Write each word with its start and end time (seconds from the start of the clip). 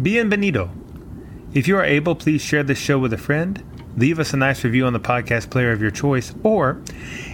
Bienvenido. 0.00 0.70
If 1.52 1.66
you 1.66 1.76
are 1.76 1.84
able, 1.84 2.14
please 2.14 2.40
share 2.40 2.62
this 2.62 2.78
show 2.78 3.00
with 3.00 3.12
a 3.12 3.18
friend, 3.18 3.64
leave 3.96 4.20
us 4.20 4.32
a 4.32 4.36
nice 4.36 4.62
review 4.62 4.86
on 4.86 4.92
the 4.92 5.00
podcast 5.00 5.50
player 5.50 5.72
of 5.72 5.82
your 5.82 5.90
choice, 5.90 6.32
or 6.44 6.80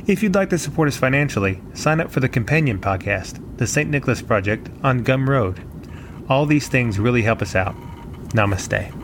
if 0.07 0.23
you'd 0.23 0.35
like 0.35 0.49
to 0.49 0.57
support 0.57 0.89
us 0.89 0.97
financially, 0.97 1.61
sign 1.75 2.01
up 2.01 2.11
for 2.11 2.21
the 2.21 2.29
companion 2.29 2.79
podcast, 2.79 3.39
The 3.59 3.67
St. 3.67 3.91
Nicholas 3.91 4.23
Project, 4.23 4.71
on 4.83 5.05
Gumroad. 5.05 5.59
All 6.31 6.47
these 6.47 6.69
things 6.69 6.99
really 6.99 7.21
help 7.21 7.43
us 7.43 7.55
out. 7.55 7.77
Namaste. 8.31 9.04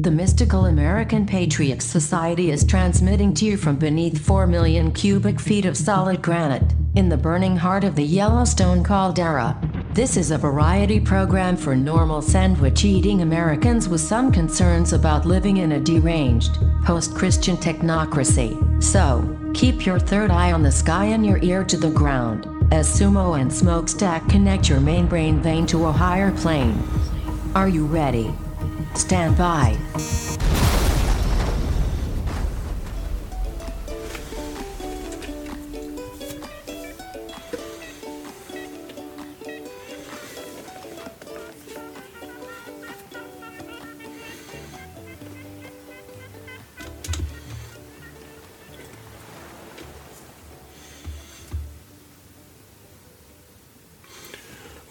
The 0.00 0.10
Mystical 0.10 0.64
American 0.64 1.26
Patriots 1.26 1.84
Society 1.84 2.50
is 2.50 2.64
transmitting 2.64 3.34
to 3.34 3.44
you 3.44 3.58
from 3.58 3.76
beneath 3.76 4.18
4 4.18 4.46
million 4.46 4.92
cubic 4.92 5.38
feet 5.38 5.66
of 5.66 5.76
solid 5.76 6.22
granite 6.22 6.72
in 6.94 7.10
the 7.10 7.18
burning 7.18 7.54
heart 7.54 7.84
of 7.84 7.96
the 7.96 8.02
Yellowstone 8.02 8.82
caldera. 8.82 9.60
This 9.92 10.16
is 10.16 10.30
a 10.30 10.38
variety 10.38 11.00
program 11.00 11.54
for 11.54 11.76
normal 11.76 12.22
sandwich 12.22 12.82
eating 12.82 13.20
Americans 13.20 13.90
with 13.90 14.00
some 14.00 14.32
concerns 14.32 14.94
about 14.94 15.26
living 15.26 15.58
in 15.58 15.72
a 15.72 15.80
deranged, 15.80 16.56
post 16.82 17.14
Christian 17.14 17.58
technocracy. 17.58 18.56
So, 18.82 19.38
keep 19.52 19.84
your 19.84 19.98
third 19.98 20.30
eye 20.30 20.52
on 20.52 20.62
the 20.62 20.72
sky 20.72 21.04
and 21.04 21.26
your 21.26 21.42
ear 21.42 21.62
to 21.64 21.76
the 21.76 21.90
ground 21.90 22.46
as 22.72 22.88
Sumo 22.88 23.38
and 23.38 23.52
Smokestack 23.52 24.26
connect 24.30 24.66
your 24.66 24.80
main 24.80 25.06
brain 25.06 25.42
vein 25.42 25.66
to 25.66 25.84
a 25.84 25.92
higher 25.92 26.32
plane. 26.32 26.82
Are 27.54 27.68
you 27.68 27.84
ready? 27.84 28.34
Stand 28.94 29.36
by. 29.36 29.76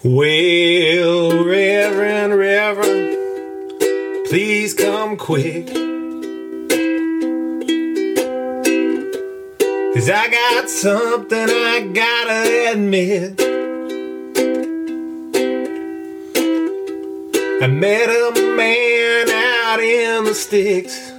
Well, 0.02 0.99
quick. 5.30 5.66
Cause 9.94 10.10
I 10.10 10.28
got 10.28 10.68
something 10.68 11.48
I 11.48 11.88
gotta 11.94 12.72
admit. 12.72 13.40
I 17.62 17.66
met 17.68 18.08
a 18.08 18.56
man 18.56 19.30
out 19.30 19.78
in 19.78 20.24
the 20.24 20.34
sticks. 20.34 21.12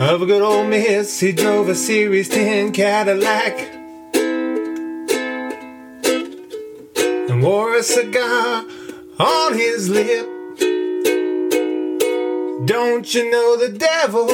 Of 0.00 0.22
a 0.22 0.26
good 0.26 0.42
old 0.42 0.68
miss, 0.68 1.20
he 1.20 1.30
drove 1.30 1.68
a 1.68 1.76
Series 1.76 2.28
10 2.28 2.72
Cadillac 2.72 3.77
wore 7.42 7.76
a 7.76 7.82
cigar 7.82 8.64
on 9.18 9.54
his 9.54 9.88
lip. 9.88 10.26
Don't 12.66 13.14
you 13.14 13.30
know 13.30 13.56
the 13.56 13.70
devil 13.78 14.26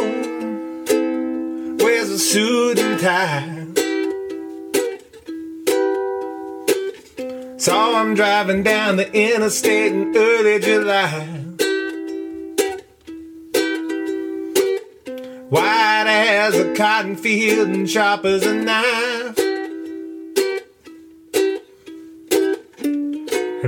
wears 1.84 2.10
a 2.10 2.18
suit 2.18 2.78
and 2.78 3.00
tie? 3.00 3.64
Saw 7.58 8.02
him 8.02 8.14
driving 8.14 8.62
down 8.62 8.96
the 8.96 9.12
interstate 9.12 9.92
in 9.92 10.16
early 10.16 10.58
July. 10.58 11.26
White 15.48 16.06
as 16.06 16.54
a 16.56 16.74
cotton 16.74 17.16
field 17.16 17.68
and 17.68 17.88
sharp 17.88 18.24
as 18.24 18.44
a 18.44 18.54
knife. 18.54 19.53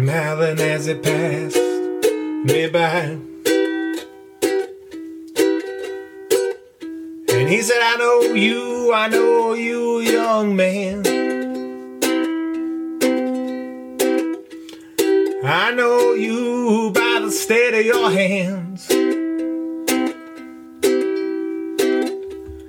Howling 0.04 0.60
as 0.60 0.88
it 0.88 1.02
passed 1.02 1.56
me 1.56 2.68
by. 2.68 3.16
And 7.32 7.48
he 7.48 7.62
said, 7.62 7.78
I 7.80 7.96
know 7.96 8.20
you, 8.34 8.92
I 8.92 9.08
know 9.08 9.54
you, 9.54 10.00
young 10.00 10.54
man. 10.54 11.06
I 15.42 15.70
know 15.72 16.12
you 16.12 16.90
by 16.92 17.20
the 17.22 17.30
state 17.30 17.72
of 17.72 17.86
your 17.86 18.10
hands. 18.10 18.90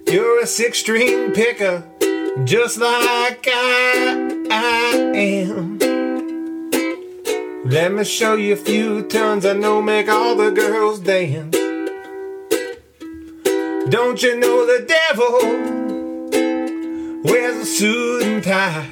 You're 0.10 0.40
a 0.40 0.48
six 0.48 0.80
string 0.80 1.34
picker, 1.34 1.84
just 2.46 2.78
like 2.78 3.46
I, 3.52 4.46
I 4.50 4.96
am. 5.14 5.97
Let 7.70 7.92
me 7.92 8.06
show 8.06 8.36
you 8.36 8.54
a 8.54 8.56
few 8.56 9.06
tunes 9.10 9.46
I 9.46 9.52
know 9.52 9.82
make 9.82 10.08
all 10.08 10.38
the 10.38 10.52
girls 10.52 11.02
dance. 11.02 11.54
Don't 13.92 14.24
you 14.24 14.40
know 14.40 14.66
the 14.66 14.86
devil 14.88 15.40
wears 17.30 17.58
a 17.58 17.66
suit 17.66 18.24
and 18.24 18.42
tie? 18.42 18.88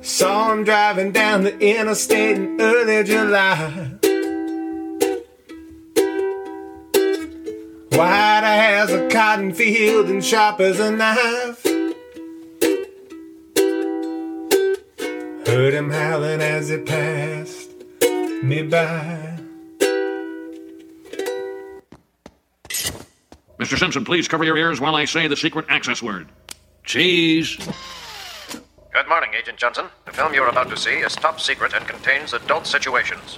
Saw 0.00 0.52
him 0.52 0.64
driving 0.64 1.12
down 1.12 1.42
the 1.42 1.58
interstate 1.58 2.38
in 2.38 2.58
early 2.58 3.04
July. 3.04 3.90
White 7.90 8.42
as 8.42 8.90
a 8.90 9.06
cotton 9.10 9.52
field 9.52 10.08
and 10.08 10.24
sharp 10.24 10.60
as 10.60 10.80
a 10.80 10.90
knife. 10.90 11.57
Heard 15.58 15.74
him 15.74 15.90
howling 15.90 16.40
as 16.40 16.68
he 16.68 16.78
passed 16.78 17.72
me 18.44 18.62
by. 18.62 19.40
Mr. 23.58 23.76
Simpson, 23.76 24.04
please 24.04 24.28
cover 24.28 24.44
your 24.44 24.56
ears 24.56 24.80
while 24.80 24.94
I 24.94 25.04
say 25.04 25.26
the 25.26 25.34
secret 25.34 25.66
access 25.68 26.00
word. 26.00 26.28
Cheese. 26.84 27.56
Good 28.92 29.08
morning, 29.08 29.30
Agent 29.36 29.58
Johnson. 29.58 29.86
The 30.06 30.12
film 30.12 30.32
you're 30.32 30.46
about 30.46 30.70
to 30.70 30.76
see 30.76 30.98
is 30.98 31.16
top 31.16 31.40
secret 31.40 31.74
and 31.74 31.88
contains 31.88 32.34
adult 32.34 32.64
situations. 32.64 33.36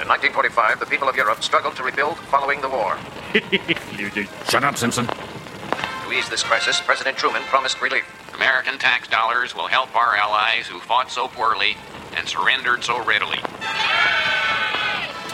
In 0.00 0.08
1945, 0.08 0.80
the 0.80 0.86
people 0.86 1.10
of 1.10 1.16
Europe 1.16 1.42
struggled 1.42 1.76
to 1.76 1.82
rebuild 1.82 2.16
following 2.16 2.62
the 2.62 2.70
war. 2.70 2.96
Shut 4.48 4.64
up, 4.64 4.78
Simpson. 4.78 5.06
To 5.06 6.10
ease 6.10 6.30
this 6.30 6.42
crisis, 6.42 6.80
President 6.80 7.18
Truman 7.18 7.42
promised 7.42 7.82
relief. 7.82 8.17
American 8.38 8.78
tax 8.78 9.08
dollars 9.08 9.56
will 9.56 9.66
help 9.66 9.94
our 9.96 10.14
allies 10.14 10.68
who 10.68 10.78
fought 10.78 11.10
so 11.10 11.26
poorly 11.26 11.76
and 12.16 12.28
surrendered 12.28 12.84
so 12.84 13.04
readily. 13.04 13.38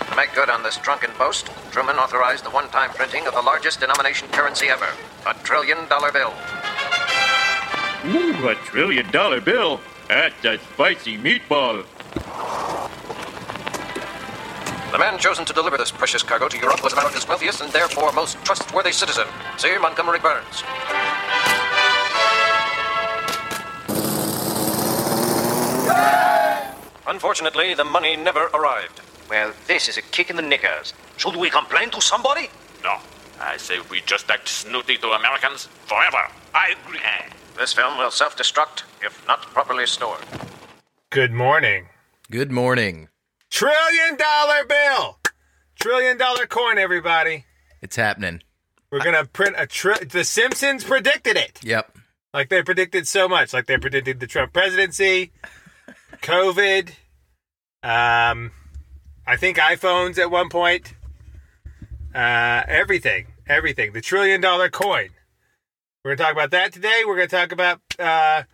To 0.09 0.17
make 0.17 0.35
good 0.35 0.49
on 0.49 0.63
this 0.63 0.79
drunken 0.79 1.11
boast, 1.19 1.51
Truman 1.71 1.97
authorized 1.97 2.45
the 2.47 2.51
one 2.51 2.69
time 2.69 2.89
printing 2.91 3.27
of 3.27 3.35
the 3.35 3.43
largest 3.43 3.81
denomination 3.81 4.29
currency 4.29 4.69
ever 4.69 4.89
a 5.27 5.35
trillion 5.45 5.87
dollar 5.89 6.11
bill. 6.13 6.33
Ooh, 8.07 8.49
a 8.49 8.55
trillion 8.65 9.11
dollar 9.11 9.43
bill. 9.43 9.81
That's 10.09 10.43
a 10.47 10.59
spicy 10.59 11.19
meatball. 11.19 11.85
The 14.93 14.99
man 14.99 15.19
chosen 15.19 15.45
to 15.45 15.53
deliver 15.53 15.77
this 15.77 15.91
precious 15.91 16.23
cargo 16.23 16.49
to 16.49 16.57
Europe 16.57 16.83
was 16.83 16.95
America's 16.95 17.29
wealthiest 17.29 17.61
and 17.61 17.71
therefore 17.71 18.13
most 18.13 18.43
trustworthy 18.45 18.93
citizen, 18.93 19.27
Sir 19.59 19.79
Montgomery 19.79 20.21
Burns. 20.21 20.63
Unfortunately, 27.07 27.75
the 27.75 27.85
money 27.85 28.17
never 28.17 28.45
arrived. 28.55 29.01
Well, 29.29 29.53
this 29.67 29.89
is 29.89 29.97
a 29.99 30.03
kick 30.03 30.31
in 30.31 30.37
the 30.37 30.43
knickers. 30.43 30.95
Should 31.17 31.37
we 31.37 31.51
complain 31.51 31.91
to 31.91 32.01
somebody? 32.01 32.49
No, 32.83 32.97
I 33.41 33.57
say 33.57 33.79
we 33.91 34.01
just 34.03 34.31
act 34.31 34.49
snooty 34.49 34.97
to 34.99 35.09
Americans 35.09 35.67
forever. 35.87 36.29
I 36.55 36.75
agree. 36.85 37.01
This 37.59 37.73
film 37.73 37.99
will 37.99 38.11
self 38.11 38.37
destruct 38.37 38.83
if 39.03 39.27
not 39.27 39.43
properly 39.43 39.87
stored. 39.87 40.21
Good 41.11 41.33
morning. 41.33 41.87
Good 42.31 42.51
morning. 42.51 43.09
Trillion 43.51 44.17
dollar 44.17 44.65
bill! 44.67 45.19
Trillion 45.79 46.19
dollar 46.19 46.47
coin, 46.47 46.79
everybody. 46.79 47.45
It's 47.83 47.97
happening. 47.97 48.43
We're 48.91 49.05
gonna 49.05 49.25
print 49.27 49.55
a 49.59 49.67
tri- 49.67 49.99
The 50.05 50.25
Simpsons 50.25 50.85
predicted 50.85 51.37
it. 51.37 51.61
Yep. 51.63 51.97
Like 52.33 52.49
they 52.49 52.63
predicted 52.63 53.07
so 53.07 53.29
much. 53.29 53.53
Like 53.53 53.67
they 53.67 53.79
predicted 53.79 54.21
the 54.21 54.27
Trump 54.27 54.53
presidency. 54.53 55.33
COVID. 56.25 56.89
Um, 57.83 58.51
I 59.27 59.37
think 59.37 59.59
iPhones 59.59 60.19
at 60.19 60.31
one 60.31 60.49
point. 60.49 60.95
Uh, 62.15 62.63
everything, 62.67 63.27
everything. 63.47 63.93
The 63.93 64.01
trillion 64.01 64.41
dollar 64.41 64.71
coin. 64.71 65.11
We're 66.03 66.17
gonna 66.17 66.29
talk 66.29 66.33
about 66.33 66.51
that 66.53 66.73
today. 66.73 67.03
We're 67.07 67.17
gonna 67.17 67.29
talk 67.29 67.53
about. 67.53 67.81
Uh, 67.99 68.45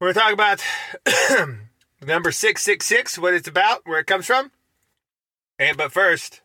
we're 0.00 0.12
gonna 0.12 0.26
talk 0.26 0.32
about 0.34 1.48
number 2.06 2.30
six 2.30 2.62
six 2.62 2.84
six. 2.84 3.18
What 3.18 3.32
it's 3.32 3.48
about, 3.48 3.86
where 3.86 3.98
it 3.98 4.06
comes 4.06 4.26
from. 4.26 4.50
And 5.58 5.76
but 5.78 5.92
first, 5.92 6.42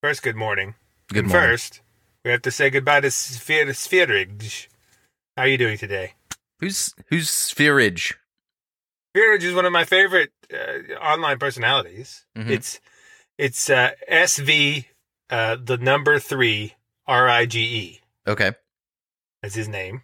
first, 0.00 0.22
good 0.22 0.36
morning. 0.36 0.74
Good 1.08 1.26
morning. 1.26 1.48
First, 1.48 1.80
we 2.24 2.30
have 2.30 2.42
to 2.42 2.50
say 2.52 2.70
goodbye 2.70 3.00
to 3.00 3.08
Spher- 3.08 3.66
Spherige. 3.70 4.68
How 5.36 5.42
are 5.42 5.48
you 5.48 5.58
doing 5.58 5.76
today? 5.78 6.12
Who's 6.60 6.94
who's 7.08 7.28
Spherage? 7.28 8.14
Spherige 9.14 9.42
is 9.42 9.54
one 9.54 9.66
of 9.66 9.72
my 9.72 9.84
favorite 9.84 10.32
uh, 10.52 10.94
online 10.94 11.38
personalities. 11.38 12.24
Mhm. 12.36 12.50
It's 12.50 12.80
it's 13.38 13.68
uh, 13.70 13.90
SV, 14.10 14.86
uh, 15.30 15.56
the 15.62 15.76
number 15.78 16.18
three 16.18 16.74
R 17.06 17.28
I 17.28 17.46
G 17.46 17.60
E. 17.60 18.00
Okay. 18.26 18.52
That's 19.42 19.54
his 19.54 19.68
name, 19.68 20.02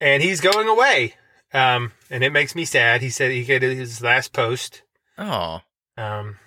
and 0.00 0.22
he's 0.22 0.40
going 0.40 0.68
away. 0.68 1.14
Um, 1.54 1.92
and 2.10 2.24
it 2.24 2.32
makes 2.32 2.54
me 2.54 2.64
sad. 2.64 3.02
He 3.02 3.10
said 3.10 3.30
he 3.30 3.44
did 3.44 3.62
his 3.62 4.00
last 4.02 4.32
post. 4.32 4.82
Oh, 5.18 5.60
Um, 5.98 6.38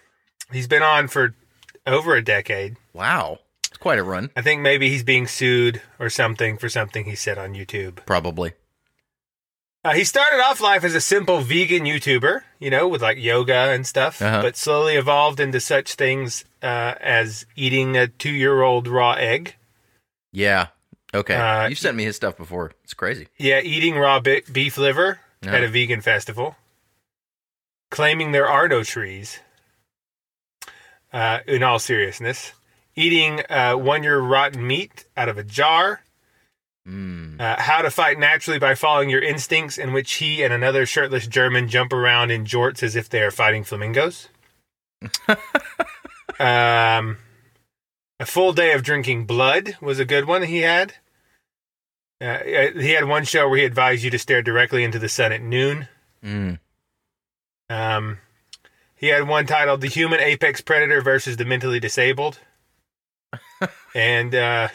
he's 0.52 0.68
been 0.68 0.82
on 0.84 1.08
for 1.08 1.36
over 1.86 2.16
a 2.16 2.24
decade. 2.24 2.76
wow. 2.94 3.40
It's 3.68 3.78
quite 3.78 4.00
a 4.00 4.04
run. 4.04 4.32
I 4.36 4.42
think 4.42 4.62
maybe 4.62 4.90
he's 4.90 5.04
being 5.04 5.28
sued 5.28 5.82
or 6.00 6.10
something 6.10 6.58
for 6.58 6.70
something 6.70 7.06
he 7.06 7.16
said 7.16 7.38
on 7.38 7.54
YouTube. 7.54 8.04
Probably. 8.06 8.54
Uh, 9.86 9.94
he 9.94 10.04
started 10.04 10.42
off 10.42 10.60
life 10.60 10.84
as 10.84 10.96
a 10.96 11.00
simple 11.00 11.42
vegan 11.42 11.84
YouTuber, 11.84 12.42
you 12.60 12.72
know, 12.72 12.88
with 12.88 13.04
like 13.04 13.20
yoga 13.20 13.54
and 13.72 13.86
stuff, 13.86 14.20
Uh-huh. 14.20 14.42
but 14.42 14.58
slowly 14.58 14.96
evolved 14.96 15.40
into 15.40 15.60
such 15.60 15.94
things 15.94 16.44
uh, 16.64 16.96
as 17.00 17.46
eating 17.56 17.96
a 17.96 18.08
two 18.08 18.32
year 18.32 18.64
old 18.64 18.88
raw 18.88 19.12
egg. 19.14 19.56
Yeah. 20.32 20.68
Okay. 21.14 21.36
Uh, 21.36 21.68
You've 21.70 21.78
sent 21.78 21.96
me 21.96 22.04
his 22.04 22.16
stuff 22.16 22.36
before. 22.36 22.72
It's 22.84 22.96
crazy. 22.96 23.28
Yeah, 23.38 23.62
eating 23.62 23.96
raw 23.96 24.20
beef 24.20 24.78
liver 24.80 25.20
Yeah. 25.44 25.54
at 25.54 25.64
a 25.64 25.68
vegan 25.68 26.02
festival. 26.02 26.56
Claiming 27.92 28.32
there 28.32 28.50
are 28.50 28.68
no 28.68 28.84
trees. 28.84 29.40
Uh, 31.14 31.40
in 31.48 31.62
all 31.64 31.78
seriousness, 31.80 32.52
eating 32.96 33.42
uh, 33.50 33.76
one 33.76 34.02
year 34.04 34.20
rotten 34.20 34.66
meat 34.68 35.06
out 35.16 35.30
of 35.30 35.38
a 35.38 35.44
jar. 35.44 36.02
Mm. 36.88 37.42
Uh, 37.42 37.60
how 37.60 37.82
to 37.82 37.90
fight 37.90 38.20
naturally 38.20 38.60
by 38.60 38.76
following 38.76 39.10
your 39.10 39.22
instincts, 39.22 39.78
in 39.78 39.92
which 39.92 40.14
he 40.14 40.44
and 40.44 40.54
another 40.54 40.86
shirtless 40.86 41.26
German 41.26 41.68
jump 41.68 41.92
around 41.92 42.32
in 42.32 42.46
jorts 42.46 42.84
as 42.84 42.96
if 42.96 43.10
they 43.10 43.22
are 43.22 43.32
fighting 43.32 43.64
flamingos. 43.64 44.30
um, 46.40 47.18
a 48.20 48.26
full 48.26 48.54
day 48.54 48.74
of 48.74 48.84
drinking 48.84 49.26
blood 49.26 49.78
was 49.82 50.00
a 50.00 50.06
good 50.06 50.26
one 50.26 50.44
he 50.44 50.60
had. 50.60 50.94
Uh, 52.22 52.38
he 52.44 52.92
had 52.92 53.06
one 53.06 53.26
show 53.26 53.50
where 53.50 53.58
he 53.58 53.66
advised 53.66 54.04
you 54.04 54.10
to 54.12 54.20
stare 54.20 54.42
directly 54.42 54.84
into 54.84 55.00
the 55.00 55.10
sun 55.10 55.32
at 55.32 55.42
noon. 55.42 55.88
Mm. 56.24 56.60
Um, 57.70 58.20
he 58.96 59.08
had 59.08 59.28
one 59.28 59.46
titled 59.46 59.82
"The 59.82 59.88
Human 59.88 60.20
Apex 60.20 60.62
Predator 60.62 61.02
versus 61.02 61.38
the 61.38 61.46
Mentally 61.46 61.80
Disabled," 61.80 62.40
and 63.96 64.34
uh, 64.34 64.70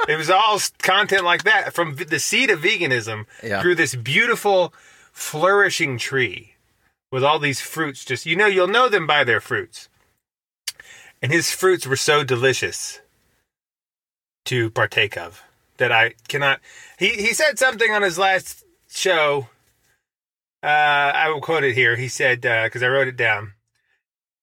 it 0.08 0.16
was 0.16 0.30
all 0.30 0.58
content 0.78 1.24
like 1.24 1.44
that. 1.44 1.74
From 1.74 1.96
the 1.96 2.18
seed 2.18 2.50
of 2.50 2.60
veganism 2.60 3.26
Yeah. 3.42 3.62
grew 3.62 3.74
this 3.74 3.94
beautiful, 3.94 4.72
flourishing 5.12 5.98
tree 5.98 6.54
with 7.10 7.24
all 7.24 7.38
these 7.38 7.60
fruits. 7.60 8.04
Just 8.04 8.26
you 8.26 8.36
know, 8.36 8.46
you'll 8.46 8.68
know 8.68 8.88
them 8.88 9.06
by 9.06 9.24
their 9.24 9.40
fruits. 9.40 9.88
And 11.22 11.32
his 11.32 11.50
fruits 11.50 11.86
were 11.86 11.96
so 11.96 12.22
delicious 12.24 13.00
to 14.44 14.70
partake 14.70 15.16
of 15.16 15.42
that 15.78 15.90
I 15.90 16.14
cannot. 16.28 16.60
He 16.98 17.10
he 17.10 17.32
said 17.32 17.58
something 17.58 17.90
on 17.92 18.02
his 18.02 18.18
last 18.18 18.64
show. 18.90 19.48
Uh, 20.62 20.66
I 20.66 21.28
will 21.28 21.40
quote 21.40 21.64
it 21.64 21.74
here. 21.74 21.96
He 21.96 22.08
said 22.08 22.40
because 22.42 22.82
I 22.82 22.88
wrote 22.88 23.08
it 23.08 23.16
down. 23.16 23.54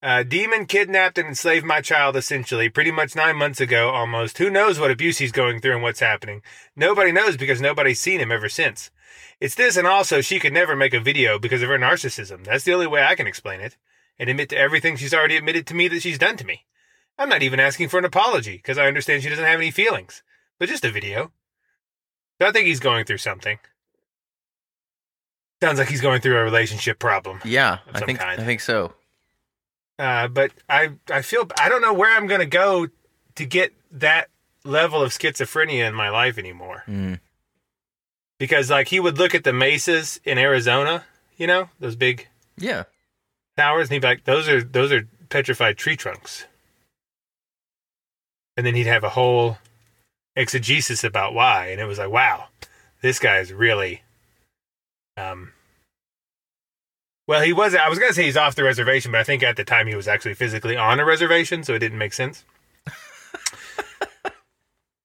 Uh, 0.04 0.22
demon 0.22 0.66
kidnapped 0.66 1.18
and 1.18 1.30
enslaved 1.30 1.66
my 1.66 1.80
child 1.80 2.18
essentially 2.18 2.68
pretty 2.68 2.92
much 2.92 3.16
nine 3.16 3.38
months 3.38 3.62
ago 3.62 3.90
almost. 3.90 4.38
Who 4.38 4.50
knows 4.50 4.78
what 4.78 4.92
abuse 4.92 5.20
he's 5.20 5.32
going 5.32 5.62
through 5.62 5.76
and 5.76 5.82
what's 5.82 6.02
happening. 6.02 6.42
Nobody 6.76 7.14
knows 7.14 7.38
because 7.38 7.62
nobody's 7.62 8.02
seen 8.02 8.20
him 8.20 8.30
ever 8.30 8.50
since. 8.50 8.92
It's 9.40 9.56
this 9.56 9.78
and 9.78 9.88
also 9.88 10.20
she 10.20 10.42
could 10.42 10.52
never 10.52 10.76
make 10.76 10.94
a 10.94 11.00
video 11.00 11.40
because 11.40 11.62
of 11.62 11.70
her 11.70 11.80
narcissism. 11.80 12.44
That's 12.44 12.66
the 12.66 12.74
only 12.74 12.86
way 12.86 13.02
i 13.02 13.16
can 13.16 13.28
explain 13.28 13.62
it. 13.62 13.78
And 14.20 14.30
admit 14.30 14.50
to 14.50 14.58
everything 14.58 14.98
she's 14.98 15.14
already 15.14 15.38
admitted 15.38 15.66
to 15.68 15.74
me 15.74 15.88
that 15.88 16.02
she's 16.02 16.20
done 16.20 16.36
to 16.36 16.46
me. 16.46 16.66
I'm 17.18 17.30
not 17.30 17.42
even 17.42 17.62
asking 17.62 17.88
for 17.88 17.98
an 17.98 18.06
apology 18.06 18.58
because 18.58 18.78
i 18.78 18.88
understand 18.88 19.24
she 19.24 19.30
doesn't 19.30 19.46
have 19.46 19.60
any 19.60 19.72
feelings. 19.72 20.22
But 20.60 20.68
just 20.68 20.84
a 20.84 20.92
video. 20.92 21.32
So 22.42 22.48
i 22.50 22.52
think 22.52 22.68
he's 22.68 22.82
going 22.82 23.06
through 23.06 23.20
something. 23.20 23.58
Sounds 25.62 25.80
like 25.80 25.88
he's 25.88 26.02
going 26.02 26.20
through 26.20 26.40
a 26.40 26.44
relationship 26.44 27.00
problem. 27.00 27.40
Yeah. 27.46 27.78
I 27.94 28.02
think 28.02 28.20
kind. 28.20 28.42
I 28.42 28.44
think 28.44 28.60
so. 28.60 28.92
Uh, 30.00 30.28
but 30.28 30.52
I 30.70 30.92
I 31.10 31.22
feel 31.22 31.50
I 31.60 31.70
don't 31.70 31.82
know 31.82 31.94
where 31.94 32.16
I'm 32.16 32.28
gonna 32.28 32.46
go 32.46 32.88
to 33.36 33.46
get 33.46 33.74
that 33.92 34.30
level 34.64 35.02
of 35.02 35.12
schizophrenia 35.12 35.88
in 35.88 35.94
my 35.94 36.10
life 36.10 36.38
anymore. 36.38 36.84
Mm. 36.88 37.20
Because 38.40 38.70
like 38.70 38.88
he 38.90 39.00
would 39.00 39.18
look 39.18 39.36
at 39.36 39.44
the 39.44 39.54
mesas 39.54 40.20
in 40.24 40.38
Arizona, 40.38 41.04
you 41.38 41.48
know, 41.48 41.70
those 41.80 41.96
big 41.96 42.28
Yeah. 42.58 42.84
towers, 43.58 43.88
and 43.88 43.94
he'd 43.94 44.00
be 44.02 44.08
like, 44.08 44.24
"Those 44.26 44.48
are 44.50 44.64
those 44.64 44.92
are 44.92 45.08
petrified 45.30 45.78
tree 45.78 45.96
trunks." 45.96 46.46
And 48.58 48.66
then 48.66 48.76
he'd 48.76 48.88
have 48.88 49.04
a 49.04 49.10
whole 49.10 49.58
exegesis 50.36 51.04
about 51.04 51.34
why, 51.34 51.68
and 51.68 51.82
it 51.82 51.86
was 51.86 51.98
like, 52.00 52.10
"Wow, 52.10 52.50
this 53.02 53.20
guy 53.20 53.40
is 53.40 53.52
really." 53.54 54.04
Um. 55.18 55.54
Well, 57.28 57.42
he 57.42 57.54
was. 57.54 57.74
I 57.76 57.88
was 57.90 58.00
gonna 58.00 58.14
say 58.14 58.24
he's 58.24 58.38
off 58.38 58.56
the 58.56 58.64
reservation, 58.64 59.12
but 59.12 59.22
I 59.22 59.24
think 59.24 59.44
at 59.44 59.56
the 59.56 59.64
time 59.64 59.88
he 59.88 59.96
was 59.96 60.08
actually 60.08 60.34
physically 60.34 60.76
on 60.76 61.00
a 61.00 61.06
reservation, 61.06 61.64
so 61.64 61.74
it 61.74 61.80
didn't 61.80 61.98
make 61.98 62.14
sense 62.14 62.44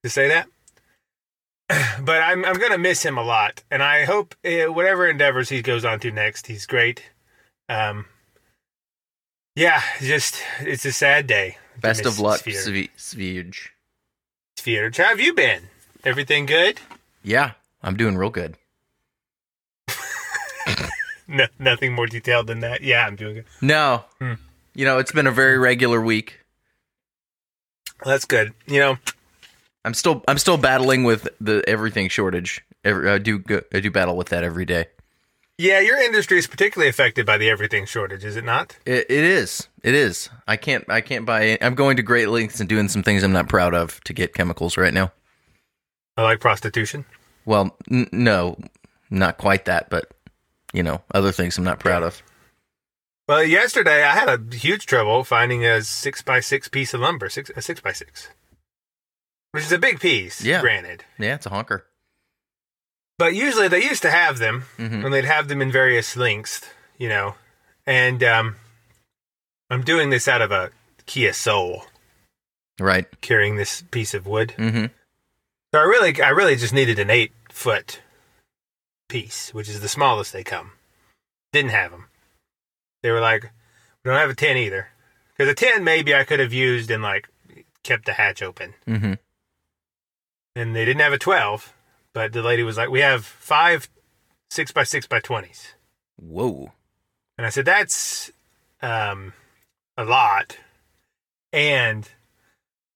to 0.03 0.11
say 0.11 0.29
that. 0.29 0.49
But 2.01 2.23
I'm 2.23 2.45
I'm 2.45 2.59
gonna 2.59 2.79
miss 2.79 3.03
him 3.05 3.19
a 3.19 3.23
lot, 3.23 3.63
and 3.71 3.83
I 3.83 4.05
hope 4.05 4.35
uh, 4.45 4.73
whatever 4.73 5.07
endeavors 5.07 5.49
he 5.51 5.61
goes 5.63 5.85
on 5.85 6.01
to 6.01 6.11
next, 6.11 6.47
he's 6.47 6.65
great. 6.67 7.03
Um. 7.69 8.07
Yeah, 9.55 9.83
just 10.01 10.41
it's 10.61 10.85
a 10.85 10.93
sad 10.93 11.27
day. 11.27 11.59
Best 11.81 12.07
of 12.07 12.21
luck, 12.21 12.39
Sphere. 12.41 12.89
Sve- 14.57 14.97
How 14.97 15.05
have 15.05 15.21
you 15.21 15.35
been? 15.35 15.65
Everything 16.05 16.47
good? 16.47 16.81
Yeah. 17.23 17.53
I'm 17.83 17.97
doing 17.97 18.17
real 18.17 18.31
good. 18.31 18.57
No, 21.29 21.47
nothing 21.59 21.93
more 21.93 22.07
detailed 22.07 22.47
than 22.47 22.61
that. 22.61 22.83
Yeah, 22.83 23.07
I'm 23.07 23.15
doing 23.15 23.35
good. 23.37 23.45
No. 23.61 24.05
Hmm. 24.19 24.35
You 24.75 24.85
know, 24.87 24.99
it's 24.99 25.13
been 25.13 25.27
a 25.27 25.31
very 25.33 25.59
regular 25.59 26.01
week. 26.01 26.41
That's 28.05 28.25
good. 28.25 28.55
You 28.67 28.81
know, 28.81 28.99
I'm 29.85 29.95
still 29.95 30.23
I'm 30.29 30.39
still 30.39 30.57
battling 30.57 31.05
with 31.05 31.29
the 31.41 31.63
everything 31.67 32.09
shortage. 32.09 32.65
Every, 32.85 33.11
I 33.11 33.19
do 33.19 33.39
go, 33.41 33.61
I 33.73 33.81
do 33.81 33.91
battle 33.91 34.17
with 34.17 34.29
that 34.29 34.45
every 34.45 34.65
day. 34.65 34.87
yeah, 35.59 35.81
your 35.81 35.99
industry 35.99 36.39
is 36.39 36.47
particularly 36.47 36.89
affected 36.89 37.27
by 37.27 37.37
the 37.37 37.51
everything 37.51 37.87
shortage, 37.87 38.25
is 38.25 38.37
it 38.37 38.45
not? 38.45 38.79
It, 38.87 39.07
it 39.11 39.25
is. 39.25 39.67
It 39.83 39.95
is. 39.95 40.31
I 40.47 40.57
can't. 40.57 40.85
I 40.89 41.01
can't 41.01 41.27
buy. 41.27 41.59
I'm 41.61 41.75
going 41.75 41.97
to 41.97 42.03
great 42.03 42.29
lengths 42.29 42.61
and 42.61 42.69
doing 42.69 42.89
some 42.89 43.03
things 43.03 43.23
I'm 43.25 43.33
not 43.33 43.49
proud 43.49 43.75
of 43.75 44.03
to 44.05 44.13
get 44.13 44.33
chemicals 44.35 44.77
right 44.77 44.95
now. 44.95 45.13
I 46.17 46.23
like 46.23 46.41
prostitution. 46.41 47.05
Well, 47.45 47.77
n- 47.91 48.09
no, 48.13 48.59
not 49.11 49.39
quite 49.39 49.65
that, 49.65 49.91
but 49.91 50.13
you 50.73 50.83
know, 50.83 51.03
other 51.15 51.33
things 51.33 51.59
I'm 51.59 51.65
not 51.65 51.81
proud 51.81 52.03
of. 52.03 52.23
Well, 53.29 53.45
yesterday 53.45 54.03
I 54.05 54.15
had 54.15 54.29
a 54.29 54.57
huge 54.57 54.87
trouble 54.87 55.23
finding 55.25 55.65
a 55.65 55.83
six 55.83 56.23
by 56.23 56.41
six 56.41 56.69
piece 56.69 56.95
of 56.95 57.01
lumber, 57.01 57.29
six 57.29 57.51
a 57.55 57.61
six 57.63 57.81
by 57.81 57.93
six, 57.93 58.29
which 59.53 59.65
is 59.65 59.73
a 59.73 59.79
big 59.79 60.01
piece. 60.01 60.41
Yeah. 60.43 60.61
granted, 60.61 61.05
Yeah, 61.19 61.35
it's 61.35 61.47
a 61.47 61.51
honker. 61.51 61.85
but 63.19 63.35
usually 63.35 63.69
they 63.69 63.83
used 63.83 64.03
to 64.03 64.11
have 64.11 64.39
them, 64.39 64.65
Mhm. 64.79 65.05
and 65.05 65.13
they'd 65.13 65.25
have 65.27 65.49
them 65.49 65.61
in 65.61 65.71
various 65.73 66.17
lengths, 66.17 66.63
you 66.97 67.09
know. 67.09 67.35
And 67.87 68.23
um, 68.23 68.57
I'm 69.71 69.83
doing 69.83 70.09
this 70.11 70.27
out 70.29 70.41
of 70.43 70.51
a 70.53 70.71
Kia 71.07 71.33
Soul, 71.35 71.87
Right. 72.81 73.07
carrying 73.21 73.57
this 73.57 73.83
piece 73.91 74.15
of 74.15 74.27
wood. 74.27 74.55
Mm-hmm. 74.57 74.87
So 75.75 75.81
I 75.81 75.85
really, 75.85 76.23
I 76.23 76.29
really 76.31 76.57
just 76.57 76.73
needed 76.73 76.99
an 76.99 77.11
eight 77.11 77.33
foot 77.51 78.01
piece, 79.09 79.53
which 79.53 79.69
is 79.69 79.81
the 79.81 79.89
smallest 79.89 80.33
they 80.33 80.45
come. 80.45 80.73
Didn't 81.53 81.71
have 81.71 81.91
them. 81.91 82.07
They 83.03 83.11
were 83.11 83.21
like, 83.21 83.45
we 84.05 84.11
don't 84.11 84.21
have 84.21 84.31
a 84.31 84.35
ten 84.35 84.57
either, 84.57 84.89
because 85.37 85.51
a 85.51 85.55
ten 85.55 85.83
maybe 85.83 86.15
I 86.15 86.25
could 86.25 86.41
have 86.41 86.53
used 86.53 86.91
and 86.91 87.03
like 87.03 87.29
kept 87.83 88.07
the 88.07 88.13
hatch 88.13 88.43
open. 88.43 88.75
Mm-hmm. 88.87 89.15
And 90.55 90.77
they 90.77 90.85
didn't 90.85 91.01
have 91.01 91.13
a 91.13 91.19
twelve, 91.19 91.73
but 92.13 92.33
the 92.33 92.43
lady 92.43 92.63
was 92.63 92.77
like, 92.77 92.91
we 92.91 93.01
have 93.01 93.25
five 93.25 93.89
six 94.51 94.73
by 94.73 94.85
six 94.85 95.07
by 95.07 95.21
twenties. 95.21 95.75
Whoa. 96.17 96.73
And 97.37 97.47
I 97.47 97.51
said, 97.51 97.65
that's 97.65 98.33
um, 98.83 99.33
a 99.97 100.05
lot. 100.05 100.59
And 101.53 102.09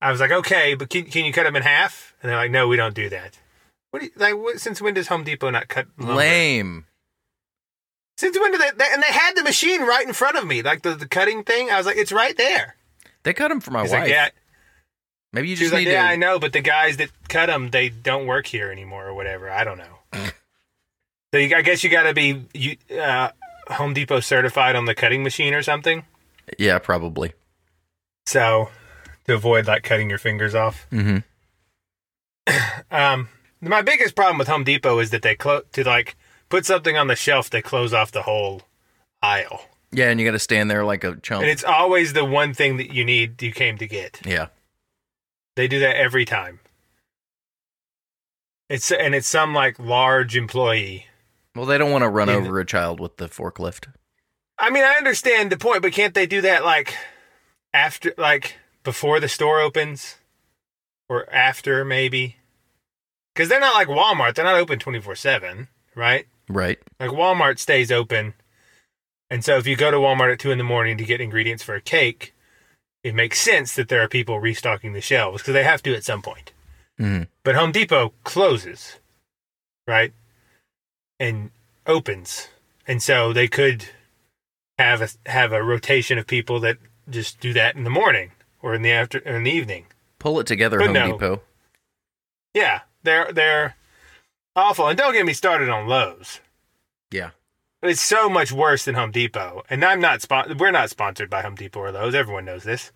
I 0.01 0.11
was 0.11 0.21
like, 0.21 0.33
okay, 0.33 0.75
but 0.75 0.91
can, 0.91 1.05
can 1.05 1.25
you 1.25 1.33
cut 1.33 1.45
them 1.45 1.55
in 1.55 1.63
half? 1.63 2.15
And 2.21 2.29
they're 2.29 2.37
like, 2.37 2.51
no, 2.51 2.67
we 2.67 2.77
don't 2.77 2.95
do 2.95 3.09
that. 3.11 3.39
What 3.93 4.01
do 4.01 4.07
you, 4.07 4.13
like? 4.17 4.59
Since 4.59 4.81
when 4.81 4.95
does 4.95 5.09
Home 5.09 5.23
Depot 5.23 5.51
not 5.51 5.69
cut? 5.69 5.87
lumber? 5.99 6.15
Lame. 6.15 6.87
Since 8.17 8.39
when 8.41 8.53
did 8.53 8.61
they, 8.61 8.71
they? 8.77 8.91
And 8.91 9.03
they 9.03 9.13
had 9.13 9.37
the 9.37 9.43
machine 9.43 9.83
right 9.83 10.07
in 10.07 10.15
front 10.15 10.37
of 10.37 10.47
me, 10.47 10.63
like 10.63 10.81
the, 10.81 10.95
the 10.95 11.07
cutting 11.07 11.45
thing. 11.45 11.71
I 11.71 11.77
was 11.77 11.85
like, 11.85 11.99
it's 11.99 12.11
right 12.11 12.37
there. 12.37 12.77
They 13.23 13.35
cut 13.35 13.49
them 13.49 13.61
for 13.61 13.71
my 13.71 13.83
He's 13.83 13.93
wife. 13.93 14.01
like, 14.01 14.11
yeah. 14.11 14.29
Maybe 15.33 15.51
you 15.51 15.57
just 15.57 15.73
like, 15.73 15.85
need 15.85 15.93
yeah, 15.93 16.07
to. 16.07 16.09
I 16.09 16.17
know, 16.17 16.39
but 16.39 16.55
the 16.55 16.63
guys 16.63 16.97
that 16.97 17.11
cut 17.29 17.47
them, 17.47 17.71
they 17.71 17.91
don't 17.91 18.27
work 18.27 18.47
here 18.47 18.73
anymore 18.73 19.07
or 19.07 19.15
whatever. 19.15 19.51
I 19.51 19.63
don't 19.65 19.79
know. 19.79 19.99
so 21.33 21.39
you, 21.39 21.55
I 21.55 21.61
guess 21.63 21.85
you 21.85 21.91
got 21.91 22.05
to 22.05 22.15
be 22.15 22.47
you, 22.55 22.77
uh, 22.99 23.31
Home 23.69 23.93
Depot 23.93 24.21
certified 24.21 24.75
on 24.75 24.87
the 24.87 24.95
cutting 24.95 25.23
machine 25.23 25.53
or 25.53 25.63
something. 25.63 26.05
Yeah, 26.59 26.79
probably. 26.79 27.33
So 28.27 28.71
to 29.27 29.35
avoid 29.35 29.67
like 29.67 29.83
cutting 29.83 30.09
your 30.09 30.19
fingers 30.19 30.55
off. 30.55 30.87
Mm-hmm. 30.91 31.19
Um, 32.91 33.29
my 33.63 33.83
biggest 33.83 34.15
problem 34.15 34.39
with 34.39 34.49
Home 34.49 34.65
Depot 34.65 34.99
is 34.99 35.11
that 35.11 35.23
they 35.23 35.35
close 35.35 35.63
to 35.73 35.85
like 35.85 36.17
put 36.49 36.67
something 36.67 36.97
on 36.97 37.07
the 37.07 37.17
shelf, 37.17 37.49
they 37.49 37.63
close 37.63 37.95
off 37.95 38.13
the 38.13 38.23
whole 38.23 38.63
aisle, 39.23 39.63
Yeah, 39.93 40.11
and 40.11 40.21
you 40.21 40.27
got 40.27 40.33
to 40.33 40.39
stand 40.39 40.71
there 40.71 40.85
like 40.85 41.05
a 41.05 41.17
chump. 41.17 41.43
and 41.43 41.51
it's 41.51 41.65
always 41.65 42.13
the 42.13 42.25
one 42.25 42.53
thing 42.55 42.77
that 42.79 42.93
you 42.93 43.05
need 43.05 43.41
you 43.43 43.53
came 43.53 43.79
to 43.79 43.87
get. 43.87 44.21
yeah. 44.25 44.49
They 45.57 45.69
do 45.69 45.79
that 45.81 45.97
every 45.97 46.25
time. 46.25 46.61
It's 48.69 48.91
and 48.91 49.15
it's 49.15 49.29
some 49.29 49.55
like 49.55 49.79
large 49.79 50.37
employee. 50.37 51.07
Well, 51.55 51.67
they 51.67 51.77
don't 51.79 51.91
want 51.93 52.03
to 52.03 52.09
run 52.09 52.29
Yeah. 52.29 52.37
over 52.37 52.59
a 52.59 52.65
child 52.65 53.01
with 53.01 53.19
the 53.19 53.29
forklift. 53.29 53.89
I 54.59 54.71
mean, 54.71 54.85
I 54.85 54.95
understand 54.95 55.51
the 55.53 55.59
point, 55.59 55.83
but 55.83 55.93
can't 55.93 56.15
they 56.15 56.25
do 56.27 56.41
that 56.41 56.65
like 56.65 56.95
after, 57.75 58.15
like 58.17 58.57
before 58.83 59.21
the 59.21 59.29
store 59.29 59.61
opens, 59.61 60.17
or 61.09 61.31
after 61.33 61.85
maybe? 61.85 62.37
Because 63.35 63.49
they're 63.49 63.61
not 63.61 63.75
like 63.75 63.89
Walmart; 63.89 64.35
they're 64.35 64.45
not 64.45 64.57
open 64.57 64.79
twenty 64.79 65.01
four 65.01 65.15
seven, 65.17 65.69
right? 65.95 66.27
Right. 66.49 66.79
Like 67.01 67.11
Walmart 67.11 67.59
stays 67.59 67.91
open, 67.91 68.35
and 69.31 69.45
so 69.45 69.57
if 69.57 69.67
you 69.67 69.77
go 69.77 69.91
to 69.91 69.97
Walmart 69.99 70.33
at 70.33 70.39
two 70.39 70.51
in 70.51 70.59
the 70.59 70.65
morning 70.65 70.99
to 70.99 71.05
get 71.05 71.21
ingredients 71.21 71.63
for 71.63 71.75
a 71.75 71.81
cake, 71.81 72.35
it 73.03 73.15
makes 73.15 73.41
sense 73.41 73.75
that 73.75 73.89
there 73.89 74.03
are 74.03 74.09
people 74.09 74.39
restocking 74.41 74.93
the 74.93 75.01
shelves 75.01 75.43
because 75.43 75.55
they 75.55 75.65
have 75.65 75.83
to 75.85 75.95
at 75.95 76.05
some 76.05 76.21
point. 76.23 76.53
Mhm. 77.01 77.29
But 77.43 77.55
Home 77.55 77.73
Depot 77.73 78.13
closes, 78.25 78.99
right, 79.87 80.13
and 81.19 81.51
opens, 81.87 82.49
and 82.87 83.03
so 83.03 83.33
they 83.33 83.49
could 83.49 83.87
have 84.79 85.01
a 85.01 85.09
have 85.31 85.53
a 85.53 85.63
rotation 85.63 86.19
of 86.19 86.27
people 86.27 86.61
that 86.61 86.77
just 87.09 87.41
do 87.41 87.53
that 87.55 87.77
in 87.77 87.85
the 87.85 87.91
morning 87.91 88.33
or 88.61 88.75
in 88.75 88.83
the 88.83 88.93
after 88.93 89.23
or 89.25 89.37
in 89.37 89.45
the 89.45 89.51
evening. 89.51 89.87
Pull 90.19 90.39
it 90.39 90.47
together, 90.47 90.79
But 90.79 90.87
Home 90.87 90.95
no. 90.95 91.13
Depot. 91.13 91.43
Yeah, 92.55 92.81
they're 93.03 93.33
they're 93.33 93.77
awful, 94.57 94.89
and 94.89 94.99
don't 94.99 95.13
get 95.13 95.27
me 95.27 95.33
started 95.33 95.69
on 95.69 95.87
Lowe's. 95.87 96.41
Yeah. 97.11 97.31
It's 97.83 98.01
so 98.01 98.29
much 98.29 98.53
worse 98.53 98.85
than 98.85 98.95
Home 98.95 99.11
Depot, 99.11 99.65
and 99.69 99.85
I'm 99.85 100.01
not 100.01 100.23
spon- 100.23 100.57
We're 100.57 100.71
not 100.71 100.91
sponsored 100.91 101.29
by 101.29 101.43
Home 101.43 101.57
Depot 101.57 101.81
or 101.81 101.91
Lowe's. 101.91 102.15
Everyone 102.15 102.45
knows 102.45 102.63
this, 102.63 102.93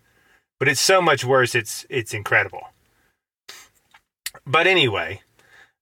but 0.59 0.67
it's 0.67 0.79
so 0.79 1.01
much 1.01 1.25
worse. 1.25 1.55
It's 1.55 1.85
it's 1.89 2.13
incredible. 2.13 2.69
But 4.45 4.65
anyway, 4.65 5.21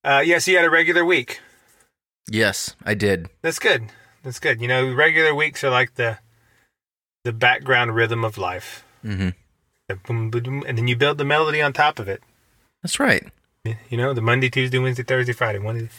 uh, 0.04 0.24
yes, 0.26 0.48
you 0.48 0.56
had 0.56 0.66
a 0.66 0.72
regular 0.72 1.06
week. 1.06 1.40
Yes, 2.30 2.76
I 2.84 2.96
did. 2.96 3.30
That's 3.44 3.60
good. 3.60 3.90
That's 4.24 4.40
good. 4.40 4.60
You 4.60 4.68
know, 4.68 4.92
regular 4.92 5.36
weeks 5.36 5.64
are 5.64 5.70
like 5.70 5.96
the 5.96 6.18
the 7.24 7.34
background 7.34 7.96
rhythm 7.96 8.26
of 8.26 8.38
life. 8.38 8.84
Mm-hmm. 9.04 9.30
And 9.88 10.78
then 10.78 10.88
you 10.88 10.96
build 10.96 11.20
the 11.20 11.26
melody 11.26 11.62
on 11.62 11.74
top 11.74 12.00
of 12.00 12.08
it. 12.08 12.24
That's 12.82 13.00
right. 13.00 13.28
You 13.90 13.98
know, 13.98 14.14
the 14.14 14.22
Monday, 14.22 14.50
Tuesday, 14.50 14.78
Wednesday, 14.80 15.04
Thursday, 15.04 15.34
Friday. 15.34 15.60
Monday. 15.60 15.90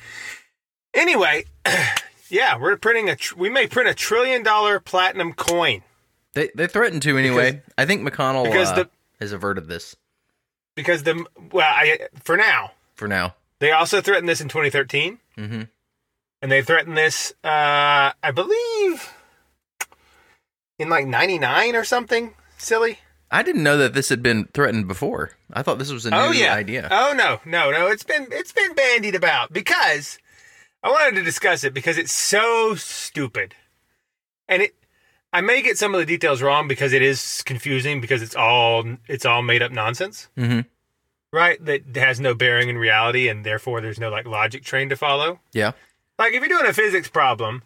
Anyway, 0.94 1.44
yeah, 2.30 2.56
we're 2.58 2.76
printing 2.76 3.08
a. 3.10 3.16
Tr- 3.16 3.36
we 3.36 3.48
may 3.48 3.66
print 3.66 3.88
a 3.88 3.94
trillion 3.94 4.42
dollar 4.42 4.78
platinum 4.80 5.32
coin 5.32 5.82
They 6.34 6.50
they 6.54 6.66
threatened 6.66 7.02
to 7.02 7.18
anyway. 7.18 7.62
I 7.76 7.84
think 7.84 8.02
McConnell 8.08 8.44
because 8.44 8.70
uh, 8.70 8.74
the- 8.84 8.90
has 9.20 9.32
averted 9.32 9.66
this 9.68 9.96
because 10.74 11.02
the 11.02 11.24
well, 11.52 11.66
I 11.68 12.08
for 12.22 12.36
now 12.36 12.72
for 12.94 13.08
now. 13.08 13.34
they 13.58 13.72
also 13.72 14.00
threatened 14.00 14.28
this 14.28 14.40
in 14.40 14.48
2013, 14.48 15.18
Mm-hmm. 15.36 15.62
and 16.42 16.52
they 16.52 16.62
threatened 16.62 16.96
this, 16.96 17.32
uh, 17.44 18.12
I 18.22 18.30
believe, 18.34 19.12
in 20.78 20.88
like 20.88 21.06
'99 21.06 21.74
or 21.74 21.84
something. 21.84 22.34
Silly. 22.58 22.98
I 23.30 23.42
didn't 23.42 23.62
know 23.64 23.76
that 23.78 23.92
this 23.94 24.08
had 24.08 24.22
been 24.22 24.44
threatened 24.54 24.86
before. 24.86 25.32
I 25.52 25.62
thought 25.62 25.78
this 25.78 25.90
was 25.90 26.06
a 26.06 26.10
new 26.10 26.16
oh 26.16 26.30
yeah. 26.30 26.54
idea. 26.54 26.88
Oh 26.90 27.12
no, 27.16 27.40
no, 27.44 27.70
no. 27.70 27.88
It's 27.88 28.04
been 28.04 28.28
it's 28.30 28.52
been 28.52 28.72
bandied 28.74 29.14
about 29.14 29.52
because 29.52 30.18
I 30.82 30.90
wanted 30.90 31.16
to 31.16 31.22
discuss 31.22 31.64
it 31.64 31.74
because 31.74 31.98
it's 31.98 32.12
so 32.12 32.74
stupid, 32.76 33.54
and 34.48 34.62
it. 34.62 34.74
I 35.32 35.40
may 35.42 35.60
get 35.60 35.76
some 35.76 35.92
of 35.92 35.98
the 36.00 36.06
details 36.06 36.40
wrong 36.40 36.66
because 36.68 36.92
it 36.94 37.02
is 37.02 37.42
confusing 37.44 38.00
because 38.00 38.22
it's 38.22 38.36
all 38.36 38.84
it's 39.08 39.26
all 39.26 39.42
made 39.42 39.60
up 39.60 39.72
nonsense, 39.72 40.28
Mm-hmm. 40.38 40.60
right? 41.32 41.62
That 41.62 41.82
has 41.96 42.20
no 42.20 42.32
bearing 42.32 42.68
in 42.68 42.78
reality, 42.78 43.28
and 43.28 43.44
therefore 43.44 43.80
there's 43.80 43.98
no 44.00 44.08
like 44.08 44.26
logic 44.26 44.64
train 44.64 44.88
to 44.88 44.96
follow. 44.96 45.40
Yeah. 45.52 45.72
Like 46.18 46.32
if 46.32 46.40
you're 46.40 46.48
doing 46.48 46.70
a 46.70 46.72
physics 46.72 47.08
problem, 47.08 47.64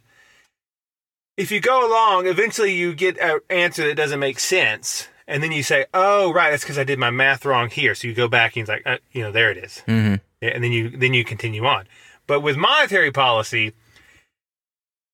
if 1.36 1.52
you 1.52 1.60
go 1.60 1.86
along, 1.88 2.26
eventually 2.26 2.74
you 2.74 2.94
get 2.94 3.18
an 3.18 3.40
answer 3.50 3.86
that 3.86 3.94
doesn't 3.94 4.18
make 4.20 4.40
sense, 4.40 5.08
and 5.30 5.42
then 5.42 5.52
you 5.52 5.62
say, 5.62 5.86
"Oh, 5.94 6.32
right, 6.32 6.50
that's 6.50 6.62
because 6.64 6.78
I 6.78 6.84
did 6.84 6.98
my 6.98 7.10
math 7.10 7.44
wrong 7.44 7.70
here." 7.70 7.94
So 7.94 8.08
you 8.08 8.14
go 8.14 8.28
back 8.28 8.56
and 8.56 8.62
it's 8.62 8.68
like, 8.68 8.82
uh, 8.84 8.98
you 9.12 9.22
know, 9.22 9.32
there 9.32 9.50
it 9.50 9.56
is, 9.58 9.82
Mm-hmm. 9.86 10.16
Yeah, 10.42 10.50
and 10.50 10.62
then 10.64 10.72
you 10.72 10.90
then 10.90 11.14
you 11.14 11.24
continue 11.24 11.64
on. 11.64 11.86
But 12.26 12.40
with 12.40 12.56
monetary 12.56 13.10
policy, 13.10 13.72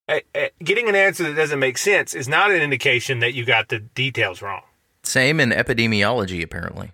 uh, 0.09 0.19
uh, 0.35 0.47
getting 0.63 0.87
an 0.89 0.95
answer 0.95 1.23
that 1.23 1.35
doesn't 1.35 1.59
make 1.59 1.77
sense 1.77 2.13
is 2.13 2.27
not 2.27 2.51
an 2.51 2.61
indication 2.61 3.19
that 3.19 3.33
you 3.33 3.45
got 3.45 3.69
the 3.69 3.79
details 3.79 4.41
wrong. 4.41 4.61
Same 5.03 5.39
in 5.39 5.49
epidemiology, 5.49 6.43
apparently. 6.43 6.91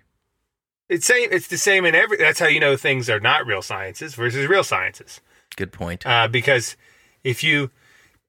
It's 0.88 1.06
same. 1.06 1.28
It's 1.32 1.48
the 1.48 1.58
same 1.58 1.84
in 1.84 1.94
every. 1.94 2.16
That's 2.18 2.38
how 2.38 2.46
you 2.46 2.60
know 2.60 2.76
things 2.76 3.08
are 3.08 3.20
not 3.20 3.46
real 3.46 3.62
sciences 3.62 4.14
versus 4.14 4.46
real 4.46 4.64
sciences. 4.64 5.20
Good 5.56 5.72
point. 5.72 6.06
uh, 6.06 6.28
because 6.28 6.76
if 7.22 7.42
you 7.44 7.70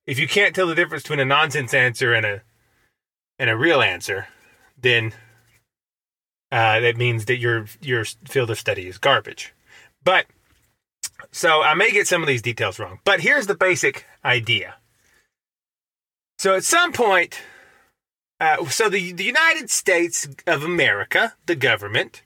if 0.06 0.20
you 0.20 0.28
can't 0.28 0.56
tell 0.56 0.68
the 0.68 0.76
difference 0.76 1.04
between 1.04 1.20
a 1.20 1.26
nonsense 1.26 1.74
answer 1.74 2.14
and 2.14 2.26
a 2.26 2.42
and 3.40 3.50
a 3.50 3.58
real 3.58 3.82
answer, 3.82 4.28
then 4.78 5.14
uh, 6.52 6.80
that 6.80 6.98
means 6.98 7.26
that 7.26 7.38
your 7.38 7.66
your 7.82 8.06
field 8.06 8.50
of 8.50 8.60
study 8.60 8.88
is 8.88 8.98
garbage. 8.98 9.54
But 10.04 10.26
so 11.32 11.62
I 11.62 11.74
may 11.74 11.92
get 11.92 12.08
some 12.08 12.22
of 12.22 12.28
these 12.28 12.42
details 12.42 12.80
wrong, 12.80 13.00
but 13.04 13.22
here's 13.22 13.48
the 13.48 13.56
basic 13.56 14.06
idea. 14.24 14.76
So 16.38 16.56
at 16.56 16.64
some 16.64 16.92
point, 16.94 17.42
uh, 18.40 18.66
so 18.66 18.90
the 18.90 19.12
the 19.14 19.24
United 19.24 19.70
States 19.70 20.28
of 20.46 20.64
America, 20.64 21.34
the 21.46 21.56
government, 21.56 22.24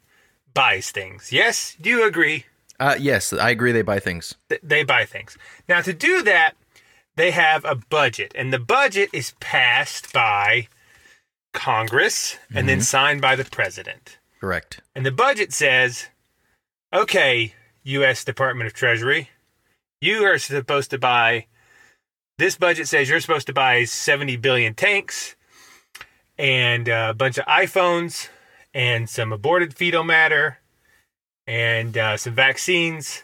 buys 0.53 0.91
things. 0.91 1.31
Yes, 1.31 1.75
do 1.79 1.89
you 1.89 2.05
agree? 2.05 2.45
Uh, 2.79 2.95
yes, 2.99 3.33
I 3.33 3.49
agree. 3.49 3.71
They 3.71 3.81
buy 3.81 3.99
things. 3.99 4.35
th- 4.49 4.61
they 4.63 4.83
buy 4.83 5.05
things. 5.05 5.37
Now, 5.67 5.81
to 5.81 5.93
do 5.93 6.21
that, 6.23 6.55
they 7.15 7.31
have 7.31 7.65
a 7.65 7.75
budget, 7.75 8.31
and 8.35 8.53
the 8.53 8.59
budget 8.59 9.09
is 9.11 9.33
passed 9.39 10.13
by 10.13 10.69
Congress 11.53 12.37
and 12.53 12.69
then 12.69 12.81
signed 12.81 13.21
by 13.21 13.35
the 13.35 13.45
president. 13.45 14.17
Correct. 14.39 14.81
And 14.95 15.05
the 15.05 15.11
budget 15.11 15.53
says, 15.53 16.07
okay, 16.93 17.53
U.S. 17.83 18.23
Department 18.23 18.67
of 18.67 18.73
Treasury, 18.73 19.29
you 20.01 20.23
are 20.23 20.37
supposed 20.37 20.91
to 20.91 20.97
buy, 20.97 21.47
this 22.37 22.55
budget 22.55 22.87
says 22.87 23.09
you're 23.09 23.19
supposed 23.19 23.47
to 23.47 23.53
buy 23.53 23.83
70 23.83 24.37
billion 24.37 24.73
tanks 24.73 25.35
and 26.37 26.87
a 26.87 27.13
bunch 27.13 27.37
of 27.37 27.45
iPhones 27.45 28.29
and 28.73 29.09
some 29.09 29.33
aborted 29.33 29.75
fetal 29.75 30.03
matter 30.03 30.59
and 31.45 31.97
uh, 31.97 32.15
some 32.15 32.33
vaccines, 32.33 33.23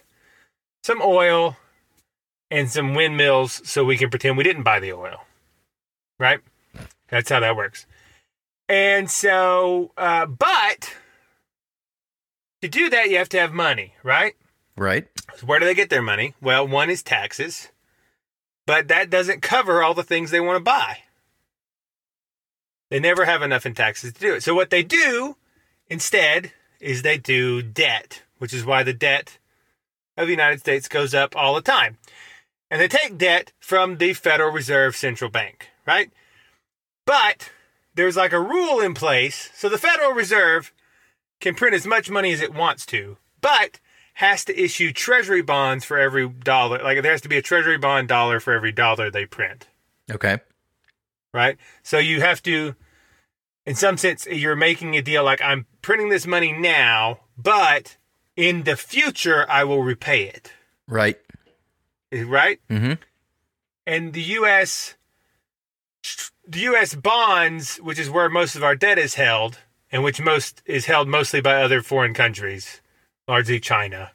some 0.84 1.02
oil, 1.02 1.58
and 2.52 2.70
some 2.70 2.94
windmills 2.94 3.62
so 3.64 3.84
we 3.84 3.98
can 3.98 4.10
pretend 4.10 4.38
we 4.38 4.44
didn't 4.44 4.64
buy 4.64 4.80
the 4.80 4.94
oil. 4.94 5.24
Right? 6.20 6.40
That's 7.08 7.30
how 7.30 7.40
that 7.40 7.56
works. 7.56 7.86
And 8.68 9.10
so, 9.10 9.92
uh, 9.98 10.26
but 10.26 10.96
to 12.62 12.68
do 12.68 12.90
that, 12.90 13.10
you 13.10 13.18
have 13.18 13.30
to 13.30 13.40
have 13.40 13.54
money, 13.54 13.94
right? 14.04 14.36
Right. 14.76 15.08
So 15.38 15.46
where 15.46 15.60
do 15.60 15.66
they 15.66 15.76
get 15.76 15.90
their 15.90 16.02
money? 16.02 16.34
Well, 16.42 16.68
one 16.68 16.90
is 16.90 17.04
taxes, 17.04 17.70
but 18.66 18.88
that 18.88 19.10
doesn't 19.10 19.42
cover 19.42 19.84
all 19.84 19.94
the 19.94 20.04
things 20.04 20.32
they 20.32 20.40
want 20.40 20.58
to 20.58 20.64
buy. 20.64 21.00
They 22.90 23.00
never 23.00 23.26
have 23.26 23.42
enough 23.42 23.66
in 23.66 23.74
taxes 23.74 24.14
to 24.14 24.20
do 24.20 24.34
it. 24.36 24.44
So 24.44 24.56
what 24.56 24.70
they 24.70 24.84
do 24.84 25.38
instead 25.88 26.52
is 26.80 27.02
they 27.02 27.18
do 27.18 27.62
debt, 27.62 28.24
which 28.38 28.54
is 28.54 28.66
why 28.66 28.84
the 28.84 28.94
debt 28.94 29.40
of 30.18 30.28
the 30.28 30.34
United 30.34 30.60
States 30.60 30.88
goes 30.88 31.14
up 31.14 31.36
all 31.36 31.56
the 31.56 31.62
time. 31.62 31.98
And 32.70 32.82
they 32.82 32.88
take 32.88 33.18
debt 33.18 33.54
from 33.60 33.98
the 33.98 34.14
Federal 34.14 34.52
Reserve 34.52 34.96
Central 34.96 35.30
Bank, 35.30 35.70
right? 35.86 36.12
But 37.06 37.52
there's 37.96 38.16
like 38.18 38.34
a 38.34 38.40
rule 38.42 38.80
in 38.80 38.94
place. 38.94 39.50
So 39.56 39.70
the 39.70 39.78
Federal 39.78 40.12
Reserve 40.12 40.72
can 41.40 41.56
print 41.56 41.76
as 41.76 41.86
much 41.86 42.10
money 42.10 42.32
as 42.34 42.42
it 42.42 42.54
wants 42.54 42.86
to, 42.88 43.18
but 43.42 43.80
has 44.16 44.46
to 44.46 44.58
issue 44.58 44.94
treasury 44.94 45.42
bonds 45.42 45.84
for 45.84 45.98
every 45.98 46.28
dollar. 46.30 46.82
Like 46.82 47.02
there 47.02 47.12
has 47.12 47.22
to 47.22 47.30
be 47.30 47.38
a 47.38 47.42
treasury 47.42 47.78
bond 47.78 48.08
dollar 48.08 48.40
for 48.40 48.54
every 48.54 48.72
dollar 48.72 49.12
they 49.12 49.26
print, 49.26 49.68
Okay. 50.10 50.38
right? 51.34 51.58
So 51.84 51.98
you 51.98 52.22
have 52.22 52.42
to, 52.44 52.76
in 53.66 53.76
some 53.76 53.98
sense, 53.98 54.26
you're 54.26 54.56
making 54.56 54.96
a 54.96 55.02
deal 55.02 55.24
like 55.26 55.42
I'm 55.42 55.66
printing 55.82 56.08
this 56.10 56.26
money 56.26 56.54
now, 56.54 57.20
but 57.38 57.98
in 58.38 58.64
the 58.64 58.78
future 58.78 59.46
I 59.50 59.66
will 59.66 59.84
repay 59.84 60.24
it, 60.30 60.54
Right. 60.88 61.18
right? 62.14 62.60
Mm-hmm. 62.70 62.94
and 63.86 64.14
the 64.14 64.22
U.S. 64.40 64.96
the 66.48 66.60
U.S. 66.62 66.94
bonds, 66.96 67.78
which 67.78 68.00
is 68.00 68.10
where 68.10 68.30
most 68.30 68.56
of 68.56 68.64
our 68.64 68.76
debt 68.76 68.98
is 68.98 69.16
held, 69.16 69.60
and 69.92 70.04
which 70.04 70.22
most 70.22 70.62
is 70.66 70.86
held 70.86 71.08
mostly 71.08 71.42
by 71.42 71.62
other 71.62 71.82
foreign 71.82 72.14
countries, 72.14 72.82
largely 73.28 73.60
China, 73.60 74.12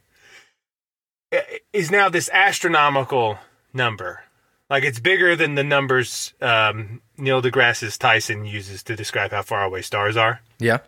is 1.73 1.91
now 1.91 2.09
this 2.09 2.29
astronomical 2.33 3.39
number. 3.73 4.25
Like 4.69 4.85
it's 4.85 5.01
bigger 5.01 5.35
than 5.37 5.55
the 5.55 5.65
numbers 5.65 6.35
um, 6.41 7.03
Neil 7.17 7.43
deGrasse 7.43 7.97
Tyson 7.99 8.45
uses 8.45 8.83
to 8.85 8.97
describe 8.97 9.31
how 9.33 9.43
far 9.43 9.63
away 9.65 9.83
stars 9.83 10.17
are 10.17 10.41
Yeah. 10.59 10.79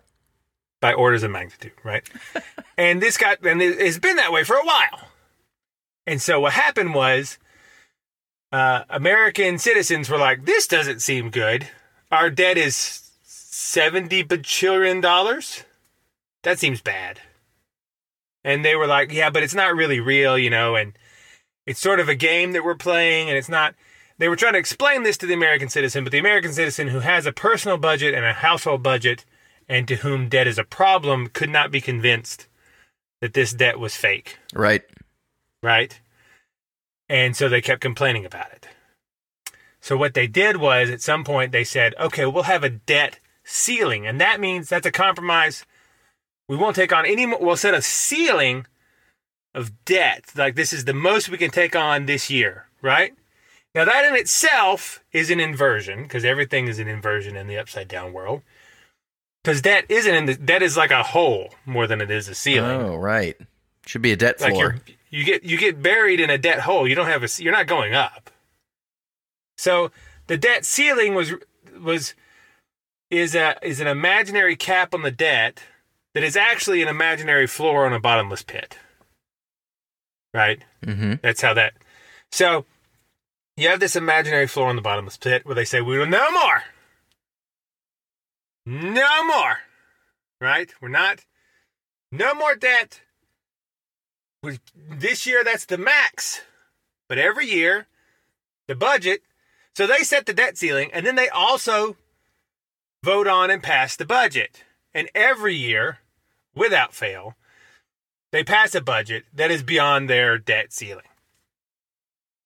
by 0.80 0.92
orders 0.94 1.22
of 1.22 1.30
magnitude, 1.32 1.72
right? 1.82 2.08
and 2.76 3.00
this 3.02 3.16
got 3.16 3.44
and 3.44 3.60
it's 3.62 3.98
been 3.98 4.16
that 4.16 4.32
way 4.32 4.44
for 4.44 4.56
a 4.56 4.64
while. 4.64 5.08
And 6.06 6.20
so 6.20 6.40
what 6.40 6.52
happened 6.52 6.94
was 6.94 7.38
uh, 8.52 8.84
American 8.90 9.58
citizens 9.58 10.08
were 10.10 10.18
like, 10.18 10.44
"This 10.44 10.66
doesn't 10.66 11.00
seem 11.00 11.30
good. 11.30 11.68
Our 12.10 12.30
debt 12.30 12.58
is 12.58 13.10
seventy 13.24 14.22
bajillion 14.22 15.00
dollars. 15.02 15.64
That 16.42 16.58
seems 16.58 16.80
bad." 16.80 17.20
And 18.44 18.64
they 18.64 18.76
were 18.76 18.86
like, 18.86 19.12
"Yeah, 19.12 19.30
but 19.30 19.42
it's 19.42 19.54
not 19.54 19.74
really 19.74 20.00
real, 20.00 20.36
you 20.36 20.50
know, 20.50 20.74
and 20.76 20.92
it's 21.66 21.80
sort 21.80 22.00
of 22.00 22.08
a 22.08 22.14
game 22.14 22.52
that 22.52 22.64
we're 22.64 22.74
playing, 22.74 23.28
and 23.28 23.36
it's 23.38 23.48
not." 23.48 23.74
They 24.18 24.28
were 24.28 24.36
trying 24.36 24.52
to 24.52 24.58
explain 24.58 25.02
this 25.02 25.16
to 25.18 25.26
the 25.26 25.34
American 25.34 25.68
citizen, 25.68 26.04
but 26.04 26.12
the 26.12 26.18
American 26.18 26.52
citizen 26.52 26.88
who 26.88 27.00
has 27.00 27.26
a 27.26 27.32
personal 27.32 27.76
budget 27.78 28.14
and 28.14 28.24
a 28.24 28.32
household 28.34 28.82
budget 28.82 29.24
and 29.68 29.88
to 29.88 29.96
whom 29.96 30.28
debt 30.28 30.46
is 30.46 30.58
a 30.58 30.64
problem 30.64 31.28
could 31.28 31.48
not 31.50 31.70
be 31.70 31.80
convinced 31.80 32.46
that 33.20 33.32
this 33.32 33.52
debt 33.52 33.78
was 33.80 33.96
fake, 33.96 34.38
Right. 34.52 34.82
right? 35.62 35.98
And 37.08 37.36
so 37.36 37.48
they 37.48 37.60
kept 37.60 37.80
complaining 37.80 38.24
about 38.24 38.52
it. 38.52 38.68
So 39.80 39.96
what 39.96 40.14
they 40.14 40.26
did 40.26 40.58
was 40.58 40.90
at 40.90 41.02
some 41.02 41.24
point 41.24 41.52
they 41.52 41.64
said, 41.64 41.94
okay, 41.98 42.24
we'll 42.24 42.44
have 42.44 42.64
a 42.64 42.70
debt 42.70 43.18
ceiling. 43.44 44.06
And 44.06 44.20
that 44.20 44.40
means 44.40 44.68
that's 44.68 44.86
a 44.86 44.92
compromise. 44.92 45.66
We 46.48 46.56
won't 46.56 46.76
take 46.76 46.92
on 46.92 47.04
any 47.04 47.26
more. 47.26 47.40
We'll 47.40 47.56
set 47.56 47.74
a 47.74 47.82
ceiling 47.82 48.66
of 49.54 49.84
debt. 49.84 50.24
Like 50.36 50.54
this 50.54 50.72
is 50.72 50.84
the 50.84 50.94
most 50.94 51.28
we 51.28 51.38
can 51.38 51.50
take 51.50 51.74
on 51.74 52.06
this 52.06 52.30
year, 52.30 52.66
right? 52.80 53.12
Now 53.74 53.84
that 53.84 54.04
in 54.04 54.14
itself 54.14 55.02
is 55.12 55.30
an 55.30 55.40
inversion 55.40 56.04
because 56.04 56.24
everything 56.24 56.68
is 56.68 56.78
an 56.78 56.88
inversion 56.88 57.36
in 57.36 57.46
the 57.46 57.58
upside 57.58 57.88
down 57.88 58.12
world. 58.12 58.42
Because 59.42 59.60
debt 59.60 59.86
isn't 59.88 60.14
in 60.14 60.26
the 60.26 60.34
debt 60.34 60.62
is 60.62 60.76
like 60.76 60.92
a 60.92 61.02
hole 61.02 61.54
more 61.66 61.88
than 61.88 62.00
it 62.00 62.10
is 62.10 62.28
a 62.28 62.34
ceiling. 62.34 62.80
Oh, 62.80 62.96
right. 62.96 63.36
Should 63.86 64.02
be 64.02 64.12
a 64.12 64.16
debt 64.16 64.38
floor. 64.38 64.76
You 65.12 65.24
get 65.24 65.44
you 65.44 65.58
get 65.58 65.80
buried 65.80 66.18
in 66.18 66.30
a 66.30 66.38
debt 66.38 66.60
hole. 66.60 66.88
You 66.88 66.96
don't 66.96 67.06
have 67.06 67.22
a 67.22 67.28
you're 67.40 67.52
not 67.52 67.68
going 67.68 67.94
up. 67.94 68.30
So 69.58 69.92
the 70.26 70.38
debt 70.38 70.64
ceiling 70.64 71.14
was 71.14 71.34
was 71.80 72.14
is 73.10 73.34
a 73.34 73.56
is 73.62 73.78
an 73.78 73.86
imaginary 73.86 74.56
cap 74.56 74.94
on 74.94 75.02
the 75.02 75.10
debt 75.10 75.62
that 76.14 76.24
is 76.24 76.36
actually 76.36 76.82
an 76.82 76.88
imaginary 76.88 77.46
floor 77.46 77.86
on 77.86 77.92
a 77.92 78.00
bottomless 78.00 78.42
pit. 78.42 78.78
Right? 80.34 80.64
Mm-hmm. 80.84 81.14
That's 81.22 81.42
how 81.42 81.52
that. 81.54 81.74
So 82.32 82.64
you 83.58 83.68
have 83.68 83.80
this 83.80 83.96
imaginary 83.96 84.46
floor 84.46 84.68
on 84.68 84.76
the 84.76 84.82
bottomless 84.82 85.18
pit 85.18 85.44
where 85.44 85.54
they 85.54 85.66
say 85.66 85.82
we 85.82 85.98
will 85.98 86.06
no 86.06 86.30
more, 86.30 86.62
no 88.64 89.24
more. 89.24 89.58
Right? 90.40 90.70
We're 90.80 90.88
not. 90.88 91.26
No 92.10 92.34
more 92.34 92.54
debt. 92.54 93.00
This 94.74 95.26
year 95.26 95.44
that's 95.44 95.66
the 95.66 95.78
max, 95.78 96.42
but 97.08 97.18
every 97.18 97.46
year 97.46 97.86
the 98.66 98.74
budget. 98.74 99.22
So 99.74 99.86
they 99.86 99.98
set 100.02 100.26
the 100.26 100.34
debt 100.34 100.58
ceiling, 100.58 100.90
and 100.92 101.06
then 101.06 101.14
they 101.16 101.28
also 101.28 101.96
vote 103.02 103.26
on 103.26 103.50
and 103.50 103.62
pass 103.62 103.96
the 103.96 104.04
budget. 104.04 104.64
And 104.92 105.08
every 105.14 105.54
year, 105.54 105.98
without 106.54 106.92
fail, 106.92 107.36
they 108.32 108.44
pass 108.44 108.74
a 108.74 108.80
budget 108.82 109.24
that 109.32 109.50
is 109.50 109.62
beyond 109.62 110.10
their 110.10 110.36
debt 110.38 110.72
ceiling. 110.72 111.06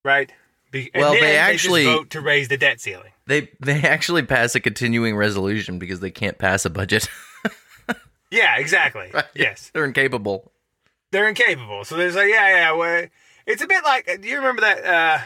Right? 0.05 0.31
Be- 0.71 0.91
Well, 0.95 1.13
they 1.15 1.37
actually- 1.37 1.85
vote 1.85 2.11
to 2.11 2.21
raise 2.21 2.49
the 2.49 2.57
debt 2.57 2.81
ceiling. 2.81 3.13
They 3.27 3.51
they 3.59 3.83
actually 3.83 4.23
pass 4.23 4.55
a 4.55 4.61
continuing 4.61 5.17
resolution 5.17 5.79
because 5.81 5.99
they 6.01 6.11
can't 6.13 6.39
pass 6.39 6.65
a 6.65 6.71
budget. 6.71 7.09
Yeah, 8.29 8.57
exactly. 8.59 9.13
Yes, 9.35 9.71
They're 9.73 9.85
incapable. 9.85 10.51
They're 11.13 11.29
incapable. 11.29 11.85
So 11.85 11.97
there's 11.97 12.17
like, 12.17 12.29
yeah, 12.29 12.49
yeah. 12.49 12.73
Well, 12.73 13.07
it's 13.47 13.63
a 13.63 13.67
bit 13.67 13.85
like. 13.85 14.21
Do 14.21 14.29
you 14.29 14.37
remember 14.37 14.61
that 14.63 14.85
uh, 14.85 15.19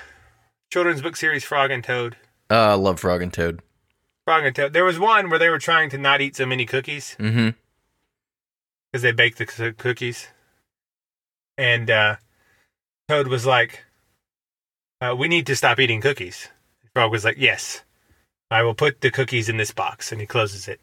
children's 0.73 1.03
book 1.03 1.17
series, 1.17 1.45
Frog 1.45 1.71
and 1.71 1.83
Toad? 1.85 2.17
Uh, 2.51 2.55
I 2.71 2.75
love 2.75 3.01
Frog 3.01 3.23
and 3.23 3.33
Toad. 3.33 3.61
Frog 4.27 4.45
and 4.45 4.55
Toad. 4.55 4.73
There 4.73 4.85
was 4.85 4.99
one 4.99 5.31
where 5.31 5.39
they 5.39 5.49
were 5.49 5.59
trying 5.59 5.91
to 5.91 5.99
not 5.99 6.21
eat 6.21 6.37
so 6.37 6.47
many 6.47 6.67
cookies 6.67 7.17
Mm-hmm. 7.19 7.51
because 8.93 9.03
they 9.03 9.13
baked 9.13 9.39
the 9.39 9.47
c- 9.47 9.73
cookies, 9.73 10.29
and 11.57 11.91
uh, 11.91 12.17
Toad 13.09 13.29
was 13.29 13.47
like, 13.47 13.85
uh, 15.01 15.15
"We 15.19 15.29
need 15.29 15.47
to 15.47 15.57
stop 15.57 15.79
eating 15.81 16.01
cookies." 16.01 16.49
Frog 16.95 17.11
was 17.13 17.25
like, 17.25 17.37
"Yes, 17.39 17.83
I 18.51 18.63
will 18.63 18.75
put 18.75 19.01
the 19.01 19.11
cookies 19.11 19.49
in 19.49 19.57
this 19.57 19.71
box," 19.73 20.13
and 20.13 20.21
he 20.21 20.27
closes 20.27 20.69
it. 20.69 20.81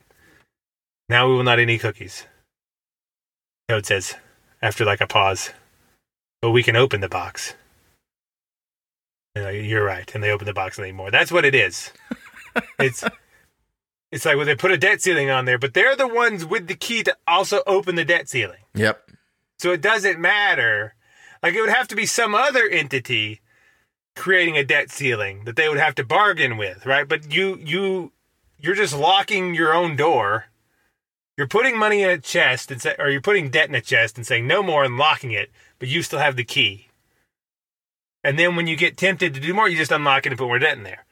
Now 1.10 1.28
we 1.28 1.36
will 1.36 1.44
not 1.44 1.60
eat 1.60 1.64
any 1.64 1.78
cookies. 1.78 2.26
Toad 3.70 3.86
says, 3.86 4.16
after 4.62 4.86
like 4.86 5.02
a 5.02 5.08
pause, 5.08 5.52
"But 6.42 6.52
we 6.52 6.64
can 6.64 6.76
open 6.76 7.02
the 7.02 7.10
box." 7.10 7.56
Like, 9.36 9.64
You're 9.64 9.84
right, 9.84 10.14
and 10.14 10.24
they 10.24 10.32
open 10.32 10.46
the 10.46 10.54
box 10.54 10.78
and 10.78 10.86
they 10.86 10.90
eat 10.90 10.96
more. 10.96 11.12
That's 11.12 11.32
what 11.32 11.46
it 11.46 11.56
is. 11.56 11.92
it's 12.80 13.04
it's 14.12 14.26
like 14.26 14.38
well, 14.38 14.46
they 14.46 14.56
put 14.56 14.72
a 14.72 14.78
debt 14.78 15.02
ceiling 15.02 15.30
on 15.30 15.46
there, 15.46 15.58
but 15.58 15.74
they're 15.74 15.96
the 15.96 16.08
ones 16.08 16.46
with 16.46 16.68
the 16.68 16.76
key 16.76 17.04
to 17.04 17.16
also 17.28 17.62
open 17.68 17.96
the 17.96 18.06
debt 18.06 18.30
ceiling. 18.30 18.62
Yep. 18.74 19.12
So 19.60 19.72
it 19.72 19.82
doesn't 19.82 20.20
matter. 20.20 20.96
Like 21.44 21.54
it 21.54 21.62
would 21.62 21.70
have 21.70 21.88
to 21.90 21.96
be 21.96 22.06
some 22.06 22.34
other 22.34 22.68
entity 22.68 23.42
creating 24.16 24.58
a 24.58 24.64
debt 24.64 24.90
ceiling 24.90 25.46
that 25.46 25.56
they 25.56 25.70
would 25.70 25.78
have 25.78 25.96
to 25.96 26.04
bargain 26.04 26.58
with, 26.58 26.86
right? 26.86 27.08
But 27.08 27.32
you 27.32 27.58
you 27.58 28.12
you're 28.60 28.76
just 28.76 28.98
locking 28.98 29.54
your 29.54 29.74
own 29.74 29.96
door. 29.96 30.46
You're 31.38 31.48
putting 31.48 31.78
money 31.78 32.02
in 32.02 32.10
a 32.10 32.18
chest 32.18 32.72
and 32.72 32.82
say, 32.82 32.96
or 32.98 33.10
you're 33.10 33.22
putting 33.22 33.52
debt 33.52 33.70
in 33.70 33.76
a 33.76 33.82
chest 33.82 34.18
and 34.18 34.26
saying 34.26 34.48
no 34.48 34.64
more 34.64 34.84
and 34.84 34.98
locking 34.98 35.32
it, 35.32 35.52
but 35.78 35.88
you 35.88 36.02
still 36.02 36.20
have 36.20 36.36
the 36.36 36.44
key. 36.44 36.88
And 38.24 38.40
then 38.40 38.56
when 38.56 38.66
you 38.66 38.76
get 38.76 38.98
tempted 38.98 39.36
to 39.36 39.40
do 39.40 39.54
more, 39.54 39.70
you 39.70 39.78
just 39.78 39.92
unlock 39.92 40.26
it 40.26 40.30
and 40.30 40.38
put 40.38 40.48
more 40.48 40.58
debt 40.58 40.78
in 40.78 40.84
there. 40.84 41.06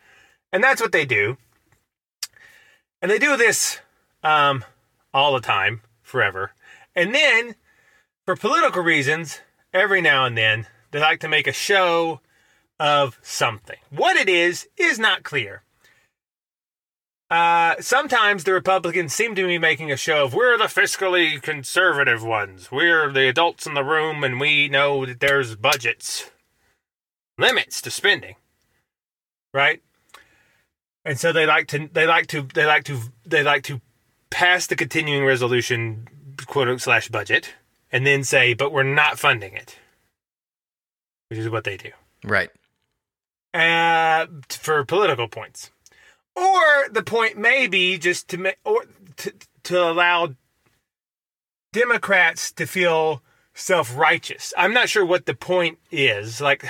And 0.52 0.64
that's 0.64 0.82
what 0.82 0.92
they 0.92 1.06
do. 1.06 1.38
And 3.02 3.12
they 3.12 3.20
do 3.20 3.38
this 3.38 3.80
um, 4.24 4.66
all 5.14 5.34
the 5.34 5.42
time, 5.42 5.82
forever. 6.02 6.52
And 6.96 7.14
then 7.14 7.54
for 8.26 8.36
political 8.36 8.82
reasons, 8.82 9.42
every 9.74 10.02
now 10.02 10.26
and 10.26 10.36
then, 10.36 10.66
they 10.90 11.00
like 11.00 11.20
to 11.20 11.28
make 11.28 11.46
a 11.46 11.54
show 11.54 12.22
of 12.80 13.20
something. 13.22 13.78
What 13.92 14.18
it 14.18 14.28
is, 14.28 14.68
is 14.76 14.98
not 14.98 15.24
clear. 15.24 15.62
Uh, 17.30 17.76
sometimes 17.80 18.44
the 18.44 18.54
Republicans 18.54 19.14
seem 19.14 19.34
to 19.34 19.48
be 19.48 19.58
making 19.58 19.92
a 19.92 19.98
show 19.98 20.26
of 20.26 20.34
we're 20.34 20.58
the 20.58 20.66
fiscally 20.66 21.42
conservative 21.42 22.24
ones. 22.24 22.72
We're 22.72 23.12
the 23.12 23.28
adults 23.28 23.66
in 23.66 23.74
the 23.74 23.84
room 23.84 24.24
and 24.24 24.40
we 24.40 24.68
know 24.68 25.06
that 25.06 25.20
there's 25.20 25.56
budgets, 25.56 26.30
limits 27.38 27.82
to 27.82 27.92
spending. 27.92 28.36
Right? 29.54 29.82
And 31.04 31.20
so 31.20 31.32
they 31.32 31.46
like 31.46 31.68
to 31.70 31.90
they 31.92 32.06
like 32.06 32.28
to 32.28 32.44
they 32.54 32.66
like 32.66 32.84
to 32.86 33.00
they 33.26 33.44
like 33.44 33.64
to 33.64 33.82
pass 34.30 34.68
the 34.68 34.76
continuing 34.76 35.26
resolution 35.26 36.08
quote 36.46 36.82
slash 36.82 37.10
budget 37.10 37.54
and 37.92 38.06
then 38.06 38.24
say, 38.24 38.54
but 38.54 38.72
we're 38.72 38.84
not 38.84 39.18
funding 39.18 39.54
it. 39.54 39.78
Which 41.30 41.40
is 41.40 41.50
what 41.50 41.64
they 41.64 41.78
do. 41.78 41.92
Right. 42.24 42.50
Uh, 43.54 44.28
for 44.50 44.84
political 44.84 45.28
points. 45.28 45.72
Or 46.36 46.89
the 46.89 47.04
point 47.04 47.38
may 47.38 47.67
be 47.67 47.98
just 47.98 48.28
to 48.30 48.38
make 48.38 48.58
or 48.63 48.86
to, 49.17 49.34
to 49.63 49.84
allow 49.84 50.36
Democrats 51.71 52.52
to 52.54 52.65
feel 52.65 53.21
self-righteous. 53.54 54.54
I'm 54.58 54.74
not 54.74 54.89
sure 54.89 55.06
what 55.06 55.26
the 55.26 55.34
point 55.34 55.80
is. 55.91 56.41
Like 56.41 56.65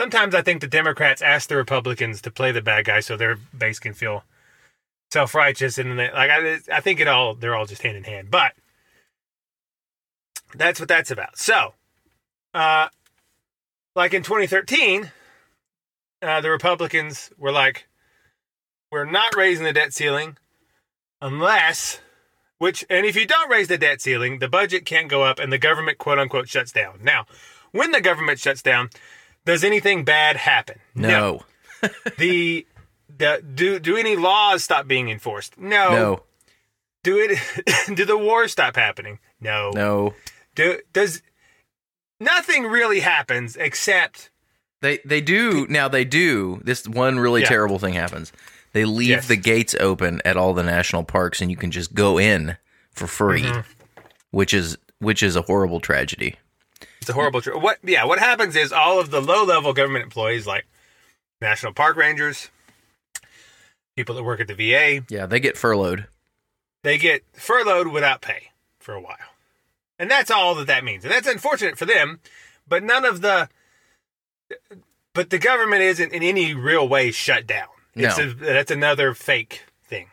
sometimes 0.00 0.34
I 0.34 0.42
think 0.42 0.60
the 0.60 0.66
Democrats 0.66 1.22
ask 1.22 1.48
the 1.48 1.56
Republicans 1.56 2.22
to 2.22 2.30
play 2.30 2.52
the 2.52 2.62
bad 2.62 2.86
guy 2.86 3.00
so 3.00 3.16
their 3.16 3.36
base 3.56 3.78
can 3.78 3.92
feel 3.92 4.24
self 5.12 5.34
righteous, 5.34 5.78
and 5.78 5.98
they, 5.98 6.10
like 6.10 6.30
I, 6.30 6.58
I 6.72 6.80
think 6.80 6.98
it 6.98 7.08
all 7.08 7.34
they're 7.34 7.54
all 7.54 7.66
just 7.66 7.82
hand 7.82 7.96
in 7.96 8.04
hand. 8.04 8.30
But 8.30 8.52
that's 10.54 10.80
what 10.80 10.88
that's 10.88 11.10
about. 11.10 11.38
So, 11.38 11.74
uh, 12.54 12.88
like 13.94 14.14
in 14.14 14.22
2013, 14.22 15.10
uh, 16.22 16.40
the 16.40 16.50
Republicans 16.50 17.30
were 17.38 17.52
like, 17.52 17.86
"We're 18.92 19.04
not 19.06 19.34
raising 19.34 19.64
the 19.64 19.72
debt 19.72 19.92
ceiling 19.92 20.36
unless." 21.20 22.00
Which, 22.58 22.84
and 22.88 23.04
if 23.04 23.16
you 23.16 23.26
don't 23.26 23.50
raise 23.50 23.66
the 23.66 23.76
debt 23.76 24.00
ceiling, 24.00 24.38
the 24.38 24.46
budget 24.48 24.84
can't 24.86 25.08
go 25.08 25.24
up 25.24 25.40
and 25.40 25.52
the 25.52 25.58
government 25.58 25.98
quote 25.98 26.20
unquote 26.20 26.48
shuts 26.48 26.70
down. 26.70 27.00
Now, 27.02 27.26
when 27.72 27.90
the 27.90 28.00
government 28.00 28.38
shuts 28.38 28.62
down, 28.62 28.90
does 29.44 29.64
anything 29.64 30.04
bad 30.04 30.36
happen? 30.36 30.78
No. 30.94 31.40
the, 32.18 32.64
the 33.08 33.42
do 33.54 33.80
do 33.80 33.96
any 33.96 34.14
laws 34.14 34.62
stop 34.62 34.86
being 34.86 35.08
enforced? 35.08 35.58
No. 35.58 35.90
No. 35.90 36.22
Do 37.02 37.18
it 37.18 37.36
do 37.96 38.04
the 38.04 38.16
wars 38.16 38.52
stop 38.52 38.76
happening? 38.76 39.18
No. 39.40 39.70
No. 39.74 40.14
Do 40.54 40.78
does 40.92 41.20
nothing 42.20 42.66
really 42.66 43.00
happens 43.00 43.56
except 43.56 44.30
They 44.82 45.00
they 45.04 45.20
do 45.20 45.66
now. 45.68 45.88
They 45.88 46.04
do 46.04 46.60
this 46.62 46.86
one 46.86 47.18
really 47.18 47.40
Yeah. 47.40 47.48
terrible 47.48 47.80
thing 47.80 47.94
happens. 47.94 48.32
They 48.72 48.84
leave 48.84 49.08
Yes. 49.08 49.28
the 49.28 49.36
gates 49.36 49.74
open 49.78 50.22
at 50.24 50.36
all 50.36 50.54
the 50.54 50.62
national 50.62 51.04
parks, 51.04 51.40
and 51.40 51.50
you 51.50 51.56
can 51.56 51.70
just 51.70 51.92
go 51.94 52.18
in 52.18 52.56
for 52.90 53.06
free, 53.06 53.42
Mm-hmm. 53.42 54.02
which 54.30 54.54
is 54.54 54.78
which 54.98 55.22
is 55.22 55.34
a 55.36 55.42
horrible 55.42 55.80
tragedy. 55.80 56.36
it's 57.00 57.10
a 57.10 57.12
horrible 57.12 57.40
tr- 57.42 57.56
what 57.56 57.78
yeah, 57.82 58.04
what 58.04 58.18
happens 58.18 58.54
is 58.56 58.72
all 58.72 58.98
of 59.00 59.10
the 59.10 59.20
low 59.20 59.44
level 59.44 59.72
government 59.72 60.04
employees 60.04 60.46
like 60.46 60.64
national 61.40 61.72
park 61.72 61.96
rangers, 61.96 62.48
people 63.96 64.14
that 64.14 64.22
work 64.22 64.40
at 64.40 64.46
the 64.46 64.54
VA, 64.54 65.04
Yeah, 65.08 65.26
they 65.26 65.40
get 65.40 65.58
furloughed. 65.58 66.06
they 66.82 66.98
get 66.98 67.24
furloughed 67.34 67.88
without 67.88 68.20
pay 68.20 68.50
for 68.78 68.94
a 68.94 69.00
while. 69.00 69.16
And 69.98 70.10
that's 70.10 70.30
all 70.30 70.54
that 70.56 70.66
that 70.68 70.82
means. 70.84 71.04
And 71.04 71.12
that's 71.12 71.28
unfortunate 71.28 71.76
for 71.78 71.84
them, 71.84 72.20
but 72.66 72.82
none 72.82 73.04
of 73.04 73.20
the 73.20 73.48
but 75.14 75.30
the 75.30 75.38
government 75.38 75.82
isn't 75.82 76.12
in 76.12 76.22
any 76.22 76.54
real 76.54 76.88
way 76.88 77.10
shut 77.10 77.46
down. 77.46 77.68
It's 77.94 78.18
No. 78.18 78.24
a, 78.30 78.34
that's 78.34 78.70
another 78.70 79.14
fake 79.14 79.62
thing. 79.84 80.08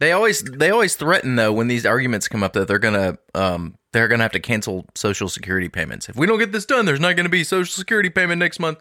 They 0.00 0.12
always 0.12 0.42
they 0.42 0.70
always 0.70 0.94
threaten 0.94 1.36
though 1.36 1.52
when 1.52 1.68
these 1.68 1.84
arguments 1.86 2.28
come 2.28 2.42
up 2.42 2.52
that 2.52 2.68
they're 2.68 2.78
gonna 2.78 3.18
um 3.34 3.76
they're 3.92 4.08
gonna 4.08 4.22
have 4.24 4.32
to 4.32 4.40
cancel 4.40 4.84
social 4.94 5.28
security 5.28 5.68
payments 5.68 6.08
if 6.08 6.16
we 6.16 6.26
don't 6.26 6.38
get 6.38 6.52
this 6.52 6.66
done. 6.66 6.84
There's 6.84 7.00
not 7.00 7.16
gonna 7.16 7.28
be 7.28 7.44
social 7.44 7.72
security 7.74 8.10
payment 8.10 8.38
next 8.38 8.60
month. 8.60 8.78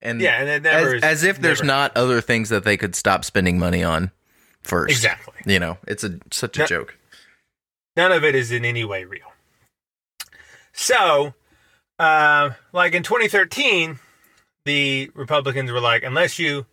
And 0.00 0.20
Yeah, 0.20 0.40
and 0.40 0.64
as, 0.66 0.92
is- 0.92 1.02
as 1.02 1.22
if 1.24 1.40
there's 1.40 1.58
never. 1.60 1.66
not 1.66 1.96
other 1.96 2.20
things 2.20 2.48
that 2.50 2.62
they 2.64 2.76
could 2.76 2.94
stop 2.94 3.24
spending 3.24 3.58
money 3.58 3.82
on 3.82 4.12
first. 4.62 4.90
Exactly. 4.92 5.34
You 5.44 5.58
know, 5.58 5.78
it's 5.88 6.04
a 6.04 6.18
such 6.30 6.56
a 6.56 6.60
No- 6.60 6.66
joke. 6.66 6.96
None 7.96 8.12
of 8.12 8.22
it 8.22 8.36
is 8.36 8.52
in 8.52 8.64
any 8.64 8.84
way 8.84 9.04
real. 9.04 9.32
So, 10.72 11.34
uh, 11.98 12.50
like 12.72 12.94
in 12.94 13.02
2013, 13.02 13.98
the 14.64 15.10
Republicans 15.14 15.72
were 15.72 15.80
like, 15.80 16.04
unless 16.04 16.38
you 16.38 16.66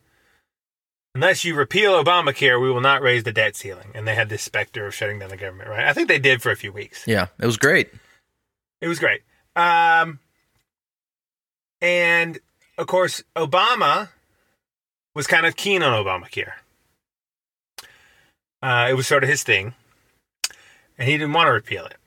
unless 1.15 1.45
you 1.45 1.55
repeal 1.55 1.93
Obamacare, 2.03 2.61
we 2.61 2.69
will 2.69 2.81
not 2.81 3.01
raise 3.01 3.23
the 3.23 3.31
debt 3.31 3.55
ceiling. 3.55 3.91
And 3.95 4.07
they 4.07 4.13
had 4.13 4.29
this 4.29 4.43
specter 4.43 4.85
of 4.85 4.93
shutting 4.93 5.17
down 5.17 5.29
the 5.29 5.37
government, 5.37 5.69
right? 5.69 5.87
I 5.87 5.93
think 5.93 6.09
they 6.09 6.19
did 6.19 6.41
for 6.41 6.51
a 6.51 6.55
few 6.55 6.71
weeks. 6.71 7.05
Yeah, 7.07 7.27
it 7.39 7.45
was 7.45 7.57
great. 7.57 7.89
It 8.81 8.87
was 8.87 8.99
great. 8.99 9.21
Um, 9.55 10.19
and 11.81 12.37
of 12.77 12.85
course, 12.87 13.23
Obama 13.35 14.09
was 15.15 15.25
kind 15.25 15.45
of 15.45 15.55
keen 15.55 15.81
on 15.81 15.93
Obamacare. 15.93 16.53
Uh, 18.61 18.87
it 18.89 18.93
was 18.95 19.07
sort 19.07 19.23
of 19.23 19.29
his 19.29 19.43
thing, 19.43 19.73
and 20.97 21.07
he 21.07 21.17
didn't 21.17 21.33
want 21.33 21.47
to 21.47 21.51
repeal 21.51 21.85
it. 21.85 21.97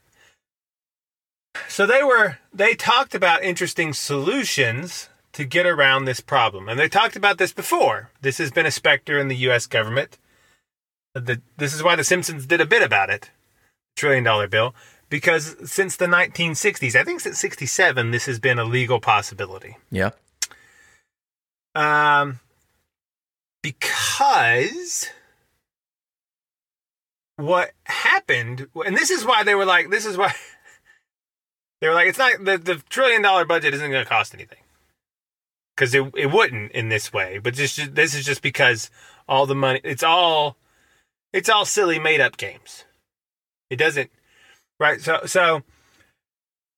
So 1.69 1.87
they 1.87 2.03
were 2.03 2.39
they 2.53 2.75
talked 2.75 3.15
about 3.15 3.43
interesting 3.43 3.93
solutions 3.93 5.09
to 5.39 5.45
get 5.45 5.67
around 5.67 6.05
this 6.05 6.21
problem, 6.21 6.69
and 6.69 6.81
they 6.81 6.89
talked 6.89 7.15
about 7.15 7.39
this 7.39 7.53
before. 7.53 8.11
This 8.23 8.39
has 8.39 8.51
been 8.51 8.67
a 8.67 8.73
specter 8.73 9.21
in 9.21 9.29
the 9.29 9.37
U.S. 9.37 9.67
government. 9.67 10.19
The, 11.15 11.41
this 11.57 11.73
is 11.73 11.81
why 11.81 11.95
The 11.95 12.03
Simpsons 12.03 12.45
did 12.45 12.61
a 12.61 12.67
bit 12.67 12.83
about 12.83 13.09
it, 13.09 13.31
trillion 13.97 14.25
dollar 14.25 14.49
bill, 14.49 14.75
because 15.09 15.55
since 15.71 15.95
the 15.95 16.07
1960s, 16.07 16.97
I 16.97 17.05
think 17.05 17.21
since 17.21 17.39
67, 17.39 18.11
this 18.11 18.27
has 18.27 18.41
been 18.41 18.59
a 18.59 18.65
legal 18.65 18.99
possibility. 18.99 19.77
Yeah. 19.93 20.11
Um, 21.77 22.41
because 23.63 25.07
what 27.37 27.71
happened, 27.85 28.67
and 28.75 28.97
this 28.97 29.11
is 29.13 29.25
why 29.25 29.45
they 29.45 29.55
were 29.55 29.67
like, 29.67 29.89
this 29.89 30.05
is 30.05 30.17
why 30.17 30.35
they 31.81 31.87
were 31.87 31.95
like, 31.95 32.09
it's 32.09 32.19
not 32.19 32.45
the, 32.45 32.59
the 32.59 32.83
trillion 32.89 33.23
dollar 33.23 33.45
budget 33.45 33.73
isn't 33.73 33.89
going 33.89 34.03
to 34.03 34.09
cost 34.11 34.35
anything 34.35 34.59
because 35.79 35.95
it 35.95 36.13
it 36.17 36.33
wouldn't 36.33 36.73
in 36.73 36.89
this 36.89 37.13
way. 37.13 37.39
But 37.39 37.55
just 37.55 37.95
this 37.95 38.15
is 38.15 38.27
just 38.27 38.43
because 38.43 38.91
all 39.29 39.47
the 39.47 39.55
money, 39.55 39.81
it's 39.85 40.03
all 40.03 40.57
it's 41.33 41.49
all 41.49 41.65
silly 41.65 42.01
made 42.01 42.21
up 42.21 42.37
games. 42.37 42.85
It 43.71 43.77
doesn't 43.77 44.11
right. 44.81 45.01
So 45.01 45.21
so 45.27 45.63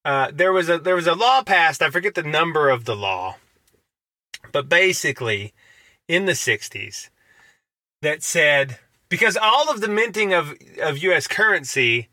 uh, 0.04 0.30
there 0.34 0.52
was 0.52 0.68
a 0.68 0.78
there 0.78 0.94
was 0.94 1.06
a 1.06 1.14
law 1.14 1.42
passed. 1.42 1.82
I 1.82 1.88
forget 1.88 2.14
the 2.14 2.22
number 2.22 2.68
of 2.68 2.84
the 2.84 2.94
law, 2.96 3.36
but 4.52 4.68
basically 4.68 5.54
in 6.06 6.26
the 6.26 6.32
60s 6.32 7.08
that 8.02 8.22
said 8.22 8.78
because 9.08 9.36
all 9.40 9.70
of 9.70 9.80
the 9.80 9.88
minting 9.88 10.34
of 10.34 10.54
of 10.82 10.98
US 10.98 11.26
currency 11.26 12.08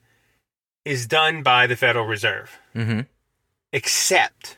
is 0.85 1.05
done 1.07 1.43
by 1.43 1.67
the 1.67 1.75
Federal 1.75 2.05
Reserve 2.05 2.59
Mm-hmm. 2.75 3.01
except 3.73 4.57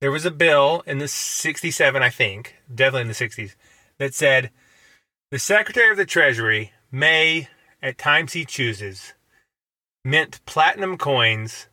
there 0.00 0.10
was 0.10 0.24
a 0.24 0.30
bill 0.30 0.82
in 0.86 0.98
the 0.98 1.08
67 1.08 2.02
I 2.02 2.10
think 2.10 2.56
definitely 2.72 3.02
in 3.02 3.08
the 3.08 3.14
60s 3.14 3.54
that 3.98 4.14
said 4.14 4.50
the 5.30 5.38
Secretary 5.38 5.90
of 5.90 5.96
the 5.96 6.06
Treasury 6.06 6.72
may 6.90 7.48
at 7.82 7.98
times 7.98 8.32
he 8.32 8.44
chooses 8.44 9.14
mint 10.04 10.40
platinum 10.46 10.96
coins 10.98 11.66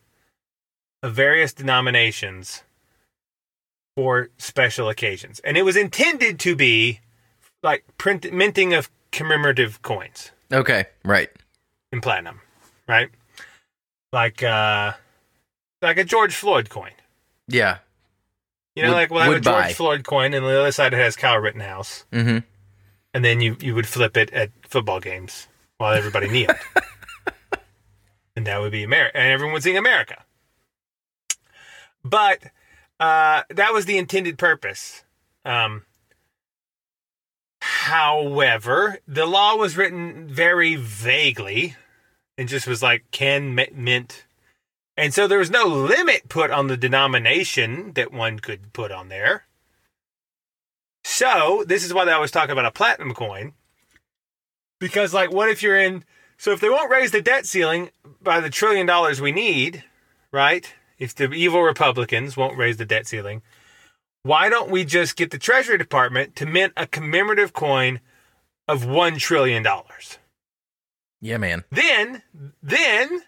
of 1.02 1.14
various 1.14 1.52
denominations 1.52 2.62
for 3.96 4.30
special 4.38 4.88
occasions. 4.88 5.40
And 5.40 5.56
it 5.56 5.62
was 5.62 5.76
intended 5.76 6.38
to 6.40 6.54
be 6.54 7.00
like 7.62 7.84
print 7.98 8.32
minting 8.32 8.74
of 8.74 8.90
commemorative 9.10 9.82
coins 9.82 10.30
Okay. 10.52 10.86
Right. 11.04 11.30
in 11.92 12.00
platinum, 12.00 12.40
right? 12.86 13.08
Like 14.12 14.42
uh 14.42 14.92
like 15.82 15.98
a 15.98 16.04
George 16.04 16.34
Floyd 16.34 16.68
coin. 16.70 16.92
Yeah. 17.48 17.78
You 18.78 18.84
know, 18.84 18.90
Would- 18.90 18.94
like 18.94 19.10
we'll 19.10 19.20
have 19.22 19.30
a 19.32 19.34
would 19.34 19.42
George 19.42 19.64
buy. 19.64 19.72
Floyd 19.72 20.04
coin 20.04 20.32
and 20.34 20.46
the 20.46 20.56
other 20.60 20.70
side 20.70 20.94
it 20.94 20.98
has 20.98 21.16
Kyle 21.16 21.36
Rittenhouse. 21.38 22.04
Mm-hmm. 22.12 22.38
And 23.12 23.24
then 23.24 23.40
you 23.40 23.56
you 23.60 23.74
would 23.74 23.88
flip 23.88 24.16
it 24.16 24.32
at 24.32 24.50
football 24.62 25.00
games 25.00 25.48
while 25.78 25.94
everybody 25.94 26.28
kneeled. 26.28 26.54
and 28.36 28.46
that 28.46 28.60
would 28.60 28.70
be 28.70 28.84
America 28.84 29.16
and 29.16 29.32
everyone 29.32 29.52
would 29.54 29.64
sing 29.64 29.76
America. 29.76 30.22
But 32.04 32.38
uh 33.00 33.42
that 33.50 33.72
was 33.72 33.86
the 33.86 33.98
intended 33.98 34.38
purpose. 34.38 35.02
Um 35.44 35.82
However, 37.60 38.98
the 39.08 39.26
law 39.26 39.56
was 39.56 39.76
written 39.76 40.28
very 40.28 40.76
vaguely 40.76 41.74
and 42.36 42.48
just 42.48 42.66
was 42.68 42.82
like 42.82 43.10
can 43.10 43.54
mi- 43.56 43.70
mint 43.74 44.24
and 44.98 45.14
so 45.14 45.28
there 45.28 45.38
was 45.38 45.50
no 45.50 45.64
limit 45.64 46.28
put 46.28 46.50
on 46.50 46.66
the 46.66 46.76
denomination 46.76 47.92
that 47.92 48.12
one 48.12 48.40
could 48.40 48.72
put 48.72 48.90
on 48.90 49.08
there. 49.08 49.44
So 51.04 51.64
this 51.64 51.84
is 51.84 51.94
why 51.94 52.04
i 52.04 52.18
was 52.18 52.32
talking 52.32 52.50
about 52.50 52.66
a 52.66 52.72
platinum 52.72 53.14
coin. 53.14 53.52
Because 54.80 55.14
like 55.14 55.32
what 55.32 55.48
if 55.48 55.62
you're 55.62 55.78
in 55.78 56.04
so 56.36 56.50
if 56.50 56.60
they 56.60 56.68
won't 56.68 56.90
raise 56.90 57.12
the 57.12 57.22
debt 57.22 57.46
ceiling 57.46 57.90
by 58.20 58.40
the 58.40 58.50
trillion 58.50 58.86
dollars 58.86 59.20
we 59.20 59.30
need 59.30 59.84
right? 60.32 60.74
If 60.98 61.14
the 61.14 61.30
evil 61.30 61.62
republicans 61.62 62.36
won't 62.36 62.58
raise 62.58 62.76
the 62.76 62.84
debt 62.84 63.06
ceiling 63.06 63.42
why 64.24 64.48
don't 64.48 64.68
we 64.68 64.84
just 64.84 65.14
get 65.14 65.30
the 65.30 65.38
treasury 65.38 65.78
department 65.78 66.34
to 66.36 66.44
mint 66.44 66.72
a 66.76 66.88
commemorative 66.88 67.52
coin 67.52 68.00
of 68.66 68.84
one 68.84 69.16
trillion 69.16 69.62
dollars? 69.62 70.18
Yeah, 71.20 71.36
man. 71.36 71.62
then 71.70 72.22
then 72.60 73.22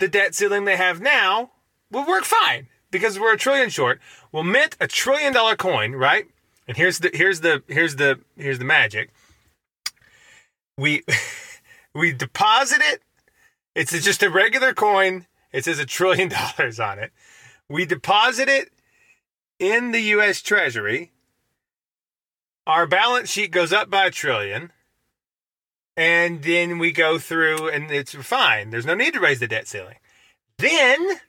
the 0.00 0.08
debt 0.08 0.34
ceiling 0.34 0.64
they 0.64 0.76
have 0.76 1.00
now 1.00 1.52
will 1.90 2.06
work 2.06 2.24
fine 2.24 2.68
because 2.90 3.18
we're 3.18 3.34
a 3.34 3.38
trillion 3.38 3.70
short 3.70 4.00
we'll 4.32 4.42
mint 4.42 4.76
a 4.80 4.86
trillion 4.86 5.32
dollar 5.32 5.56
coin 5.56 5.92
right 5.92 6.26
and 6.66 6.76
here's 6.76 6.98
the 6.98 7.10
here's 7.14 7.40
the 7.40 7.62
here's 7.68 7.96
the 7.96 8.18
here's 8.36 8.58
the 8.58 8.64
magic 8.64 9.10
we 10.76 11.02
we 11.94 12.12
deposit 12.12 12.80
it 12.82 13.02
it's 13.74 13.92
just 14.02 14.22
a 14.22 14.30
regular 14.30 14.74
coin 14.74 15.26
it 15.52 15.64
says 15.64 15.78
a 15.78 15.86
trillion 15.86 16.28
dollars 16.58 16.80
on 16.80 16.98
it 16.98 17.12
we 17.70 17.86
deposit 17.86 18.48
it 18.48 18.72
in 19.60 19.92
the 19.92 20.00
U.S. 20.00 20.42
Treasury. 20.42 21.12
Our 22.66 22.86
balance 22.86 23.30
sheet 23.30 23.52
goes 23.52 23.72
up 23.72 23.88
by 23.88 24.06
a 24.06 24.10
trillion. 24.10 24.72
And 26.00 26.42
then 26.42 26.78
we 26.78 26.92
go 26.92 27.18
through 27.18 27.68
and 27.68 27.90
it's 27.90 28.14
fine. 28.14 28.70
There's 28.70 28.86
no 28.86 28.94
need 28.94 29.12
to 29.12 29.20
raise 29.20 29.38
the 29.38 29.46
debt 29.46 29.68
ceiling. 29.68 29.96
Then, 30.56 31.20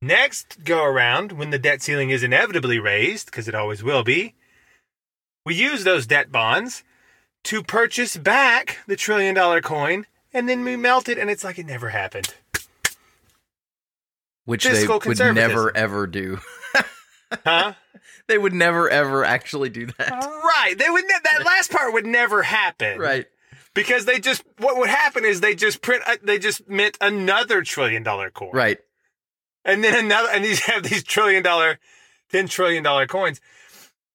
next 0.00 0.62
go 0.62 0.84
around, 0.84 1.32
when 1.32 1.50
the 1.50 1.58
debt 1.58 1.82
ceiling 1.82 2.10
is 2.10 2.22
inevitably 2.22 2.78
raised, 2.78 3.26
because 3.26 3.48
it 3.48 3.54
always 3.56 3.82
will 3.82 4.04
be, 4.04 4.36
we 5.44 5.56
use 5.56 5.82
those 5.82 6.06
debt 6.06 6.30
bonds 6.30 6.84
to 7.42 7.64
purchase 7.64 8.16
back 8.16 8.78
the 8.86 8.94
trillion 8.94 9.34
dollar 9.34 9.60
coin 9.60 10.06
and 10.32 10.48
then 10.48 10.64
we 10.64 10.76
melt 10.76 11.08
it 11.08 11.18
and 11.18 11.28
it's 11.28 11.42
like 11.42 11.58
it 11.58 11.66
never 11.66 11.88
happened. 11.88 12.32
Which 14.44 14.62
they 14.62 14.86
would 14.86 15.18
never 15.18 15.76
ever 15.76 16.06
do. 16.06 16.38
Huh? 17.44 17.72
They 18.28 18.38
would 18.38 18.52
never 18.52 18.88
ever 18.88 19.24
actually 19.24 19.68
do 19.68 19.86
that. 19.86 20.10
right. 20.12 20.74
They 20.78 20.88
would 20.88 21.04
ne- 21.04 21.14
that 21.24 21.44
last 21.44 21.72
part 21.72 21.92
would 21.92 22.06
never 22.06 22.44
happen. 22.44 23.00
Right. 23.00 23.26
Because 23.74 24.04
they 24.04 24.20
just 24.20 24.44
what 24.58 24.76
would 24.78 24.88
happen 24.88 25.24
is 25.24 25.40
they 25.40 25.54
just 25.54 25.82
print 25.82 26.02
a, 26.06 26.18
they 26.22 26.38
just 26.38 26.68
mint 26.68 26.96
another 27.00 27.62
trillion 27.62 28.02
dollar 28.02 28.30
coin. 28.30 28.50
Right. 28.52 28.78
And 29.64 29.82
then 29.82 30.04
another 30.04 30.28
and 30.30 30.44
these 30.44 30.60
have 30.66 30.84
these 30.84 31.02
trillion 31.02 31.42
dollar 31.42 31.78
10 32.30 32.48
trillion 32.48 32.82
dollar 32.82 33.06
coins. 33.06 33.40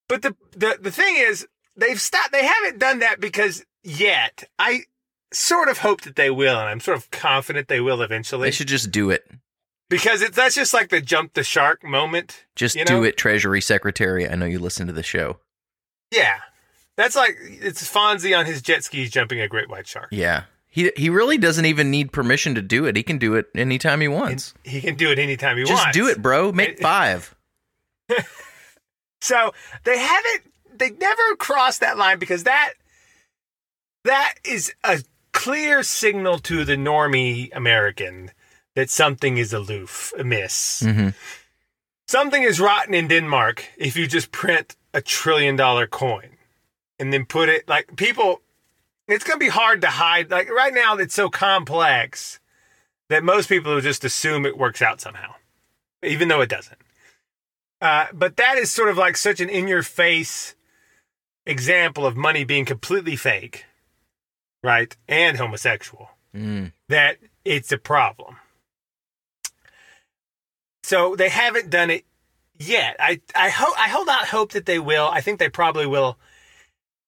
But 0.07 0.21
the 0.21 0.35
the 0.51 0.77
the 0.81 0.91
thing 0.91 1.15
is 1.17 1.45
they've 1.75 1.99
stopped 1.99 2.31
they 2.31 2.45
haven't 2.45 2.79
done 2.79 2.99
that 2.99 3.19
because 3.19 3.65
yet. 3.83 4.45
I 4.57 4.81
sort 5.31 5.69
of 5.69 5.79
hope 5.79 6.01
that 6.01 6.15
they 6.15 6.29
will 6.29 6.57
and 6.57 6.67
I'm 6.67 6.79
sort 6.79 6.97
of 6.97 7.11
confident 7.11 7.67
they 7.67 7.81
will 7.81 8.01
eventually. 8.01 8.47
They 8.47 8.51
should 8.51 8.67
just 8.67 8.91
do 8.91 9.09
it. 9.09 9.29
because 9.89 10.21
it's 10.21 10.35
that's 10.35 10.55
just 10.55 10.73
like 10.73 10.89
the 10.89 11.01
jump 11.01 11.33
the 11.33 11.43
shark 11.43 11.83
moment. 11.83 12.45
Just 12.55 12.75
you 12.75 12.85
know? 12.85 13.01
do 13.01 13.03
it, 13.03 13.17
Treasury 13.17 13.61
Secretary. 13.61 14.27
I 14.27 14.35
know 14.35 14.45
you 14.45 14.59
listen 14.59 14.87
to 14.87 14.93
the 14.93 15.03
show. 15.03 15.39
Yeah. 16.11 16.39
That's 16.99 17.15
like 17.15 17.37
it's 17.39 17.89
Fonzie 17.89 18.37
on 18.37 18.45
his 18.45 18.61
jet 18.61 18.83
skis 18.83 19.09
jumping 19.09 19.39
a 19.39 19.47
great 19.47 19.69
white 19.69 19.87
shark. 19.87 20.09
Yeah. 20.11 20.43
He 20.67 20.91
he 20.97 21.09
really 21.09 21.37
doesn't 21.37 21.63
even 21.63 21.89
need 21.89 22.11
permission 22.11 22.55
to 22.55 22.61
do 22.61 22.83
it. 22.83 22.97
He 22.97 23.03
can 23.03 23.17
do 23.17 23.35
it 23.35 23.45
anytime 23.55 24.01
he 24.01 24.09
wants. 24.09 24.53
He 24.65 24.81
can 24.81 24.95
do 24.95 25.09
it 25.09 25.17
anytime 25.17 25.55
he 25.55 25.63
Just 25.63 25.81
wants. 25.81 25.85
Just 25.85 25.93
do 25.93 26.11
it, 26.11 26.21
bro. 26.21 26.51
Make 26.61 26.71
And- 26.71 26.79
five. 26.79 27.33
So 29.21 29.53
they 29.85 29.97
haven't 29.97 30.41
they 30.75 30.89
never 30.89 31.35
crossed 31.37 31.79
that 31.79 31.97
line 31.97 32.19
because 32.19 32.43
that 32.43 32.73
that 34.03 34.33
is 34.43 34.73
a 34.83 35.01
clear 35.31 35.83
signal 35.83 36.37
to 36.39 36.65
the 36.65 36.75
normie 36.75 37.49
American 37.55 38.31
that 38.75 38.89
something 38.89 39.37
is 39.37 39.53
aloof, 39.53 40.11
amiss. 40.19 40.83
Mhm. 40.85 41.13
Something 42.09 42.43
is 42.43 42.59
rotten 42.59 42.93
in 42.93 43.07
Denmark 43.07 43.63
if 43.77 43.95
you 43.95 44.05
just 44.05 44.33
print 44.33 44.75
a 44.93 45.01
trillion 45.01 45.55
dollar 45.55 45.87
coin 45.87 46.31
and 46.99 47.11
then 47.13 47.25
put 47.25 47.49
it 47.49 47.67
like 47.67 47.95
people 47.95 48.41
it's 49.07 49.23
going 49.23 49.39
to 49.39 49.45
be 49.45 49.49
hard 49.49 49.81
to 49.81 49.87
hide 49.87 50.29
like 50.29 50.49
right 50.49 50.73
now 50.73 50.95
it's 50.97 51.15
so 51.15 51.29
complex 51.29 52.39
that 53.09 53.23
most 53.23 53.49
people 53.49 53.73
will 53.73 53.81
just 53.81 54.03
assume 54.03 54.45
it 54.45 54.57
works 54.57 54.81
out 54.81 55.01
somehow 55.01 55.33
even 56.03 56.27
though 56.27 56.41
it 56.41 56.49
doesn't 56.49 56.77
uh, 57.81 58.07
but 58.13 58.35
that 58.37 58.57
is 58.57 58.71
sort 58.71 58.89
of 58.89 58.97
like 58.97 59.15
such 59.15 59.39
an 59.39 59.49
in 59.49 59.67
your 59.67 59.83
face 59.83 60.53
example 61.45 62.05
of 62.05 62.15
money 62.17 62.43
being 62.43 62.65
completely 62.65 63.15
fake, 63.15 63.65
right? 64.63 64.95
And 65.07 65.37
homosexual 65.37 66.09
Mm. 66.35 66.73
that 66.89 67.17
it's 67.43 67.71
a 67.71 67.77
problem. 67.77 68.35
So 70.83 71.15
they 71.15 71.29
haven't 71.29 71.69
done 71.69 71.89
it 71.89 72.05
yet. 72.57 72.95
I 72.99 73.21
I 73.33 73.49
hope 73.49 73.73
I 73.79 73.87
hold 73.89 74.09
out 74.09 74.27
hope 74.27 74.51
that 74.51 74.65
they 74.65 74.77
will. 74.77 75.07
I 75.07 75.21
think 75.21 75.39
they 75.39 75.49
probably 75.49 75.87
will 75.87 76.17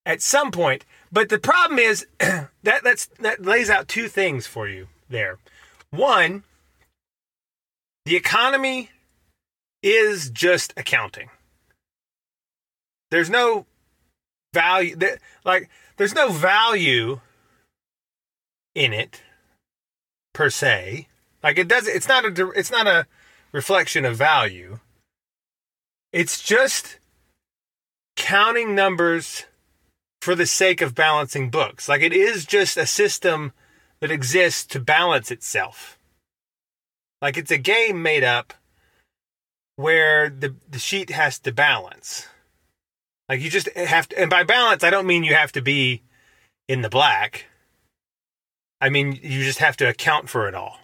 at 0.06 0.22
some 0.22 0.52
point. 0.52 0.86
But 1.12 1.30
the 1.30 1.40
problem 1.40 1.80
is 1.80 2.06
that 2.20 2.84
that's 2.84 3.08
that 3.20 3.44
lays 3.44 3.70
out 3.70 3.88
two 3.88 4.08
things 4.08 4.48
for 4.48 4.68
you 4.68 4.88
there. 5.10 5.38
One, 5.90 6.44
the 8.06 8.16
economy 8.16 8.90
is 9.84 10.30
just 10.30 10.74
accounting. 10.78 11.30
There's 13.10 13.30
no 13.30 13.66
value 14.54 14.96
that 14.98 15.20
like 15.44 15.70
there's 15.98 16.16
no 16.16 16.30
value 16.30 17.20
in 18.74 18.94
it 18.94 19.22
per 20.34 20.50
se. 20.50 21.08
Like 21.44 21.58
it 21.58 21.68
does 21.68 21.88
it's 21.88 22.08
not 22.08 22.26
a 22.26 22.50
it's 22.52 22.72
not 22.72 22.88
a 22.88 23.06
reflection 23.52 24.06
of 24.06 24.16
value. 24.16 24.80
It's 26.14 26.42
just 26.42 27.00
counting 28.16 28.76
numbers 28.76 29.46
for 30.22 30.36
the 30.36 30.46
sake 30.46 30.82
of 30.82 30.96
balancing 30.96 31.50
books. 31.50 31.90
Like 31.90 32.02
it 32.02 32.14
is 32.14 32.46
just 32.46 32.78
a 32.78 32.86
system 32.86 33.52
that 34.00 34.12
exists 34.12 34.66
to 34.68 34.80
balance 34.80 35.32
itself. 35.32 35.98
Like 37.22 37.38
it's 37.38 37.52
a 37.52 37.58
game 37.58 38.02
made 38.02 38.24
up 38.24 38.54
where 39.76 40.30
the 40.30 40.56
the 40.70 40.80
sheet 40.80 41.10
has 41.10 41.40
to 41.40 41.52
balance. 41.52 42.28
Like 43.28 43.42
you 43.42 43.50
just 43.50 43.70
have 43.76 44.10
to, 44.10 44.20
and 44.20 44.30
by 44.30 44.44
balance, 44.44 44.84
I 44.84 44.90
don't 44.90 45.08
mean 45.08 45.24
you 45.24 45.34
have 45.34 45.52
to 45.54 45.62
be 45.62 46.04
in 46.68 46.82
the 46.82 46.90
black. 46.90 47.46
I 48.80 48.90
mean 48.90 49.20
you 49.22 49.44
just 49.44 49.60
have 49.60 49.78
to 49.78 49.90
account 49.90 50.30
for 50.30 50.48
it 50.48 50.56
all. 50.56 50.80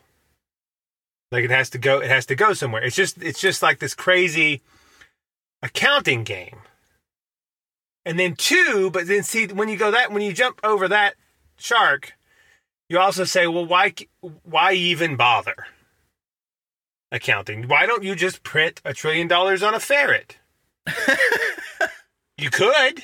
Like 1.31 1.43
it 1.43 1.51
has 1.51 1.69
to 1.71 1.77
go, 1.77 1.99
it 1.99 2.09
has 2.09 2.25
to 2.27 2.35
go 2.35 2.53
somewhere. 2.53 2.83
It's 2.83 2.95
just, 2.95 3.21
it's 3.21 3.41
just 3.41 3.61
like 3.61 3.79
this 3.79 3.93
crazy 3.93 4.61
accounting 5.61 6.23
game. 6.23 6.59
And 8.07 8.17
then 8.17 8.35
two, 8.35 8.89
but 8.89 9.05
then 9.07 9.23
see 9.23 9.47
when 9.47 9.67
you 9.69 9.77
go 9.77 9.91
that 9.91 10.11
when 10.11 10.21
you 10.21 10.31
jump 10.31 10.61
over 10.63 10.87
that 10.87 11.15
shark, 11.57 12.13
you 12.87 12.97
also 12.97 13.25
say, 13.25 13.47
well, 13.47 13.65
why, 13.65 13.93
why 14.43 14.73
even 14.73 15.17
bother? 15.17 15.65
accounting. 17.11 17.67
Why 17.67 17.85
don't 17.85 18.03
you 18.03 18.15
just 18.15 18.43
print 18.43 18.81
a 18.83 18.93
trillion 18.93 19.27
dollars 19.27 19.63
on 19.63 19.73
a 19.73 19.79
ferret? 19.79 20.37
you 22.37 22.49
could. 22.49 23.03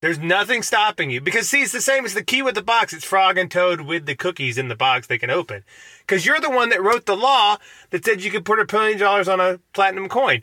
There's 0.00 0.18
nothing 0.18 0.62
stopping 0.62 1.10
you 1.10 1.20
because 1.20 1.48
see, 1.48 1.62
it's 1.62 1.70
the 1.70 1.80
same 1.80 2.04
as 2.04 2.14
the 2.14 2.24
key 2.24 2.42
with 2.42 2.56
the 2.56 2.62
box. 2.62 2.92
It's 2.92 3.04
frog 3.04 3.38
and 3.38 3.48
toad 3.48 3.82
with 3.82 4.06
the 4.06 4.16
cookies 4.16 4.58
in 4.58 4.66
the 4.66 4.74
box 4.74 5.06
they 5.06 5.18
can 5.18 5.30
open. 5.30 5.62
Because 6.00 6.26
you're 6.26 6.40
the 6.40 6.50
one 6.50 6.70
that 6.70 6.82
wrote 6.82 7.06
the 7.06 7.16
law 7.16 7.58
that 7.90 8.04
said 8.04 8.22
you 8.22 8.30
could 8.32 8.44
put 8.44 8.58
a 8.58 8.66
trillion 8.66 8.98
dollars 8.98 9.28
on 9.28 9.38
a 9.38 9.60
platinum 9.72 10.08
coin. 10.08 10.42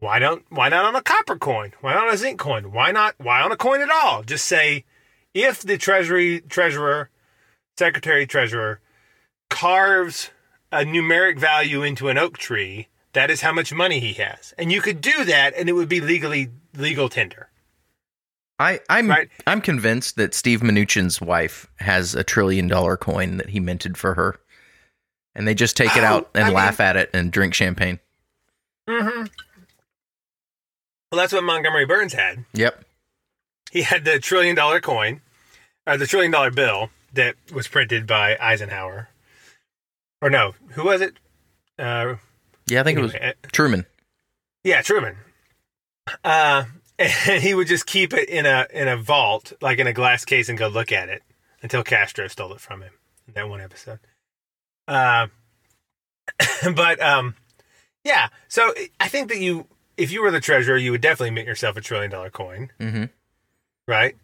Why 0.00 0.18
don't? 0.18 0.44
Why 0.48 0.68
not 0.68 0.84
on 0.84 0.96
a 0.96 1.02
copper 1.02 1.36
coin? 1.36 1.72
Why 1.80 1.94
not 1.94 2.08
on 2.08 2.14
a 2.14 2.16
zinc 2.16 2.40
coin? 2.40 2.72
Why 2.72 2.90
not? 2.90 3.14
Why 3.18 3.42
on 3.42 3.52
a 3.52 3.56
coin 3.56 3.80
at 3.82 3.90
all? 3.90 4.22
Just 4.22 4.46
say, 4.46 4.84
if 5.34 5.60
the 5.62 5.78
treasury 5.78 6.40
treasurer, 6.40 7.10
secretary 7.78 8.26
treasurer, 8.26 8.80
carves 9.50 10.30
a 10.72 10.78
numeric 10.84 11.38
value 11.38 11.82
into 11.82 12.08
an 12.08 12.16
oak 12.18 12.38
tree, 12.38 12.88
that 13.12 13.30
is 13.30 13.42
how 13.42 13.52
much 13.52 13.72
money 13.72 14.00
he 14.00 14.14
has. 14.14 14.54
And 14.56 14.72
you 14.72 14.80
could 14.80 15.00
do 15.00 15.24
that 15.24 15.52
and 15.56 15.68
it 15.68 15.72
would 15.74 15.88
be 15.88 16.00
legally 16.00 16.50
legal 16.76 17.08
tender. 17.08 17.48
I, 18.58 18.80
I'm 18.88 19.08
Right. 19.08 19.28
I'm 19.46 19.60
convinced 19.60 20.16
that 20.16 20.34
Steve 20.34 20.60
Mnuchin's 20.60 21.20
wife 21.20 21.66
has 21.76 22.14
a 22.14 22.22
trillion 22.22 22.68
dollar 22.68 22.96
coin 22.96 23.38
that 23.38 23.48
he 23.50 23.58
minted 23.60 23.96
for 23.96 24.14
her, 24.14 24.38
and 25.34 25.48
they 25.48 25.54
just 25.54 25.76
take 25.76 25.96
it 25.96 26.04
Oh, 26.04 26.06
out 26.06 26.30
and 26.34 26.44
I 26.44 26.50
laugh 26.50 26.78
at 26.78 26.96
it 26.96 27.10
and 27.14 27.32
drink 27.32 27.54
champagne. 27.54 27.98
Mm-hmm. 28.86 29.24
Well, 31.10 31.20
that's 31.20 31.32
what 31.32 31.44
Montgomery 31.44 31.86
Burns 31.86 32.12
had. 32.12 32.44
Yep. 32.52 32.84
He 33.72 33.82
had 33.82 34.04
the 34.04 34.18
trillion 34.18 34.56
dollar 34.56 34.80
coin, 34.80 35.20
or 35.86 35.96
the 35.96 36.06
trillion 36.06 36.32
dollar 36.32 36.50
bill 36.50 36.90
that 37.12 37.34
was 37.52 37.68
printed 37.68 38.06
by 38.06 38.36
Eisenhower. 38.40 39.08
Or 40.22 40.30
no, 40.30 40.54
who 40.70 40.84
was 40.84 41.00
it? 41.00 41.14
Uh, 41.78 42.16
Yeah, 42.66 42.80
I 42.80 42.84
think 42.84 42.98
it 42.98 43.02
was 43.02 43.14
Anyway, 43.14 43.34
uh, 43.42 43.48
Truman. 43.52 43.86
Yeah, 44.64 44.82
Truman. 44.82 45.16
Uh, 46.22 46.64
and 46.98 47.42
he 47.42 47.54
would 47.54 47.66
just 47.66 47.86
keep 47.86 48.12
it 48.12 48.28
in 48.28 48.46
a 48.46 48.66
in 48.72 48.86
a 48.88 48.96
vault, 48.96 49.52
like 49.60 49.78
in 49.78 49.86
a 49.86 49.92
glass 49.92 50.24
case, 50.24 50.48
and 50.48 50.58
go 50.58 50.68
look 50.68 50.92
at 50.92 51.08
it 51.08 51.22
until 51.62 51.82
Castro 51.82 52.28
stole 52.28 52.52
it 52.52 52.60
from 52.60 52.82
him 52.82 52.92
in 53.26 53.34
that 53.34 53.48
one 53.48 53.60
episode. 53.60 54.00
Uh, 54.86 55.28
but 56.74 57.00
um, 57.00 57.34
yeah. 58.04 58.28
So 58.48 58.74
I 58.98 59.08
think 59.08 59.28
that 59.28 59.38
you, 59.38 59.66
if 60.00 60.10
you 60.10 60.22
were 60.22 60.30
the 60.30 60.40
treasurer, 60.40 60.76
you 60.76 60.90
would 60.92 61.00
definitely 61.00 61.30
mint 61.30 61.46
yourself 61.46 61.76
a 61.76 61.80
trillion 61.80 62.10
dollar 62.10 62.30
coin, 62.30 62.70
hmm 62.78 63.04
right? 63.86 64.16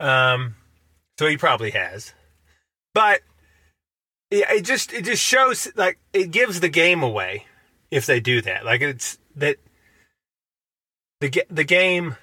Um, 0.00 0.56
so 1.18 1.26
he 1.26 1.36
probably 1.36 1.70
has, 1.72 2.14
but 2.94 3.20
yeah, 4.30 4.52
it 4.52 4.62
just 4.62 4.92
it 4.92 5.04
just 5.04 5.22
shows 5.22 5.68
like 5.76 5.98
it 6.12 6.30
gives 6.30 6.60
the 6.60 6.68
game 6.68 7.02
away 7.02 7.46
if 7.90 8.06
they 8.06 8.20
do 8.20 8.40
that. 8.42 8.64
Like 8.64 8.80
it's 8.80 9.18
that 9.36 9.56
the 11.20 11.44
the 11.50 11.64
game 11.64 12.16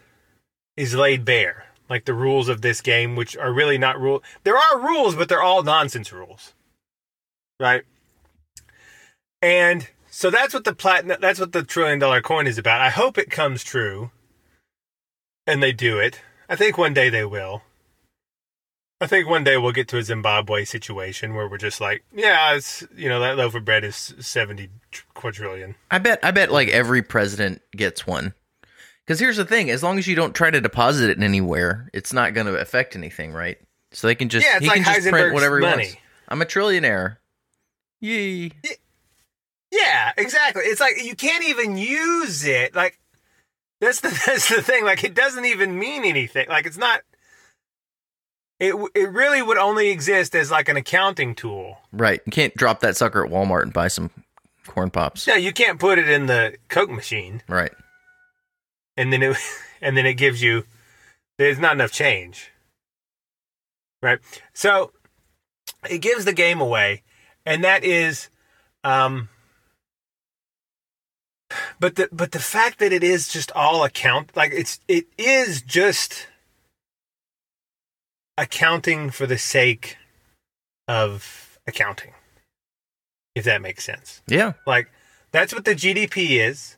is 0.76 0.96
laid 0.96 1.24
bare. 1.24 1.66
Like 1.90 2.06
the 2.06 2.14
rules 2.14 2.50
of 2.50 2.62
this 2.62 2.82
game, 2.82 3.16
which 3.16 3.36
are 3.36 3.52
really 3.52 3.80
not 3.80 4.00
rule. 4.00 4.22
There 4.44 4.58
are 4.58 4.80
rules, 4.80 5.16
but 5.16 5.28
they're 5.28 5.42
all 5.42 5.64
nonsense 5.64 6.14
rules, 6.14 6.54
right? 7.60 7.84
And 9.42 9.90
So 10.20 10.30
that's 10.30 10.54
what 10.54 10.66
the 10.66 10.76
platinum. 10.76 11.22
That's 11.22 11.40
what 11.40 11.54
the 11.54 11.64
trillion 11.64 11.98
dollar 11.98 12.22
coin 12.22 12.46
is 12.46 12.58
about. 12.58 12.82
I 12.82 12.90
hope 12.90 13.18
it 13.18 13.32
comes 13.32 13.64
true, 13.64 14.12
and 15.48 15.64
they 15.64 15.72
do 15.72 15.98
it. 15.98 16.20
I 16.50 16.58
think 16.58 16.78
one 16.78 16.94
day 16.94 17.10
they 17.10 17.24
will. 17.24 17.62
I 19.00 19.08
think 19.08 19.30
one 19.30 19.46
day 19.46 19.56
we'll 19.56 19.72
get 19.72 19.88
to 19.88 19.98
a 19.98 20.04
Zimbabwe 20.04 20.66
situation 20.66 21.36
where 21.36 21.48
we're 21.48 21.58
just 21.58 21.80
like, 21.80 22.04
yeah, 22.14 22.54
it's 22.54 22.84
you 22.98 23.08
know 23.08 23.22
that 23.22 23.38
loaf 23.38 23.56
of 23.56 23.64
bread 23.64 23.86
is 23.86 24.14
seventy 24.20 24.68
quadrillion. 25.14 25.76
I 25.90 26.00
bet. 26.00 26.20
I 26.22 26.32
bet 26.32 26.52
like 26.52 26.68
every 26.68 27.02
president 27.02 27.62
gets 27.72 28.06
one. 28.06 28.34
Because 29.08 29.22
here's 29.22 29.38
the 29.38 29.46
thing: 29.46 29.70
as 29.70 29.84
long 29.84 29.98
as 29.98 30.06
you 30.06 30.18
don't 30.18 30.36
try 30.36 30.52
to 30.52 30.60
deposit 30.60 31.12
it 31.12 31.24
anywhere, 31.24 31.90
it's 31.94 32.12
not 32.12 32.34
going 32.34 32.48
to 32.48 32.58
affect 32.58 32.98
anything, 32.98 33.32
right? 33.32 33.58
So 33.94 34.08
they 34.08 34.16
can 34.16 34.28
just 34.28 34.46
Yeah, 34.46 34.60
he 34.60 34.68
like 34.68 34.84
can 34.84 34.96
just 34.96 35.08
print 35.08 35.34
whatever 35.34 35.60
he 35.60 35.66
money. 35.66 35.84
wants. 35.86 35.98
I'm 36.28 36.42
a 36.42 36.46
trillionaire. 36.46 37.20
Yee. 38.02 38.52
Yeah, 39.72 40.12
exactly. 40.18 40.64
It's 40.64 40.82
like 40.82 41.04
you 41.04 41.16
can't 41.16 41.46
even 41.46 41.78
use 41.78 42.46
it. 42.46 42.74
Like 42.76 43.00
that's 43.82 44.02
the 44.02 44.10
that's 44.26 44.50
the 44.50 44.62
thing. 44.62 44.84
Like 44.86 45.04
it 45.04 45.14
doesn't 45.14 45.46
even 45.46 45.78
mean 45.78 46.06
anything. 46.06 46.48
Like 46.50 46.66
it's 46.66 46.78
not. 46.78 47.02
It 48.60 48.76
it 48.94 49.10
really 49.12 49.42
would 49.42 49.58
only 49.58 49.90
exist 49.90 50.36
as 50.36 50.52
like 50.52 50.68
an 50.70 50.76
accounting 50.78 51.34
tool. 51.36 51.78
Right. 51.94 52.22
You 52.26 52.32
can't 52.32 52.56
drop 52.56 52.82
that 52.82 52.98
sucker 52.98 53.24
at 53.24 53.32
Walmart 53.32 53.62
and 53.64 53.72
buy 53.74 53.88
some 53.88 54.10
corn 54.68 54.90
pops. 54.90 55.26
Yeah, 55.28 55.36
you 55.38 55.54
can't 55.54 55.80
put 55.80 55.98
it 55.98 56.10
in 56.10 56.26
the 56.26 56.56
Coke 56.68 56.90
machine, 56.90 57.42
Right. 57.48 57.72
and 58.98 59.14
then 59.14 59.24
it 59.24 59.38
and 59.82 59.96
then 59.96 60.06
it 60.06 60.16
gives 60.16 60.42
you. 60.42 60.66
There's 61.38 61.58
not 61.60 61.72
enough 61.74 61.92
change. 61.94 62.52
Right. 64.02 64.20
So 64.54 64.92
it 65.90 66.00
gives 66.00 66.26
the 66.26 66.34
game 66.34 66.60
away, 66.60 67.04
and 67.46 67.64
that 67.64 67.84
is, 67.84 68.30
um. 68.84 69.30
But 71.80 71.96
the 71.96 72.10
but 72.12 72.32
the 72.32 72.40
fact 72.40 72.80
that 72.80 72.94
it 72.94 73.04
is 73.04 73.28
just 73.28 73.52
all 73.54 73.84
account 73.84 74.36
like 74.36 74.52
it's 74.52 74.80
it 74.88 75.08
is 75.18 75.62
just 75.62 76.28
accounting 78.38 79.10
for 79.10 79.26
the 79.26 79.38
sake 79.38 79.98
of 80.88 81.60
accounting. 81.68 82.14
If 83.36 83.46
that 83.46 83.62
makes 83.62 83.84
sense. 83.84 84.22
Yeah. 84.28 84.54
Like 84.66 84.92
that's 85.32 85.54
what 85.54 85.66
the 85.66 85.76
GDP 85.76 86.40
is. 86.40 86.78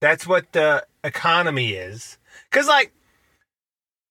That's 0.00 0.26
what 0.26 0.52
the 0.52 0.86
economy 1.02 1.72
is. 1.72 2.18
Cuz 2.50 2.66
like 2.66 2.92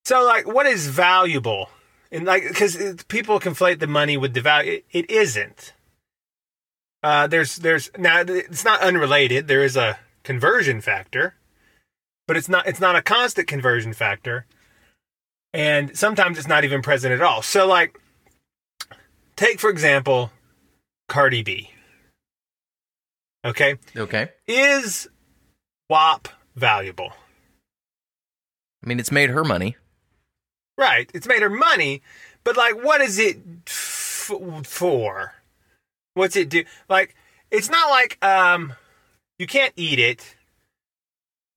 so 0.06 0.24
like 0.24 0.48
what 0.48 0.66
is 0.66 0.88
valuable? 0.88 1.70
And 2.12 2.26
like 2.26 2.44
cuz 2.56 2.78
people 3.08 3.40
conflate 3.40 3.80
the 3.80 3.88
money 3.88 4.18
with 4.18 4.34
the 4.34 4.42
value 4.42 4.74
it, 4.74 4.86
it 4.92 5.10
isn't. 5.10 5.74
Uh 7.04 7.28
there's 7.28 7.58
there's 7.58 7.92
now 7.98 8.22
it's 8.22 8.64
not 8.64 8.82
unrelated. 8.82 9.48
There 9.48 9.64
is 9.64 9.76
a 9.76 10.00
conversion 10.24 10.82
factor, 10.82 11.36
but 12.28 12.38
it's 12.38 12.50
not 12.50 12.66
it's 12.68 12.80
not 12.80 12.96
a 12.96 13.02
constant 13.02 13.48
conversion 13.48 13.94
factor. 13.94 14.46
And 15.54 15.96
sometimes 15.96 16.38
it's 16.38 16.48
not 16.48 16.64
even 16.64 16.82
present 16.82 17.14
at 17.14 17.22
all. 17.22 17.42
So 17.42 17.68
like 17.68 18.00
take 19.36 19.60
for 19.60 19.70
example 19.70 20.32
Cardi 21.10 21.44
B. 21.44 21.70
Okay? 23.46 23.76
Okay. 23.96 24.30
Is 24.48 25.10
WAP 25.90 26.30
valuable? 26.56 27.12
I 28.84 28.88
mean, 28.88 29.00
it's 29.00 29.12
made 29.12 29.30
her 29.30 29.44
money. 29.44 29.76
Right. 30.78 31.10
It's 31.14 31.28
made 31.28 31.42
her 31.42 31.50
money, 31.50 32.02
but 32.44 32.58
like, 32.58 32.84
what 32.84 33.02
is 33.02 33.20
it 33.20 33.38
f- 33.68 34.32
for? 34.64 35.34
What's 36.14 36.36
it 36.36 36.50
do? 36.50 36.64
Like, 36.90 37.16
it's 37.52 37.70
not 37.70 37.90
like 37.90 38.24
um, 38.24 38.74
you 39.40 39.48
can't 39.48 39.74
eat 39.76 40.00
it. 40.00 40.36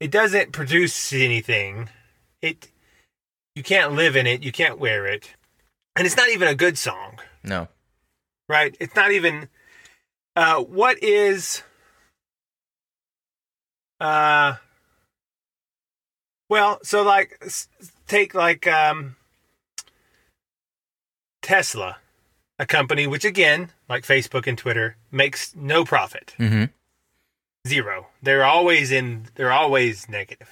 It 0.00 0.10
doesn't 0.10 0.52
produce 0.52 1.12
anything. 1.12 1.88
It 2.42 2.70
you 3.54 3.62
can't 3.62 3.92
live 3.92 4.16
in 4.16 4.26
it. 4.26 4.42
You 4.42 4.52
can't 4.52 4.78
wear 4.78 5.06
it, 5.06 5.30
and 5.96 6.06
it's 6.06 6.16
not 6.16 6.28
even 6.28 6.48
a 6.48 6.54
good 6.54 6.76
song. 6.76 7.18
No. 7.42 7.68
Right. 8.48 8.76
It's 8.78 8.94
not 8.94 9.12
even. 9.12 9.48
Uh, 10.34 10.60
what 10.60 11.02
is? 11.02 11.62
Uh. 13.98 14.56
Well, 16.48 16.78
so 16.82 17.02
like, 17.02 17.42
take 18.06 18.34
like 18.34 18.66
um, 18.66 19.16
Tesla, 21.42 21.96
a 22.58 22.66
company 22.66 23.06
which 23.06 23.24
again, 23.24 23.70
like 23.88 24.04
Facebook 24.04 24.46
and 24.46 24.56
Twitter, 24.58 24.96
makes 25.10 25.54
no 25.54 25.84
profit, 25.84 26.34
Mm-hmm. 26.38 26.64
zero. 27.66 28.06
They're 28.22 28.44
always 28.44 28.90
in. 28.92 29.28
They're 29.34 29.52
always 29.52 30.08
negative. 30.08 30.48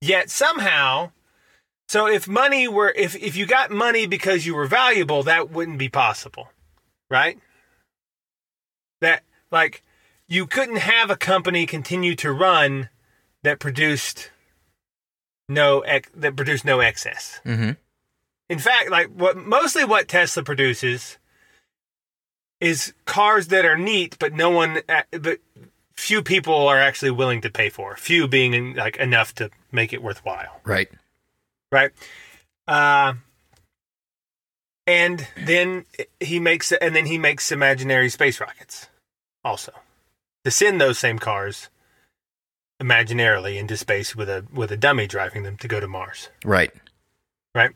Yet 0.00 0.30
somehow, 0.30 1.12
so 1.88 2.06
if 2.06 2.26
money 2.28 2.68
were, 2.68 2.92
if 2.96 3.14
if 3.16 3.36
you 3.36 3.46
got 3.46 3.70
money 3.70 4.06
because 4.06 4.46
you 4.46 4.54
were 4.54 4.66
valuable, 4.66 5.22
that 5.24 5.50
wouldn't 5.50 5.78
be 5.78 5.88
possible, 5.88 6.50
right? 7.10 7.38
That 9.00 9.22
like 9.50 9.82
you 10.28 10.46
couldn't 10.46 10.76
have 10.78 11.10
a 11.10 11.16
company 11.16 11.66
continue 11.66 12.14
to 12.16 12.32
run 12.32 12.88
that 13.42 13.58
produced 13.58 14.30
no 15.48 15.80
ex- 15.80 16.10
that 16.14 16.36
produced 16.36 16.64
no 16.64 16.80
excess. 16.80 17.40
Mm-hmm. 17.44 17.72
In 18.50 18.58
fact, 18.58 18.90
like 18.90 19.08
what 19.08 19.36
mostly 19.36 19.84
what 19.84 20.08
Tesla 20.08 20.42
produces 20.42 21.16
is 22.60 22.92
cars 23.06 23.46
that 23.48 23.64
are 23.64 23.78
neat, 23.78 24.18
but 24.18 24.34
no 24.34 24.50
one, 24.50 24.80
but 25.12 25.38
few 25.94 26.22
people 26.22 26.66
are 26.68 26.78
actually 26.78 27.12
willing 27.12 27.40
to 27.42 27.48
pay 27.50 27.70
for. 27.70 27.96
Few 27.96 28.26
being 28.28 28.74
like 28.74 28.96
enough 28.96 29.34
to 29.36 29.50
make 29.72 29.92
it 29.92 30.02
worthwhile, 30.02 30.60
Right. 30.64 30.90
right? 31.70 31.92
Uh, 32.66 33.14
and 34.86 35.26
then 35.36 35.84
he 36.18 36.40
makes, 36.40 36.72
and 36.72 36.94
then 36.94 37.06
he 37.06 37.18
makes 37.18 37.52
imaginary 37.52 38.08
space 38.08 38.40
rockets, 38.40 38.88
also, 39.44 39.72
to 40.44 40.50
send 40.50 40.80
those 40.80 40.98
same 40.98 41.18
cars 41.20 41.68
imaginarily 42.82 43.56
into 43.58 43.76
space 43.76 44.16
with 44.16 44.28
a 44.28 44.44
with 44.52 44.72
a 44.72 44.76
dummy 44.76 45.06
driving 45.06 45.44
them 45.44 45.56
to 45.58 45.68
go 45.68 45.78
to 45.80 45.86
Mars 45.86 46.30
Right. 46.44 46.72
right? 47.54 47.70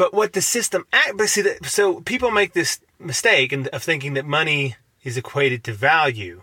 But 0.00 0.14
what 0.14 0.32
the 0.32 0.40
system, 0.40 0.86
but 1.14 1.28
see, 1.28 1.42
that- 1.42 1.66
so 1.66 2.00
people 2.00 2.30
make 2.30 2.54
this 2.54 2.80
mistake 2.98 3.52
of 3.52 3.82
thinking 3.82 4.14
that 4.14 4.24
money 4.24 4.76
is 5.02 5.18
equated 5.18 5.62
to 5.64 5.74
value. 5.74 6.42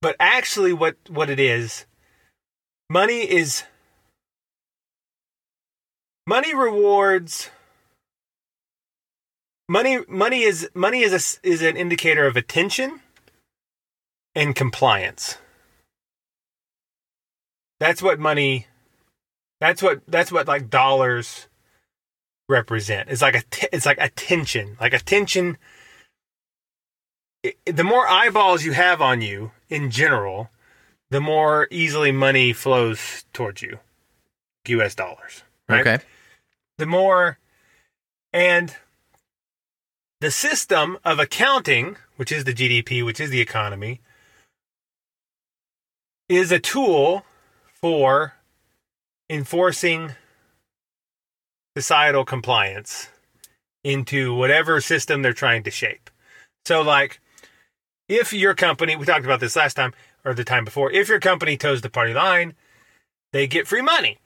But 0.00 0.14
actually, 0.20 0.72
what 0.72 0.96
what 1.08 1.28
it 1.28 1.40
is, 1.40 1.84
money 2.88 3.28
is 3.28 3.64
money 6.28 6.54
rewards. 6.54 7.50
Money 9.68 10.04
money 10.06 10.42
is 10.44 10.70
money 10.74 11.02
is 11.02 11.12
a 11.12 11.22
is 11.44 11.60
an 11.60 11.76
indicator 11.76 12.24
of 12.28 12.36
attention 12.36 13.00
and 14.32 14.54
compliance. 14.54 15.38
That's 17.80 18.00
what 18.00 18.20
money 18.20 18.68
that's 19.60 19.82
what 19.82 20.02
that's 20.06 20.30
what 20.30 20.46
like 20.46 20.70
dollars 20.70 21.48
represent. 22.48 23.08
It's 23.10 23.22
like 23.22 23.34
a 23.36 23.42
t- 23.50 23.68
it's 23.72 23.86
like 23.86 23.98
attention, 24.00 24.76
like 24.80 24.92
attention. 24.92 25.58
i- 27.44 27.54
The 27.66 27.84
more 27.84 28.06
eyeballs 28.08 28.64
you 28.64 28.72
have 28.72 29.00
on 29.02 29.20
you 29.22 29.52
in 29.68 29.90
general, 29.90 30.50
the 31.10 31.20
more 31.20 31.68
easily 31.70 32.12
money 32.12 32.52
flows 32.52 33.24
towards 33.32 33.62
you. 33.62 33.78
U.S. 34.66 34.94
dollars, 34.94 35.42
right? 35.68 35.86
Okay. 35.86 36.04
The 36.78 36.86
more, 36.86 37.38
and 38.32 38.74
the 40.20 40.30
system 40.30 40.98
of 41.04 41.18
accounting, 41.18 41.96
which 42.16 42.32
is 42.32 42.44
the 42.44 42.54
GDP, 42.54 43.04
which 43.04 43.20
is 43.20 43.28
the 43.30 43.40
economy, 43.42 44.00
is 46.30 46.50
a 46.50 46.58
tool 46.58 47.24
for 47.74 48.34
enforcing 49.28 50.12
societal 51.76 52.24
compliance 52.24 53.08
into 53.82 54.34
whatever 54.34 54.80
system 54.80 55.22
they're 55.22 55.32
trying 55.32 55.62
to 55.64 55.70
shape. 55.70 56.10
So, 56.64 56.80
like, 56.82 57.20
if 58.08 58.32
your 58.32 58.54
company, 58.54 58.96
we 58.96 59.04
talked 59.06 59.24
about 59.24 59.40
this 59.40 59.56
last 59.56 59.74
time 59.74 59.92
or 60.24 60.34
the 60.34 60.44
time 60.44 60.64
before, 60.64 60.90
if 60.90 61.08
your 61.08 61.20
company 61.20 61.56
toes 61.56 61.80
the 61.82 61.90
party 61.90 62.14
line, 62.14 62.54
they 63.32 63.46
get 63.46 63.66
free 63.66 63.82
money, 63.82 64.18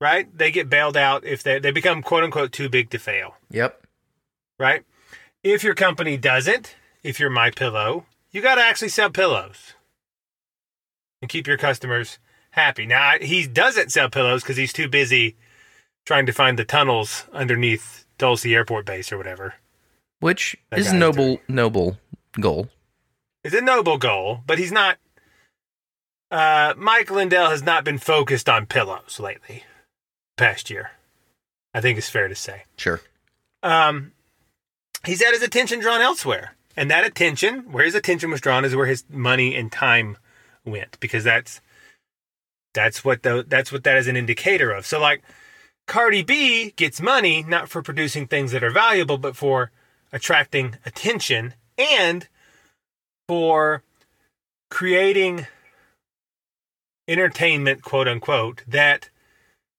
right? 0.00 0.26
They 0.36 0.50
get 0.50 0.70
bailed 0.70 0.96
out 0.96 1.24
if 1.24 1.42
they, 1.42 1.58
they 1.58 1.70
become 1.70 2.02
quote 2.02 2.24
unquote 2.24 2.52
too 2.52 2.68
big 2.68 2.90
to 2.90 2.98
fail, 2.98 3.36
Yep. 3.50 3.82
right? 4.58 4.84
If 5.42 5.62
your 5.62 5.74
company 5.74 6.16
doesn't, 6.16 6.74
if 7.02 7.20
you're 7.20 7.30
MyPillow, 7.30 8.04
you 8.30 8.40
got 8.40 8.56
to 8.56 8.62
actually 8.62 8.90
sell 8.90 9.10
pillows 9.10 9.74
and 11.20 11.28
keep 11.28 11.46
your 11.46 11.56
customers 11.56 12.18
happy. 12.52 12.86
Now, 12.86 13.14
he 13.20 13.46
doesn't 13.46 13.92
sell 13.92 14.08
pillows 14.08 14.42
because 14.42 14.56
he's 14.56 14.72
too 14.72 14.88
busy 14.88 15.36
trying 16.08 16.24
to 16.24 16.32
find 16.32 16.58
the 16.58 16.64
tunnels 16.64 17.26
underneath 17.34 18.06
Dulce 18.16 18.46
Airport 18.46 18.86
Base 18.86 19.12
or 19.12 19.18
whatever. 19.18 19.56
which 20.20 20.56
That 20.70 20.80
is 20.80 20.90
noble 20.90 21.38
noble 21.48 21.98
goal. 22.40 22.70
It's 23.44 23.54
a 23.54 23.60
noble 23.60 23.98
goal, 23.98 24.40
but 24.46 24.58
he's 24.58 24.72
not. 24.72 24.96
Uh, 26.30 26.72
Mike 26.78 27.10
Lindell 27.10 27.50
has 27.50 27.62
not 27.62 27.84
been 27.84 27.98
focused 27.98 28.48
on 28.48 28.64
pillows 28.64 29.20
lately, 29.20 29.64
past 30.38 30.70
year. 30.70 30.92
I 31.74 31.82
think 31.82 31.98
it's 31.98 32.08
fair 32.08 32.26
to 32.26 32.34
say. 32.34 32.64
Sure. 32.78 33.02
Um, 33.62 34.12
he's 35.04 35.22
had 35.22 35.34
his 35.34 35.42
attention 35.42 35.78
drawn 35.78 36.00
elsewhere, 36.00 36.56
and 36.74 36.90
that 36.90 37.04
attention, 37.04 37.70
where 37.70 37.84
his 37.84 37.94
attention 37.94 38.30
was 38.30 38.40
drawn, 38.40 38.64
is 38.64 38.74
where 38.74 38.86
his 38.86 39.04
money 39.10 39.54
and 39.54 39.70
time 39.70 40.16
went, 40.64 40.98
because 41.00 41.22
that's 41.22 41.60
that's 42.72 43.04
what 43.04 43.22
the 43.22 43.44
that's 43.46 43.70
what 43.70 43.84
that 43.84 43.98
is 43.98 44.08
an 44.08 44.16
indicator 44.16 44.70
of. 44.70 44.86
So, 44.86 44.98
like, 44.98 45.22
Cardi 45.88 46.22
B 46.22 46.72
gets 46.76 47.00
money 47.00 47.42
not 47.42 47.68
for 47.68 47.82
producing 47.82 48.26
things 48.28 48.52
that 48.52 48.62
are 48.62 48.70
valuable, 48.70 49.18
but 49.18 49.34
for 49.34 49.72
attracting 50.12 50.76
attention 50.86 51.54
and 51.76 52.28
for 53.26 53.82
creating 54.70 55.46
entertainment, 57.08 57.82
quote 57.82 58.06
unquote, 58.06 58.62
that 58.68 59.08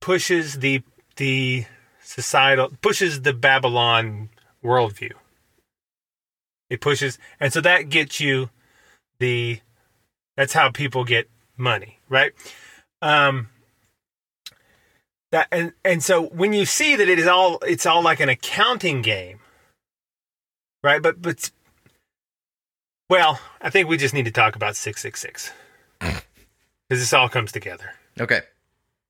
pushes 0.01 0.59
the 0.59 0.81
the 1.15 1.65
societal 2.01 2.71
pushes 2.81 3.21
the 3.21 3.33
Babylon 3.33 4.29
worldview. 4.63 5.11
It 6.71 6.81
pushes, 6.81 7.19
and 7.39 7.53
so 7.53 7.61
that 7.61 7.89
gets 7.89 8.19
you 8.19 8.49
the. 9.19 9.61
That's 10.35 10.53
how 10.53 10.71
people 10.71 11.03
get 11.03 11.29
money, 11.55 11.99
right? 12.09 12.31
Um. 13.01 13.49
That 15.31 15.47
and 15.51 15.73
and 15.85 16.03
so 16.03 16.23
when 16.27 16.53
you 16.53 16.65
see 16.65 16.95
that 16.95 17.07
it 17.07 17.19
is 17.19 17.27
all, 17.27 17.59
it's 17.59 17.85
all 17.85 18.01
like 18.01 18.19
an 18.19 18.29
accounting 18.29 19.01
game, 19.01 19.39
right? 20.83 21.01
But 21.01 21.21
but 21.21 21.51
well, 23.09 23.39
I 23.61 23.69
think 23.69 23.89
we 23.89 23.97
just 23.97 24.13
need 24.13 24.25
to 24.25 24.31
talk 24.31 24.55
about 24.55 24.75
666. 24.75 25.51
Because 25.99 26.23
this 26.89 27.13
all 27.13 27.27
comes 27.27 27.51
together. 27.51 27.91
Okay. 28.19 28.41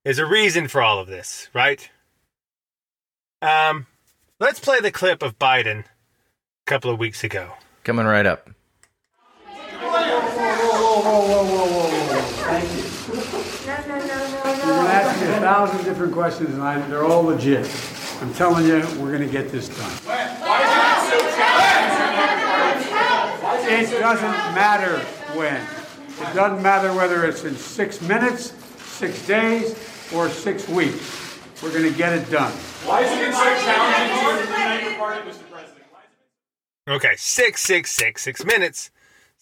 There's 0.04 0.18
a 0.18 0.26
reason 0.26 0.68
for 0.68 0.80
all 0.80 0.98
of 0.98 1.06
this, 1.06 1.48
right? 1.52 1.90
Um, 3.42 3.86
let's 4.38 4.58
play 4.58 4.80
the 4.80 4.90
clip 4.90 5.22
of 5.22 5.38
Biden 5.38 5.80
a 5.80 6.66
couple 6.66 6.90
of 6.90 6.98
weeks 6.98 7.22
ago. 7.22 7.52
Coming 7.84 8.06
right 8.06 8.26
up. 8.26 8.48
You're 9.50 9.78
going 14.56 14.86
to 14.86 14.92
ask 14.92 15.20
me 15.20 15.26
a 15.26 15.29
thousand 15.40 15.84
different 15.84 16.12
questions, 16.12 16.54
and 16.54 16.62
I, 16.62 16.86
they're 16.88 17.04
all 17.04 17.22
legit. 17.22 17.66
I'm 18.20 18.32
telling 18.34 18.66
you, 18.66 18.80
we're 18.98 19.16
going 19.16 19.26
to 19.26 19.32
get 19.32 19.50
this 19.50 19.68
done. 19.68 19.90
It 23.72 23.88
doesn't 24.00 24.54
matter 24.54 24.98
when. 25.38 25.62
It 26.20 26.34
doesn't 26.34 26.62
matter 26.62 26.92
whether 26.92 27.24
it's 27.24 27.44
in 27.44 27.56
six 27.56 28.02
minutes, 28.02 28.52
six 28.82 29.26
days, 29.26 29.74
or 30.12 30.28
six 30.28 30.68
weeks. 30.68 31.38
We're 31.62 31.72
going 31.72 31.90
to 31.90 31.96
get 31.96 32.12
it 32.12 32.30
done. 32.30 32.52
Why 32.84 33.02
is 33.02 33.10
it 33.12 33.32
so 33.32 33.40
challenging 33.40 34.46
to 34.46 34.52
unite 34.52 34.82
your 34.82 34.94
party, 34.98 35.30
Mr. 35.30 35.50
President? 35.50 35.84
Okay, 36.88 37.14
six, 37.16 37.62
six, 37.62 37.90
six, 37.90 38.22
six 38.22 38.44
minutes, 38.44 38.90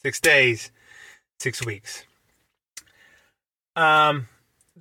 six 0.03 0.21
days, 0.21 0.71
six 1.39 1.65
weeks. 1.65 2.05
Um, 3.75 4.29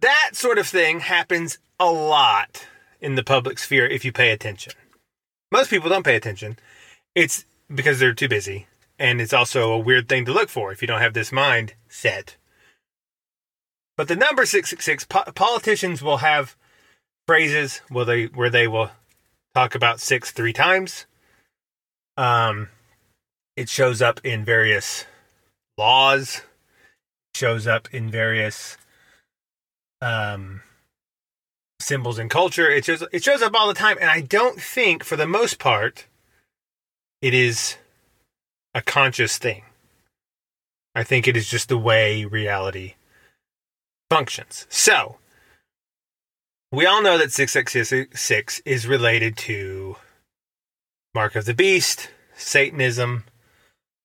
that 0.02 0.32
sort 0.34 0.58
of 0.58 0.68
thing 0.68 1.00
happens 1.02 1.60
a 1.80 1.92
lot 1.92 2.68
in 3.00 3.16
the 3.16 3.24
public 3.24 3.60
sphere 3.60 3.86
if 3.86 4.04
you 4.04 4.12
pay 4.12 4.32
attention. 4.32 4.74
Most 5.52 5.70
people 5.70 5.90
don't 5.90 6.06
pay 6.06 6.16
attention. 6.16 6.58
It's 7.16 7.46
because 7.74 8.00
they're 8.00 8.14
too 8.14 8.28
busy, 8.28 8.68
and 9.00 9.22
it's 9.22 9.34
also 9.34 9.72
a 9.72 9.80
weird 9.80 10.10
thing 10.10 10.26
to 10.26 10.34
look 10.34 10.50
for 10.50 10.72
if 10.72 10.82
you 10.82 10.88
don't 10.88 11.02
have 11.02 11.14
this 11.14 11.32
mind 11.32 11.74
set. 11.88 12.36
But 13.96 14.08
the 14.08 14.16
number 14.16 14.46
666, 14.46 15.06
po- 15.06 15.32
politicians 15.34 16.04
will 16.04 16.18
have 16.18 16.56
phrases 17.28 17.82
where 17.90 18.06
they 18.06 18.26
where 18.26 18.50
they 18.50 18.68
will 18.68 18.92
talk 19.56 19.76
about 19.76 20.00
six 20.00 20.32
three 20.32 20.54
times. 20.54 21.06
Um, 22.16 22.70
it 23.56 23.70
shows 23.70 24.02
up 24.02 24.20
in 24.24 24.46
various 24.46 25.06
laws. 25.78 26.42
Shows 27.36 27.68
up 27.68 27.88
in 27.94 28.10
various 28.10 28.78
um 30.02 30.62
symbols 31.80 32.20
and 32.20 32.30
culture. 32.30 32.70
It 32.70 32.86
shows 32.86 33.04
it 33.12 33.24
shows 33.24 33.42
up 33.42 33.56
all 33.56 33.68
the 33.68 33.74
time, 33.74 33.98
and 34.00 34.10
I 34.10 34.22
don't 34.22 34.62
think, 34.62 35.04
for 35.04 35.16
the 35.16 35.28
most 35.28 35.60
part, 35.60 36.06
it 37.22 37.34
is 37.34 37.78
a 38.74 38.82
conscious 38.82 39.38
thing. 39.38 39.64
I 40.94 41.04
think 41.04 41.28
it 41.28 41.38
is 41.38 41.50
just 41.50 41.70
the 41.70 41.78
way 41.78 42.26
reality 42.26 42.96
functions. 44.10 44.66
So, 44.70 45.18
we 46.72 46.86
all 46.86 47.02
know 47.02 47.18
that 47.18 47.32
666 47.32 48.62
is 48.66 48.88
related 48.88 49.38
to 49.38 49.98
Mark 51.14 51.36
of 51.36 51.46
the 51.46 51.54
Beast, 51.54 52.10
Satanism, 52.36 53.26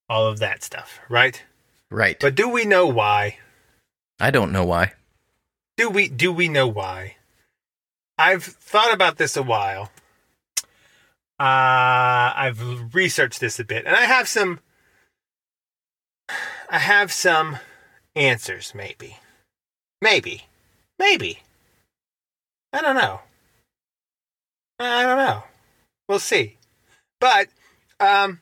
all 0.09 0.27
of 0.27 0.39
that 0.41 0.63
stuff, 0.63 1.01
right? 1.09 1.43
Right. 1.91 2.19
But 2.21 2.35
do 2.35 2.49
we 2.49 2.65
know 2.65 2.87
why? 2.87 3.39
I 4.21 4.31
don't 4.31 4.53
know 4.53 4.65
why. 4.65 4.93
Do 5.77 5.89
we 5.89 6.09
do 6.09 6.33
we 6.33 6.49
know 6.49 6.69
why? 6.69 7.17
I've 8.19 8.45
thought 8.45 8.93
about 8.93 9.17
this 9.17 9.37
a 9.37 9.43
while. 9.43 9.91
Uh, 11.41 12.33
I've 12.37 12.95
researched 12.95 13.41
this 13.41 13.59
a 13.59 13.65
bit, 13.65 13.87
and 13.87 13.97
I 13.97 14.05
have 14.05 14.29
some. 14.29 14.61
I 16.71 16.79
have 16.79 17.13
some 17.13 17.59
answers, 18.15 18.75
maybe, 18.75 19.19
maybe, 20.01 20.47
maybe. 20.99 21.41
I 22.73 22.81
don't 22.81 22.97
know. 22.97 23.21
I 24.79 25.03
don't 25.03 25.19
know. 25.19 25.45
We'll 26.09 26.19
see. 26.19 26.57
But 27.21 27.49
um 28.01 28.41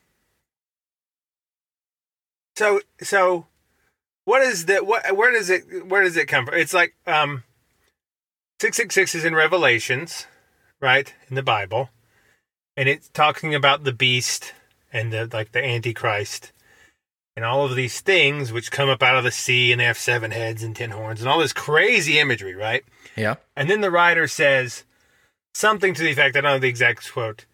so 2.56 2.80
so 3.02 3.46
what 4.24 4.42
is 4.42 4.66
that? 4.66 4.86
what 4.86 5.16
where 5.16 5.32
does 5.32 5.50
it 5.50 5.86
where 5.86 6.02
does 6.02 6.16
it 6.16 6.26
come 6.26 6.46
from? 6.46 6.54
It's 6.54 6.74
like 6.74 6.94
um 7.06 7.44
666 8.60 9.14
is 9.14 9.24
in 9.24 9.34
Revelations, 9.34 10.26
right? 10.80 11.14
In 11.28 11.34
the 11.34 11.42
Bible. 11.42 11.90
And 12.76 12.88
it's 12.88 13.08
talking 13.08 13.54
about 13.54 13.84
the 13.84 13.92
beast 13.92 14.52
and 14.92 15.12
the 15.12 15.28
like 15.32 15.52
the 15.52 15.64
antichrist 15.64 16.52
and 17.36 17.44
all 17.44 17.64
of 17.64 17.74
these 17.74 18.00
things 18.00 18.52
which 18.52 18.70
come 18.70 18.88
up 18.88 19.02
out 19.02 19.16
of 19.16 19.24
the 19.24 19.30
sea 19.30 19.72
and 19.72 19.80
they 19.80 19.84
have 19.84 19.98
seven 19.98 20.30
heads 20.30 20.62
and 20.62 20.76
ten 20.76 20.90
horns 20.90 21.20
and 21.20 21.28
all 21.28 21.38
this 21.38 21.52
crazy 21.52 22.18
imagery, 22.18 22.54
right? 22.54 22.84
Yeah. 23.16 23.36
And 23.56 23.70
then 23.70 23.80
the 23.80 23.90
writer 23.90 24.28
says 24.28 24.84
something 25.54 25.94
to 25.94 26.02
the 26.02 26.10
effect, 26.10 26.36
I 26.36 26.40
don't 26.42 26.52
know 26.52 26.58
the 26.58 26.68
exact 26.68 27.10
quote. 27.10 27.46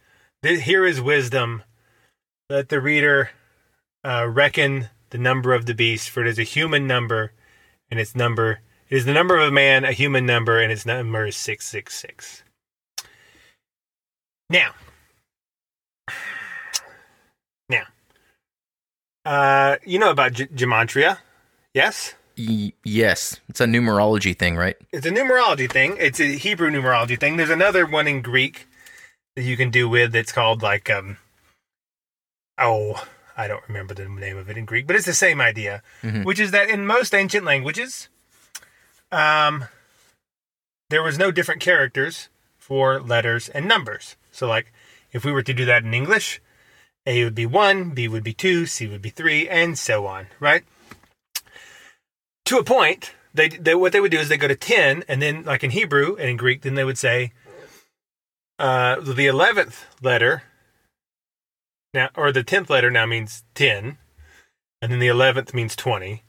Here 0.42 0.84
is 0.84 1.00
wisdom. 1.00 1.62
Let 2.50 2.68
the 2.68 2.80
reader 2.80 3.30
uh, 4.04 4.26
reckon 4.28 4.88
the 5.10 5.18
number 5.18 5.54
of 5.54 5.66
the 5.66 5.74
beast, 5.74 6.10
for 6.10 6.22
it 6.22 6.28
is 6.28 6.38
a 6.38 6.42
human 6.44 6.86
number, 6.86 7.32
and 7.90 8.00
its 8.00 8.14
number 8.14 8.60
it 8.88 8.96
is 8.96 9.04
the 9.04 9.12
number 9.12 9.36
of 9.36 9.48
a 9.48 9.50
man, 9.50 9.84
a 9.84 9.90
human 9.92 10.26
number, 10.26 10.60
and 10.60 10.70
its 10.70 10.86
number 10.86 11.26
is 11.26 11.36
666. 11.36 12.44
Now, 14.48 14.74
now, 17.68 17.86
uh, 19.24 19.76
you 19.84 19.98
know 19.98 20.10
about 20.10 20.34
G- 20.34 20.46
gematria, 20.46 21.18
yes? 21.74 22.14
Y- 22.38 22.74
yes. 22.84 23.40
It's 23.48 23.60
a 23.60 23.64
numerology 23.66 24.38
thing, 24.38 24.56
right? 24.56 24.76
It's 24.92 25.06
a 25.06 25.10
numerology 25.10 25.70
thing. 25.70 25.96
It's 25.98 26.20
a 26.20 26.36
Hebrew 26.36 26.70
numerology 26.70 27.18
thing. 27.18 27.36
There's 27.36 27.50
another 27.50 27.86
one 27.86 28.06
in 28.06 28.22
Greek 28.22 28.68
that 29.34 29.42
you 29.42 29.56
can 29.56 29.70
do 29.70 29.88
with. 29.88 30.14
It's 30.14 30.30
called 30.30 30.62
like 30.62 30.88
um. 30.88 31.16
Oh, 32.56 33.04
I 33.36 33.46
don't 33.48 33.62
remember 33.68 33.92
the 33.94 34.08
name 34.08 34.36
of 34.38 34.48
it 34.48 34.56
in 34.56 34.64
Greek, 34.64 34.86
but 34.86 34.96
it's 34.96 35.04
the 35.06 35.12
same 35.12 35.40
idea, 35.40 35.82
Mhm. 36.02 36.24
which 36.24 36.40
is 36.40 36.50
that 36.52 36.70
in 36.70 36.86
most 36.86 37.14
ancient 37.14 37.44
languages, 37.44 38.08
um, 39.12 39.66
there 40.90 41.02
was 41.02 41.18
no 41.18 41.30
different 41.30 41.60
characters 41.60 42.28
for 42.58 43.00
letters 43.00 43.48
and 43.50 43.66
numbers. 43.68 44.16
So, 44.32 44.46
like, 44.46 44.72
if 45.12 45.24
we 45.24 45.32
were 45.32 45.42
to 45.42 45.52
do 45.54 45.64
that 45.66 45.82
in 45.84 45.92
English, 45.94 46.40
A 47.06 47.24
would 47.24 47.34
be 47.34 47.46
one, 47.46 47.90
B 47.90 48.08
would 48.08 48.24
be 48.24 48.32
two, 48.34 48.66
C 48.66 48.86
would 48.86 49.02
be 49.02 49.10
three, 49.10 49.48
and 49.48 49.78
so 49.78 50.06
on, 50.06 50.28
right? 50.40 50.64
to 52.46 52.58
a 52.58 52.64
point, 52.64 53.12
they, 53.34 53.48
they 53.48 53.74
what 53.74 53.90
they 53.92 53.98
would 54.00 54.12
do 54.12 54.18
is 54.20 54.28
they 54.28 54.36
go 54.36 54.46
to 54.46 54.54
ten, 54.54 55.02
and 55.08 55.20
then 55.20 55.42
like 55.42 55.64
in 55.64 55.70
Hebrew 55.72 56.14
and 56.14 56.30
in 56.30 56.36
Greek, 56.36 56.62
then 56.62 56.76
they 56.76 56.84
would 56.84 56.96
say 56.96 57.32
uh, 58.60 59.00
the 59.00 59.26
eleventh 59.26 59.84
letter 60.00 60.44
now, 61.96 62.10
or 62.14 62.30
the 62.30 62.44
tenth 62.44 62.70
letter 62.70 62.90
now 62.90 63.06
means 63.06 63.42
ten, 63.54 63.98
and 64.80 64.92
then 64.92 65.00
the 65.00 65.08
eleventh 65.08 65.52
means 65.52 65.74
twenty, 65.74 66.22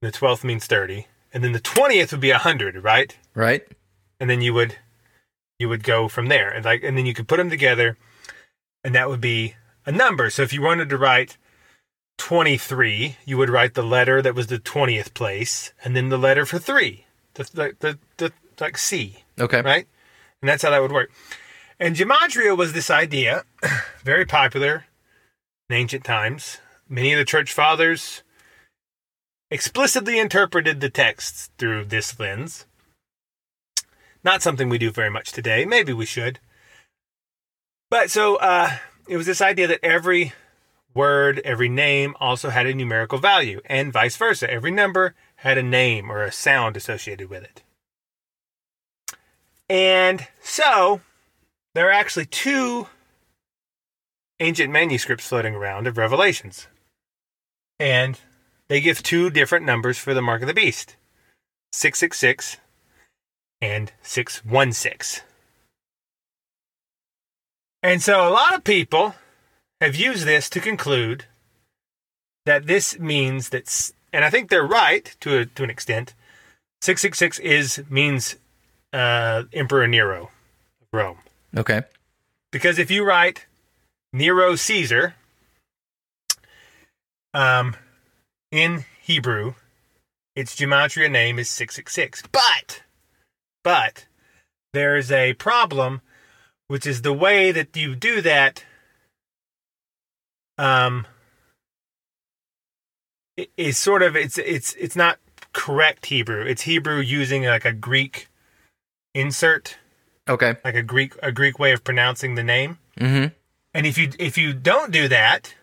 and 0.00 0.12
the 0.12 0.16
twelfth 0.16 0.44
means 0.44 0.66
thirty, 0.66 1.08
and 1.32 1.42
then 1.42 1.52
the 1.52 1.60
twentieth 1.60 2.12
would 2.12 2.20
be 2.20 2.30
hundred, 2.30 2.82
right? 2.84 3.16
Right. 3.34 3.66
And 4.20 4.30
then 4.30 4.40
you 4.40 4.54
would 4.54 4.76
you 5.58 5.68
would 5.68 5.82
go 5.82 6.06
from 6.06 6.28
there, 6.28 6.48
and 6.50 6.64
like, 6.64 6.84
and 6.84 6.96
then 6.96 7.06
you 7.06 7.14
could 7.14 7.26
put 7.26 7.38
them 7.38 7.50
together, 7.50 7.96
and 8.84 8.94
that 8.94 9.08
would 9.08 9.20
be 9.20 9.56
a 9.84 9.90
number. 9.90 10.30
So 10.30 10.42
if 10.42 10.52
you 10.52 10.62
wanted 10.62 10.88
to 10.90 10.98
write 10.98 11.36
23, 12.18 13.16
you 13.24 13.38
would 13.38 13.48
write 13.50 13.74
the 13.74 13.82
letter 13.82 14.20
that 14.22 14.34
was 14.34 14.48
the 14.48 14.58
20th 14.58 15.14
place 15.14 15.72
and 15.84 15.96
then 15.96 16.08
the 16.10 16.18
letter 16.18 16.44
for 16.44 16.58
3, 16.58 17.06
the 17.34 17.44
the 17.54 17.76
the, 17.78 17.98
the 18.18 18.32
like 18.60 18.76
C, 18.76 19.22
Okay. 19.40 19.62
right? 19.62 19.86
And 20.42 20.48
that's 20.48 20.62
how 20.62 20.70
that 20.70 20.82
would 20.82 20.92
work. 20.92 21.10
And 21.80 21.94
gematria 21.96 22.56
was 22.56 22.72
this 22.72 22.90
idea, 22.90 23.44
very 24.04 24.26
popular 24.26 24.84
in 25.68 25.76
ancient 25.76 26.04
times. 26.04 26.58
Many 26.88 27.12
of 27.12 27.18
the 27.18 27.24
church 27.24 27.52
fathers 27.52 28.22
explicitly 29.50 30.18
interpreted 30.18 30.80
the 30.80 30.90
texts 30.90 31.50
through 31.58 31.86
this 31.86 32.18
lens. 32.18 32.66
Not 34.24 34.42
something 34.42 34.68
we 34.68 34.78
do 34.78 34.90
very 34.90 35.10
much 35.10 35.32
today. 35.32 35.64
Maybe 35.64 35.92
we 35.92 36.06
should. 36.06 36.40
But 37.90 38.10
so 38.10 38.36
uh, 38.36 38.76
it 39.08 39.16
was 39.16 39.26
this 39.26 39.40
idea 39.40 39.66
that 39.68 39.80
every 39.82 40.32
word, 40.94 41.40
every 41.44 41.68
name 41.68 42.14
also 42.18 42.50
had 42.50 42.66
a 42.66 42.74
numerical 42.74 43.18
value, 43.18 43.60
and 43.66 43.92
vice 43.92 44.16
versa. 44.16 44.50
Every 44.50 44.70
number 44.70 45.14
had 45.36 45.56
a 45.56 45.62
name 45.62 46.10
or 46.10 46.22
a 46.22 46.32
sound 46.32 46.76
associated 46.76 47.30
with 47.30 47.44
it. 47.44 47.62
And 49.70 50.26
so 50.42 51.00
there 51.74 51.88
are 51.88 51.92
actually 51.92 52.26
two 52.26 52.88
ancient 54.40 54.72
manuscripts 54.72 55.26
floating 55.26 55.54
around 55.54 55.86
of 55.86 55.98
Revelations. 55.98 56.66
And 57.78 58.18
they 58.68 58.80
give 58.80 59.02
two 59.02 59.30
different 59.30 59.64
numbers 59.64 59.98
for 59.98 60.14
the 60.14 60.22
mark 60.22 60.42
of 60.42 60.48
the 60.48 60.54
beast 60.54 60.96
666 61.72 62.58
and 63.60 63.92
616. 64.02 65.24
And 67.82 68.02
so 68.02 68.28
a 68.28 68.30
lot 68.30 68.54
of 68.54 68.64
people 68.64 69.14
have 69.80 69.94
used 69.94 70.24
this 70.24 70.50
to 70.50 70.60
conclude 70.60 71.26
that 72.44 72.66
this 72.66 72.98
means 72.98 73.50
that, 73.50 73.92
and 74.12 74.24
I 74.24 74.30
think 74.30 74.50
they're 74.50 74.66
right 74.66 75.14
to 75.20 75.38
a, 75.38 75.46
to 75.46 75.64
an 75.64 75.70
extent. 75.70 76.14
666 76.80 77.38
is 77.40 77.84
means 77.88 78.36
uh, 78.92 79.44
Emperor 79.52 79.86
Nero 79.86 80.30
of 80.80 80.88
Rome. 80.92 81.18
Okay. 81.56 81.82
Because 82.50 82.78
if 82.78 82.90
you 82.90 83.04
write 83.04 83.46
Nero 84.18 84.56
Caesar 84.56 85.14
um, 87.32 87.76
in 88.50 88.84
Hebrew, 89.00 89.54
its 90.34 90.56
gematria 90.56 91.08
name 91.08 91.38
is 91.38 91.48
666. 91.48 92.24
But, 92.32 92.82
but, 93.62 94.06
there's 94.72 95.12
a 95.12 95.34
problem, 95.34 96.00
which 96.66 96.84
is 96.84 97.02
the 97.02 97.12
way 97.12 97.52
that 97.52 97.76
you 97.76 97.94
do 97.94 98.20
that. 98.22 98.64
Um, 100.58 101.06
is 103.56 103.78
sort 103.78 104.02
of 104.02 104.16
it's 104.16 104.36
it's 104.38 104.74
it's 104.74 104.96
not 104.96 105.20
correct 105.52 106.06
Hebrew. 106.06 106.42
It's 106.42 106.62
Hebrew 106.62 106.98
using 106.98 107.44
like 107.44 107.64
a 107.64 107.72
Greek 107.72 108.26
insert 109.14 109.78
Okay. 110.28 110.56
like 110.64 110.74
a 110.74 110.82
Greek 110.82 111.14
a 111.22 111.30
Greek 111.30 111.60
way 111.60 111.70
of 111.70 111.84
pronouncing 111.84 112.34
the 112.34 112.42
name. 112.42 112.78
Mm-hmm. 112.98 113.28
And 113.74 113.86
if 113.86 113.98
you 113.98 114.10
if 114.18 114.38
you 114.38 114.52
don't 114.52 114.90
do 114.90 115.08
that, 115.08 115.54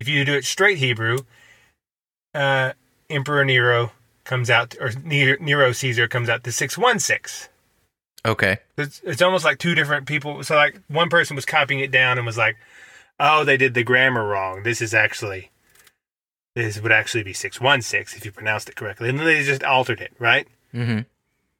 if 0.00 0.08
you 0.08 0.24
do 0.24 0.34
it 0.34 0.44
straight 0.44 0.78
Hebrew, 0.78 1.18
uh, 2.34 2.72
Emperor 3.08 3.44
Nero 3.44 3.92
comes 4.24 4.48
out, 4.50 4.74
or 4.80 4.92
Ne- 5.04 5.36
Nero 5.40 5.72
Caesar 5.72 6.08
comes 6.08 6.28
out 6.28 6.44
to 6.44 6.52
six 6.52 6.78
one 6.78 6.98
six. 6.98 7.48
Okay. 8.24 8.58
It's 8.76 9.00
it's 9.04 9.22
almost 9.22 9.44
like 9.44 9.58
two 9.58 9.74
different 9.74 10.06
people. 10.06 10.42
So 10.44 10.54
like 10.54 10.80
one 10.88 11.08
person 11.08 11.36
was 11.36 11.44
copying 11.44 11.80
it 11.80 11.90
down 11.90 12.18
and 12.18 12.26
was 12.26 12.38
like, 12.38 12.56
"Oh, 13.18 13.44
they 13.44 13.56
did 13.56 13.74
the 13.74 13.82
grammar 13.82 14.26
wrong. 14.26 14.62
This 14.62 14.80
is 14.80 14.94
actually 14.94 15.50
this 16.54 16.80
would 16.80 16.92
actually 16.92 17.22
be 17.22 17.32
six 17.32 17.60
one 17.60 17.82
six 17.82 18.14
if 18.14 18.24
you 18.24 18.32
pronounced 18.32 18.68
it 18.68 18.76
correctly." 18.76 19.08
And 19.08 19.18
then 19.18 19.26
they 19.26 19.42
just 19.42 19.64
altered 19.64 20.00
it, 20.00 20.12
right? 20.18 20.46
Mm-hmm. 20.74 21.00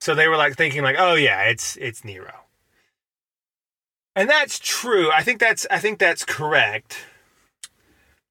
So 0.01 0.15
they 0.15 0.29
were 0.29 0.37
like 0.37 0.57
thinking 0.57 0.83
like, 0.83 0.97
"Oh 0.99 1.15
yeah, 1.15 1.43
it's 1.45 1.77
it's 1.77 2.05
Nero." 2.05 2.35
And 4.17 4.29
that's 4.29 4.59
true. 4.59 5.11
I 5.13 5.23
think 5.23 5.41
that's 5.41 5.67
I 5.71 5.79
think 5.79 5.99
that's 5.99 6.25
correct. 6.25 6.99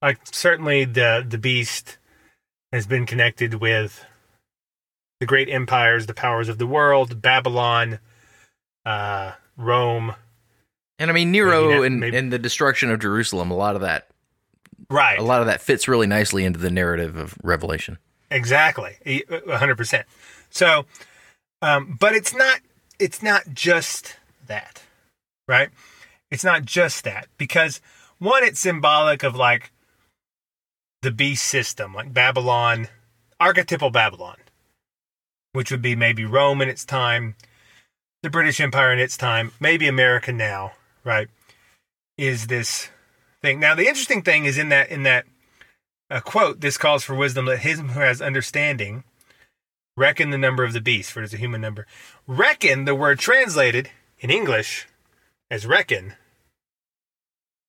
Like 0.02 0.20
certainly 0.32 0.86
the 0.86 1.26
the 1.28 1.38
beast 1.38 1.98
has 2.72 2.86
been 2.86 3.06
connected 3.06 3.56
with 3.56 4.06
the 5.20 5.26
great 5.26 5.50
empires, 5.50 6.06
the 6.06 6.14
powers 6.14 6.48
of 6.50 6.58
the 6.58 6.68
world, 6.68 7.22
Babylon, 7.22 8.00
uh, 8.86 9.34
Rome. 9.58 10.16
And 11.00 11.10
I 11.10 11.14
mean 11.14 11.32
Nero 11.32 11.70
Maybe 11.70 11.86
and, 11.88 12.00
maybe- 12.00 12.18
and 12.18 12.32
the 12.32 12.40
destruction 12.40 12.92
of 12.92 13.00
Jerusalem, 13.00 13.52
a 13.52 13.56
lot 13.56 13.76
of 13.76 13.82
that 13.82 14.08
Right. 14.90 15.20
a 15.20 15.24
lot 15.24 15.42
of 15.42 15.48
that 15.48 15.62
fits 15.62 15.88
really 15.88 16.08
nicely 16.08 16.46
into 16.46 16.60
the 16.60 16.72
narrative 16.72 17.16
of 17.16 17.38
Revelation. 17.44 17.98
Exactly, 18.32 18.96
E- 19.06 19.24
a 19.30 19.58
hundred 19.58 19.76
percent. 19.78 20.08
So, 20.50 20.86
um, 21.62 21.98
but 22.00 22.16
it's 22.16 22.34
not. 22.34 22.60
It's 23.00 23.22
not 23.24 23.44
just 23.54 24.18
that, 24.48 24.82
right? 25.50 25.70
It's 26.30 26.44
not 26.44 26.64
just 26.64 27.04
that 27.04 27.28
because 27.38 27.82
one, 28.20 28.44
it's 28.44 28.60
symbolic 28.60 29.24
of 29.24 29.36
like 29.36 29.72
the 31.02 31.12
beast 31.12 31.46
system, 31.46 31.94
like 31.94 32.14
Babylon, 32.14 32.88
archetypal 33.40 33.90
Babylon, 33.90 34.38
which 35.54 35.72
would 35.72 35.82
be 35.82 35.96
maybe 35.96 36.24
Rome 36.24 36.62
in 36.62 36.70
its 36.70 36.86
time, 36.86 37.36
the 38.22 38.30
British 38.30 38.62
Empire 38.62 38.94
in 38.94 39.00
its 39.00 39.18
time, 39.18 39.52
maybe 39.60 39.88
America 39.88 40.32
now, 40.32 40.74
right? 41.04 41.30
Is 42.18 42.48
this 42.48 42.90
thing 43.42 43.60
now? 43.60 43.74
The 43.74 43.88
interesting 43.88 44.22
thing 44.22 44.46
is 44.46 44.58
in 44.58 44.70
that 44.70 44.90
in 44.92 45.04
that 45.04 45.26
a 46.12 46.22
quote, 46.22 46.62
this 46.62 46.78
calls 46.78 47.04
for 47.04 47.16
wisdom. 47.16 47.46
Let 47.46 47.60
him 47.60 47.90
who 47.90 48.02
has 48.02 48.22
understanding 48.22 49.04
reckon 49.98 50.30
the 50.30 50.38
number 50.38 50.64
of 50.64 50.74
the 50.74 50.82
beast, 50.82 51.12
for 51.12 51.22
it 51.22 51.26
is 51.26 51.34
a 51.34 51.38
human 51.38 51.62
number. 51.62 51.88
Reckon, 52.28 52.86
the 52.86 52.96
word 52.96 53.20
translated 53.20 53.90
in 54.20 54.30
English 54.30 54.88
as 55.52 55.66
reckon, 55.66 56.14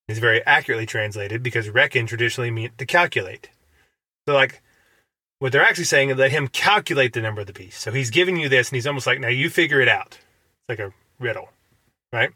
is 0.09 0.18
very 0.18 0.45
accurately 0.45 0.87
translated 0.87 1.43
because 1.43 1.68
reckon 1.68 2.07
traditionally 2.07 2.51
meant 2.51 2.76
to 2.78 2.87
calculate. 2.87 3.51
So, 4.26 4.35
like, 4.35 4.62
what 5.39 5.53
they're 5.53 5.62
actually 5.62 5.85
saying 5.85 6.11
is 6.11 6.16
let 6.16 6.31
him 6.31 6.49
calculate 6.49 7.12
the 7.12 7.22
number 7.22 7.41
of 7.41 7.47
the 7.47 7.53
beast. 7.53 7.81
So 7.81 7.93
he's 7.93 8.11
giving 8.11 8.37
you 8.37 8.49
this, 8.49 8.68
and 8.68 8.76
he's 8.76 8.87
almost 8.87 9.07
like, 9.07 9.20
now 9.20 9.28
you 9.28 9.49
figure 9.49 9.81
it 9.81 9.89
out. 9.89 10.18
It's 10.18 10.68
like 10.68 10.78
a 10.81 10.93
riddle, 11.18 11.49
right? 12.12 12.31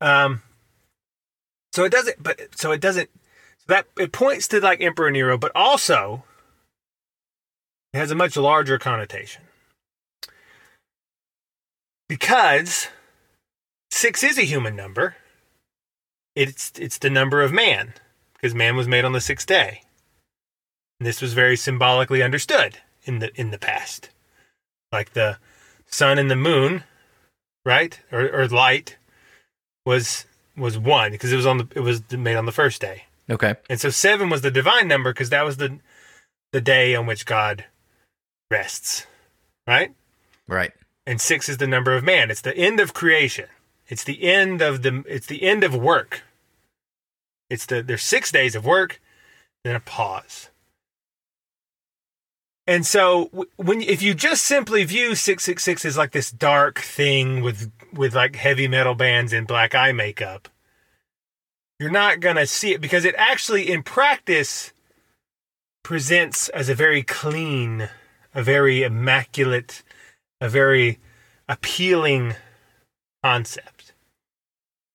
Um. 0.00 0.42
So 1.72 1.84
it 1.84 1.92
doesn't, 1.92 2.22
but 2.22 2.40
so 2.54 2.72
it 2.72 2.80
doesn't 2.80 3.08
so 3.62 3.74
that 3.74 3.86
it 3.96 4.10
points 4.10 4.48
to 4.48 4.60
like 4.60 4.80
Emperor 4.80 5.10
Nero, 5.10 5.38
but 5.38 5.52
also 5.54 6.24
it 7.94 7.98
has 7.98 8.10
a 8.10 8.16
much 8.16 8.36
larger 8.36 8.78
connotation. 8.78 9.42
Because 12.08 12.88
six 13.92 14.24
is 14.24 14.38
a 14.38 14.42
human 14.42 14.74
number. 14.74 15.16
It's 16.34 16.72
it's 16.76 16.98
the 16.98 17.10
number 17.10 17.42
of 17.42 17.52
man, 17.52 17.92
because 18.32 18.54
man 18.54 18.76
was 18.76 18.88
made 18.88 19.04
on 19.04 19.12
the 19.12 19.20
sixth 19.20 19.46
day. 19.46 19.82
And 20.98 21.06
this 21.06 21.20
was 21.20 21.34
very 21.34 21.56
symbolically 21.56 22.22
understood 22.22 22.78
in 23.04 23.18
the 23.18 23.30
in 23.38 23.50
the 23.50 23.58
past. 23.58 24.10
Like 24.90 25.12
the 25.12 25.38
sun 25.86 26.18
and 26.18 26.30
the 26.30 26.36
moon, 26.36 26.84
right? 27.64 28.00
Or 28.10 28.28
or 28.28 28.48
light 28.48 28.96
was 29.84 30.24
was 30.56 30.78
one 30.78 31.12
because 31.12 31.32
it 31.32 31.36
was 31.36 31.46
on 31.46 31.58
the 31.58 31.68
it 31.74 31.80
was 31.80 32.02
made 32.10 32.36
on 32.36 32.46
the 32.46 32.52
first 32.52 32.80
day. 32.80 33.04
Okay. 33.30 33.54
And 33.68 33.80
so 33.80 33.90
seven 33.90 34.30
was 34.30 34.42
the 34.42 34.50
divine 34.50 34.88
number 34.88 35.12
because 35.12 35.30
that 35.30 35.44
was 35.44 35.58
the 35.58 35.78
the 36.52 36.60
day 36.60 36.94
on 36.94 37.06
which 37.06 37.26
God 37.26 37.64
rests, 38.50 39.06
right? 39.66 39.92
Right. 40.46 40.72
And 41.06 41.20
six 41.20 41.48
is 41.48 41.58
the 41.58 41.66
number 41.66 41.94
of 41.94 42.04
man. 42.04 42.30
It's 42.30 42.42
the 42.42 42.56
end 42.56 42.80
of 42.80 42.94
creation. 42.94 43.46
It's 43.92 44.04
the 44.04 44.22
end 44.22 44.62
of 44.62 44.80
the 44.80 45.04
it's 45.06 45.26
the 45.26 45.42
end 45.42 45.62
of 45.62 45.76
work. 45.76 46.22
It's 47.50 47.66
the 47.66 47.82
there's 47.82 48.02
six 48.02 48.32
days 48.32 48.54
of 48.54 48.64
work, 48.64 49.02
then 49.64 49.76
a 49.76 49.80
pause. 49.80 50.48
And 52.66 52.86
so 52.86 53.26
when 53.56 53.82
if 53.82 54.00
you 54.00 54.14
just 54.14 54.44
simply 54.44 54.82
view 54.84 55.14
666 55.14 55.84
as 55.84 55.98
like 55.98 56.12
this 56.12 56.30
dark 56.30 56.78
thing 56.78 57.42
with 57.42 57.70
with 57.92 58.14
like 58.14 58.36
heavy 58.36 58.66
metal 58.66 58.94
bands 58.94 59.34
and 59.34 59.46
black 59.46 59.74
eye 59.74 59.92
makeup, 59.92 60.48
you're 61.78 61.90
not 61.90 62.20
going 62.20 62.36
to 62.36 62.46
see 62.46 62.72
it 62.72 62.80
because 62.80 63.04
it 63.04 63.14
actually 63.18 63.70
in 63.70 63.82
practice 63.82 64.72
presents 65.82 66.48
as 66.48 66.70
a 66.70 66.74
very 66.74 67.02
clean, 67.02 67.90
a 68.34 68.42
very 68.42 68.84
immaculate, 68.84 69.82
a 70.40 70.48
very 70.48 70.98
appealing 71.46 72.36
concept 73.22 73.71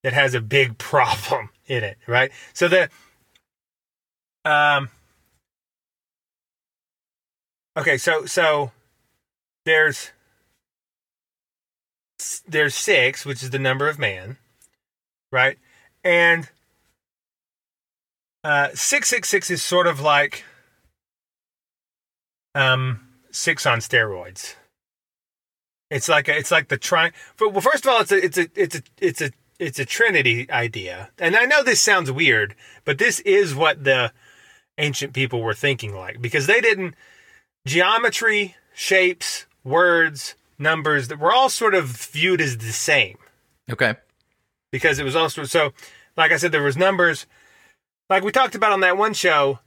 that 0.08 0.14
has 0.14 0.34
a 0.34 0.40
big 0.40 0.78
problem 0.78 1.50
in 1.68 1.84
it, 1.84 1.98
right? 2.08 2.32
So 2.54 2.70
the 2.70 2.90
um 4.46 4.88
Okay, 7.76 7.98
so 7.98 8.26
so 8.26 8.72
there's 9.66 10.12
there's 12.48 12.74
6, 12.74 13.26
which 13.26 13.44
is 13.44 13.50
the 13.50 13.60
number 13.60 13.90
of 13.90 14.00
man, 14.00 14.38
right? 15.30 15.58
And 16.06 16.50
uh, 18.46 18.70
six 18.74 19.10
six 19.10 19.28
six 19.28 19.52
is 19.52 19.62
sort 19.62 19.88
of 19.88 20.00
like 20.00 20.46
um 22.56 23.10
six 23.30 23.66
on 23.66 23.80
steroids. 23.80 24.56
It's 25.92 26.08
like 26.08 26.30
a, 26.30 26.38
it's 26.38 26.50
like 26.50 26.70
the 26.70 26.78
tri. 26.78 27.12
Well, 27.42 27.60
first 27.60 27.86
of 27.86 27.92
all, 27.92 28.00
it's 28.00 28.12
a 28.14 28.24
it's 28.24 28.38
a 28.38 28.48
it's 28.56 28.76
a 28.78 28.82
it's 29.02 29.22
a 29.22 29.32
it's 29.60 29.80
a 29.80 29.86
trinity 29.86 30.50
idea, 30.52 31.10
and 31.18 31.36
I 31.36 31.46
know 31.46 31.64
this 31.64 31.82
sounds 31.82 32.12
weird, 32.12 32.56
but 32.86 32.98
this 32.98 33.20
is 33.22 33.56
what 33.56 33.84
the 33.84 34.12
ancient 34.78 35.14
people 35.14 35.42
were 35.42 35.56
thinking 35.56 35.96
like 35.96 36.22
because 36.22 36.46
they 36.46 36.62
didn't 36.62 36.94
geometry, 37.66 38.56
shapes, 38.74 39.46
words, 39.64 40.36
numbers 40.60 41.08
that 41.08 41.20
were 41.20 41.32
all 41.34 41.50
sort 41.50 41.74
of 41.76 41.86
viewed 41.86 42.42
as 42.42 42.58
the 42.58 42.72
same 42.72 43.18
Okay. 43.70 43.94
because 44.72 44.98
it 45.00 45.04
was 45.04 45.16
also 45.16 45.44
so 45.44 45.72
like 46.16 46.32
I 46.32 46.38
said 46.38 46.52
there 46.52 46.64
was 46.64 46.76
numbers 46.78 47.26
like 48.10 48.24
we 48.24 48.32
talked 48.32 48.56
about 48.56 48.72
on 48.72 48.80
that 48.80 48.98
one 48.98 49.14
show 49.14 49.60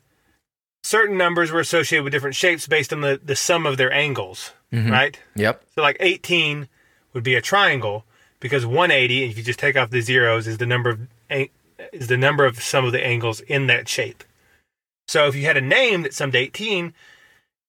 certain 0.82 1.16
numbers 1.16 1.52
were 1.52 1.60
associated 1.60 2.02
with 2.02 2.12
different 2.12 2.34
shapes 2.34 2.66
based 2.66 2.92
on 2.92 3.02
the 3.02 3.20
the 3.22 3.36
sum 3.36 3.66
of 3.66 3.76
their 3.76 3.92
angles 3.92 4.52
Mhm. 4.72 4.90
right 4.90 5.20
Yep. 5.36 5.62
so 5.76 5.82
like 5.82 5.96
18 6.00 6.68
would 7.12 7.22
be 7.22 7.34
a 7.36 7.42
triangle 7.42 8.04
because 8.40 8.66
180 8.66 9.24
if 9.24 9.36
you 9.36 9.42
just 9.42 9.58
take 9.58 9.76
off 9.76 9.90
the 9.90 10.00
zeros 10.00 10.46
is 10.46 10.58
the 10.58 10.66
number 10.66 10.90
of 10.90 11.00
is 11.92 12.08
the 12.08 12.16
number 12.16 12.44
of 12.44 12.62
some 12.62 12.84
of 12.84 12.92
the 12.92 13.04
angles 13.04 13.40
in 13.40 13.66
that 13.68 13.88
shape. 13.88 14.24
So 15.08 15.26
if 15.26 15.34
you 15.34 15.44
had 15.44 15.56
a 15.56 15.62
name 15.62 16.02
that 16.02 16.14
summed 16.14 16.34
18 16.34 16.94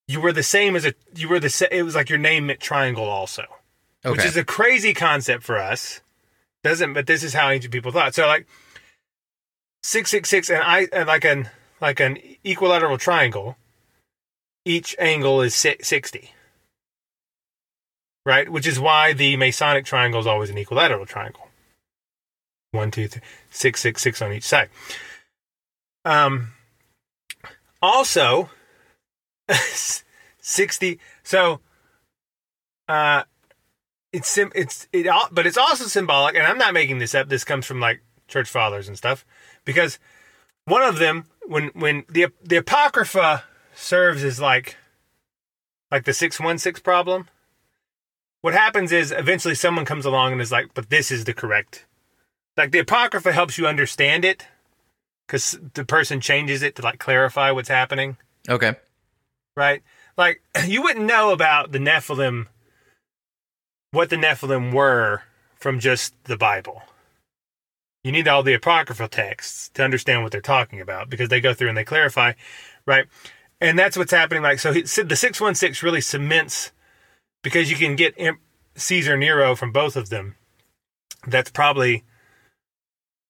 you 0.07 0.19
were 0.19 0.33
the 0.33 0.43
same 0.43 0.75
as 0.75 0.85
a 0.85 0.93
you 1.15 1.29
were 1.29 1.39
the 1.39 1.49
sa- 1.49 1.65
it 1.71 1.83
was 1.83 1.95
like 1.95 2.09
your 2.09 2.19
name 2.19 2.47
meant 2.47 2.59
triangle 2.59 3.05
also. 3.05 3.45
Which 4.03 4.25
is 4.25 4.37
a 4.37 4.43
crazy 4.43 4.93
concept 4.93 5.43
for 5.43 5.57
us. 5.57 6.01
Doesn't 6.63 6.93
but 6.93 7.07
this 7.07 7.23
is 7.23 7.33
how 7.33 7.49
ancient 7.49 7.73
people 7.73 7.91
thought. 7.91 8.15
So 8.15 8.25
like 8.27 8.47
666 9.83 10.49
and 10.49 10.63
i 10.63 10.87
and 10.93 11.07
like 11.07 11.25
an 11.25 11.49
like 11.79 11.99
an 11.99 12.17
equilateral 12.43 12.97
triangle 12.97 13.57
each 14.63 14.95
angle 14.99 15.41
is 15.41 15.55
60 15.55 16.31
right? 18.25 18.49
Which 18.49 18.67
is 18.67 18.79
why 18.79 19.13
the 19.13 19.37
masonic 19.37 19.85
triangle 19.85 20.19
is 20.19 20.27
always 20.27 20.49
an 20.49 20.57
equilateral 20.57 21.05
triangle. 21.05 21.47
One 22.71 22.91
two 22.91 23.07
three 23.07 23.21
six 23.49 23.81
six 23.81 24.01
six 24.01 24.21
on 24.21 24.31
each 24.31 24.43
side. 24.43 24.69
Um 26.05 26.53
also 27.81 28.49
60 30.39 30.99
so 31.23 31.59
uh 32.87 33.23
it's 34.13 34.27
sim- 34.27 34.51
it's 34.55 34.87
it 34.91 35.07
but 35.31 35.47
it's 35.47 35.57
also 35.57 35.85
symbolic 35.85 36.35
and 36.35 36.45
i'm 36.45 36.57
not 36.57 36.73
making 36.73 36.99
this 36.99 37.15
up 37.15 37.29
this 37.29 37.43
comes 37.43 37.65
from 37.65 37.79
like 37.79 38.01
church 38.27 38.49
fathers 38.49 38.87
and 38.87 38.97
stuff 38.97 39.25
because 39.65 39.99
one 40.65 40.83
of 40.83 40.99
them 40.99 41.25
when 41.47 41.67
when 41.73 42.03
the 42.09 42.27
the 42.43 42.57
apocrypha 42.57 43.43
serves 43.73 44.23
as 44.23 44.39
like 44.39 44.77
like 45.89 46.05
the 46.05 46.13
616 46.13 46.81
problem 46.83 47.27
what 48.41 48.53
happens 48.53 48.91
is 48.91 49.11
eventually 49.11 49.55
someone 49.55 49.85
comes 49.85 50.05
along 50.05 50.33
and 50.33 50.41
is 50.41 50.51
like 50.51 50.73
but 50.73 50.89
this 50.89 51.11
is 51.11 51.25
the 51.25 51.33
correct 51.33 51.85
like 52.57 52.71
the 52.71 52.79
apocrypha 52.79 53.31
helps 53.31 53.57
you 53.57 53.67
understand 53.67 54.25
it 54.25 54.47
because 55.27 55.57
the 55.73 55.85
person 55.85 56.19
changes 56.19 56.61
it 56.61 56.75
to 56.75 56.81
like 56.81 56.99
clarify 56.99 57.51
what's 57.51 57.69
happening 57.69 58.17
Okay. 58.49 58.73
right? 59.55 59.83
Like 60.17 60.41
you 60.65 60.81
wouldn't 60.81 61.05
know 61.05 61.31
about 61.31 61.71
the 61.71 61.77
Nephilim, 61.79 62.47
what 63.91 64.09
the 64.09 64.15
Nephilim 64.15 64.73
were 64.73 65.21
from 65.55 65.79
just 65.79 66.13
the 66.23 66.37
Bible. 66.37 66.81
You 68.03 68.11
need 68.11 68.27
all 68.27 68.41
the 68.41 68.55
apocryphal 68.55 69.07
texts 69.09 69.69
to 69.75 69.83
understand 69.83 70.23
what 70.23 70.31
they're 70.31 70.41
talking 70.41 70.81
about 70.81 71.09
because 71.09 71.29
they 71.29 71.39
go 71.39 71.53
through 71.53 71.69
and 71.69 71.77
they 71.77 71.83
clarify, 71.83 72.33
right? 72.87 73.05
And 73.59 73.77
that's 73.77 73.95
what's 73.95 74.11
happening. 74.11 74.41
Like 74.41 74.57
so, 74.57 74.73
he, 74.73 74.81
the 74.81 75.15
six 75.15 75.39
one 75.39 75.53
six 75.53 75.83
really 75.83 76.01
cements 76.01 76.71
because 77.43 77.69
you 77.71 77.77
can 77.77 77.95
get 77.95 78.15
Caesar 78.75 79.17
Nero 79.17 79.55
from 79.55 79.71
both 79.71 79.95
of 79.95 80.09
them. 80.09 80.35
That's 81.27 81.51
probably 81.51 82.03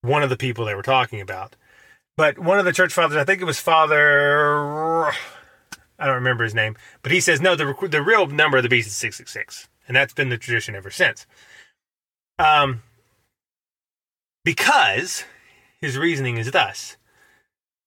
one 0.01 0.23
of 0.23 0.29
the 0.29 0.37
people 0.37 0.65
they 0.65 0.75
were 0.75 0.81
talking 0.81 1.21
about. 1.21 1.55
But 2.17 2.37
one 2.37 2.59
of 2.59 2.65
the 2.65 2.73
church 2.73 2.93
fathers, 2.93 3.17
I 3.17 3.23
think 3.23 3.41
it 3.41 3.45
was 3.45 3.59
Father, 3.59 5.11
I 5.97 6.05
don't 6.05 6.15
remember 6.15 6.43
his 6.43 6.55
name, 6.55 6.75
but 7.03 7.11
he 7.11 7.19
says 7.19 7.41
no. 7.41 7.55
The 7.55 7.75
the 7.89 8.01
real 8.01 8.27
number 8.27 8.57
of 8.57 8.63
the 8.63 8.69
beast 8.69 8.87
is 8.87 8.95
six 8.95 9.17
six 9.17 9.31
six, 9.31 9.69
and 9.87 9.95
that's 9.95 10.13
been 10.13 10.29
the 10.29 10.37
tradition 10.37 10.75
ever 10.75 10.91
since. 10.91 11.25
Um, 12.37 12.81
because 14.43 15.23
his 15.79 15.97
reasoning 15.97 16.37
is 16.37 16.51
thus: 16.51 16.97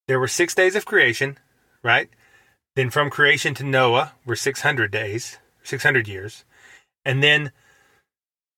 there 0.09 0.21
were 0.21 0.29
six 0.29 0.55
days 0.55 0.75
of 0.75 0.87
creation, 0.87 1.39
right? 1.83 2.09
Then 2.77 2.91
from 2.91 3.11
creation 3.11 3.55
to 3.55 3.65
Noah 3.65 4.13
were 4.25 4.37
six 4.37 4.63
hundred 4.63 4.91
days, 4.91 5.39
six 5.65 5.83
hundred 5.83 6.07
years, 6.07 6.45
and 7.05 7.23
then 7.23 7.51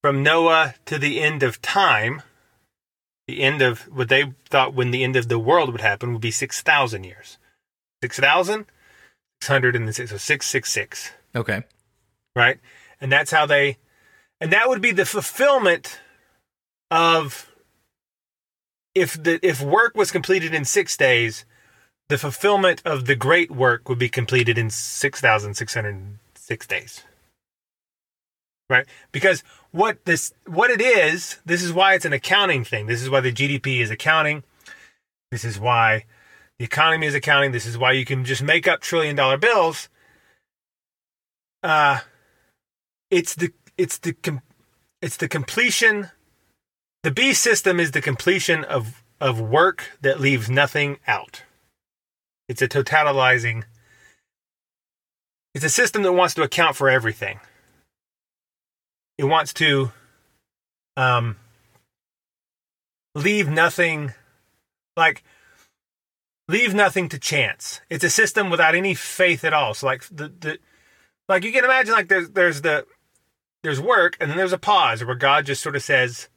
from 0.03 0.23
Noah 0.23 0.75
to 0.85 0.99
the 0.99 1.21
end 1.21 1.43
of 1.43 1.61
time, 1.63 2.23
the 3.27 3.43
end 3.43 3.61
of 3.63 3.83
what 3.93 4.09
they 4.09 4.33
thought 4.49 4.75
when 4.75 4.91
the 4.93 5.03
end 5.03 5.17
of 5.17 5.29
the 5.29 5.39
world 5.39 5.73
would 5.73 5.81
happen 5.81 6.13
would 6.13 6.21
be 6.23 6.31
6,000 6.31 7.03
years. 7.03 7.39
6,000, 8.05 8.67
600, 9.41 9.75
and 9.75 9.87
then 9.87 9.93
six, 9.93 10.11
so 10.11 10.17
666, 10.17 11.13
Okay. 11.35 11.65
right? 12.37 12.59
And 13.01 13.11
that's 13.11 13.33
how 13.33 13.47
they, 13.47 13.79
and 14.41 14.53
that 14.53 14.69
would 14.69 14.81
be 14.81 14.93
the 14.93 15.07
fulfillment 15.07 15.99
of 16.91 17.51
if 18.95 19.21
the 19.21 19.41
if 19.47 19.61
work 19.61 19.97
was 19.97 20.13
completed 20.13 20.55
in 20.55 20.65
six 20.65 20.97
days, 20.97 21.45
the 22.09 22.17
fulfillment 22.17 22.81
of 22.85 23.07
the 23.07 23.17
great 23.17 23.51
work 23.51 23.89
would 23.89 23.99
be 23.99 24.09
completed 24.09 24.57
in 24.57 24.71
6,606 26.47 26.67
days. 26.67 27.05
Right? 28.69 28.87
Because 29.13 29.43
what 29.71 30.05
this 30.07 30.33
what 30.47 30.71
it 30.71 30.81
is, 30.81 31.39
this 31.45 31.63
is 31.63 31.73
why 31.73 31.95
it's 31.95 32.05
an 32.05 32.13
accounting 32.13 32.65
thing. 32.65 32.87
This 32.87 33.03
is 33.03 33.09
why 33.09 33.21
the 33.21 33.33
GDP 33.33 33.81
is 33.81 33.91
accounting. 33.91 34.43
This 35.31 35.45
is 35.45 35.59
why 35.59 36.05
the 36.59 36.65
economy 36.65 37.07
is 37.07 37.15
accounting. 37.15 37.53
This 37.53 37.67
is 37.67 37.79
why 37.79 37.93
you 37.93 38.05
can 38.05 38.25
just 38.25 38.43
make 38.43 38.67
up 38.67 38.81
trillion 38.81 39.15
dollar 39.15 39.37
bills. 39.37 39.89
Uh 41.63 42.01
it's 43.11 43.37
the 43.37 43.53
it's 43.79 43.99
the 43.99 44.17
it's 45.01 45.17
the 45.17 45.29
completion 45.29 46.11
the 47.05 47.13
B 47.13 47.35
system 47.35 47.79
is 47.79 47.93
the 47.93 48.03
completion 48.03 48.65
of 48.65 49.05
of 49.21 49.41
work 49.41 49.97
that 50.01 50.21
leaves 50.21 50.51
nothing 50.51 50.99
out. 51.07 51.43
It's 52.49 52.63
a 52.63 52.69
totalizing 52.69 53.63
it's 55.57 55.65
a 55.65 55.71
system 55.71 56.03
that 56.03 56.13
wants 56.13 56.35
to 56.35 56.43
account 56.43 56.77
for 56.77 56.91
everything. 56.91 57.41
It 59.17 59.25
wants 59.25 59.55
to 59.55 59.91
um 60.99 61.37
leave 63.15 63.49
nothing 63.49 64.13
like 64.99 65.25
leave 66.47 66.75
nothing 66.75 67.09
to 67.09 67.19
chance. 67.19 67.81
It's 67.89 68.05
a 68.05 68.11
system 68.11 68.51
without 68.51 68.75
any 68.75 68.93
faith 68.93 69.45
at 69.45 69.55
all. 69.55 69.73
So 69.73 69.87
like 69.87 70.03
the 70.11 70.29
the 70.29 70.59
like 71.27 71.43
you 71.43 71.53
can 71.53 71.65
imagine 71.65 71.95
like 71.95 72.09
there's 72.09 72.29
there's 72.29 72.61
the 72.61 72.87
there's 73.63 73.81
work 73.81 74.19
and 74.21 74.29
then 74.29 74.37
there's 74.37 74.53
a 74.53 74.59
pause 74.59 75.03
where 75.03 75.15
God 75.15 75.47
just 75.47 75.63
sort 75.63 75.75
of 75.75 75.83
says 75.83 76.29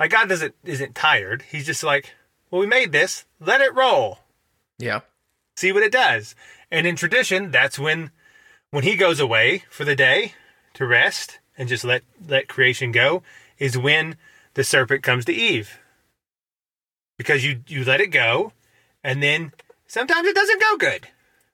like 0.00 0.10
God 0.10 0.28
doesn't 0.28 0.56
isn't 0.64 0.96
tired. 0.96 1.44
He's 1.52 1.66
just 1.66 1.84
like, 1.84 2.16
well, 2.50 2.60
we 2.60 2.66
made 2.66 2.90
this. 2.90 3.26
Let 3.38 3.60
it 3.60 3.76
roll. 3.76 4.18
Yeah. 4.76 5.02
See 5.56 5.70
what 5.70 5.84
it 5.84 5.92
does. 5.92 6.34
And 6.68 6.84
in 6.84 6.96
tradition, 6.96 7.52
that's 7.52 7.78
when 7.78 8.10
when 8.70 8.84
he 8.84 8.96
goes 8.96 9.20
away 9.20 9.64
for 9.70 9.84
the 9.84 9.96
day 9.96 10.34
to 10.74 10.86
rest 10.86 11.38
and 11.56 11.68
just 11.68 11.84
let 11.84 12.02
let 12.26 12.48
creation 12.48 12.92
go 12.92 13.22
is 13.58 13.76
when 13.76 14.16
the 14.54 14.64
serpent 14.64 15.02
comes 15.02 15.24
to 15.26 15.32
Eve. 15.32 15.78
Because 17.18 17.44
you 17.44 17.60
you 17.66 17.84
let 17.84 18.00
it 18.00 18.08
go 18.08 18.52
and 19.04 19.22
then 19.22 19.52
sometimes 19.86 20.26
it 20.26 20.34
doesn't 20.34 20.60
go 20.60 20.76
good 20.76 21.08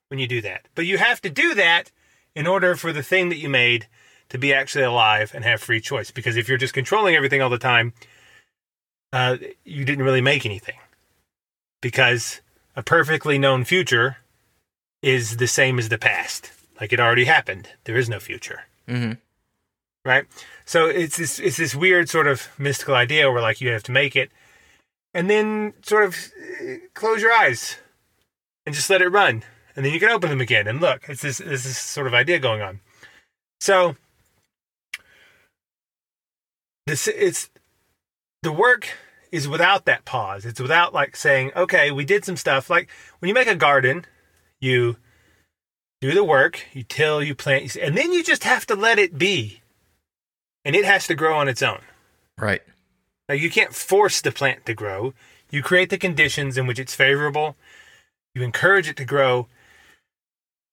when 0.09 0.21
you 0.21 0.29
do 0.29 0.41
that. 0.43 0.67
But 0.75 0.87
you 0.87 0.99
have 0.99 1.21
to 1.23 1.31
do 1.31 1.55
that 1.55 1.91
in 2.35 2.47
order 2.47 2.77
for 2.77 2.93
the 2.93 3.03
thing 3.03 3.29
that 3.31 3.39
you 3.39 3.49
made 3.49 3.87
to 4.29 4.39
be 4.39 4.53
actually 4.53 4.85
alive 4.85 5.33
and 5.35 5.45
have 5.45 5.61
free 5.61 5.81
choice 5.81 6.11
because 6.11 6.37
if 6.37 6.49
you're 6.49 6.59
just 6.59 6.75
controlling 6.75 7.15
everything 7.15 7.41
all 7.41 7.51
the 7.51 7.59
time 7.59 7.93
uh, 9.13 9.37
you 9.65 9.85
didn't 9.85 10.05
really 10.05 10.21
make 10.21 10.45
anything 10.45 10.75
because 11.81 12.41
a 12.75 12.83
perfectly 12.83 13.39
known 13.39 13.65
future 13.65 14.19
is 15.03 15.37
the 15.37 15.47
same 15.47 15.79
as 15.79 15.89
the 15.89 15.99
past. 15.99 16.51
Like 16.81 16.93
it 16.93 17.01
already 17.01 17.25
happened. 17.25 17.71
There 17.85 17.97
is 17.97 18.09
no 18.09 18.21
future. 18.21 18.65
Mm-hmm. 18.89 19.13
Right? 20.05 20.27
So 20.65 20.87
it's 20.87 21.17
this 21.17 21.39
it's 21.39 21.57
this 21.57 21.75
weird 21.75 22.09
sort 22.09 22.27
of 22.27 22.49
mystical 22.59 22.95
idea 22.95 23.31
where 23.31 23.43
like 23.43 23.61
you 23.61 23.71
have 23.71 23.83
to 23.85 23.93
make 23.93 24.15
it 24.15 24.31
and 25.17 25.31
then 25.31 25.73
sort 25.83 26.05
of 26.05 26.15
uh, 26.61 26.75
close 26.93 27.23
your 27.23 27.33
eyes 27.33 27.79
and 28.67 28.75
just 28.75 28.91
let 28.91 29.01
it 29.01 29.09
run. 29.09 29.43
And 29.75 29.85
then 29.85 29.93
you 29.93 29.99
can 29.99 30.11
open 30.11 30.29
them 30.29 30.41
again 30.41 30.67
and 30.67 30.81
look. 30.81 31.09
It's 31.09 31.23
this 31.23 31.41
it's 31.41 31.65
this 31.65 31.79
sort 31.79 32.07
of 32.07 32.15
idea 32.15 32.39
going 32.39 32.61
on. 32.61 32.81
So 33.61 33.97
this 36.87 37.09
it's 37.09 37.51
the 38.43 38.53
work 38.53 38.89
is 39.33 39.49
without 39.49 39.87
that 39.87 40.05
pause. 40.05 40.45
It's 40.45 40.61
without 40.61 40.93
like 40.95 41.17
saying, 41.17 41.51
okay, 41.57 41.91
we 41.91 42.05
did 42.05 42.25
some 42.25 42.37
stuff. 42.37 42.69
Like 42.69 42.89
when 43.19 43.29
you 43.29 43.35
make 43.35 43.49
a 43.49 43.57
garden, 43.57 44.05
you 44.61 44.97
do 46.07 46.15
the 46.15 46.23
work, 46.23 46.65
you 46.73 46.85
till, 46.85 47.21
you 47.21 47.35
plant, 47.35 47.75
and 47.75 47.97
then 47.97 48.13
you 48.13 48.23
just 48.23 48.45
have 48.45 48.65
to 48.67 48.77
let 48.77 48.97
it 48.97 49.19
be. 49.19 49.61
And 50.65 50.77
it 50.77 50.85
has 50.85 51.09
to 51.09 51.17
grow 51.17 51.37
on 51.37 51.49
its 51.49 51.63
own. 51.63 51.81
Right. 52.39 52.63
Now, 53.29 53.35
you 53.35 53.51
can't 53.51 53.75
force 53.75 54.21
the 54.21 54.31
plant 54.31 54.67
to 54.67 54.75
grow. 54.75 55.15
You 55.51 55.65
create 55.65 55.91
the 55.91 55.99
conditions 55.99 56.57
in 56.57 56.69
which 56.69 56.79
it's 56.79 56.95
favorable. 56.95 57.57
You 58.37 58.43
encourage 58.43 58.89
it 58.89 58.97
to 58.99 59.05
grow. 59.05 59.49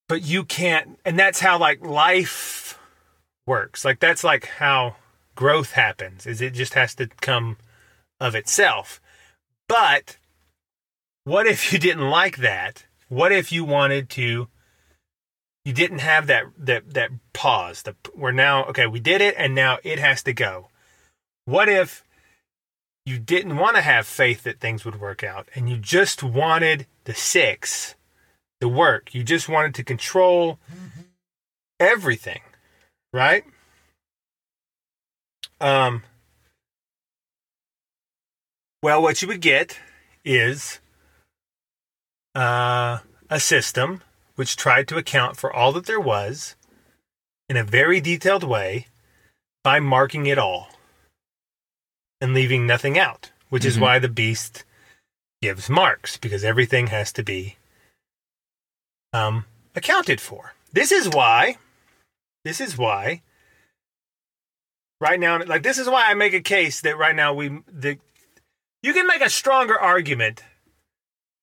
But 0.07 0.21
you 0.21 0.43
can't 0.43 0.99
and 1.03 1.17
that's 1.17 1.39
how 1.39 1.57
like 1.57 1.84
life 1.84 2.77
works. 3.47 3.84
Like 3.84 3.99
that's 3.99 4.23
like 4.23 4.45
how 4.45 4.97
growth 5.34 5.71
happens. 5.71 6.27
Is 6.27 6.41
it 6.41 6.53
just 6.53 6.75
has 6.75 6.93
to 6.95 7.07
come 7.21 7.57
of 8.19 8.36
itself. 8.36 9.01
But 9.67 10.17
what 11.23 11.47
if 11.47 11.73
you 11.73 11.79
didn't 11.79 12.09
like 12.09 12.38
that? 12.38 12.86
What 13.07 13.31
if 13.31 13.51
you 13.51 13.63
wanted 13.63 14.09
to 14.11 14.49
you 15.66 15.74
didn't 15.74 15.99
have 15.99 16.28
that 16.28 16.45
that 16.57 16.93
that 16.93 17.11
pause. 17.34 17.84
The 17.84 17.95
we're 18.16 18.32
now 18.32 18.66
okay, 18.66 18.88
we 18.88 18.99
did 18.99 19.22
it 19.22 19.36
and 19.38 19.55
now 19.55 19.80
it 19.84 19.99
has 19.99 20.24
to 20.24 20.34
go. 20.34 20.70
What 21.45 21.70
if 21.70 22.03
you 23.05 23.20
didn't 23.20 23.57
want 23.57 23.76
to 23.76 23.82
have 23.82 24.07
faith 24.07 24.43
that 24.43 24.59
things 24.59 24.86
would 24.86 24.99
work 24.99 25.24
out 25.24 25.49
and 25.55 25.70
you 25.70 25.78
just 25.78 26.24
wanted 26.24 26.88
the 27.03 27.14
6 27.14 27.95
the 28.61 28.70
work. 28.70 29.14
You 29.14 29.24
just 29.24 29.49
wanted 29.49 29.76
to 29.76 29.84
control 29.84 30.57
everything, 31.82 32.39
right? 33.11 33.43
Um 35.59 36.03
well, 38.82 39.01
what 39.01 39.22
you 39.22 39.28
would 39.30 39.41
get 39.41 39.80
is 40.26 40.80
uh, 42.36 42.99
a 43.30 43.39
system 43.39 44.01
which 44.36 44.55
tried 44.55 44.88
to 44.88 44.97
account 44.97 45.38
for 45.38 45.51
all 45.51 45.71
that 45.73 45.86
there 45.86 45.99
was 45.99 46.55
in 47.49 47.57
a 47.57 47.63
very 47.63 48.01
detailed 48.01 48.43
way 48.43 48.88
by 49.63 49.79
marking 49.79 50.25
it 50.25 50.38
all 50.38 50.69
and 52.19 52.34
leaving 52.34 52.65
nothing 52.65 52.97
out, 52.97 53.31
which 53.49 53.65
is 53.65 53.77
Mhm. 53.77 53.81
why 53.81 53.99
the 53.99 54.09
beast 54.09 54.63
gives 55.41 55.69
marks 55.69 56.17
because 56.17 56.43
everything 56.43 56.88
has 56.88 57.11
to 57.13 57.23
be 57.23 57.57
um, 59.13 59.45
accounted 59.75 60.19
for. 60.19 60.53
This 60.71 60.91
is 60.91 61.07
why, 61.07 61.57
this 62.43 62.59
is 62.59 62.77
why, 62.77 63.21
right 64.99 65.19
now, 65.19 65.43
like 65.43 65.61
this 65.61 65.77
is 65.77 65.88
why 65.88 66.09
I 66.09 66.15
make 66.15 66.34
a 66.34 66.41
case 66.41 66.81
that 66.81 66.97
right 66.97 67.15
now 67.15 67.31
we 67.34 67.61
the 67.67 67.99
you 68.81 68.91
can 68.93 69.05
make 69.05 69.21
a 69.21 69.29
stronger 69.29 69.79
argument 69.79 70.43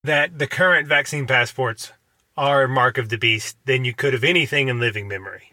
that 0.02 0.38
the 0.38 0.48
current 0.48 0.88
vaccine 0.88 1.26
passports 1.28 1.92
are 2.40 2.66
mark 2.66 2.96
of 2.96 3.10
the 3.10 3.18
beast 3.18 3.58
than 3.66 3.84
you 3.84 3.92
could 3.92 4.14
of 4.14 4.24
anything 4.24 4.68
in 4.68 4.80
living 4.80 5.06
memory. 5.06 5.52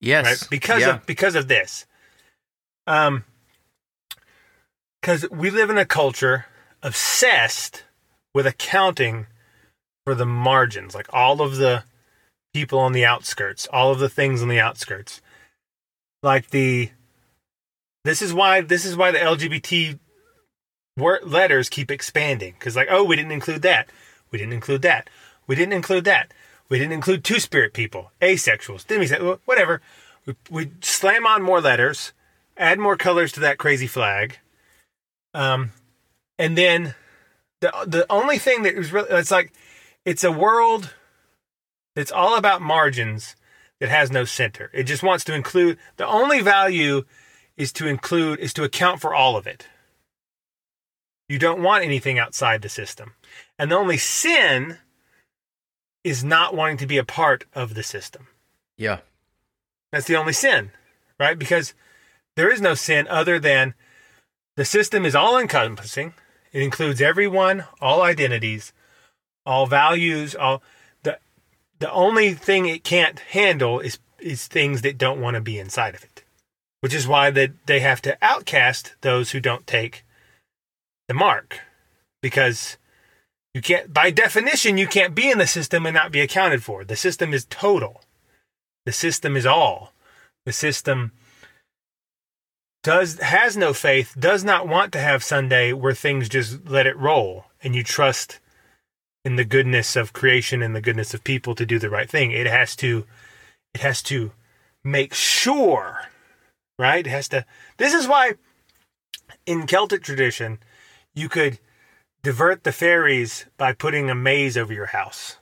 Yes. 0.00 0.24
Right? 0.24 0.50
Because 0.50 0.80
Yeah. 0.80 0.94
of 0.96 1.06
because 1.06 1.34
of 1.34 1.46
this. 1.46 1.84
Um 2.86 3.24
because 5.02 5.28
we 5.30 5.50
live 5.50 5.68
in 5.68 5.76
a 5.76 5.84
culture 5.84 6.46
obsessed 6.82 7.84
with 8.34 8.46
accounting 8.46 9.26
for 10.06 10.14
the 10.14 10.24
margins, 10.26 10.94
like 10.94 11.06
all 11.12 11.42
of 11.42 11.56
the 11.56 11.84
people 12.54 12.78
on 12.78 12.92
the 12.92 13.04
outskirts, 13.04 13.66
all 13.70 13.92
of 13.92 13.98
the 13.98 14.08
things 14.08 14.40
on 14.40 14.48
the 14.48 14.58
outskirts. 14.60 15.20
Like 16.22 16.48
the 16.48 16.90
this 18.04 18.22
is 18.22 18.32
why 18.32 18.62
this 18.62 18.86
is 18.86 18.96
why 18.96 19.10
the 19.10 19.18
LGBT 19.18 19.98
word 20.96 21.24
letters 21.24 21.68
keep 21.68 21.90
expanding 21.90 22.54
because 22.58 22.74
like 22.74 22.88
oh 22.90 23.04
we 23.04 23.16
didn't 23.16 23.32
include 23.32 23.60
that 23.62 23.90
we 24.30 24.38
didn't 24.38 24.52
include 24.54 24.82
that 24.82 25.08
we 25.50 25.56
didn't 25.56 25.72
include 25.72 26.04
that. 26.04 26.32
We 26.68 26.78
didn't 26.78 26.92
include 26.92 27.24
two 27.24 27.40
spirit 27.40 27.74
people 27.74 28.12
asexuals 28.22 28.86
demisexuals 28.86 29.40
whatever. 29.46 29.82
We, 30.24 30.36
we 30.48 30.70
slam 30.80 31.26
on 31.26 31.42
more 31.42 31.60
letters 31.60 32.12
add 32.56 32.78
more 32.78 32.96
colors 32.96 33.32
to 33.32 33.40
that 33.40 33.58
crazy 33.58 33.88
flag. 33.88 34.38
Um 35.34 35.72
and 36.38 36.56
then 36.56 36.94
the 37.60 37.72
the 37.84 38.06
only 38.08 38.38
thing 38.38 38.62
that 38.62 38.74
is 38.74 38.92
really 38.92 39.10
it's 39.10 39.32
like 39.32 39.52
it's 40.04 40.22
a 40.22 40.30
world 40.30 40.94
that's 41.96 42.12
all 42.12 42.36
about 42.36 42.62
margins 42.62 43.34
that 43.80 43.88
has 43.88 44.12
no 44.12 44.24
center. 44.24 44.70
It 44.72 44.84
just 44.84 45.02
wants 45.02 45.24
to 45.24 45.34
include 45.34 45.78
the 45.96 46.06
only 46.06 46.42
value 46.42 47.02
is 47.56 47.72
to 47.72 47.88
include 47.88 48.38
is 48.38 48.54
to 48.54 48.62
account 48.62 49.00
for 49.00 49.12
all 49.12 49.36
of 49.36 49.48
it. 49.48 49.66
You 51.28 51.40
don't 51.40 51.60
want 51.60 51.82
anything 51.82 52.20
outside 52.20 52.62
the 52.62 52.68
system. 52.68 53.14
And 53.58 53.68
the 53.68 53.76
only 53.76 53.98
sin 53.98 54.78
is 56.04 56.24
not 56.24 56.54
wanting 56.54 56.78
to 56.78 56.86
be 56.86 56.98
a 56.98 57.04
part 57.04 57.44
of 57.54 57.74
the 57.74 57.82
system. 57.82 58.28
Yeah. 58.76 59.00
That's 59.92 60.06
the 60.06 60.16
only 60.16 60.32
sin, 60.32 60.70
right? 61.18 61.38
Because 61.38 61.74
there 62.36 62.50
is 62.50 62.60
no 62.60 62.74
sin 62.74 63.06
other 63.08 63.38
than 63.38 63.74
the 64.56 64.64
system 64.64 65.04
is 65.04 65.14
all 65.14 65.38
encompassing. 65.38 66.14
It 66.52 66.62
includes 66.62 67.00
everyone, 67.00 67.64
all 67.80 68.02
identities, 68.02 68.72
all 69.44 69.66
values, 69.66 70.34
all 70.34 70.62
the 71.02 71.18
the 71.78 71.90
only 71.90 72.34
thing 72.34 72.66
it 72.66 72.84
can't 72.84 73.18
handle 73.18 73.80
is 73.80 73.98
is 74.18 74.46
things 74.46 74.82
that 74.82 74.98
don't 74.98 75.20
want 75.20 75.34
to 75.34 75.40
be 75.40 75.58
inside 75.58 75.94
of 75.94 76.04
it. 76.04 76.24
Which 76.80 76.94
is 76.94 77.06
why 77.06 77.30
that 77.30 77.52
they 77.66 77.80
have 77.80 78.00
to 78.02 78.16
outcast 78.22 78.94
those 79.02 79.30
who 79.30 79.40
don't 79.40 79.66
take 79.66 80.04
the 81.08 81.14
mark 81.14 81.60
because 82.22 82.76
you 83.54 83.60
can't 83.60 83.92
by 83.92 84.10
definition 84.10 84.78
you 84.78 84.86
can't 84.86 85.14
be 85.14 85.30
in 85.30 85.38
the 85.38 85.46
system 85.46 85.86
and 85.86 85.94
not 85.94 86.12
be 86.12 86.20
accounted 86.20 86.62
for. 86.62 86.84
The 86.84 86.96
system 86.96 87.34
is 87.34 87.46
total. 87.46 88.02
The 88.86 88.92
system 88.92 89.36
is 89.36 89.46
all. 89.46 89.92
The 90.46 90.52
system 90.52 91.12
does 92.82 93.18
has 93.20 93.56
no 93.56 93.74
faith 93.74 94.14
does 94.18 94.42
not 94.42 94.66
want 94.66 94.92
to 94.92 94.98
have 94.98 95.22
sunday 95.22 95.72
where 95.72 95.92
things 95.92 96.28
just 96.28 96.66
let 96.66 96.86
it 96.86 96.96
roll 96.96 97.44
and 97.62 97.74
you 97.74 97.84
trust 97.84 98.38
in 99.22 99.36
the 99.36 99.44
goodness 99.44 99.96
of 99.96 100.14
creation 100.14 100.62
and 100.62 100.74
the 100.74 100.80
goodness 100.80 101.12
of 101.12 101.22
people 101.22 101.54
to 101.54 101.66
do 101.66 101.78
the 101.78 101.90
right 101.90 102.08
thing. 102.08 102.30
It 102.30 102.46
has 102.46 102.74
to 102.76 103.04
it 103.74 103.80
has 103.80 104.02
to 104.04 104.32
make 104.84 105.12
sure 105.12 106.08
right? 106.78 107.06
It 107.06 107.10
has 107.10 107.28
to 107.28 107.44
this 107.76 107.92
is 107.92 108.08
why 108.08 108.34
in 109.44 109.66
celtic 109.66 110.02
tradition 110.02 110.58
you 111.14 111.28
could 111.28 111.58
divert 112.22 112.64
the 112.64 112.72
fairies 112.72 113.46
by 113.56 113.72
putting 113.72 114.10
a 114.10 114.14
maze 114.14 114.56
over 114.56 114.72
your 114.72 114.86
house 114.86 115.36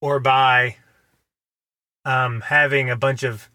or 0.00 0.20
by 0.20 0.76
um, 2.04 2.42
having 2.42 2.90
a 2.90 2.96
bunch 2.96 3.22
of 3.22 3.48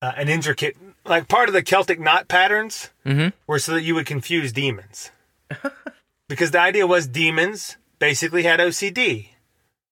uh, 0.00 0.12
an 0.16 0.28
intricate 0.28 0.76
like 1.04 1.28
part 1.28 1.48
of 1.48 1.52
the 1.54 1.62
celtic 1.62 1.98
knot 1.98 2.28
patterns 2.28 2.90
Mhm. 3.04 3.32
were 3.46 3.58
so 3.58 3.72
that 3.72 3.82
you 3.82 3.94
would 3.94 4.06
confuse 4.06 4.52
demons 4.52 5.10
because 6.28 6.50
the 6.50 6.60
idea 6.60 6.86
was 6.86 7.06
demons 7.06 7.76
basically 7.98 8.44
had 8.44 8.60
ocd 8.60 9.28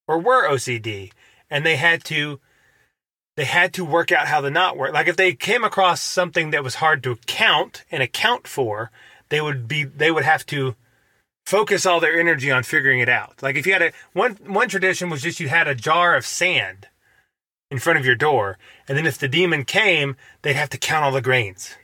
or 0.07 0.18
were 0.18 0.49
ocd 0.49 1.11
and 1.51 1.66
they 1.66 1.76
had 1.76 2.05
to 2.05 2.41
they 3.37 3.45
had 3.45 3.72
to 3.74 3.84
work 3.84 4.12
out 4.12 4.28
how 4.28 4.41
the 4.41 4.51
knot 4.51 4.76
worked 4.76 4.95
like 4.95 5.09
if 5.09 5.16
they 5.16 5.32
came 5.34 5.64
across 5.64 6.01
something 6.01 6.51
that 6.51 6.62
was 6.64 6.76
hard 6.76 7.03
to 7.03 7.16
count 7.26 7.84
and 7.91 8.03
account 8.03 8.47
for 8.47 8.91
they 9.28 9.41
would 9.41 9.66
be 9.66 9.82
they 9.84 10.11
would 10.11 10.24
have 10.24 10.47
to 10.47 10.76
focus 11.47 11.87
all 11.87 12.01
their 12.01 12.19
energy 12.19 12.51
on 12.51 12.65
figuring 12.65 13.01
it 13.01 13.09
out. 13.09 13.43
Like 13.43 13.57
if 13.57 13.67
you 13.67 13.73
had 13.73 13.83
a 13.83 13.93
one 14.13 14.33
one 14.45 14.69
tradition 14.69 15.09
was 15.09 15.23
just 15.23 15.41
you 15.41 15.49
had 15.49 15.69
a 15.69 15.75
jar 15.75 16.15
of 16.17 16.27
sand 16.27 16.89
in 17.71 17.79
front 17.79 17.99
of 17.99 18.05
your 18.05 18.15
door, 18.15 18.59
and 18.87 18.99
then 18.99 19.07
if 19.07 19.19
the 19.19 19.29
demon 19.29 19.65
came, 19.65 20.17
they'd 20.43 20.55
have 20.57 20.71
to 20.71 20.79
count 20.79 21.05
all 21.05 21.13
the 21.13 21.23
grains. 21.23 21.75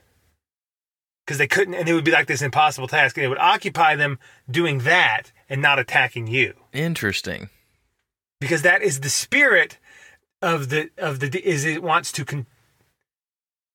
Because 1.24 1.38
they 1.38 1.46
couldn't 1.46 1.74
and 1.74 1.88
it 1.88 1.94
would 1.94 2.04
be 2.04 2.10
like 2.10 2.26
this 2.26 2.42
impossible 2.42 2.88
task, 2.88 3.16
and 3.16 3.24
it 3.24 3.28
would 3.28 3.38
occupy 3.38 3.94
them 3.94 4.18
doing 4.50 4.80
that 4.80 5.32
and 5.48 5.62
not 5.62 5.78
attacking 5.78 6.26
you. 6.26 6.54
Interesting. 6.72 7.48
Because 8.40 8.62
that 8.62 8.82
is 8.82 9.00
the 9.00 9.08
spirit 9.08 9.78
of 10.42 10.68
the 10.68 10.90
of 10.98 11.20
the 11.20 11.48
is 11.48 11.64
it 11.64 11.82
wants 11.82 12.10
to 12.12 12.24
con- 12.24 12.46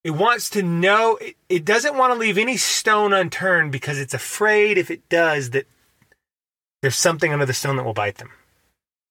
it 0.04 0.10
wants 0.10 0.50
to 0.50 0.62
know 0.62 1.16
it, 1.16 1.36
it 1.48 1.64
doesn't 1.64 1.96
want 1.96 2.12
to 2.12 2.18
leave 2.18 2.36
any 2.36 2.58
stone 2.58 3.14
unturned 3.14 3.72
because 3.72 3.98
it's 3.98 4.12
afraid 4.12 4.76
if 4.76 4.90
it 4.90 5.08
does 5.08 5.50
that 5.50 5.66
there's 6.82 6.96
something 6.96 7.32
under 7.32 7.46
the 7.46 7.52
stone 7.54 7.76
that 7.76 7.84
will 7.84 7.94
bite 7.94 8.16
them 8.16 8.30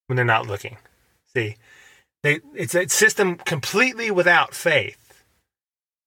when 0.06 0.16
they're 0.16 0.24
not 0.24 0.46
looking. 0.46 0.78
See? 1.34 1.56
They 2.22 2.40
it's 2.54 2.74
a 2.74 2.88
system 2.88 3.36
completely 3.36 4.10
without 4.10 4.54
faith. 4.54 5.22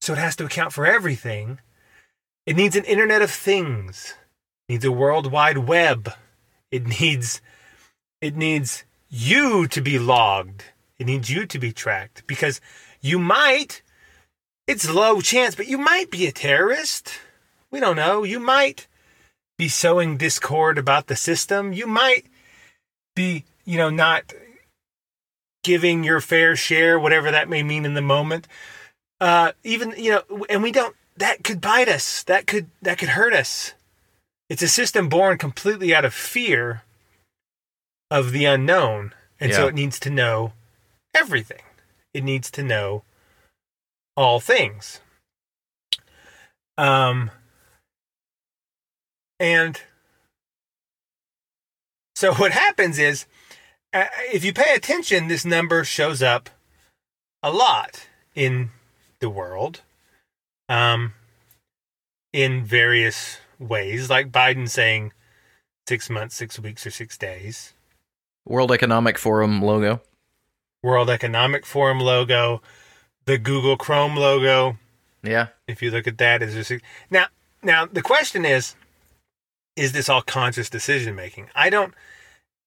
So 0.01 0.13
it 0.13 0.19
has 0.19 0.35
to 0.37 0.45
account 0.45 0.73
for 0.73 0.85
everything. 0.85 1.59
It 2.45 2.55
needs 2.55 2.75
an 2.75 2.83
internet 2.83 3.21
of 3.21 3.31
things. 3.31 4.15
It 4.67 4.73
needs 4.73 4.85
a 4.85 4.91
world 4.91 5.31
wide 5.31 5.59
web. 5.59 6.13
It 6.71 6.85
needs 6.85 7.41
it 8.19 8.35
needs 8.35 8.83
you 9.09 9.67
to 9.67 9.81
be 9.81 9.99
logged. 9.99 10.65
It 10.99 11.05
needs 11.05 11.29
you 11.29 11.45
to 11.45 11.59
be 11.59 11.71
tracked. 11.71 12.27
Because 12.27 12.59
you 12.99 13.19
might 13.19 13.81
it's 14.67 14.89
low 14.89 15.21
chance, 15.21 15.55
but 15.55 15.67
you 15.67 15.77
might 15.77 16.11
be 16.11 16.27
a 16.27 16.31
terrorist. 16.31 17.13
We 17.71 17.79
don't 17.79 17.95
know. 17.95 18.23
You 18.23 18.39
might 18.39 18.87
be 19.61 19.67
sowing 19.67 20.17
discord 20.17 20.79
about 20.79 21.05
the 21.05 21.15
system. 21.15 21.71
You 21.71 21.85
might 21.85 22.25
be, 23.15 23.45
you 23.63 23.77
know, 23.77 23.91
not 23.91 24.33
giving 25.63 26.03
your 26.03 26.19
fair 26.19 26.55
share, 26.55 26.99
whatever 26.99 27.29
that 27.29 27.47
may 27.47 27.61
mean 27.61 27.85
in 27.85 27.93
the 27.93 28.01
moment. 28.01 28.47
Uh, 29.19 29.51
even, 29.63 29.93
you 29.95 30.13
know, 30.13 30.45
and 30.49 30.63
we 30.63 30.71
don't, 30.71 30.95
that 31.17 31.43
could 31.43 31.61
bite 31.61 31.87
us. 31.87 32.23
That 32.23 32.47
could, 32.47 32.71
that 32.81 32.97
could 32.97 33.09
hurt 33.09 33.33
us. 33.33 33.75
It's 34.49 34.63
a 34.63 34.67
system 34.67 35.09
born 35.09 35.37
completely 35.37 35.93
out 35.93 36.05
of 36.05 36.13
fear 36.15 36.81
of 38.09 38.31
the 38.31 38.45
unknown. 38.45 39.13
And 39.39 39.53
so 39.53 39.67
it 39.67 39.75
needs 39.75 39.99
to 39.99 40.09
know 40.09 40.53
everything. 41.13 41.61
It 42.15 42.23
needs 42.23 42.49
to 42.49 42.63
know 42.63 43.03
all 44.17 44.39
things. 44.39 45.01
Um, 46.79 47.29
and 49.41 49.81
so 52.15 52.33
what 52.35 52.51
happens 52.51 52.99
is, 52.99 53.25
uh, 53.91 54.05
if 54.31 54.45
you 54.45 54.53
pay 54.53 54.73
attention, 54.75 55.27
this 55.27 55.43
number 55.43 55.83
shows 55.83 56.21
up 56.21 56.49
a 57.43 57.51
lot 57.51 58.07
in 58.35 58.69
the 59.19 59.29
world, 59.29 59.81
um, 60.69 61.13
in 62.31 62.63
various 62.63 63.39
ways, 63.59 64.09
like 64.09 64.31
Biden 64.31 64.69
saying 64.69 65.11
six 65.87 66.09
months, 66.09 66.35
six 66.35 66.59
weeks, 66.59 66.85
or 66.85 66.91
six 66.91 67.17
days. 67.17 67.73
World 68.45 68.71
Economic 68.71 69.17
Forum 69.17 69.61
logo. 69.61 70.01
World 70.83 71.09
Economic 71.09 71.65
Forum 71.65 71.99
logo, 71.99 72.61
the 73.25 73.37
Google 73.37 73.77
Chrome 73.77 74.15
logo. 74.15 74.77
Yeah. 75.23 75.47
If 75.67 75.81
you 75.81 75.91
look 75.91 76.07
at 76.07 76.17
that, 76.19 76.41
is 76.41 76.67
there, 76.67 76.81
now 77.09 77.25
now 77.63 77.85
the 77.85 78.01
question 78.01 78.45
is, 78.45 78.75
is 79.75 79.91
this 79.91 80.09
all 80.09 80.21
conscious 80.21 80.69
decision 80.69 81.15
making? 81.15 81.49
I 81.55 81.69
don't. 81.69 81.93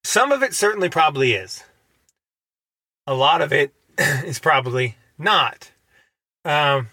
Some 0.03 0.33
of 0.33 0.43
it 0.43 0.55
certainly 0.55 0.89
probably 0.89 1.33
is. 1.33 1.65
A 3.07 3.15
lot 3.15 3.41
of 3.43 3.53
it 3.53 3.73
is 3.99 4.39
probably 4.39 4.97
not. 5.19 5.71
Um, 6.45 6.89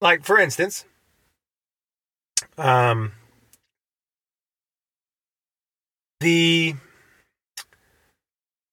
like 0.00 0.24
for 0.24 0.38
instance, 0.38 0.84
um, 2.58 3.12
the 6.20 6.74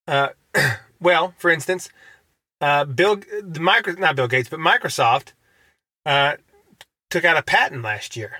uh, 0.07 0.29
well, 0.99 1.33
for 1.37 1.49
instance, 1.49 1.89
uh, 2.61 2.85
Bill, 2.85 3.17
the 3.41 3.59
micro, 3.59 3.93
not 3.93 4.15
Bill 4.15 4.27
Gates, 4.27 4.49
but 4.49 4.59
Microsoft, 4.59 5.33
uh, 6.05 6.35
took 7.09 7.25
out 7.25 7.37
a 7.37 7.43
patent 7.43 7.83
last 7.83 8.15
year. 8.15 8.39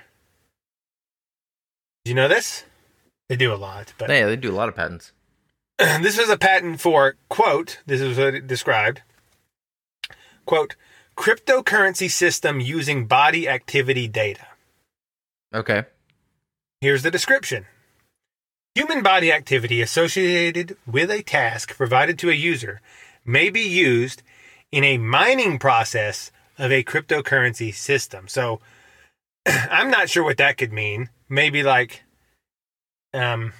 Do 2.04 2.10
you 2.10 2.14
know 2.14 2.28
this? 2.28 2.64
They 3.28 3.36
do 3.36 3.52
a 3.52 3.56
lot, 3.56 3.94
but 3.96 4.10
Yeah, 4.10 4.26
they 4.26 4.36
do 4.36 4.52
a 4.52 4.54
lot 4.54 4.68
of 4.68 4.76
patents. 4.76 5.12
this 5.78 6.18
is 6.18 6.28
a 6.28 6.36
patent 6.36 6.80
for 6.80 7.16
quote. 7.28 7.78
This 7.86 8.00
is 8.00 8.18
what 8.18 8.34
it 8.34 8.46
described. 8.46 9.00
Quote: 10.44 10.76
cryptocurrency 11.16 12.10
system 12.10 12.60
using 12.60 13.06
body 13.06 13.48
activity 13.48 14.06
data. 14.06 14.46
Okay. 15.54 15.84
Here's 16.80 17.02
the 17.02 17.10
description. 17.10 17.66
Human 18.74 19.02
body 19.02 19.32
activity 19.32 19.80
associated 19.80 20.76
with 20.86 21.10
a 21.10 21.22
task 21.22 21.76
provided 21.76 22.18
to 22.18 22.30
a 22.30 22.34
user 22.34 22.80
may 23.24 23.48
be 23.48 23.62
used 23.62 24.22
in 24.70 24.84
a 24.84 24.98
mining 24.98 25.58
process 25.58 26.30
of 26.58 26.70
a 26.70 26.84
cryptocurrency 26.84 27.72
system. 27.72 28.28
So 28.28 28.60
I'm 29.46 29.90
not 29.90 30.10
sure 30.10 30.24
what 30.24 30.36
that 30.36 30.58
could 30.58 30.72
mean. 30.72 31.08
Maybe 31.28 31.62
like 31.62 32.02
um 33.12 33.52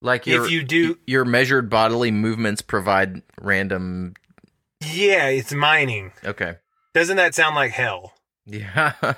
Like 0.00 0.26
If 0.26 0.50
you 0.50 0.62
do- 0.64 0.98
your 1.06 1.24
measured 1.24 1.70
bodily 1.70 2.10
movements 2.10 2.62
provide 2.62 3.22
random. 3.40 4.14
yeah, 4.80 5.28
it's 5.28 5.52
mining. 5.52 6.12
Okay. 6.24 6.56
Doesn't 6.94 7.16
that 7.16 7.34
sound 7.34 7.54
like 7.56 7.72
hell? 7.72 8.14
Yeah. 8.44 8.92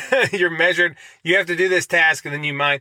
You're 0.32 0.50
measured. 0.50 0.96
You 1.22 1.36
have 1.36 1.46
to 1.46 1.56
do 1.56 1.68
this 1.68 1.86
task, 1.86 2.24
and 2.24 2.34
then 2.34 2.44
you 2.44 2.52
mine. 2.54 2.80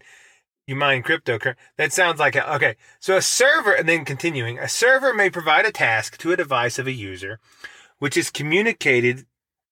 You 0.67 0.75
mine 0.75 1.03
cryptocurrency. 1.03 1.55
That 1.77 1.93
sounds 1.93 2.19
like 2.19 2.35
a, 2.35 2.55
okay. 2.55 2.75
So 2.99 3.15
a 3.15 3.21
server, 3.21 3.71
and 3.73 3.87
then 3.87 4.03
continuing, 4.03 4.57
a 4.59 4.67
server 4.67 5.13
may 5.13 5.29
provide 5.29 5.65
a 5.65 5.71
task 5.71 6.17
to 6.17 6.31
a 6.31 6.37
device 6.37 6.79
of 6.79 6.87
a 6.87 6.91
user, 6.91 7.39
which 7.99 8.17
is 8.17 8.29
communicated, 8.31 9.25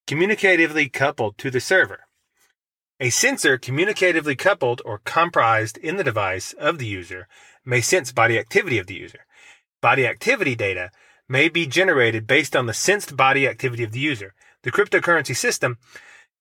communicatively 0.07 0.91
coupled 0.93 1.38
to 1.39 1.49
the 1.51 1.59
server. 1.59 2.01
A 3.04 3.10
sensor 3.10 3.58
communicatively 3.58 4.38
coupled 4.38 4.82
or 4.86 4.99
comprised 4.99 5.78
in 5.78 5.97
the 5.97 6.06
device 6.06 6.54
of 6.54 6.78
the 6.78 6.86
user 6.86 7.28
may 7.66 7.82
sense 7.82 8.14
body 8.14 8.39
activity 8.39 8.78
of 8.78 8.88
the 8.88 8.93
user. 8.93 9.26
Body 9.82 10.08
activity 10.08 10.56
data 10.56 10.89
may 11.28 11.49
be 11.49 11.68
generated 11.68 12.26
based 12.26 12.56
on 12.56 12.66
the 12.66 12.74
sensed 12.74 13.18
body 13.18 13.45
activity 13.45 13.84
of 13.84 13.91
the 13.91 13.99
user. 13.99 14.34
The 14.62 14.72
cryptocurrency 14.72 15.36
system 15.36 15.80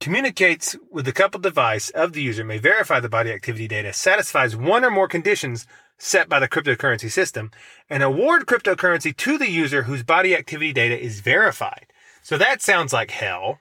communicates 0.01 0.77
with 0.89 1.05
the 1.05 1.11
coupled 1.11 1.43
device 1.43 1.91
of 1.91 2.13
the 2.13 2.23
user 2.23 2.45
may 2.45 2.59
verify 2.59 3.01
the 3.01 3.09
body 3.09 3.33
activity 3.33 3.67
data 3.67 3.93
satisfies 3.93 4.55
one 4.55 4.85
or 4.85 4.91
more 4.93 5.09
conditions 5.09 5.67
set 5.99 6.29
by 6.29 6.39
the 6.39 6.47
cryptocurrency 6.47 7.11
system 7.11 7.51
and 7.91 8.05
award 8.05 8.47
cryptocurrency 8.47 9.17
to 9.17 9.37
the 9.37 9.51
user 9.51 9.83
whose 9.83 10.05
body 10.05 10.33
activity 10.37 10.73
data 10.73 10.97
is 10.97 11.19
verified. 11.23 11.87
So 12.23 12.39
that 12.39 12.63
sounds 12.63 12.93
like 12.93 13.11
hell. 13.11 13.59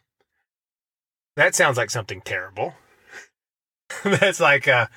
That 1.36 1.56
sounds 1.56 1.78
like 1.78 1.89
something 1.89 2.22
terrible. 2.22 2.76
That's 4.03 4.39
like 4.39 4.67
uh 4.67 4.87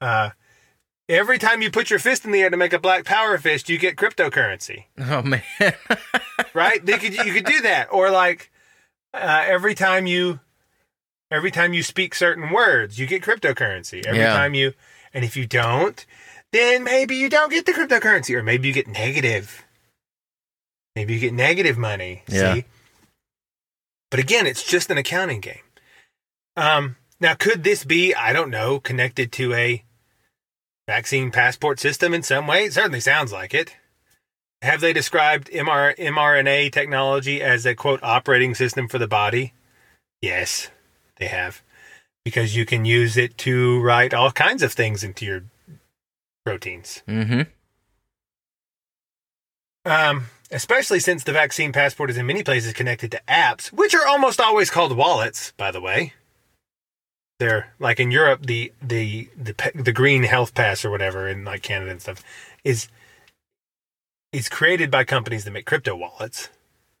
uh 0.00 0.30
every 1.08 1.38
time 1.38 1.62
you 1.62 1.70
put 1.70 1.90
your 1.90 1.98
fist 1.98 2.24
in 2.24 2.30
the 2.32 2.40
air 2.42 2.50
to 2.50 2.56
make 2.56 2.72
a 2.72 2.78
black 2.78 3.04
power 3.04 3.36
fist, 3.38 3.68
you 3.68 3.78
get 3.78 3.96
cryptocurrency 3.96 4.84
oh 4.98 5.22
man. 5.22 5.42
right? 6.54 6.84
They 6.84 6.98
could 6.98 7.14
you 7.14 7.32
could 7.32 7.44
do 7.44 7.60
that, 7.62 7.88
or 7.92 8.10
like 8.10 8.50
uh, 9.14 9.44
every 9.46 9.74
time 9.74 10.06
you 10.06 10.40
every 11.30 11.50
time 11.50 11.72
you 11.72 11.82
speak 11.82 12.14
certain 12.14 12.50
words, 12.50 12.98
you 12.98 13.06
get 13.06 13.22
cryptocurrency. 13.22 14.04
Every 14.06 14.20
Yeah. 14.20 14.32
time 14.32 14.54
you, 14.54 14.72
and 15.14 15.24
if 15.24 15.36
you 15.36 15.46
don't, 15.46 16.04
then 16.52 16.84
maybe 16.84 17.16
you 17.16 17.28
don't 17.28 17.50
get 17.50 17.66
the 17.66 17.72
cryptocurrency, 17.72 18.34
or 18.34 18.42
maybe 18.42 18.68
you 18.68 18.74
get 18.74 18.88
negative. 18.88 19.64
Maybe 20.96 21.14
you 21.14 21.20
get 21.20 21.32
negative 21.32 21.78
money. 21.78 22.22
Yeah. 22.28 22.54
See, 22.54 22.64
but 24.10 24.20
again, 24.20 24.46
it's 24.46 24.62
just 24.62 24.90
an 24.90 24.98
accounting 24.98 25.40
game. 25.40 25.60
Um, 26.56 26.96
now, 27.22 27.34
could 27.34 27.62
this 27.62 27.84
be 27.84 28.12
I 28.14 28.32
don't 28.32 28.50
know 28.50 28.80
connected 28.80 29.30
to 29.32 29.54
a 29.54 29.84
vaccine 30.88 31.30
passport 31.30 31.78
system 31.78 32.12
in 32.12 32.24
some 32.24 32.48
way? 32.48 32.64
It 32.64 32.72
certainly 32.72 32.98
sounds 32.98 33.32
like 33.32 33.54
it. 33.54 33.76
Have 34.60 34.80
they 34.80 34.92
described 34.92 35.48
MR, 35.50 35.96
mRNA 35.96 36.72
technology 36.72 37.40
as 37.40 37.64
a 37.64 37.76
quote 37.76 38.02
operating 38.02 38.56
system 38.56 38.88
for 38.88 38.98
the 38.98 39.06
body? 39.06 39.54
Yes, 40.20 40.70
they 41.16 41.28
have. 41.28 41.62
Because 42.24 42.56
you 42.56 42.66
can 42.66 42.84
use 42.84 43.16
it 43.16 43.38
to 43.38 43.80
write 43.80 44.12
all 44.12 44.32
kinds 44.32 44.64
of 44.64 44.72
things 44.72 45.04
into 45.04 45.24
your 45.24 45.44
proteins. 46.44 47.04
mm-hmm. 47.06 47.42
Um, 49.84 50.26
especially 50.50 50.98
since 50.98 51.22
the 51.22 51.32
vaccine 51.32 51.72
passport 51.72 52.10
is 52.10 52.16
in 52.16 52.26
many 52.26 52.42
places 52.42 52.72
connected 52.72 53.12
to 53.12 53.22
apps, 53.28 53.72
which 53.72 53.94
are 53.94 54.06
almost 54.06 54.40
always 54.40 54.70
called 54.70 54.96
wallets, 54.96 55.52
by 55.56 55.70
the 55.70 55.80
way. 55.80 56.14
They're 57.42 57.74
like 57.80 57.98
in 57.98 58.12
Europe, 58.12 58.46
the 58.46 58.72
the 58.80 59.28
the 59.36 59.52
the 59.74 59.92
green 59.92 60.22
health 60.22 60.54
pass 60.54 60.84
or 60.84 60.90
whatever 60.92 61.26
in 61.26 61.44
like 61.44 61.64
Canada 61.64 61.90
and 61.90 62.00
stuff 62.00 62.22
is 62.62 62.86
is 64.32 64.48
created 64.48 64.92
by 64.92 65.02
companies 65.02 65.42
that 65.42 65.50
make 65.50 65.66
crypto 65.66 65.96
wallets. 65.96 66.50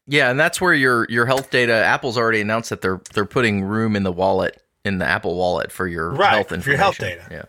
Yeah, 0.08 0.32
and 0.32 0.40
that's 0.40 0.60
where 0.60 0.74
your 0.74 1.06
your 1.08 1.26
health 1.26 1.50
data. 1.50 1.72
Apple's 1.72 2.18
already 2.18 2.40
announced 2.40 2.70
that 2.70 2.80
they're 2.80 3.00
they're 3.14 3.24
putting 3.24 3.62
room 3.62 3.94
in 3.94 4.02
the 4.02 4.10
wallet 4.10 4.60
in 4.84 4.98
the 4.98 5.04
Apple 5.04 5.36
Wallet 5.36 5.70
for 5.70 5.86
your 5.86 6.10
Right, 6.10 6.44
health 6.44 6.64
for 6.64 6.70
your 6.70 6.76
health 6.76 6.98
data. 6.98 7.22
Yeah. 7.30 7.44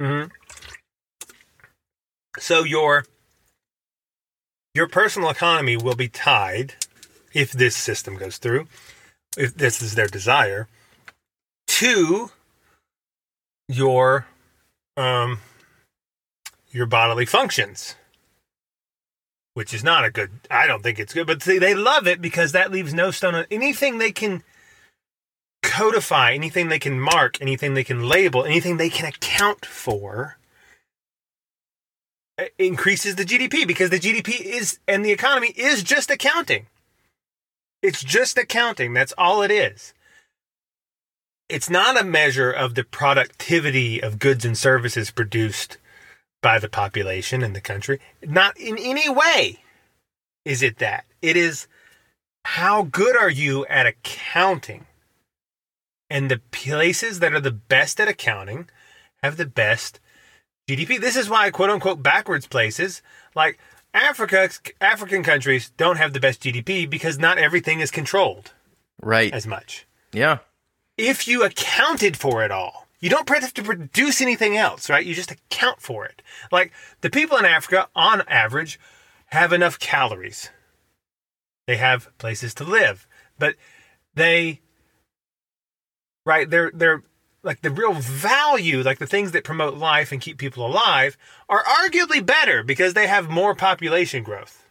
Mm-hmm. 0.00 0.30
So 2.38 2.62
your 2.62 3.04
your 4.76 4.86
personal 4.86 5.28
economy 5.28 5.76
will 5.76 5.96
be 5.96 6.06
tied 6.06 6.74
if 7.34 7.50
this 7.50 7.74
system 7.74 8.16
goes 8.16 8.38
through, 8.38 8.68
if 9.36 9.56
this 9.56 9.82
is 9.82 9.96
their 9.96 10.06
desire, 10.06 10.68
to 11.76 12.30
your 13.68 14.26
um 14.96 15.40
your 16.70 16.86
bodily 16.86 17.26
functions. 17.26 17.96
Which 19.52 19.74
is 19.74 19.84
not 19.84 20.04
a 20.04 20.10
good 20.10 20.30
I 20.50 20.66
don't 20.66 20.82
think 20.82 20.98
it's 20.98 21.12
good, 21.12 21.26
but 21.26 21.42
see 21.42 21.58
they 21.58 21.74
love 21.74 22.06
it 22.06 22.22
because 22.22 22.52
that 22.52 22.72
leaves 22.72 22.94
no 22.94 23.10
stone 23.10 23.34
on 23.34 23.44
anything 23.50 23.98
they 23.98 24.10
can 24.10 24.42
codify, 25.62 26.32
anything 26.32 26.68
they 26.68 26.78
can 26.78 26.98
mark, 26.98 27.42
anything 27.42 27.74
they 27.74 27.84
can 27.84 28.08
label, 28.08 28.44
anything 28.44 28.78
they 28.78 28.88
can 28.88 29.04
account 29.04 29.66
for 29.66 30.38
uh, 32.38 32.44
increases 32.58 33.16
the 33.16 33.24
GDP 33.24 33.66
because 33.66 33.90
the 33.90 34.00
GDP 34.00 34.40
is 34.40 34.78
and 34.88 35.04
the 35.04 35.12
economy 35.12 35.48
is 35.48 35.82
just 35.82 36.10
accounting. 36.10 36.68
It's 37.82 38.02
just 38.02 38.38
accounting. 38.38 38.94
That's 38.94 39.12
all 39.18 39.42
it 39.42 39.50
is. 39.50 39.92
It's 41.48 41.70
not 41.70 42.00
a 42.00 42.04
measure 42.04 42.50
of 42.50 42.74
the 42.74 42.84
productivity 42.84 44.00
of 44.02 44.18
goods 44.18 44.44
and 44.44 44.56
services 44.56 45.10
produced 45.10 45.78
by 46.42 46.58
the 46.58 46.68
population 46.68 47.42
in 47.42 47.52
the 47.52 47.60
country. 47.60 48.00
Not 48.22 48.58
in 48.58 48.78
any 48.78 49.08
way 49.08 49.58
is 50.44 50.62
it 50.62 50.78
that. 50.78 51.04
It 51.22 51.36
is 51.36 51.66
how 52.44 52.84
good 52.84 53.16
are 53.16 53.30
you 53.30 53.66
at 53.66 53.86
accounting? 53.86 54.86
And 56.08 56.30
the 56.30 56.40
places 56.52 57.18
that 57.18 57.34
are 57.34 57.40
the 57.40 57.50
best 57.50 57.98
at 58.00 58.06
accounting 58.06 58.68
have 59.22 59.36
the 59.36 59.46
best 59.46 59.98
GDP. 60.68 61.00
This 61.00 61.16
is 61.16 61.28
why 61.28 61.50
quote 61.50 61.70
unquote 61.70 62.02
backwards 62.02 62.46
places 62.46 63.02
like 63.34 63.58
Africa 63.92 64.48
African 64.80 65.22
countries 65.24 65.72
don't 65.76 65.96
have 65.96 66.12
the 66.12 66.20
best 66.20 66.42
GDP 66.42 66.88
because 66.88 67.18
not 67.18 67.38
everything 67.38 67.80
is 67.80 67.90
controlled 67.90 68.52
Right. 69.02 69.32
as 69.32 69.46
much. 69.46 69.86
Yeah. 70.12 70.38
If 70.96 71.28
you 71.28 71.44
accounted 71.44 72.16
for 72.16 72.44
it 72.44 72.50
all, 72.50 72.86
you 73.00 73.10
don't 73.10 73.28
have 73.28 73.54
to 73.54 73.62
produce 73.62 74.20
anything 74.20 74.56
else, 74.56 74.88
right? 74.88 75.04
You 75.04 75.14
just 75.14 75.30
account 75.30 75.80
for 75.80 76.06
it. 76.06 76.22
Like 76.50 76.72
the 77.02 77.10
people 77.10 77.36
in 77.36 77.44
Africa, 77.44 77.88
on 77.94 78.22
average, 78.22 78.80
have 79.26 79.52
enough 79.52 79.78
calories. 79.78 80.50
They 81.66 81.76
have 81.76 82.16
places 82.18 82.54
to 82.54 82.64
live, 82.64 83.06
but 83.38 83.56
they, 84.14 84.60
right? 86.24 86.48
They're 86.48 86.70
they're 86.72 87.02
like 87.42 87.62
the 87.62 87.70
real 87.70 87.92
value, 87.92 88.82
like 88.82 88.98
the 88.98 89.06
things 89.06 89.32
that 89.32 89.44
promote 89.44 89.74
life 89.74 90.10
and 90.10 90.20
keep 90.20 90.38
people 90.38 90.66
alive, 90.66 91.18
are 91.48 91.62
arguably 91.62 92.24
better 92.24 92.62
because 92.62 92.94
they 92.94 93.06
have 93.06 93.28
more 93.28 93.54
population 93.54 94.22
growth. 94.22 94.64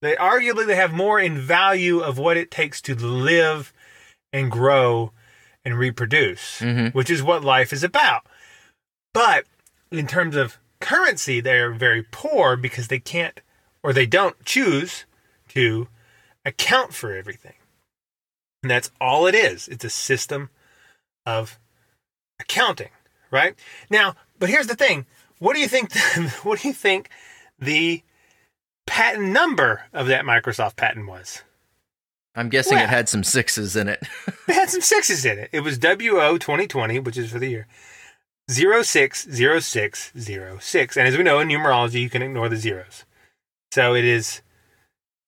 They 0.00 0.16
arguably 0.16 0.66
they 0.66 0.76
have 0.76 0.92
more 0.92 1.20
in 1.20 1.38
value 1.38 2.00
of 2.00 2.18
what 2.18 2.36
it 2.36 2.50
takes 2.50 2.80
to 2.82 2.94
live 2.94 3.72
and 4.32 4.50
grow 4.50 5.12
and 5.64 5.78
reproduce, 5.78 6.60
mm-hmm. 6.60 6.88
which 6.88 7.10
is 7.10 7.22
what 7.22 7.44
life 7.44 7.72
is 7.72 7.84
about. 7.84 8.26
But 9.12 9.44
in 9.90 10.06
terms 10.06 10.36
of 10.36 10.58
currency, 10.80 11.40
they're 11.40 11.72
very 11.72 12.02
poor 12.02 12.56
because 12.56 12.88
they 12.88 12.98
can't 12.98 13.40
or 13.82 13.92
they 13.92 14.06
don't 14.06 14.42
choose 14.44 15.04
to 15.48 15.88
account 16.44 16.94
for 16.94 17.14
everything. 17.14 17.54
And 18.62 18.70
that's 18.70 18.90
all 19.00 19.26
it 19.26 19.34
is. 19.34 19.68
It's 19.68 19.84
a 19.84 19.90
system 19.90 20.50
of 21.26 21.58
accounting, 22.40 22.90
right? 23.30 23.54
Now, 23.90 24.14
but 24.38 24.48
here's 24.48 24.66
the 24.66 24.76
thing. 24.76 25.06
What 25.38 25.54
do 25.54 25.60
you 25.60 25.68
think 25.68 25.92
what 26.42 26.60
do 26.60 26.68
you 26.68 26.74
think 26.74 27.08
the 27.58 28.02
patent 28.86 29.28
number 29.28 29.82
of 29.92 30.06
that 30.06 30.24
Microsoft 30.24 30.76
patent 30.76 31.08
was? 31.08 31.42
I'm 32.34 32.48
guessing 32.48 32.76
Well- 32.76 32.84
it 32.84 32.90
had 32.90 33.08
some 33.08 33.24
sixes 33.24 33.76
in 33.76 33.88
it. 33.88 34.02
It 34.48 34.54
had 34.54 34.70
some 34.70 34.80
sixes 34.80 35.24
in 35.24 35.38
it. 35.38 35.50
It 35.52 35.60
was 35.60 35.78
WO 35.78 36.36
2020, 36.36 36.98
which 36.98 37.16
is 37.16 37.30
for 37.30 37.38
the 37.38 37.46
year 37.48 37.68
060606. 38.50 40.96
And 40.96 41.06
as 41.08 41.16
we 41.16 41.22
know 41.22 41.38
in 41.38 41.46
numerology, 41.48 42.00
you 42.00 42.10
can 42.10 42.22
ignore 42.22 42.48
the 42.48 42.56
zeros. 42.56 43.04
So 43.70 43.94
it 43.94 44.04
is 44.04 44.42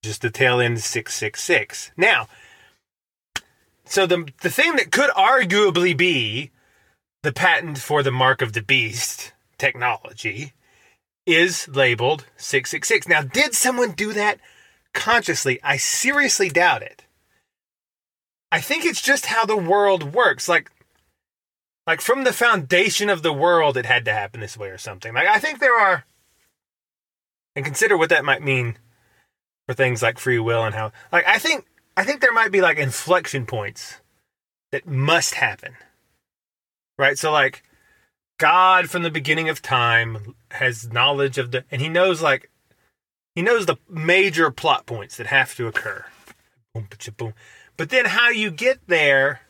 just 0.02 0.22
the 0.22 0.30
tail 0.30 0.58
end 0.60 0.80
666. 0.80 1.92
Now, 1.96 2.26
so 3.84 4.04
the 4.06 4.28
the 4.42 4.50
thing 4.50 4.74
that 4.76 4.90
could 4.90 5.10
arguably 5.10 5.96
be 5.96 6.50
the 7.22 7.32
patent 7.32 7.78
for 7.78 8.02
the 8.02 8.10
mark 8.10 8.42
of 8.42 8.52
the 8.52 8.62
beast 8.62 9.32
technology 9.58 10.52
is 11.24 11.68
labeled 11.68 12.26
666. 12.36 13.06
Now, 13.08 13.22
did 13.22 13.54
someone 13.54 13.92
do 13.92 14.12
that 14.12 14.40
consciously? 14.94 15.60
I 15.62 15.76
seriously 15.76 16.48
doubt 16.48 16.82
it. 16.82 17.04
I 18.50 18.60
think 18.60 18.84
it's 18.84 19.02
just 19.02 19.26
how 19.26 19.44
the 19.44 19.56
world 19.56 20.14
works. 20.14 20.48
Like, 20.48 20.70
like 21.86 22.00
from 22.00 22.24
the 22.24 22.32
foundation 22.32 23.10
of 23.10 23.22
the 23.22 23.32
world, 23.32 23.76
it 23.76 23.84
had 23.84 24.04
to 24.06 24.12
happen 24.12 24.40
this 24.40 24.56
way 24.56 24.68
or 24.68 24.78
something. 24.78 25.12
Like, 25.12 25.28
I 25.28 25.38
think 25.38 25.58
there 25.58 25.78
are, 25.78 26.04
and 27.56 27.64
consider 27.64 27.96
what 27.96 28.08
that 28.10 28.24
might 28.24 28.42
mean 28.42 28.78
for 29.66 29.74
things 29.74 30.02
like 30.02 30.18
free 30.18 30.38
will 30.38 30.64
and 30.64 30.74
how. 30.74 30.92
Like, 31.12 31.26
I 31.26 31.38
think, 31.38 31.66
I 31.96 32.04
think 32.04 32.20
there 32.20 32.32
might 32.32 32.52
be 32.52 32.60
like 32.60 32.78
inflection 32.78 33.44
points 33.44 34.00
that 34.72 34.86
must 34.86 35.34
happen. 35.34 35.74
Right. 36.96 37.18
So, 37.18 37.32
like, 37.32 37.64
God 38.38 38.88
from 38.88 39.02
the 39.02 39.10
beginning 39.10 39.48
of 39.48 39.62
time 39.62 40.34
has 40.52 40.92
knowledge 40.92 41.38
of 41.38 41.50
the, 41.50 41.64
and 41.70 41.82
he 41.82 41.88
knows 41.88 42.22
like, 42.22 42.50
he 43.34 43.42
knows 43.42 43.66
the 43.66 43.76
major 43.88 44.50
plot 44.50 44.86
points 44.86 45.16
that 45.16 45.26
have 45.26 45.54
to 45.56 45.66
occur. 45.66 46.04
But 47.76 47.90
then 47.90 48.06
how 48.06 48.30
you 48.30 48.50
get 48.50 48.86
there, 48.86 49.40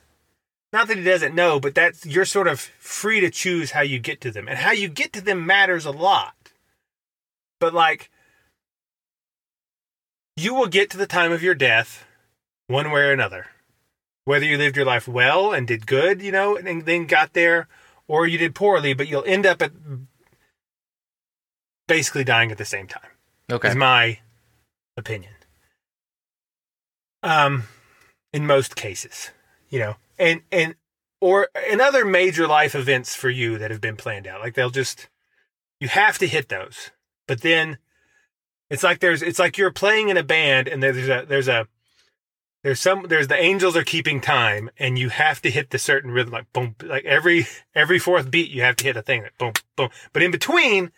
not 0.72 0.88
that 0.88 0.96
he 0.96 1.04
doesn't 1.04 1.34
know, 1.34 1.60
but 1.60 1.74
that's 1.74 2.06
you're 2.06 2.24
sort 2.24 2.48
of 2.48 2.60
free 2.60 3.20
to 3.20 3.30
choose 3.30 3.72
how 3.72 3.82
you 3.82 3.98
get 3.98 4.20
to 4.22 4.30
them. 4.30 4.48
And 4.48 4.58
how 4.58 4.72
you 4.72 4.88
get 4.88 5.12
to 5.14 5.20
them 5.20 5.44
matters 5.44 5.84
a 5.84 5.90
lot. 5.90 6.52
But 7.60 7.74
like 7.74 8.10
you 10.36 10.54
will 10.54 10.66
get 10.66 10.90
to 10.90 10.96
the 10.96 11.06
time 11.06 11.32
of 11.32 11.42
your 11.42 11.54
death 11.54 12.04
one 12.66 12.90
way 12.90 13.02
or 13.02 13.12
another. 13.12 13.46
Whether 14.24 14.46
you 14.46 14.56
lived 14.56 14.76
your 14.76 14.86
life 14.86 15.06
well 15.06 15.52
and 15.52 15.66
did 15.68 15.86
good, 15.86 16.22
you 16.22 16.32
know, 16.32 16.56
and 16.56 16.86
then 16.86 17.06
got 17.06 17.34
there, 17.34 17.68
or 18.08 18.26
you 18.26 18.38
did 18.38 18.54
poorly, 18.54 18.94
but 18.94 19.06
you'll 19.06 19.24
end 19.26 19.44
up 19.44 19.60
at 19.60 19.72
basically 21.86 22.24
dying 22.24 22.50
at 22.50 22.56
the 22.56 22.64
same 22.64 22.86
time 22.86 23.13
Okay. 23.50 23.68
is 23.68 23.76
my 23.76 24.18
opinion. 24.96 25.32
Um, 27.22 27.64
in 28.32 28.46
most 28.46 28.76
cases, 28.76 29.30
you 29.68 29.78
know, 29.78 29.96
and 30.18 30.42
and 30.52 30.74
or 31.20 31.48
in 31.70 31.80
other 31.80 32.04
major 32.04 32.46
life 32.46 32.74
events 32.74 33.14
for 33.14 33.30
you 33.30 33.58
that 33.58 33.70
have 33.70 33.80
been 33.80 33.96
planned 33.96 34.26
out, 34.26 34.40
like 34.40 34.54
they'll 34.54 34.70
just 34.70 35.08
you 35.80 35.88
have 35.88 36.18
to 36.18 36.26
hit 36.26 36.48
those, 36.48 36.90
but 37.26 37.40
then 37.40 37.78
it's 38.70 38.82
like 38.82 39.00
there's 39.00 39.22
it's 39.22 39.38
like 39.38 39.56
you're 39.56 39.72
playing 39.72 40.08
in 40.08 40.16
a 40.16 40.22
band 40.22 40.68
and 40.68 40.82
there's 40.82 41.08
a 41.08 41.24
there's 41.26 41.48
a 41.48 41.66
there's 42.62 42.80
some 42.80 43.06
there's 43.08 43.28
the 43.28 43.40
angels 43.40 43.76
are 43.76 43.84
keeping 43.84 44.20
time 44.20 44.70
and 44.78 44.98
you 44.98 45.10
have 45.10 45.40
to 45.42 45.50
hit 45.50 45.70
the 45.70 45.78
certain 45.78 46.10
rhythm 46.10 46.32
like 46.32 46.52
boom 46.52 46.74
like 46.82 47.04
every 47.04 47.46
every 47.74 47.98
fourth 47.98 48.30
beat 48.30 48.50
you 48.50 48.62
have 48.62 48.76
to 48.76 48.84
hit 48.84 48.96
a 48.96 49.02
thing 49.02 49.22
like 49.22 49.36
boom 49.38 49.52
boom 49.76 49.90
but 50.12 50.22
in 50.22 50.30
between 50.30 50.90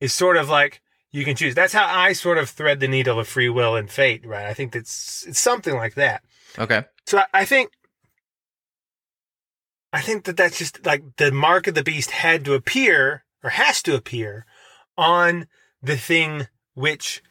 is 0.00 0.12
sort 0.12 0.36
of 0.36 0.48
like 0.48 0.82
you 1.14 1.24
can 1.24 1.36
choose. 1.36 1.54
That's 1.54 1.72
how 1.72 1.86
i 1.86 2.12
sort 2.12 2.38
of 2.38 2.50
thread 2.50 2.80
the 2.80 2.88
needle 2.88 3.20
of 3.20 3.28
free 3.28 3.48
will 3.48 3.76
and 3.76 3.88
fate 3.88 4.26
right? 4.26 4.46
I 4.46 4.52
think 4.52 4.72
that's 4.72 5.24
it's 5.26 5.38
something 5.38 5.74
like 5.74 5.94
that. 5.94 6.22
Okay. 6.58 6.84
so 7.06 7.18
I, 7.18 7.24
I 7.32 7.44
think 7.44 7.70
i 9.92 10.00
think 10.00 10.24
that 10.24 10.36
that's 10.36 10.58
just 10.58 10.84
like 10.84 11.02
the 11.16 11.30
mark 11.30 11.66
of 11.66 11.74
the 11.74 11.82
beast 11.82 12.10
had 12.10 12.44
to 12.44 12.54
appear 12.54 13.24
or 13.42 13.50
has 13.50 13.82
to 13.82 13.94
appear 13.94 14.44
on 14.96 15.46
the 15.82 15.96
thing 15.96 16.48
which 16.74 17.22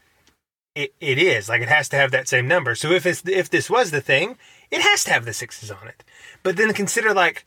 it, 0.76 0.94
it 1.00 1.18
is. 1.18 1.50
Like 1.50 1.62
it 1.62 1.70
has 1.70 1.90
to 1.90 1.98
have 1.98 2.12
that 2.12 2.28
same 2.28 2.48
number. 2.48 2.74
So 2.76 2.92
if 2.92 3.06
it's 3.06 3.22
if 3.28 3.50
this 3.50 3.70
was 3.70 3.92
the 3.92 4.02
thing 4.02 4.38
it 4.72 4.82
has 4.82 5.04
to 5.04 5.12
have 5.12 5.26
the 5.26 5.34
sixes 5.34 5.70
on 5.70 5.88
it. 5.88 6.04
But 6.42 6.56
then 6.56 6.74
consider 6.74 7.14
like 7.14 7.46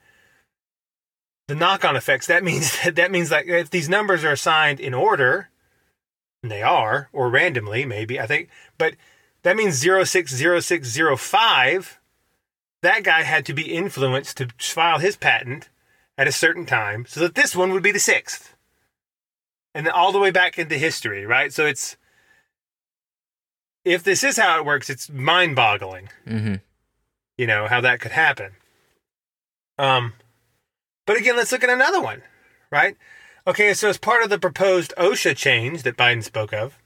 the 1.49 1.55
knock-on 1.55 1.97
effects. 1.97 2.27
That 2.27 2.45
means 2.45 2.79
that 2.85 2.97
that 2.97 3.11
means 3.11 3.31
like 3.31 3.47
if 3.47 3.71
these 3.71 3.89
numbers 3.89 4.23
are 4.23 4.33
assigned 4.33 4.81
in 4.81 4.93
order 4.93 5.49
and 6.43 6.51
they 6.51 6.63
are 6.63 7.11
or 7.13 7.29
randomly 7.29 7.85
maybe 7.85 8.19
i 8.21 8.27
think 8.27 8.49
but 8.79 8.95
that 9.43 9.57
means 9.57 9.81
060605 9.81 11.99
that 12.83 13.03
guy 13.03 13.23
had 13.23 13.47
to 13.47 13.55
be 13.55 13.75
influenced 13.75 14.37
to 14.37 14.49
file 14.59 14.99
his 14.99 15.17
patent 15.17 15.71
at 16.19 16.29
a 16.29 16.33
certain 16.33 16.67
time 16.67 17.05
so 17.07 17.21
that 17.21 17.35
this 17.35 17.55
one 17.55 17.73
would 17.73 17.83
be 17.83 17.93
the 17.93 17.99
sixth. 17.99 18.55
And 19.75 19.87
then 19.87 19.93
all 19.93 20.13
the 20.13 20.19
way 20.19 20.31
back 20.31 20.59
into 20.59 20.79
history 20.79 21.27
right? 21.27 21.53
So 21.53 21.67
it's 21.67 21.97
if 23.85 24.03
this 24.03 24.25
is 24.25 24.37
how 24.37 24.59
it 24.59 24.65
works 24.65 24.91
it's 24.91 25.11
mind-boggling. 25.11 26.09
Mm-hmm. 26.27 26.55
you 27.37 27.47
know 27.47 27.67
how 27.67 27.81
that 27.81 28.01
could 28.01 28.13
happen. 28.13 28.53
Um 29.79 30.15
but 31.07 31.17
again 31.17 31.37
let's 31.37 31.53
look 31.53 31.65
at 31.65 31.71
another 31.71 32.01
one 32.01 32.23
right 32.71 32.97
okay 33.47 33.75
so 33.75 33.89
as 33.89 33.99
part 33.99 34.23
of 34.23 34.31
the 34.31 34.39
proposed 34.39 34.93
osha 34.97 35.37
change 35.37 35.83
that 35.83 35.97
biden 35.97 36.23
spoke 36.23 36.53
of 36.53 36.79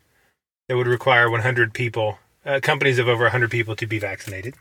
that 0.69 0.77
would 0.77 0.87
require 0.87 1.31
100 1.31 1.73
people 1.73 2.19
uh, 2.45 2.61
companies 2.63 2.99
of 2.99 3.09
over 3.09 3.25
100 3.25 3.51
people 3.51 3.77
to 3.77 3.87
be 3.87 3.99
vaccinated 3.99 4.55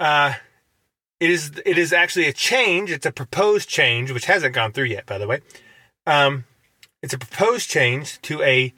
uh 0.00 0.34
it 1.20 1.30
is 1.30 1.52
it 1.66 1.78
is 1.78 1.92
actually 1.92 2.26
a 2.26 2.32
change 2.32 2.90
it's 2.90 3.06
a 3.06 3.12
proposed 3.12 3.68
change 3.68 4.12
which 4.12 4.26
hasn't 4.26 4.54
gone 4.54 4.72
through 4.72 4.84
yet 4.84 5.06
by 5.06 5.18
the 5.18 5.26
way 5.26 5.40
um 6.06 6.44
it's 7.02 7.14
a 7.14 7.18
proposed 7.18 7.68
change 7.68 8.20
to 8.22 8.42
a 8.42 8.72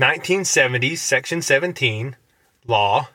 1970s 0.00 0.98
section 0.98 1.42
17 1.42 2.16
law 2.66 3.08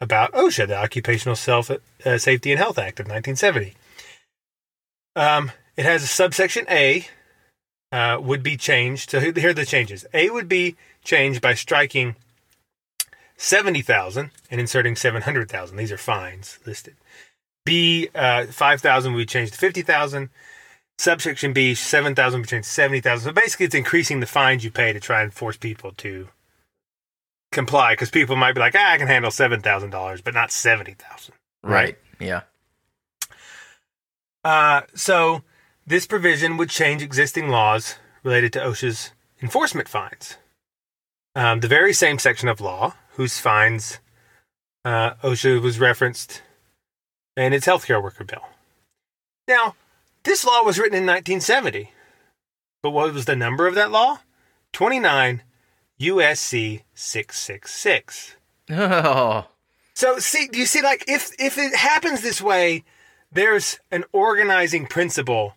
about 0.00 0.32
OSHA, 0.32 0.68
the 0.68 0.76
Occupational 0.76 1.36
Self 1.36 1.70
uh, 1.70 2.18
Safety 2.18 2.52
and 2.52 2.58
Health 2.58 2.78
Act 2.78 3.00
of 3.00 3.06
1970. 3.06 3.74
Um, 5.14 5.52
it 5.76 5.84
has 5.84 6.02
a 6.02 6.06
subsection 6.06 6.66
A 6.70 7.06
uh, 7.92 8.18
would 8.20 8.42
be 8.42 8.56
changed. 8.56 9.10
So 9.10 9.20
here 9.20 9.32
here 9.32 9.50
are 9.50 9.54
the 9.54 9.66
changes. 9.66 10.06
A 10.12 10.30
would 10.30 10.48
be 10.48 10.76
changed 11.04 11.40
by 11.40 11.54
striking 11.54 12.16
70,000 13.36 14.30
and 14.50 14.60
inserting 14.60 14.96
700,000. 14.96 15.76
These 15.76 15.92
are 15.92 15.98
fines 15.98 16.58
listed. 16.66 16.96
B, 17.64 18.08
uh, 18.14 18.46
5,000 18.46 19.12
we 19.12 19.26
changed 19.26 19.54
to 19.54 19.58
50,000. 19.58 20.30
Subsection 20.98 21.52
B, 21.52 21.74
7,000 21.74 22.40
we 22.40 22.46
changed 22.46 22.68
to 22.68 22.74
70,000. 22.74 23.24
So 23.28 23.32
basically, 23.32 23.66
it's 23.66 23.74
increasing 23.74 24.20
the 24.20 24.26
fines 24.26 24.64
you 24.64 24.70
pay 24.70 24.92
to 24.92 25.00
try 25.00 25.22
and 25.22 25.32
force 25.32 25.58
people 25.58 25.92
to 25.98 26.28
comply 27.52 27.92
because 27.92 28.10
people 28.10 28.36
might 28.36 28.54
be 28.54 28.60
like, 28.60 28.74
ah, 28.74 28.92
I 28.92 28.98
can 28.98 29.08
handle 29.08 29.30
$7,000, 29.30 30.24
but 30.24 30.32
not 30.32 30.50
70,000. 30.50 31.34
Right. 31.62 31.98
Yeah. 32.18 32.42
Uh, 34.42 34.82
so 34.94 35.42
this 35.86 36.06
provision 36.06 36.56
would 36.56 36.70
change 36.70 37.02
existing 37.02 37.48
laws 37.48 37.96
related 38.22 38.52
to 38.54 38.58
OSHA's 38.60 39.12
enforcement 39.40 39.88
fines. 39.88 40.36
Um, 41.34 41.60
the 41.60 41.68
very 41.68 41.92
same 41.92 42.18
section 42.18 42.48
of 42.48 42.60
law 42.60 42.94
whose 43.10 43.38
fines 43.38 44.00
uh, 44.84 45.14
OSHA 45.22 45.62
was 45.62 45.78
referenced 45.78 46.42
in 47.36 47.52
its 47.52 47.66
healthcare 47.66 48.02
worker 48.02 48.24
bill. 48.24 48.42
Now, 49.46 49.76
this 50.24 50.44
law 50.44 50.62
was 50.64 50.78
written 50.78 50.96
in 50.96 51.06
1970, 51.06 51.92
but 52.82 52.90
what 52.90 53.12
was 53.12 53.26
the 53.26 53.36
number 53.36 53.66
of 53.66 53.74
that 53.76 53.92
law? 53.92 54.20
29 54.72 55.42
USC 56.00 56.82
666. 56.94 58.36
Oh. 58.70 59.46
So 59.94 60.18
see, 60.18 60.48
do 60.48 60.58
you 60.58 60.66
see 60.66 60.82
like 60.82 61.04
if 61.08 61.30
if 61.38 61.56
it 61.56 61.74
happens 61.74 62.20
this 62.20 62.42
way, 62.42 62.84
there's 63.32 63.78
an 63.90 64.04
organizing 64.12 64.86
principle 64.86 65.54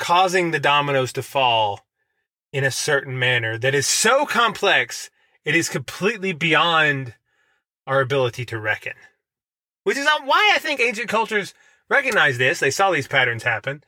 causing 0.00 0.50
the 0.50 0.58
dominoes 0.58 1.12
to 1.12 1.22
fall 1.22 1.86
in 2.52 2.64
a 2.64 2.70
certain 2.72 3.16
manner 3.16 3.56
that 3.56 3.74
is 3.74 3.86
so 3.86 4.26
complex 4.26 5.10
it 5.44 5.54
is 5.54 5.68
completely 5.68 6.32
beyond 6.32 7.14
our 7.86 8.00
ability 8.00 8.44
to 8.46 8.58
reckon. 8.58 8.94
Which 9.84 9.96
is 9.96 10.06
why 10.24 10.52
I 10.54 10.58
think 10.58 10.80
ancient 10.80 11.08
cultures 11.08 11.54
recognized 11.88 12.38
this. 12.38 12.60
They 12.60 12.70
saw 12.70 12.90
these 12.90 13.08
patterns 13.08 13.44
happen. 13.44 13.82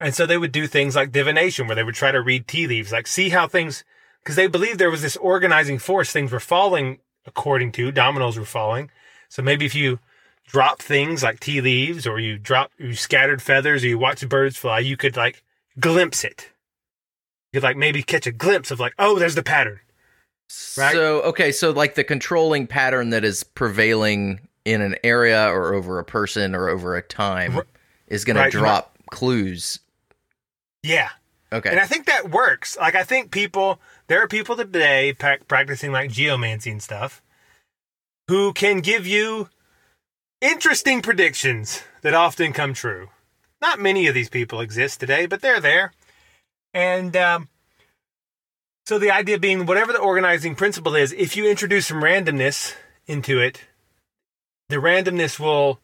And 0.00 0.14
so 0.14 0.26
they 0.26 0.38
would 0.38 0.52
do 0.52 0.66
things 0.66 0.94
like 0.94 1.12
divination, 1.12 1.66
where 1.66 1.74
they 1.74 1.82
would 1.82 1.94
try 1.94 2.12
to 2.12 2.22
read 2.22 2.46
tea 2.46 2.66
leaves, 2.66 2.92
like 2.92 3.06
see 3.06 3.30
how 3.30 3.48
things, 3.48 3.84
because 4.22 4.36
they 4.36 4.46
believed 4.46 4.78
there 4.78 4.90
was 4.90 5.02
this 5.02 5.16
organizing 5.16 5.78
force 5.78 6.12
things 6.12 6.30
were 6.30 6.40
falling 6.40 6.98
according 7.26 7.72
to, 7.72 7.90
dominoes 7.90 8.38
were 8.38 8.44
falling. 8.44 8.90
So 9.28 9.42
maybe 9.42 9.66
if 9.66 9.74
you 9.74 9.98
drop 10.48 10.80
things 10.80 11.22
like 11.22 11.40
tea 11.40 11.60
leaves 11.60 12.06
or 12.06 12.18
you 12.18 12.38
drop, 12.38 12.70
you 12.78 12.94
scattered 12.94 13.42
feathers 13.42 13.84
or 13.84 13.88
you 13.88 13.98
watch 13.98 14.26
birds 14.28 14.56
fly, 14.56 14.78
you 14.78 14.96
could 14.96 15.16
like 15.16 15.42
glimpse 15.78 16.24
it. 16.24 16.50
You 17.52 17.60
could 17.60 17.66
like 17.66 17.76
maybe 17.76 18.02
catch 18.02 18.26
a 18.26 18.32
glimpse 18.32 18.70
of 18.70 18.80
like, 18.80 18.94
oh, 18.98 19.18
there's 19.18 19.34
the 19.34 19.42
pattern. 19.42 19.80
Right? 20.76 20.94
So, 20.94 21.20
okay, 21.22 21.52
so 21.52 21.70
like 21.70 21.94
the 21.94 22.04
controlling 22.04 22.66
pattern 22.66 23.10
that 23.10 23.24
is 23.24 23.42
prevailing 23.42 24.40
in 24.64 24.80
an 24.80 24.96
area 25.04 25.46
or 25.48 25.74
over 25.74 25.98
a 25.98 26.04
person 26.04 26.54
or 26.54 26.68
over 26.68 26.96
a 26.96 27.02
time 27.02 27.60
is 28.06 28.24
going 28.24 28.36
Right, 28.36 28.50
to 28.50 28.58
drop 28.58 28.96
clues. 29.10 29.80
Yeah. 30.82 31.10
Okay. 31.52 31.70
And 31.70 31.80
I 31.80 31.86
think 31.86 32.06
that 32.06 32.30
works. 32.30 32.76
Like, 32.78 32.94
I 32.94 33.04
think 33.04 33.30
people, 33.30 33.80
there 34.06 34.22
are 34.22 34.28
people 34.28 34.56
today 34.56 35.14
pra- 35.14 35.38
practicing 35.46 35.92
like 35.92 36.10
geomancy 36.10 36.70
and 36.70 36.82
stuff 36.82 37.22
who 38.28 38.52
can 38.52 38.80
give 38.80 39.06
you 39.06 39.48
interesting 40.40 41.02
predictions 41.02 41.82
that 42.02 42.14
often 42.14 42.52
come 42.52 42.74
true. 42.74 43.08
Not 43.60 43.80
many 43.80 44.06
of 44.06 44.14
these 44.14 44.28
people 44.28 44.60
exist 44.60 45.00
today, 45.00 45.26
but 45.26 45.40
they're 45.40 45.60
there. 45.60 45.92
And 46.72 47.16
um, 47.16 47.48
so 48.86 48.98
the 48.98 49.10
idea 49.10 49.38
being, 49.38 49.66
whatever 49.66 49.92
the 49.92 49.98
organizing 49.98 50.54
principle 50.54 50.94
is, 50.94 51.12
if 51.12 51.36
you 51.36 51.48
introduce 51.48 51.88
some 51.88 52.02
randomness 52.02 52.74
into 53.06 53.40
it, 53.40 53.62
the 54.68 54.76
randomness 54.76 55.40
will, 55.40 55.80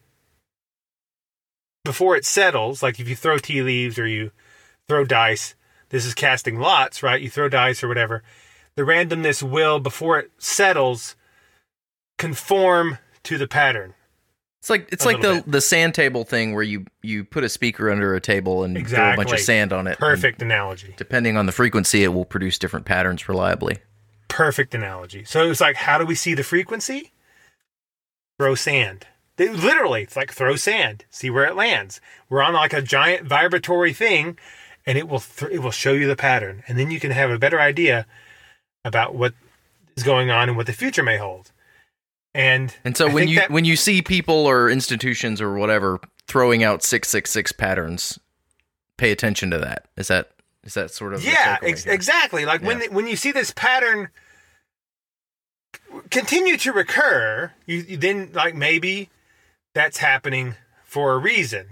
before 1.84 2.16
it 2.16 2.24
settles, 2.24 2.82
like 2.82 3.00
if 3.00 3.08
you 3.08 3.16
throw 3.16 3.38
tea 3.38 3.62
leaves 3.62 3.98
or 3.98 4.06
you 4.06 4.30
throw 4.88 5.04
dice, 5.04 5.54
this 5.88 6.04
is 6.04 6.14
casting 6.14 6.58
lots, 6.58 7.02
right? 7.02 7.20
You 7.20 7.30
throw 7.30 7.48
dice 7.48 7.82
or 7.82 7.88
whatever. 7.88 8.22
The 8.76 8.82
randomness 8.82 9.42
will, 9.42 9.80
before 9.80 10.18
it 10.18 10.30
settles, 10.38 11.16
conform 12.18 12.98
to 13.24 13.38
the 13.38 13.48
pattern. 13.48 13.94
It's 14.64 14.70
like 14.70 14.88
it's 14.90 15.04
like 15.04 15.20
the 15.20 15.28
little 15.34 15.50
the 15.50 15.60
sand 15.60 15.94
table 15.94 16.24
thing 16.24 16.54
where 16.54 16.62
you 16.62 16.86
you 17.02 17.22
put 17.22 17.44
a 17.44 17.50
speaker 17.50 17.90
under 17.90 18.14
a 18.14 18.20
table 18.20 18.64
and 18.64 18.88
throw 18.88 19.12
a 19.12 19.14
bunch 19.14 19.30
of 19.30 19.40
sand 19.40 19.74
on 19.74 19.86
it. 19.86 19.98
Perfect 19.98 20.40
analogy. 20.40 20.94
Depending 20.96 21.36
on 21.36 21.44
the 21.44 21.52
frequency, 21.52 22.02
it 22.02 22.14
will 22.14 22.24
produce 22.24 22.58
different 22.58 22.86
patterns 22.86 23.28
reliably. 23.28 23.76
Perfect 24.28 24.74
analogy. 24.74 25.22
So 25.24 25.50
it's 25.50 25.60
like, 25.60 25.76
how 25.76 25.98
do 25.98 26.06
we 26.06 26.14
see 26.14 26.32
the 26.32 26.42
frequency? 26.42 27.12
Throw 28.38 28.54
sand. 28.54 29.06
They, 29.36 29.50
literally, 29.50 30.00
it's 30.00 30.16
like 30.16 30.32
throw 30.32 30.56
sand, 30.56 31.04
see 31.10 31.28
where 31.28 31.44
it 31.44 31.56
lands. 31.56 32.00
We're 32.30 32.40
on 32.40 32.54
like 32.54 32.72
a 32.72 32.80
giant 32.80 33.26
vibratory 33.26 33.92
thing, 33.92 34.38
and 34.86 34.96
it 34.96 35.08
will 35.08 35.20
th- 35.20 35.52
it 35.52 35.58
will 35.58 35.72
show 35.72 35.92
you 35.92 36.08
the 36.08 36.16
pattern, 36.16 36.62
and 36.66 36.78
then 36.78 36.90
you 36.90 37.00
can 37.00 37.10
have 37.10 37.30
a 37.30 37.38
better 37.38 37.60
idea 37.60 38.06
about 38.82 39.14
what 39.14 39.34
is 39.94 40.04
going 40.04 40.30
on 40.30 40.48
and 40.48 40.56
what 40.56 40.64
the 40.64 40.72
future 40.72 41.02
may 41.02 41.18
hold. 41.18 41.52
And 42.34 42.74
And 42.84 42.96
so 42.96 43.08
I 43.08 43.12
when 43.14 43.28
you 43.28 43.36
that- 43.36 43.50
when 43.50 43.64
you 43.64 43.76
see 43.76 44.02
people 44.02 44.46
or 44.46 44.68
institutions 44.68 45.40
or 45.40 45.54
whatever 45.54 46.00
throwing 46.26 46.64
out 46.64 46.82
six 46.82 47.08
six 47.08 47.30
six 47.30 47.52
patterns, 47.52 48.18
pay 48.98 49.12
attention 49.12 49.50
to 49.52 49.58
that. 49.58 49.86
Is 49.96 50.08
that 50.08 50.30
is 50.64 50.74
that 50.74 50.90
sort 50.90 51.14
of 51.14 51.22
yeah 51.24 51.58
ex- 51.62 51.86
exactly. 51.86 52.44
Like 52.44 52.62
when 52.62 52.80
Yeah. 52.80 52.88
when 52.88 53.06
you 53.06 53.14
see 53.16 53.30
this 53.32 53.52
pattern 53.52 54.08
continue 56.10 56.56
to 56.56 56.72
recur 56.72 57.52
you, 57.66 57.78
you 57.88 57.96
then 57.96 58.30
like 58.32 58.54
maybe 58.54 59.10
that's 59.74 59.98
happening 59.98 60.54
for 60.84 61.12
a 61.14 61.18
reason 61.18 61.68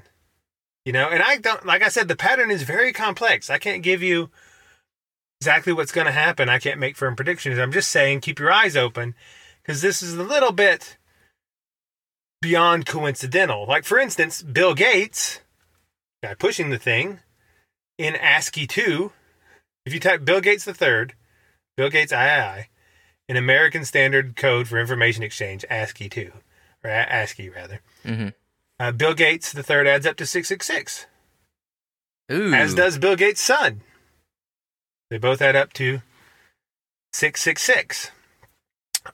you 0.84 0.92
know? 0.92 1.08
And 1.08 1.22
i 1.22 1.36
don't 1.38 1.64
like 1.66 1.82
i 1.82 1.88
said 1.88 2.08
the 2.08 2.16
pattern 2.16 2.50
is 2.50 2.62
very 2.64 2.92
complex. 2.92 3.50
I 3.50 3.58
can't 3.58 3.82
give 3.82 4.02
you 4.02 4.30
exactly 5.40 5.72
what's 5.72 5.90
going 5.92 6.06
to 6.06 6.12
happen. 6.12 6.48
I 6.48 6.58
can't 6.60 6.78
make 6.78 6.96
firm 6.96 7.16
predictions. 7.16 7.58
I'm 7.58 7.72
just 7.72 7.88
saying 7.90 8.20
keep 8.20 8.38
your 8.38 8.52
eyes 8.52 8.76
open 8.76 9.14
because 9.62 9.80
this 9.82 10.02
is 10.02 10.14
a 10.14 10.22
little 10.22 10.52
bit 10.52 10.96
beyond 12.40 12.86
coincidental 12.86 13.66
like 13.66 13.84
for 13.84 13.98
instance 13.98 14.42
bill 14.42 14.74
gates 14.74 15.40
guy 16.22 16.34
pushing 16.34 16.70
the 16.70 16.78
thing 16.78 17.20
in 17.98 18.16
ASCII 18.16 18.66
2, 18.66 19.12
if 19.84 19.92
you 19.92 20.00
type 20.00 20.24
Bill 20.24 20.40
Gates 20.40 20.64
the 20.64 20.72
third, 20.74 21.12
Bill 21.76 21.90
Gates 21.90 22.10
III, 22.10 22.68
in 23.28 23.36
American 23.36 23.84
Standard 23.84 24.34
Code 24.34 24.66
for 24.66 24.80
Information 24.80 25.22
Exchange, 25.22 25.64
ASCII 25.68 26.08
2, 26.08 26.32
or 26.82 26.90
A- 26.90 27.12
ASCII 27.12 27.48
rather, 27.50 27.80
Mhm. 28.04 28.34
uh, 28.80 28.92
Bill 28.92 29.14
Gates 29.14 29.52
the 29.52 29.62
third 29.62 29.86
adds 29.86 30.06
up 30.06 30.16
to 30.16 30.26
666, 30.26 31.06
Ooh. 32.32 32.52
as 32.54 32.74
does 32.74 32.98
Bill 32.98 33.14
Gates' 33.14 33.42
son. 33.42 33.82
They 35.10 35.18
both 35.18 35.42
add 35.42 35.54
up 35.54 35.72
to 35.74 36.00
666. 37.12 38.10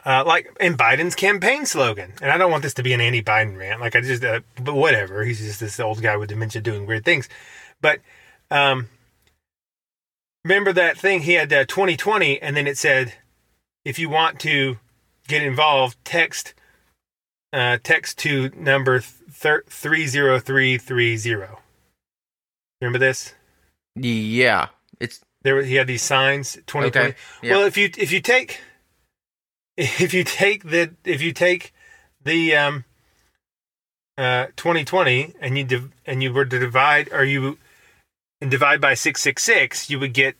Uh, 0.04 0.22
like 0.26 0.54
in 0.60 0.76
Biden's 0.76 1.14
campaign 1.14 1.64
slogan, 1.64 2.12
and 2.20 2.30
I 2.30 2.36
don't 2.36 2.50
want 2.50 2.62
this 2.62 2.74
to 2.74 2.82
be 2.82 2.92
an 2.92 3.00
anti-Biden 3.00 3.58
rant. 3.58 3.80
Like 3.80 3.96
I 3.96 4.00
just, 4.00 4.22
uh, 4.22 4.40
but 4.62 4.74
whatever. 4.74 5.24
He's 5.24 5.40
just 5.40 5.60
this 5.60 5.80
old 5.80 6.02
guy 6.02 6.16
with 6.16 6.28
dementia 6.28 6.60
doing 6.60 6.86
weird 6.86 7.04
things. 7.04 7.28
But 7.80 8.00
um, 8.50 8.88
remember 10.44 10.72
that 10.72 10.98
thing 10.98 11.22
he 11.22 11.34
had 11.34 11.52
uh, 11.52 11.64
2020, 11.64 12.40
and 12.40 12.56
then 12.56 12.66
it 12.66 12.76
said, 12.76 13.14
if 13.84 13.98
you 13.98 14.08
want 14.10 14.40
to 14.40 14.78
get 15.26 15.42
involved, 15.42 15.96
text 16.04 16.54
uh, 17.52 17.78
text 17.82 18.18
to 18.18 18.50
number 18.56 19.00
thir- 19.00 19.64
three 19.68 20.06
zero 20.06 20.38
three 20.38 20.76
three 20.78 21.16
zero. 21.16 21.60
Remember 22.80 22.98
this? 22.98 23.34
Yeah, 23.96 24.68
it's 25.00 25.20
there. 25.42 25.62
He 25.62 25.76
had 25.76 25.86
these 25.86 26.02
signs. 26.02 26.54
2020. 26.66 26.88
Okay. 26.88 27.16
Well, 27.42 27.64
if 27.64 27.76
you 27.76 27.90
if 27.96 28.12
you 28.12 28.20
take 28.20 28.60
if 29.78 30.12
you 30.12 30.24
take 30.24 30.64
the 30.64 30.90
if 31.04 31.22
you 31.22 31.32
take 31.32 31.72
the 32.24 32.54
um 32.56 32.84
uh 34.18 34.46
2020 34.56 35.34
and 35.40 35.56
you 35.56 35.62
div- 35.64 35.92
and 36.04 36.22
you 36.22 36.32
were 36.32 36.44
to 36.44 36.58
divide 36.58 37.08
or 37.12 37.22
you 37.24 37.56
and 38.40 38.50
divide 38.50 38.80
by 38.80 38.94
666 38.94 39.88
you 39.88 39.98
would 40.00 40.12
get 40.12 40.34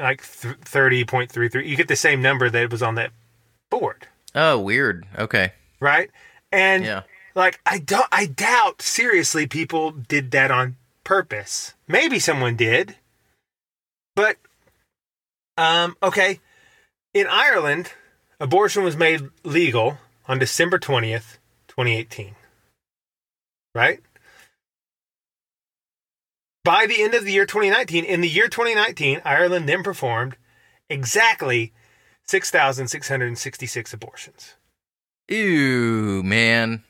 like 0.00 0.20
th- 0.40 0.56
30.33 0.56 1.64
you 1.66 1.76
get 1.76 1.86
the 1.86 1.94
same 1.96 2.20
number 2.20 2.50
that 2.50 2.70
was 2.72 2.82
on 2.82 2.96
that 2.96 3.12
board 3.70 4.08
oh 4.34 4.58
weird. 4.58 5.06
Okay. 5.16 5.52
right 5.78 6.10
and 6.50 6.84
Yeah. 6.84 7.02
like 7.36 7.60
i 7.64 7.78
don't 7.78 8.08
i 8.10 8.26
doubt 8.26 8.82
seriously 8.82 9.46
people 9.46 9.92
did 9.92 10.32
that 10.32 10.50
on 10.50 10.74
purpose 11.04 11.74
maybe 11.86 12.18
someone 12.18 12.56
did 12.56 12.96
but 14.16 14.36
um 15.56 15.96
okay 16.02 16.40
in 17.14 17.26
ireland 17.28 17.92
abortion 18.40 18.82
was 18.82 18.96
made 18.96 19.28
legal 19.44 19.98
on 20.26 20.38
december 20.38 20.78
20th 20.78 21.38
2018 21.68 22.34
right 23.74 24.00
by 26.64 26.86
the 26.86 27.02
end 27.02 27.14
of 27.14 27.24
the 27.24 27.32
year 27.32 27.46
2019 27.46 28.04
in 28.04 28.20
the 28.20 28.28
year 28.28 28.48
2019 28.48 29.20
ireland 29.24 29.68
then 29.68 29.82
performed 29.82 30.36
exactly 30.88 31.72
6666 32.24 33.92
abortions 33.92 34.54
Ew, 35.28 36.22
man. 36.22 36.82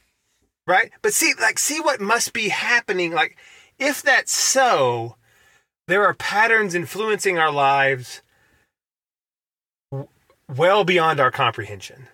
right? 0.67 0.91
But 1.01 1.13
see, 1.13 1.33
like, 1.41 1.59
see 1.59 1.81
what 1.81 2.01
must 2.01 2.33
be 2.33 2.49
happening. 2.49 3.13
Like, 3.13 3.37
if 3.79 4.03
that's 4.03 4.37
so, 4.37 5.17
there 5.87 6.05
are 6.05 6.15
patterns 6.15 6.75
influencing 6.75 7.39
our 7.39 7.53
lives 7.53 8.23
well 10.57 10.85
beyond 10.85 11.21
our 11.21 11.31
comprehension. 11.31 12.09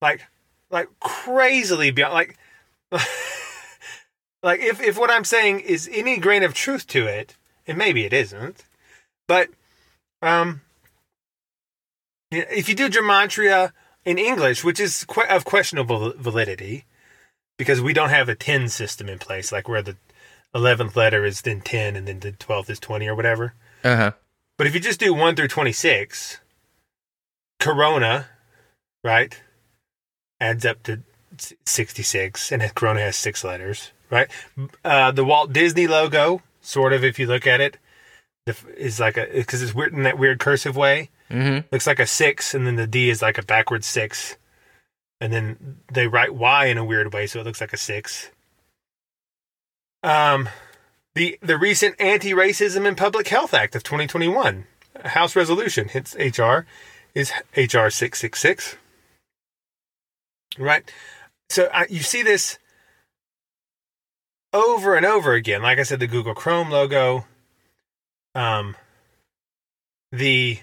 Like, 0.00 0.22
like 0.70 0.88
crazily 1.00 1.90
beyond. 1.90 2.14
Like, 2.14 2.36
like 4.42 4.60
if 4.60 4.80
if 4.80 4.98
what 4.98 5.10
I'm 5.10 5.24
saying 5.24 5.60
is 5.60 5.88
any 5.92 6.18
grain 6.18 6.42
of 6.42 6.54
truth 6.54 6.86
to 6.88 7.06
it, 7.06 7.36
and 7.66 7.78
maybe 7.78 8.04
it 8.04 8.12
isn't, 8.12 8.64
but 9.28 9.48
um, 10.20 10.62
if 12.30 12.68
you 12.68 12.74
do 12.74 12.88
gematria 12.88 13.72
in 14.04 14.18
English, 14.18 14.64
which 14.64 14.80
is 14.80 15.06
of 15.28 15.44
questionable 15.44 16.12
validity, 16.16 16.84
because 17.58 17.80
we 17.80 17.92
don't 17.92 18.10
have 18.10 18.28
a 18.28 18.34
10 18.34 18.68
system 18.68 19.08
in 19.08 19.18
place, 19.18 19.52
like 19.52 19.68
where 19.68 19.82
the 19.82 19.96
11th 20.54 20.96
letter 20.96 21.24
is 21.24 21.42
then 21.42 21.60
10 21.60 21.96
and 21.96 22.06
then 22.06 22.20
the 22.20 22.32
12th 22.32 22.70
is 22.70 22.78
20 22.78 23.06
or 23.06 23.14
whatever. 23.14 23.54
Uh 23.84 23.96
huh. 23.96 24.12
But 24.58 24.66
if 24.66 24.74
you 24.74 24.80
just 24.80 25.00
do 25.00 25.14
1 25.14 25.34
through 25.34 25.48
26, 25.48 26.38
Corona, 27.62 28.26
right, 29.04 29.40
adds 30.40 30.66
up 30.66 30.82
to 30.82 31.02
66, 31.64 32.50
and 32.50 32.74
Corona 32.74 33.00
has 33.00 33.14
six 33.14 33.44
letters, 33.44 33.92
right? 34.10 34.28
Uh, 34.84 35.12
the 35.12 35.24
Walt 35.24 35.52
Disney 35.52 35.86
logo, 35.86 36.42
sort 36.60 36.92
of, 36.92 37.04
if 37.04 37.20
you 37.20 37.28
look 37.28 37.46
at 37.46 37.60
it, 37.60 37.78
is 38.76 38.98
like 38.98 39.16
a, 39.16 39.28
because 39.32 39.62
it's 39.62 39.74
weird 39.74 39.92
in 39.92 40.02
that 40.02 40.18
weird 40.18 40.40
cursive 40.40 40.76
way. 40.76 41.10
Mm-hmm. 41.30 41.68
Looks 41.70 41.86
like 41.86 42.00
a 42.00 42.06
six, 42.06 42.52
and 42.52 42.66
then 42.66 42.74
the 42.74 42.88
D 42.88 43.08
is 43.08 43.22
like 43.22 43.38
a 43.38 43.44
backwards 43.44 43.86
six. 43.86 44.36
And 45.20 45.32
then 45.32 45.78
they 45.92 46.08
write 46.08 46.34
Y 46.34 46.66
in 46.66 46.78
a 46.78 46.84
weird 46.84 47.14
way, 47.14 47.28
so 47.28 47.38
it 47.38 47.46
looks 47.46 47.60
like 47.60 47.72
a 47.72 47.76
six. 47.76 48.30
Um, 50.02 50.48
the 51.14 51.38
the 51.40 51.56
recent 51.56 51.94
Anti-Racism 52.00 52.88
and 52.88 52.96
Public 52.96 53.28
Health 53.28 53.54
Act 53.54 53.76
of 53.76 53.84
2021, 53.84 54.66
House 55.04 55.36
resolution, 55.36 55.88
hence 55.88 56.16
HR, 56.16 56.66
is 57.14 57.32
HR 57.56 57.88
666. 57.88 58.76
Right, 60.58 60.90
so 61.48 61.68
uh, 61.72 61.84
you 61.88 62.00
see 62.00 62.22
this 62.22 62.58
over 64.52 64.96
and 64.96 65.06
over 65.06 65.32
again. 65.32 65.62
Like 65.62 65.78
I 65.78 65.82
said, 65.82 65.98
the 65.98 66.06
Google 66.06 66.34
Chrome 66.34 66.70
logo. 66.70 67.24
Um, 68.34 68.76
the 70.12 70.58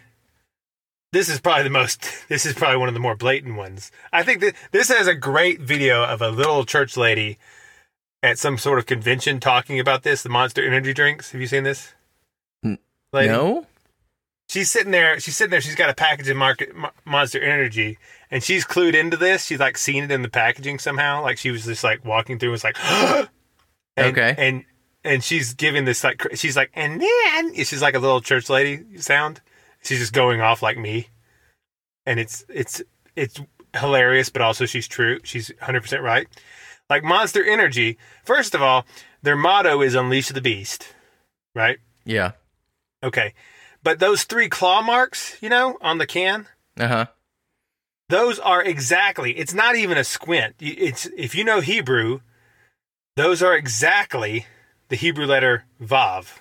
this 1.11 1.27
is 1.27 1.41
probably 1.41 1.63
the 1.63 1.69
most 1.69 2.07
this 2.29 2.45
is 2.45 2.53
probably 2.53 2.77
one 2.77 2.87
of 2.87 2.93
the 2.93 2.99
more 2.99 3.15
blatant 3.15 3.55
ones 3.55 3.91
i 4.13 4.23
think 4.23 4.39
that 4.41 4.53
this 4.71 4.89
has 4.89 5.07
a 5.07 5.15
great 5.15 5.59
video 5.59 6.03
of 6.03 6.21
a 6.21 6.29
little 6.29 6.63
church 6.63 6.95
lady 6.95 7.37
at 8.21 8.37
some 8.37 8.57
sort 8.57 8.77
of 8.77 8.85
convention 8.85 9.39
talking 9.39 9.79
about 9.79 10.03
this 10.03 10.21
the 10.21 10.29
monster 10.29 10.65
energy 10.65 10.93
drinks 10.93 11.31
have 11.31 11.41
you 11.41 11.47
seen 11.47 11.63
this 11.63 11.93
lady? 13.11 13.29
no 13.29 13.65
she's 14.49 14.69
sitting 14.69 14.91
there 14.91 15.19
she's 15.19 15.37
sitting 15.37 15.51
there 15.51 15.61
she's 15.61 15.75
got 15.75 15.89
a 15.89 15.93
package 15.93 16.27
of 16.27 16.35
market 16.35 16.73
monster 17.05 17.41
energy 17.41 17.97
and 18.31 18.43
she's 18.43 18.65
clued 18.65 18.93
into 18.93 19.17
this. 19.17 19.45
She's 19.45 19.59
like 19.59 19.77
seen 19.77 20.03
it 20.03 20.11
in 20.11 20.21
the 20.21 20.29
packaging 20.29 20.79
somehow. 20.79 21.21
Like 21.23 21.37
she 21.37 21.51
was 21.51 21.65
just 21.65 21.83
like 21.83 22.05
walking 22.05 22.39
through 22.39 22.49
and 22.49 22.53
was 22.53 22.63
like 22.63 22.77
and, 23.97 24.17
okay. 24.17 24.35
and 24.37 24.65
and 25.03 25.23
she's 25.23 25.53
giving 25.53 25.85
this 25.85 26.03
like 26.03 26.25
she's 26.35 26.55
like 26.55 26.71
and 26.73 27.01
then 27.01 27.53
she's 27.55 27.81
like 27.81 27.95
a 27.95 27.99
little 27.99 28.21
church 28.21 28.49
lady 28.49 28.99
sound. 28.99 29.41
She's 29.83 29.99
just 29.99 30.13
going 30.13 30.41
off 30.41 30.61
like 30.61 30.77
me. 30.77 31.07
And 32.05 32.19
it's 32.19 32.45
it's 32.49 32.81
it's 33.15 33.39
hilarious 33.75 34.29
but 34.29 34.41
also 34.41 34.65
she's 34.65 34.87
true. 34.87 35.19
She's 35.23 35.49
100% 35.61 36.01
right. 36.01 36.27
Like 36.89 37.03
monster 37.03 37.43
energy 37.43 37.97
first 38.23 38.53
of 38.53 38.61
all 38.61 38.85
their 39.21 39.35
motto 39.35 39.81
is 39.81 39.95
unleash 39.95 40.29
the 40.29 40.41
beast 40.41 40.93
right? 41.55 41.79
Yeah. 42.05 42.33
Okay 43.03 43.33
but 43.83 43.99
those 43.99 44.23
three 44.23 44.49
claw 44.49 44.81
marks 44.81 45.37
you 45.41 45.49
know 45.49 45.77
on 45.81 45.97
the 45.97 46.07
can 46.07 46.47
uh-huh 46.79 47.05
those 48.09 48.39
are 48.39 48.63
exactly 48.63 49.37
it's 49.37 49.53
not 49.53 49.75
even 49.75 49.97
a 49.97 50.03
squint 50.03 50.55
it's 50.59 51.05
if 51.17 51.35
you 51.35 51.43
know 51.43 51.61
hebrew 51.61 52.19
those 53.15 53.41
are 53.41 53.55
exactly 53.55 54.45
the 54.89 54.95
hebrew 54.95 55.25
letter 55.25 55.65
vav 55.81 56.39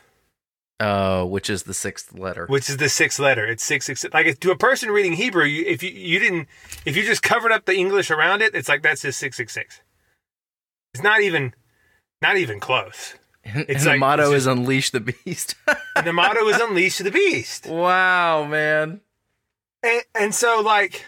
uh, 0.80 1.24
which 1.24 1.50
is 1.50 1.64
the 1.64 1.74
sixth 1.74 2.16
letter. 2.16 2.46
Which 2.46 2.70
is 2.70 2.76
the 2.76 2.88
sixth 2.88 3.18
letter. 3.18 3.44
It's 3.44 3.64
six 3.64 3.86
six. 3.86 4.06
Like 4.12 4.38
to 4.38 4.50
a 4.52 4.56
person 4.56 4.90
reading 4.90 5.14
Hebrew, 5.14 5.44
you, 5.44 5.64
if 5.66 5.82
you 5.82 5.90
you 5.90 6.20
didn't, 6.20 6.48
if 6.84 6.96
you 6.96 7.02
just 7.02 7.22
covered 7.22 7.50
up 7.50 7.64
the 7.64 7.74
English 7.74 8.10
around 8.12 8.42
it, 8.42 8.54
it's 8.54 8.68
like 8.68 8.82
that's 8.82 9.02
just 9.02 9.18
six 9.18 9.36
six 9.36 9.52
six. 9.52 9.80
It's 10.94 11.02
not 11.02 11.20
even, 11.20 11.52
not 12.22 12.36
even 12.36 12.60
close. 12.60 13.16
And, 13.54 13.64
It's 13.68 13.80
and 13.80 13.86
like- 13.86 13.94
the 13.96 13.98
motto 13.98 14.32
it's 14.32 14.42
is 14.42 14.46
"Unleash 14.46 14.90
the 14.90 15.00
Beast." 15.00 15.54
And 15.96 16.06
the 16.06 16.12
motto 16.12 16.46
is 16.48 16.60
"Unleash 16.60 16.98
the 16.98 17.10
Beast." 17.10 17.66
wow, 17.66 18.44
man. 18.44 19.00
And, 19.82 20.02
and 20.14 20.34
so, 20.34 20.60
like, 20.60 21.04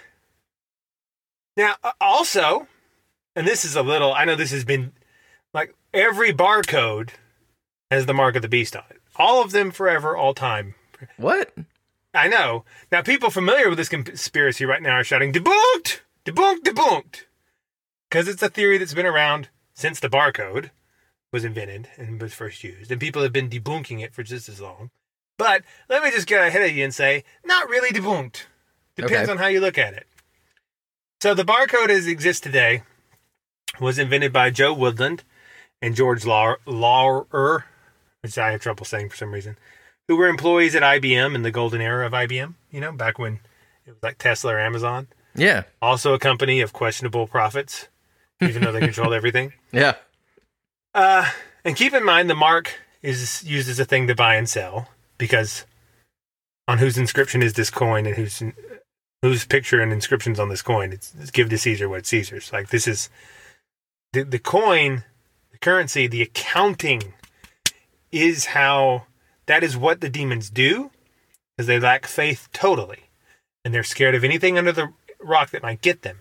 now 1.56 1.74
uh, 1.84 1.92
also, 2.00 2.66
and 3.36 3.46
this 3.46 3.64
is 3.64 3.76
a 3.76 3.82
little. 3.82 4.12
I 4.12 4.24
know 4.24 4.36
this 4.36 4.50
has 4.52 4.64
been 4.64 4.92
like 5.52 5.74
every 5.92 6.32
barcode 6.32 7.10
has 7.90 8.06
the 8.06 8.14
mark 8.14 8.36
of 8.36 8.42
the 8.42 8.48
beast 8.48 8.76
on 8.76 8.84
it. 8.90 9.00
All 9.16 9.42
of 9.42 9.52
them 9.52 9.70
forever, 9.70 10.16
all 10.16 10.34
time. 10.34 10.74
What? 11.16 11.52
I 12.14 12.28
know. 12.28 12.64
Now, 12.90 13.02
people 13.02 13.30
familiar 13.30 13.68
with 13.68 13.78
this 13.78 13.88
conspiracy 13.88 14.64
right 14.64 14.82
now 14.82 14.94
are 14.96 15.04
shouting, 15.04 15.32
debunked! 15.32 16.00
Debunked! 16.24 16.62
Debunked! 16.62 17.22
Because 18.08 18.26
it's 18.28 18.42
a 18.42 18.48
theory 18.48 18.78
that's 18.78 18.94
been 18.94 19.06
around 19.06 19.48
since 19.74 20.00
the 20.00 20.08
barcode 20.08 20.70
was 21.32 21.44
invented 21.44 21.88
and 21.96 22.20
was 22.20 22.34
first 22.34 22.64
used. 22.64 22.90
And 22.90 23.00
people 23.00 23.22
have 23.22 23.32
been 23.32 23.48
debunking 23.48 24.02
it 24.02 24.12
for 24.14 24.22
just 24.22 24.48
as 24.48 24.60
long. 24.60 24.90
But 25.38 25.62
let 25.88 26.02
me 26.02 26.10
just 26.10 26.26
get 26.26 26.46
ahead 26.46 26.68
of 26.68 26.76
you 26.76 26.84
and 26.84 26.94
say, 26.94 27.24
not 27.44 27.68
really 27.68 27.90
debunked. 27.90 28.44
Depends 28.96 29.22
Okay. 29.22 29.30
on 29.32 29.38
how 29.38 29.46
you 29.46 29.60
look 29.60 29.78
at 29.78 29.94
it. 29.94 30.06
So 31.22 31.34
the 31.34 31.44
barcode 31.44 31.88
as 31.88 32.06
it 32.06 32.10
exists 32.10 32.40
today 32.40 32.82
was 33.80 33.98
invented 33.98 34.32
by 34.32 34.50
Joe 34.50 34.74
Woodland 34.74 35.22
and 35.80 35.94
George 35.94 36.26
Laurer, 36.26 37.64
which 38.22 38.36
I 38.36 38.50
have 38.52 38.60
trouble 38.60 38.84
saying 38.84 39.08
for 39.10 39.16
some 39.16 39.32
reason, 39.32 39.56
who 40.08 40.16
were 40.16 40.28
employees 40.28 40.74
at 40.74 40.82
IBM 40.82 41.34
in 41.34 41.42
the 41.42 41.50
golden 41.50 41.80
era 41.80 42.04
of 42.06 42.12
IBM, 42.12 42.54
you 42.70 42.80
know, 42.80 42.92
back 42.92 43.18
when 43.18 43.34
it 43.86 43.90
was 43.92 44.02
like 44.02 44.18
Tesla 44.18 44.54
or 44.54 44.60
Amazon. 44.60 45.08
Yeah. 45.34 45.62
Also 45.80 46.12
a 46.12 46.18
company 46.18 46.60
of 46.60 46.72
questionable 46.72 47.26
profits, 47.26 47.88
even 48.40 48.62
though 48.62 48.72
they 48.72 48.80
controlled 48.90 49.14
everything. 49.14 49.52
Yeah. 49.72 49.94
Uh, 50.94 51.30
and 51.64 51.76
keep 51.76 51.92
in 51.92 52.04
mind 52.04 52.28
the 52.28 52.34
mark 52.34 52.72
is 53.02 53.42
used 53.44 53.68
as 53.68 53.78
a 53.78 53.84
thing 53.84 54.06
to 54.06 54.14
buy 54.14 54.34
and 54.34 54.48
sell 54.48 54.88
because 55.18 55.64
on 56.66 56.78
whose 56.78 56.98
inscription 56.98 57.42
is 57.42 57.54
this 57.54 57.70
coin 57.70 58.06
and 58.06 58.16
whose 58.16 58.42
whose 59.22 59.44
picture 59.44 59.80
and 59.80 59.92
inscriptions 59.92 60.40
on 60.40 60.48
this 60.48 60.62
coin? 60.62 60.92
It's, 60.92 61.14
it's 61.20 61.30
give 61.30 61.48
to 61.50 61.58
Caesar 61.58 61.88
what 61.88 62.06
Caesar's. 62.06 62.52
Like 62.52 62.70
this 62.70 62.86
is 62.86 63.08
the 64.12 64.22
the 64.22 64.38
coin, 64.38 65.04
the 65.52 65.58
currency, 65.58 66.06
the 66.06 66.22
accounting 66.22 67.14
is 68.10 68.46
how 68.46 69.04
that 69.46 69.62
is 69.62 69.76
what 69.76 70.00
the 70.00 70.08
demons 70.08 70.50
do 70.50 70.90
because 71.56 71.66
they 71.66 71.78
lack 71.78 72.06
faith 72.06 72.48
totally 72.52 73.10
and 73.64 73.74
they're 73.74 73.82
scared 73.82 74.14
of 74.14 74.24
anything 74.24 74.58
under 74.58 74.72
the 74.72 74.92
rock 75.20 75.50
that 75.50 75.62
might 75.62 75.82
get 75.82 76.02
them. 76.02 76.20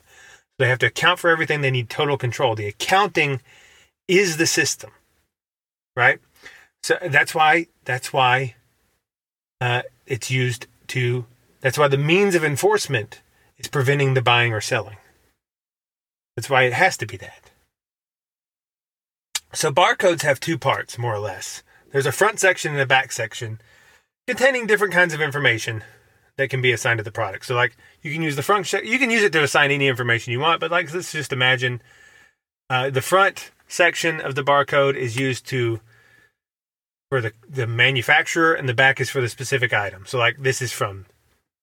They 0.58 0.68
have 0.68 0.80
to 0.80 0.88
account 0.88 1.20
for 1.20 1.30
everything. 1.30 1.62
They 1.62 1.72
need 1.72 1.90
total 1.90 2.18
control. 2.18 2.56
The 2.56 2.68
accounting 2.68 3.42
is 4.10 4.38
the 4.38 4.48
system, 4.48 4.90
right? 5.96 6.20
So 6.84 6.98
that's 7.08 7.36
why 7.36 7.68
that's 7.86 8.12
why 8.12 8.56
uh, 9.62 9.84
it's 10.06 10.32
used 10.32 10.68
to. 10.88 11.26
That's 11.62 11.78
why 11.78 11.88
the 11.88 11.98
means 11.98 12.36
of 12.36 12.44
enforcement 12.44 13.22
is 13.58 13.68
preventing 13.68 14.14
the 14.14 14.22
buying 14.22 14.54
or 14.54 14.62
selling. 14.62 14.98
That's 16.36 16.50
why 16.50 16.64
it 16.64 16.74
has 16.74 16.98
to 16.98 17.06
be 17.06 17.18
that. 17.18 17.52
So 19.54 19.72
barcodes 19.72 20.22
have 20.22 20.40
two 20.40 20.58
parts, 20.58 20.98
more 20.98 21.14
or 21.14 21.20
less. 21.20 21.64
There's 21.92 22.06
a 22.06 22.12
front 22.12 22.40
section 22.40 22.72
and 22.72 22.82
a 22.82 22.86
back 22.86 23.12
section 23.12 23.60
containing 24.28 24.68
different 24.68 24.94
kinds 24.94 25.14
of 25.14 25.22
information 25.22 25.84
that 26.38 26.50
can 26.50 26.62
be 26.62 26.72
assigned 26.72 27.00
to 27.00 27.04
the 27.04 27.12
product. 27.12 27.46
So 27.46 27.56
like 27.56 27.76
you 28.02 28.14
can 28.14 28.22
use 28.22 28.36
the 28.36 28.44
front 28.44 28.72
you 28.72 28.98
can 28.98 29.10
use 29.10 29.24
it 29.24 29.34
to 29.34 29.44
assign 29.44 29.72
any 29.72 29.88
information 29.88 30.32
you 30.32 30.40
want, 30.40 30.62
but 30.62 30.72
like 30.72 30.94
let's 30.94 31.12
just 31.12 31.34
imagine 31.34 31.82
uh, 32.70 32.90
the 32.90 33.02
front 33.02 33.52
section 33.70 34.20
of 34.20 34.36
the 34.36 34.44
barcode 34.44 34.96
is 34.96 35.16
used 35.18 35.46
to 35.48 35.80
for 37.10 37.22
the 37.22 37.34
the 37.48 37.66
manufacturer 37.68 38.54
and 38.54 38.68
the 38.68 38.74
back 38.74 39.00
is 39.00 39.10
for 39.10 39.22
the 39.22 39.30
specific 39.30 39.74
item. 39.74 40.06
So 40.06 40.18
like 40.18 40.42
this 40.42 40.62
is 40.62 40.72
from 40.72 41.06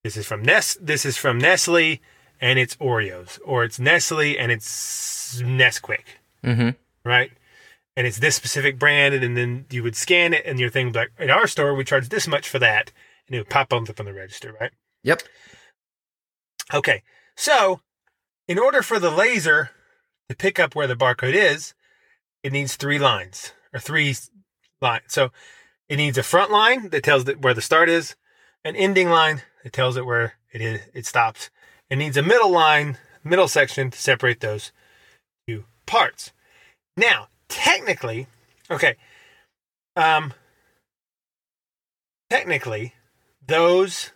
this 0.02 0.16
is 0.16 0.26
from 0.26 0.42
Nest 0.42 0.78
this 0.84 1.04
is 1.04 1.16
from 1.16 1.38
Nestle 1.38 2.00
and 2.40 2.58
it's 2.58 2.76
Oreos 2.76 3.38
or 3.44 3.64
it's 3.64 3.78
Nestle 3.78 4.38
and 4.38 4.50
it's 4.52 5.40
Nesquik, 5.42 6.04
Mm-hmm. 6.44 6.70
right? 7.04 7.30
And 7.96 8.06
it's 8.06 8.18
this 8.18 8.36
specific 8.36 8.78
brand 8.78 9.14
and 9.14 9.36
then 9.36 9.66
you 9.70 9.82
would 9.82 9.96
scan 9.96 10.34
it 10.34 10.44
and 10.44 10.58
your 10.60 10.70
thing 10.70 10.92
like 10.92 11.12
at 11.18 11.30
our 11.30 11.46
store 11.46 11.74
we 11.74 11.84
charge 11.84 12.08
this 12.08 12.26
much 12.28 12.48
for 12.48 12.58
that 12.58 12.92
and 13.26 13.34
it 13.34 13.38
would 13.40 13.48
pop 13.50 13.72
up 13.72 13.88
on 13.98 14.04
the 14.06 14.12
register, 14.14 14.54
right? 14.60 14.70
Yep. 15.02 15.22
Okay, 16.74 17.02
so 17.36 17.80
in 18.48 18.58
order 18.58 18.82
for 18.82 18.98
the 18.98 19.10
laser 19.10 19.70
to 20.28 20.36
pick 20.36 20.58
up 20.58 20.74
where 20.74 20.86
the 20.88 20.96
barcode 20.96 21.34
is, 21.34 21.74
it 22.46 22.52
needs 22.52 22.76
three 22.76 23.00
lines 23.00 23.52
or 23.74 23.80
three 23.80 24.14
lines. 24.80 25.02
So 25.08 25.32
it 25.88 25.96
needs 25.96 26.16
a 26.16 26.22
front 26.22 26.52
line 26.52 26.90
that 26.90 27.02
tells 27.02 27.28
it 27.28 27.42
where 27.42 27.54
the 27.54 27.60
start 27.60 27.88
is, 27.88 28.14
an 28.64 28.76
ending 28.76 29.10
line 29.10 29.42
that 29.64 29.72
tells 29.72 29.96
it 29.96 30.06
where 30.06 30.34
it 30.52 30.60
is 30.60 30.80
it 30.94 31.06
stops. 31.06 31.50
It 31.90 31.96
needs 31.96 32.16
a 32.16 32.22
middle 32.22 32.50
line, 32.50 32.98
middle 33.24 33.48
section 33.48 33.90
to 33.90 33.98
separate 33.98 34.38
those 34.38 34.70
two 35.48 35.64
parts. 35.86 36.32
Now, 36.96 37.26
technically, 37.48 38.28
okay, 38.70 38.94
um, 39.96 40.32
technically, 42.30 42.94
those 43.44 44.12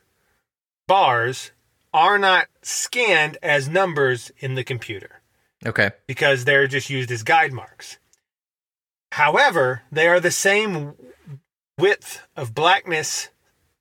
bars 0.87 1.51
are 1.93 2.17
not 2.17 2.47
scanned 2.63 3.39
as 3.43 3.69
numbers 3.69 4.31
in 4.39 4.55
the 4.55 4.63
computer 4.63 5.21
Okay. 5.67 5.91
because 6.07 6.45
they're 6.45 6.69
just 6.69 6.91
used 6.91 7.11
as 7.11 7.25
guide 7.25 7.53
marks. 7.53 7.99
However, 9.13 9.83
they 9.91 10.07
are 10.09 10.21
the 10.21 10.31
same 10.31 10.95
width 11.79 12.23
of 12.37 12.55
blackness 12.55 13.29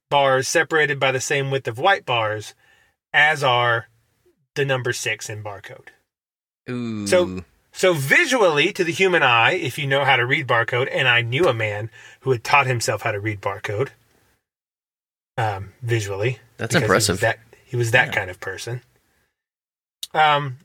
bars 0.10 0.48
separated 0.48 1.00
by 1.00 1.12
the 1.12 1.20
same 1.20 1.52
width 1.52 1.68
of 1.68 1.78
white 1.78 2.06
bars 2.06 2.56
as 3.14 3.44
are 3.44 3.88
the 4.56 4.66
number 4.66 4.92
six 4.94 5.30
in 5.30 5.44
barcode. 5.44 5.90
Ooh. 6.70 7.06
So, 7.08 7.44
so 7.72 7.94
visually 7.94 8.72
to 8.74 8.84
the 8.84 8.92
human 8.92 9.22
eye, 9.24 9.52
if 9.54 9.78
you 9.78 9.88
know 9.88 10.04
how 10.04 10.16
to 10.16 10.26
read 10.26 10.48
barcode, 10.48 10.90
and 10.92 11.08
I 11.08 11.22
knew 11.22 11.46
a 11.48 11.54
man 11.54 11.90
who 12.22 12.32
had 12.32 12.44
taught 12.44 12.68
himself 12.68 13.04
how 13.04 13.12
to 13.12 13.20
read 13.20 13.42
barcode, 13.42 13.90
um, 15.38 15.74
visually. 15.82 16.40
That's 16.58 16.74
because 16.74 16.82
He 16.82 16.86
impressive. 16.86 17.14
was 17.14 17.22
that, 17.22 17.40
he 17.66 17.76
was 17.76 17.92
that 17.92 18.12
kind 18.14 18.30
of 18.30 18.40
person. 18.40 18.82
Um, 20.14 20.58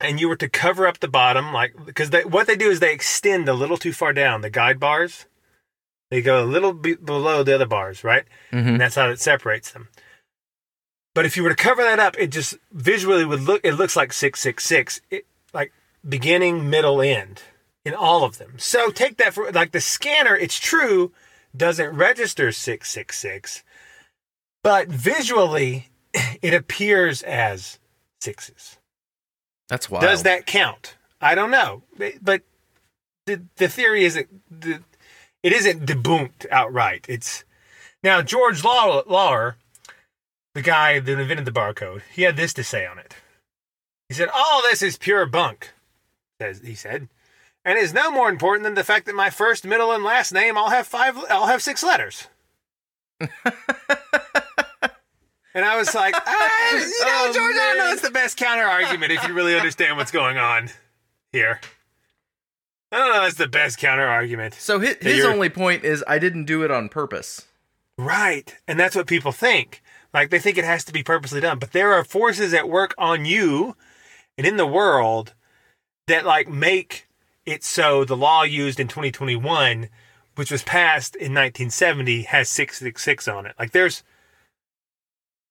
and 0.00 0.20
you 0.20 0.28
were 0.28 0.36
to 0.36 0.48
cover 0.48 0.86
up 0.86 1.00
the 1.00 1.08
bottom, 1.08 1.52
like 1.52 1.74
because 1.84 2.10
they, 2.10 2.24
what 2.24 2.46
they 2.46 2.56
do 2.56 2.70
is 2.70 2.80
they 2.80 2.92
extend 2.92 3.48
a 3.48 3.54
little 3.54 3.76
too 3.76 3.92
far 3.92 4.12
down 4.12 4.40
the 4.40 4.50
guide 4.50 4.78
bars. 4.78 5.26
They 6.10 6.22
go 6.22 6.42
a 6.42 6.46
little 6.46 6.72
below 6.72 7.42
the 7.42 7.54
other 7.54 7.66
bars, 7.66 8.04
right? 8.04 8.24
Mhm. 8.52 8.68
And 8.68 8.80
that's 8.80 8.94
how 8.94 9.08
it 9.10 9.20
separates 9.20 9.72
them. 9.72 9.88
But 11.14 11.24
if 11.24 11.36
you 11.36 11.42
were 11.42 11.48
to 11.48 11.56
cover 11.56 11.82
that 11.82 11.98
up, 11.98 12.14
it 12.18 12.28
just 12.28 12.58
visually 12.72 13.24
would 13.24 13.40
look. 13.40 13.62
It 13.64 13.72
looks 13.74 13.96
like 13.96 14.12
six 14.12 14.38
six 14.40 14.64
six, 14.64 15.00
it, 15.10 15.26
like 15.54 15.72
beginning, 16.06 16.68
middle, 16.68 17.00
end 17.00 17.42
in 17.84 17.94
all 17.94 18.22
of 18.22 18.38
them. 18.38 18.54
So 18.58 18.90
take 18.90 19.16
that 19.16 19.32
for 19.32 19.50
like 19.50 19.72
the 19.72 19.80
scanner. 19.80 20.36
It's 20.36 20.58
true, 20.58 21.12
doesn't 21.56 21.96
register 21.96 22.52
six 22.52 22.90
six 22.90 23.18
six, 23.18 23.64
but 24.62 24.88
visually, 24.88 25.88
it 26.42 26.52
appears 26.52 27.22
as 27.22 27.78
sixes. 28.20 28.76
That's 29.68 29.90
wild. 29.90 30.02
Does 30.02 30.22
that 30.22 30.46
count? 30.46 30.96
I 31.20 31.34
don't 31.34 31.50
know, 31.50 31.82
but 31.96 32.42
the 33.26 33.42
the 33.56 33.68
theory 33.68 34.04
isn't 34.04 34.28
the, 34.50 34.82
it 35.42 35.52
isn't 35.52 35.86
debunked 35.86 36.46
outright. 36.50 37.06
It's 37.08 37.44
now 38.02 38.22
George 38.22 38.62
Law, 38.62 39.02
Lawler, 39.06 39.56
the 40.54 40.62
guy 40.62 41.00
that 41.00 41.18
invented 41.18 41.44
the 41.44 41.52
barcode. 41.52 42.02
He 42.12 42.22
had 42.22 42.36
this 42.36 42.52
to 42.54 42.64
say 42.64 42.86
on 42.86 42.98
it. 42.98 43.16
He 44.08 44.14
said, 44.14 44.28
"All 44.32 44.62
this 44.62 44.82
is 44.82 44.96
pure 44.98 45.26
bunk," 45.26 45.72
says 46.40 46.60
he 46.60 46.74
said, 46.74 47.08
and 47.66 47.76
is 47.76 47.92
no 47.92 48.12
more 48.12 48.30
important 48.30 48.62
than 48.62 48.74
the 48.74 48.84
fact 48.84 49.06
that 49.06 49.16
my 49.16 49.28
first, 49.28 49.64
middle, 49.64 49.90
and 49.90 50.04
last 50.04 50.32
name 50.32 50.56
all 50.56 50.70
have 50.70 50.86
five, 50.86 51.18
all 51.28 51.48
have 51.48 51.62
six 51.62 51.82
letters. 51.82 52.28
And 55.56 55.64
I 55.64 55.78
was 55.78 55.94
like, 55.94 56.14
ah, 56.14 56.70
you 56.72 56.78
know, 56.80 56.86
Oh, 57.08 57.32
George, 57.34 57.54
I 57.54 57.56
don't 57.56 57.78
know. 57.78 57.84
man. 57.84 57.92
It's 57.94 58.02
the 58.02 58.10
best 58.10 58.36
counter 58.36 58.64
argument 58.64 59.10
if 59.12 59.26
you 59.26 59.32
really 59.32 59.56
understand 59.56 59.96
what's 59.96 60.10
going 60.10 60.36
on 60.36 60.68
here. 61.32 61.60
I 62.92 62.98
don't 62.98 63.14
know. 63.14 63.24
It's 63.24 63.38
the 63.38 63.48
best 63.48 63.78
counter 63.78 64.06
argument. 64.06 64.52
So 64.52 64.78
his, 64.80 64.96
his 65.00 65.24
only 65.24 65.48
point 65.48 65.82
is 65.82 66.04
I 66.06 66.18
didn't 66.18 66.44
do 66.44 66.62
it 66.62 66.70
on 66.70 66.90
purpose. 66.90 67.46
Right. 67.96 68.54
And 68.68 68.78
that's 68.78 68.94
what 68.94 69.06
people 69.06 69.32
think. 69.32 69.82
Like 70.12 70.28
they 70.28 70.38
think 70.38 70.58
it 70.58 70.64
has 70.64 70.84
to 70.84 70.92
be 70.92 71.02
purposely 71.02 71.40
done. 71.40 71.58
But 71.58 71.72
there 71.72 71.94
are 71.94 72.04
forces 72.04 72.52
at 72.52 72.68
work 72.68 72.94
on 72.98 73.24
you 73.24 73.76
and 74.36 74.46
in 74.46 74.58
the 74.58 74.66
world 74.66 75.32
that 76.06 76.26
like 76.26 76.48
make 76.48 77.08
it 77.46 77.64
so 77.64 78.04
the 78.04 78.16
law 78.16 78.42
used 78.42 78.78
in 78.78 78.88
2021, 78.88 79.88
which 80.34 80.50
was 80.50 80.62
passed 80.62 81.16
in 81.16 81.32
1970, 81.32 82.24
has 82.24 82.50
666 82.50 83.26
on 83.26 83.46
it. 83.46 83.54
Like 83.58 83.72
there's 83.72 84.02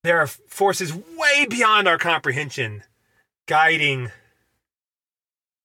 there 0.05 0.19
are 0.19 0.27
forces 0.27 0.93
way 0.93 1.45
beyond 1.49 1.87
our 1.87 1.97
comprehension 1.97 2.83
guiding 3.47 4.11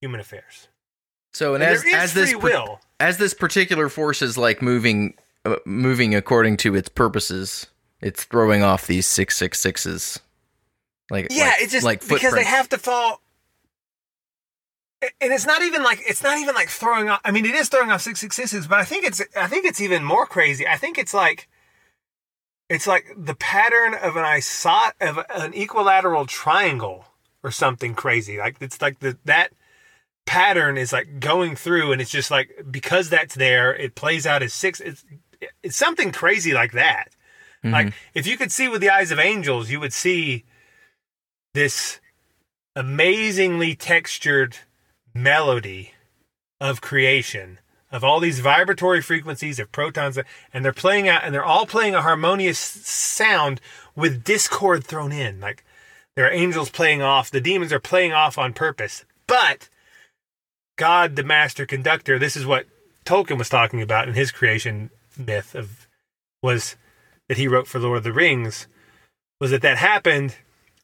human 0.00 0.20
affairs. 0.20 0.68
So 1.32 1.54
and, 1.54 1.62
And 1.62 1.72
as 1.72 1.84
as 1.94 2.14
this 2.14 2.34
as 2.98 3.18
this 3.18 3.34
particular 3.34 3.88
force 3.88 4.22
is 4.22 4.36
like 4.36 4.62
moving 4.62 5.14
uh, 5.44 5.56
moving 5.64 6.14
according 6.14 6.56
to 6.58 6.74
its 6.74 6.88
purposes, 6.88 7.66
it's 8.00 8.24
throwing 8.24 8.62
off 8.62 8.86
these 8.86 9.06
six 9.06 9.36
six 9.36 9.60
sixes. 9.60 10.20
Like 11.10 11.28
Yeah, 11.30 11.44
like, 11.44 11.54
it's 11.60 11.72
just 11.72 11.84
like 11.84 12.06
because 12.06 12.34
they 12.34 12.44
have 12.44 12.68
to 12.70 12.78
fall. 12.78 13.20
And 15.02 15.32
it's 15.32 15.46
not 15.46 15.62
even 15.62 15.82
like 15.82 16.02
it's 16.06 16.22
not 16.22 16.38
even 16.38 16.54
like 16.54 16.68
throwing 16.68 17.08
off. 17.08 17.20
I 17.24 17.30
mean, 17.30 17.46
it 17.46 17.54
is 17.54 17.68
throwing 17.68 17.90
off 17.90 18.02
six 18.02 18.20
six 18.20 18.36
sixes, 18.36 18.66
but 18.66 18.78
I 18.78 18.84
think 18.84 19.04
it's 19.04 19.22
I 19.36 19.46
think 19.46 19.64
it's 19.64 19.80
even 19.80 20.02
more 20.04 20.26
crazy. 20.26 20.66
I 20.66 20.76
think 20.76 20.98
it's 20.98 21.14
like 21.14 21.48
it's 22.70 22.86
like 22.86 23.12
the 23.16 23.34
pattern 23.34 23.94
of 23.94 24.16
an 24.16 24.24
isot 24.24 24.92
of 25.00 25.18
an 25.34 25.52
equilateral 25.54 26.24
triangle 26.24 27.04
or 27.42 27.50
something 27.50 27.94
crazy. 27.94 28.38
Like 28.38 28.56
it's 28.60 28.80
like 28.80 29.00
the 29.00 29.18
that 29.24 29.52
pattern 30.24 30.78
is 30.78 30.92
like 30.92 31.18
going 31.18 31.56
through, 31.56 31.90
and 31.90 32.00
it's 32.00 32.12
just 32.12 32.30
like 32.30 32.64
because 32.70 33.10
that's 33.10 33.34
there, 33.34 33.74
it 33.74 33.96
plays 33.96 34.24
out 34.24 34.44
as 34.44 34.54
six. 34.54 34.80
It's 34.80 35.04
it's 35.64 35.76
something 35.76 36.12
crazy 36.12 36.52
like 36.54 36.70
that. 36.72 37.08
Mm-hmm. 37.64 37.72
Like 37.72 37.92
if 38.14 38.28
you 38.28 38.36
could 38.36 38.52
see 38.52 38.68
with 38.68 38.80
the 38.80 38.90
eyes 38.90 39.10
of 39.10 39.18
angels, 39.18 39.68
you 39.68 39.80
would 39.80 39.92
see 39.92 40.44
this 41.54 41.98
amazingly 42.76 43.74
textured 43.74 44.58
melody 45.12 45.92
of 46.60 46.80
creation 46.80 47.58
of 47.90 48.04
all 48.04 48.20
these 48.20 48.40
vibratory 48.40 49.02
frequencies 49.02 49.58
of 49.58 49.72
protons 49.72 50.18
and 50.52 50.64
they're 50.64 50.72
playing 50.72 51.08
out 51.08 51.24
and 51.24 51.34
they're 51.34 51.44
all 51.44 51.66
playing 51.66 51.94
a 51.94 52.02
harmonious 52.02 52.58
sound 52.58 53.60
with 53.96 54.24
discord 54.24 54.84
thrown 54.84 55.12
in. 55.12 55.40
Like 55.40 55.64
there 56.16 56.26
are 56.26 56.32
angels 56.32 56.70
playing 56.70 57.02
off 57.02 57.30
the 57.30 57.40
demons 57.40 57.72
are 57.72 57.80
playing 57.80 58.12
off 58.12 58.38
on 58.38 58.52
purpose. 58.52 59.04
But 59.26 59.68
god 60.76 61.16
the 61.16 61.22
master 61.22 61.66
conductor 61.66 62.18
this 62.18 62.36
is 62.36 62.46
what 62.46 62.66
tolkien 63.04 63.36
was 63.36 63.50
talking 63.50 63.82
about 63.82 64.08
in 64.08 64.14
his 64.14 64.32
creation 64.32 64.88
myth 65.18 65.54
of 65.54 65.86
was 66.42 66.76
that 67.28 67.36
he 67.36 67.46
wrote 67.46 67.66
for 67.66 67.78
lord 67.78 67.98
of 67.98 68.04
the 68.04 68.12
rings 68.14 68.66
was 69.40 69.50
that 69.50 69.60
that 69.60 69.76
happened 69.76 70.36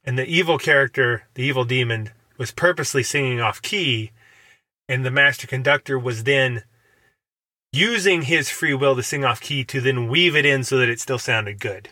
and 0.07 0.17
the 0.17 0.27
evil 0.27 0.57
character, 0.57 1.27
the 1.35 1.43
evil 1.43 1.65
demon, 1.65 2.11
was 2.39 2.53
purposely 2.53 3.03
singing 3.03 3.41
off 3.41 3.61
key, 3.61 4.13
and 4.89 5.05
the 5.05 5.11
master 5.11 5.49
conductor 5.49 5.99
was 5.99 6.23
then 6.25 6.63
using 7.73 8.23
his 8.23 8.49
free 8.49 8.75
will 8.75 8.97
to 8.97 9.03
sing 9.03 9.25
off 9.25 9.41
key 9.41 9.65
to 9.65 9.81
then 9.81 10.09
weave 10.09 10.37
it 10.37 10.47
in 10.47 10.65
so 10.65 10.79
that 10.79 10.89
it 10.89 11.01
still 11.01 11.19
sounded 11.19 11.61
good. 11.61 11.91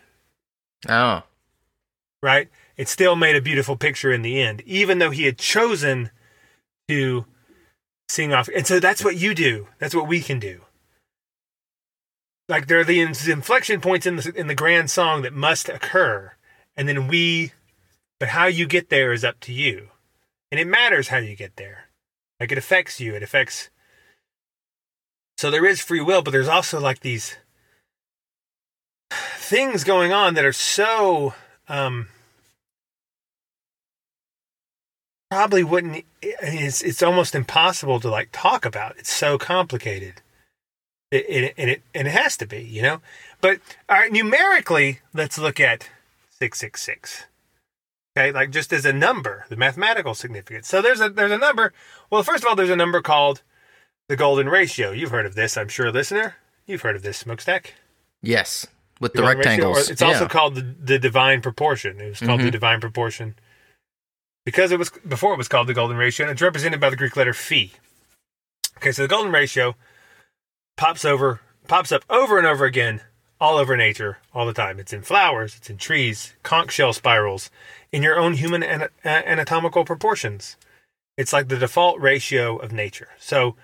Oh. 0.89 1.23
Right? 2.23 2.49
It 2.77 2.89
still 2.89 3.17
made 3.17 3.37
a 3.37 3.41
beautiful 3.41 3.77
picture 3.77 4.13
in 4.13 4.23
the 4.23 4.41
end, 4.41 4.63
even 4.63 4.99
though 4.99 5.11
he 5.11 5.25
had 5.25 5.39
chosen 5.39 6.11
to 6.89 7.27
sing 8.09 8.33
off. 8.33 8.49
And 8.55 8.67
so 8.67 8.81
that's 8.81 9.05
what 9.05 9.17
you 9.17 9.35
do. 9.35 9.69
That's 9.79 9.95
what 9.95 10.09
we 10.09 10.21
can 10.21 10.39
do. 10.39 10.63
Like 12.49 12.67
there 12.67 12.81
are 12.81 12.85
the 12.85 13.01
inflection 13.01 13.81
points 13.81 14.05
in 14.05 14.17
the 14.17 14.33
in 14.37 14.49
the 14.49 14.55
grand 14.55 14.91
song 14.91 15.23
that 15.23 15.33
must 15.33 15.71
occur, 15.71 16.33
and 16.77 16.87
then 16.87 17.09
we 17.09 17.53
but 18.21 18.31
how 18.31 18.47
you 18.47 18.67
get 18.67 18.91
there 18.91 19.13
is 19.13 19.25
up 19.25 19.41
to 19.41 19.53
you. 19.53 19.89
And 20.51 20.61
it 20.61 20.67
matters 20.67 21.09
how 21.09 21.19
you 21.19 21.37
get 21.37 21.57
there. 21.57 21.89
Like 22.39 22.53
it 22.53 22.59
affects 22.59 23.01
you. 23.01 23.15
It 23.15 23.23
affects. 23.23 23.71
So 25.37 25.51
there 25.51 25.67
is 25.67 25.81
free 25.81 26.01
will, 26.01 26.23
but 26.23 26.31
there's 26.31 26.49
also 26.49 26.81
like 26.81 27.01
these 27.01 27.37
things 29.11 29.85
going 29.85 30.13
on 30.13 30.35
that 30.35 30.45
are 30.45 30.53
so. 30.53 31.35
Um, 31.69 32.09
probably 35.31 35.65
wouldn't. 35.65 36.05
It's, 36.23 36.83
it's 36.83 37.03
almost 37.03 37.35
impossible 37.35 37.99
to 38.01 38.09
like 38.09 38.29
talk 38.33 38.65
about. 38.65 38.97
It's 38.99 39.13
so 39.13 39.37
complicated. 39.37 40.23
It, 41.11 41.27
it, 41.29 41.55
and 41.57 41.71
it 41.71 41.83
and 41.95 42.09
it 42.09 42.13
has 42.13 42.37
to 42.39 42.47
be, 42.47 42.63
you 42.63 42.83
know. 42.83 43.01
But 43.41 43.61
all 43.89 43.99
right, 43.99 44.13
numerically, 44.13 45.01
let's 45.13 45.39
look 45.39 45.61
at 45.61 45.91
six 46.31 46.59
six 46.61 46.83
six. 46.83 47.25
Okay, 48.17 48.31
like 48.31 48.51
just 48.51 48.73
as 48.73 48.85
a 48.85 48.93
number, 48.93 49.45
the 49.49 49.57
mathematical 49.57 50.15
significance. 50.15 50.69
So 50.69 50.81
there's 50.81 51.01
a 51.01 51.09
there's 51.09 51.33
a 51.33 51.39
number. 51.39 51.73
Well, 52.11 52.23
first 52.23 52.45
of 52.45 52.49
all, 52.49 52.57
there's 52.57 52.71
a 52.71 52.77
number 52.77 53.03
called 53.03 53.43
the 54.09 54.17
golden 54.17 54.49
ratio. 54.49 54.91
You've 54.91 55.11
heard 55.11 55.27
of 55.27 55.35
this, 55.35 55.57
I'm 55.57 55.69
sure, 55.69 55.91
listener. 55.91 56.37
You've 56.67 56.83
heard 56.83 56.97
of 56.97 57.03
this, 57.03 57.19
smokestack. 57.19 57.75
Yes, 58.23 58.67
with 59.01 59.13
the 59.13 59.23
ratio, 59.23 59.37
rectangles. 59.37 59.89
or 59.89 59.93
it's 59.93 60.03
also 60.03 60.27
called 60.29 60.55
the, 60.55 60.63
the 60.63 60.99
divine 60.99 61.41
proportion. 61.43 62.01
It 62.01 62.09
was 62.11 62.21
called 62.21 62.41
the 62.41 62.45
Mhm. 62.49 62.53
divine 62.53 62.81
proportion. 62.81 63.35
because 64.47 64.71
it 64.73 64.79
was 64.79 64.91
before 65.09 65.33
it 65.33 65.39
was 65.39 65.49
called 65.49 65.67
the 65.69 65.73
golden 65.75 65.97
ratio, 65.97 66.25
and 66.27 66.33
it's 66.33 66.43
represented 66.43 66.79
by 66.79 66.91
the 66.91 66.97
Greek 66.97 67.17
letter 67.17 67.33
phi. 67.33 67.71
Okay, 68.77 68.93
so 68.93 69.01
the 69.01 69.09
golden 69.09 69.33
ratio 69.33 69.75
pops 70.77 71.03
over, 71.03 71.41
pops 71.67 71.91
up 71.91 72.05
over 72.11 72.37
and 72.37 72.47
over 72.47 72.67
again, 72.67 73.01
all 73.41 73.57
over 73.57 73.75
nature, 73.75 74.19
all 74.35 74.45
the 74.45 74.53
time. 74.53 74.79
It's 74.79 74.93
in 74.93 75.01
flowers, 75.01 75.57
it's 75.57 75.71
in 75.71 75.79
trees, 75.79 76.35
conch 76.43 76.73
shell 76.73 76.93
spirals, 76.93 77.49
in 77.91 78.03
your 78.03 78.19
own 78.19 78.35
human 78.35 78.63
ana- 78.63 78.91
anatomical 79.03 79.83
proportions. 79.87 80.57
It's 81.17 81.33
like 81.33 81.49
the 81.49 81.57
default 81.57 81.99
ratio 82.01 82.59
of 82.59 82.71
nature. 82.71 83.09
So, 83.19 83.57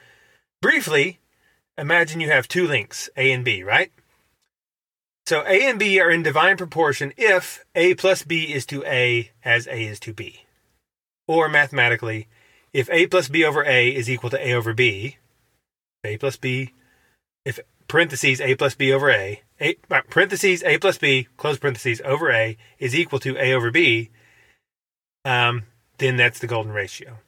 briefly, 0.60 1.18
imagine 1.76 2.20
you 2.20 2.30
have 2.30 2.48
two 2.48 2.66
links, 2.66 3.08
A 3.16 3.32
and 3.32 3.44
B, 3.44 3.62
right? 3.62 3.92
So 5.26 5.42
A 5.42 5.68
and 5.68 5.78
B 5.78 6.00
are 6.00 6.10
in 6.10 6.22
divine 6.22 6.56
proportion 6.56 7.12
if 7.16 7.64
A 7.74 7.94
plus 7.94 8.24
B 8.24 8.52
is 8.52 8.66
to 8.66 8.84
A 8.84 9.30
as 9.44 9.66
A 9.66 9.84
is 9.84 10.00
to 10.00 10.12
B. 10.12 10.44
Or 11.28 11.48
mathematically, 11.48 12.26
if 12.72 12.90
A 12.90 13.06
plus 13.06 13.28
B 13.28 13.44
over 13.44 13.64
A 13.64 13.90
is 13.90 14.10
equal 14.10 14.30
to 14.30 14.46
A 14.48 14.52
over 14.54 14.74
B, 14.74 15.18
A 16.04 16.16
plus 16.16 16.36
B, 16.36 16.72
if 17.44 17.60
parentheses 17.86 18.40
A 18.40 18.56
plus 18.56 18.74
B 18.74 18.92
over 18.92 19.10
A, 19.10 19.42
A 19.60 19.76
uh, 19.90 20.00
parentheses 20.10 20.62
A 20.64 20.78
plus 20.78 20.98
B, 20.98 21.28
close 21.36 21.58
parentheses 21.58 22.00
over 22.04 22.32
A 22.32 22.56
is 22.78 22.94
equal 22.94 23.20
to 23.20 23.36
A 23.38 23.52
over 23.52 23.70
B, 23.70 24.10
um, 25.24 25.64
then 25.98 26.16
that's 26.16 26.40
the 26.40 26.46
golden 26.46 26.72
ratio. 26.72 27.18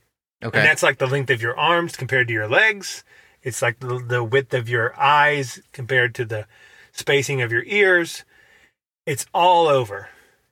Okay. 0.43 0.59
And 0.59 0.67
that's 0.67 0.83
like 0.83 0.99
the 0.99 1.07
length 1.07 1.31
of 1.31 1.41
your 1.41 1.57
arms 1.57 1.97
compared 1.97 2.27
to 2.29 2.35
your 2.35 2.49
legs. 2.49 3.05
It's 3.43 3.63
like 3.63 3.81
the, 3.81 3.99
the 3.99 4.23
width 4.25 4.55
of 4.55 4.69
your 4.69 4.99
eyes 4.99 5.61
compared 5.73 6.15
to 6.17 6.25
the 6.25 6.47
spacing 6.93 7.43
of 7.43 7.51
your 7.53 7.65
ears. 7.65 8.25
It's 9.07 9.27
all 9.35 9.67
over. 9.69 10.09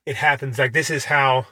It 0.06 0.16
happens 0.16 0.58
like 0.58 0.72
this 0.72 0.90
is 0.90 1.04
how 1.06 1.46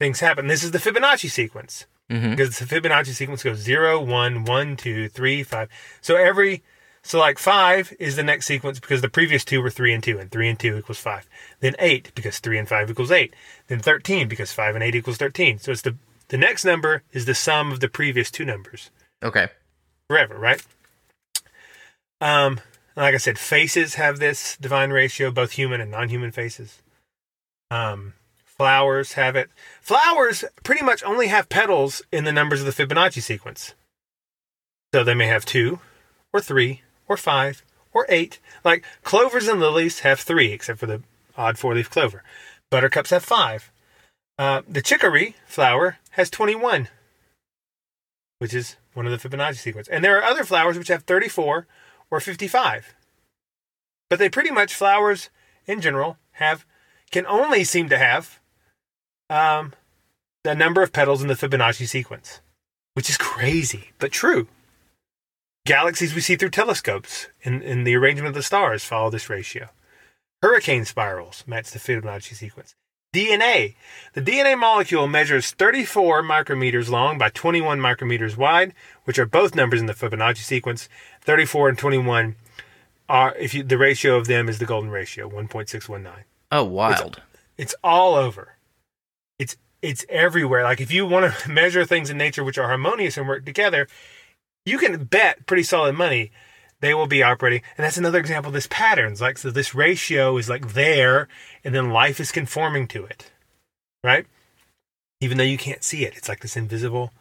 things 0.00 0.20
happen. 0.20 0.46
This 0.46 0.64
is 0.64 0.70
the 0.70 0.78
Fibonacci 0.78 1.30
sequence 1.30 1.86
Mhm. 2.10 2.30
because 2.30 2.58
the 2.58 2.64
Fibonacci 2.66 3.12
sequence 3.12 3.42
goes 3.42 3.58
0, 3.58 4.00
1, 4.00 4.44
1, 4.44 4.76
2, 4.76 5.08
3, 5.08 5.42
5. 5.42 5.68
So 6.00 6.16
every, 6.16 6.62
so 7.02 7.18
like 7.18 7.38
5 7.38 7.92
is 7.98 8.16
the 8.16 8.22
next 8.22 8.46
sequence 8.46 8.80
because 8.80 9.00
the 9.02 9.08
previous 9.08 9.44
two 9.44 9.60
were 9.62 9.70
3 9.70 9.92
and 9.92 10.02
2, 10.02 10.18
and 10.18 10.30
3 10.30 10.48
and 10.48 10.58
2 10.58 10.76
equals 10.78 10.98
5. 10.98 11.28
Then 11.60 11.74
8 11.78 12.12
because 12.14 12.38
3 12.38 12.58
and 12.58 12.68
5 12.68 12.90
equals 12.90 13.10
8. 13.10 13.34
Then 13.68 13.80
13 13.80 14.28
because 14.28 14.52
5 14.52 14.74
and 14.74 14.82
8 14.84 14.94
equals 14.94 15.16
13. 15.18 15.58
So 15.58 15.72
it's 15.72 15.82
the, 15.82 15.96
the 16.28 16.38
next 16.38 16.64
number 16.64 17.02
is 17.12 17.24
the 17.26 17.34
sum 17.34 17.70
of 17.72 17.80
the 17.80 17.88
previous 17.88 18.30
two 18.30 18.44
numbers 18.44 18.90
Okay. 19.22 19.48
Forever, 20.12 20.38
right? 20.38 20.62
Um, 22.20 22.60
like 22.96 23.14
I 23.14 23.18
said, 23.18 23.38
faces 23.38 23.94
have 23.94 24.18
this 24.18 24.58
divine 24.58 24.90
ratio, 24.90 25.30
both 25.30 25.52
human 25.52 25.80
and 25.80 25.90
non-human 25.90 26.32
faces. 26.32 26.82
Um, 27.70 28.12
flowers 28.44 29.14
have 29.14 29.36
it. 29.36 29.48
Flowers 29.80 30.44
pretty 30.64 30.84
much 30.84 31.02
only 31.02 31.28
have 31.28 31.48
petals 31.48 32.02
in 32.12 32.24
the 32.24 32.32
numbers 32.32 32.60
of 32.60 32.66
the 32.66 32.84
Fibonacci 32.84 33.22
sequence. 33.22 33.72
So 34.92 35.02
they 35.02 35.14
may 35.14 35.28
have 35.28 35.46
two, 35.46 35.80
or 36.30 36.42
three, 36.42 36.82
or 37.08 37.16
five, 37.16 37.64
or 37.94 38.04
eight. 38.10 38.38
Like 38.62 38.84
clovers 39.04 39.48
and 39.48 39.60
lilies 39.60 40.00
have 40.00 40.20
three, 40.20 40.52
except 40.52 40.78
for 40.78 40.86
the 40.86 41.02
odd 41.38 41.56
four-leaf 41.56 41.88
clover. 41.88 42.22
Buttercups 42.70 43.10
have 43.10 43.24
five. 43.24 43.72
Uh, 44.38 44.60
the 44.68 44.82
chicory 44.82 45.36
flower 45.46 45.96
has 46.10 46.28
21 46.28 46.88
which 48.42 48.54
is 48.54 48.76
one 48.94 49.06
of 49.06 49.12
the 49.12 49.28
Fibonacci 49.28 49.58
sequence. 49.58 49.86
And 49.86 50.02
there 50.04 50.18
are 50.18 50.24
other 50.24 50.42
flowers 50.42 50.76
which 50.76 50.88
have 50.88 51.04
34 51.04 51.68
or 52.10 52.18
55. 52.18 52.92
But 54.10 54.18
they 54.18 54.28
pretty 54.28 54.50
much 54.50 54.74
flowers 54.74 55.30
in 55.64 55.80
general 55.80 56.18
have 56.32 56.66
can 57.12 57.24
only 57.26 57.62
seem 57.62 57.88
to 57.88 57.98
have 57.98 58.40
um, 59.30 59.74
the 60.42 60.56
number 60.56 60.82
of 60.82 60.92
petals 60.92 61.22
in 61.22 61.28
the 61.28 61.34
Fibonacci 61.34 61.86
sequence, 61.86 62.40
which 62.94 63.08
is 63.08 63.16
crazy 63.16 63.92
but 64.00 64.10
true. 64.10 64.48
Galaxies 65.64 66.12
we 66.12 66.20
see 66.20 66.34
through 66.34 66.50
telescopes 66.50 67.28
in, 67.42 67.62
in 67.62 67.84
the 67.84 67.94
arrangement 67.94 68.30
of 68.30 68.34
the 68.34 68.42
stars 68.42 68.84
follow 68.84 69.08
this 69.08 69.30
ratio. 69.30 69.68
Hurricane 70.42 70.84
spirals 70.84 71.44
match 71.46 71.70
the 71.70 71.78
Fibonacci 71.78 72.34
sequence. 72.34 72.74
DNA. 73.12 73.74
The 74.14 74.22
DNA 74.22 74.58
molecule 74.58 75.06
measures 75.06 75.50
34 75.50 76.22
micrometers 76.22 76.88
long 76.88 77.18
by 77.18 77.28
21 77.28 77.78
micrometers 77.78 78.36
wide, 78.36 78.72
which 79.04 79.18
are 79.18 79.26
both 79.26 79.54
numbers 79.54 79.80
in 79.80 79.86
the 79.86 79.94
Fibonacci 79.94 80.38
sequence. 80.38 80.88
34 81.20 81.70
and 81.70 81.78
21 81.78 82.36
are 83.08 83.34
if 83.36 83.52
you, 83.52 83.62
the 83.62 83.76
ratio 83.78 84.16
of 84.16 84.26
them 84.26 84.48
is 84.48 84.58
the 84.58 84.66
golden 84.66 84.90
ratio, 84.90 85.28
1.619. 85.28 86.10
Oh, 86.50 86.64
wild. 86.64 87.20
It's 87.58 87.74
all 87.84 88.14
over. 88.14 88.56
It's 89.38 89.56
it's 89.82 90.06
everywhere. 90.08 90.62
Like 90.62 90.80
if 90.80 90.90
you 90.90 91.06
want 91.06 91.34
to 91.34 91.50
measure 91.50 91.84
things 91.84 92.08
in 92.08 92.16
nature 92.16 92.44
which 92.44 92.58
are 92.58 92.68
harmonious 92.68 93.18
and 93.18 93.28
work 93.28 93.44
together, 93.44 93.88
you 94.64 94.78
can 94.78 95.04
bet 95.04 95.46
pretty 95.46 95.64
solid 95.64 95.94
money 95.94 96.30
they 96.82 96.92
will 96.92 97.06
be 97.06 97.22
operating. 97.22 97.62
And 97.78 97.84
that's 97.84 97.96
another 97.96 98.18
example 98.18 98.50
of 98.50 98.54
this 98.54 98.66
patterns. 98.66 99.22
Like 99.22 99.38
so 99.38 99.50
this 99.50 99.74
ratio 99.74 100.36
is 100.36 100.50
like 100.50 100.74
there 100.74 101.28
and 101.64 101.74
then 101.74 101.90
life 101.90 102.20
is 102.20 102.30
conforming 102.30 102.86
to 102.88 103.04
it. 103.06 103.30
Right? 104.04 104.26
Even 105.20 105.38
though 105.38 105.44
you 105.44 105.56
can't 105.56 105.84
see 105.84 106.04
it. 106.04 106.16
It's 106.16 106.28
like 106.28 106.40
this 106.40 106.56
invisible 106.56 107.12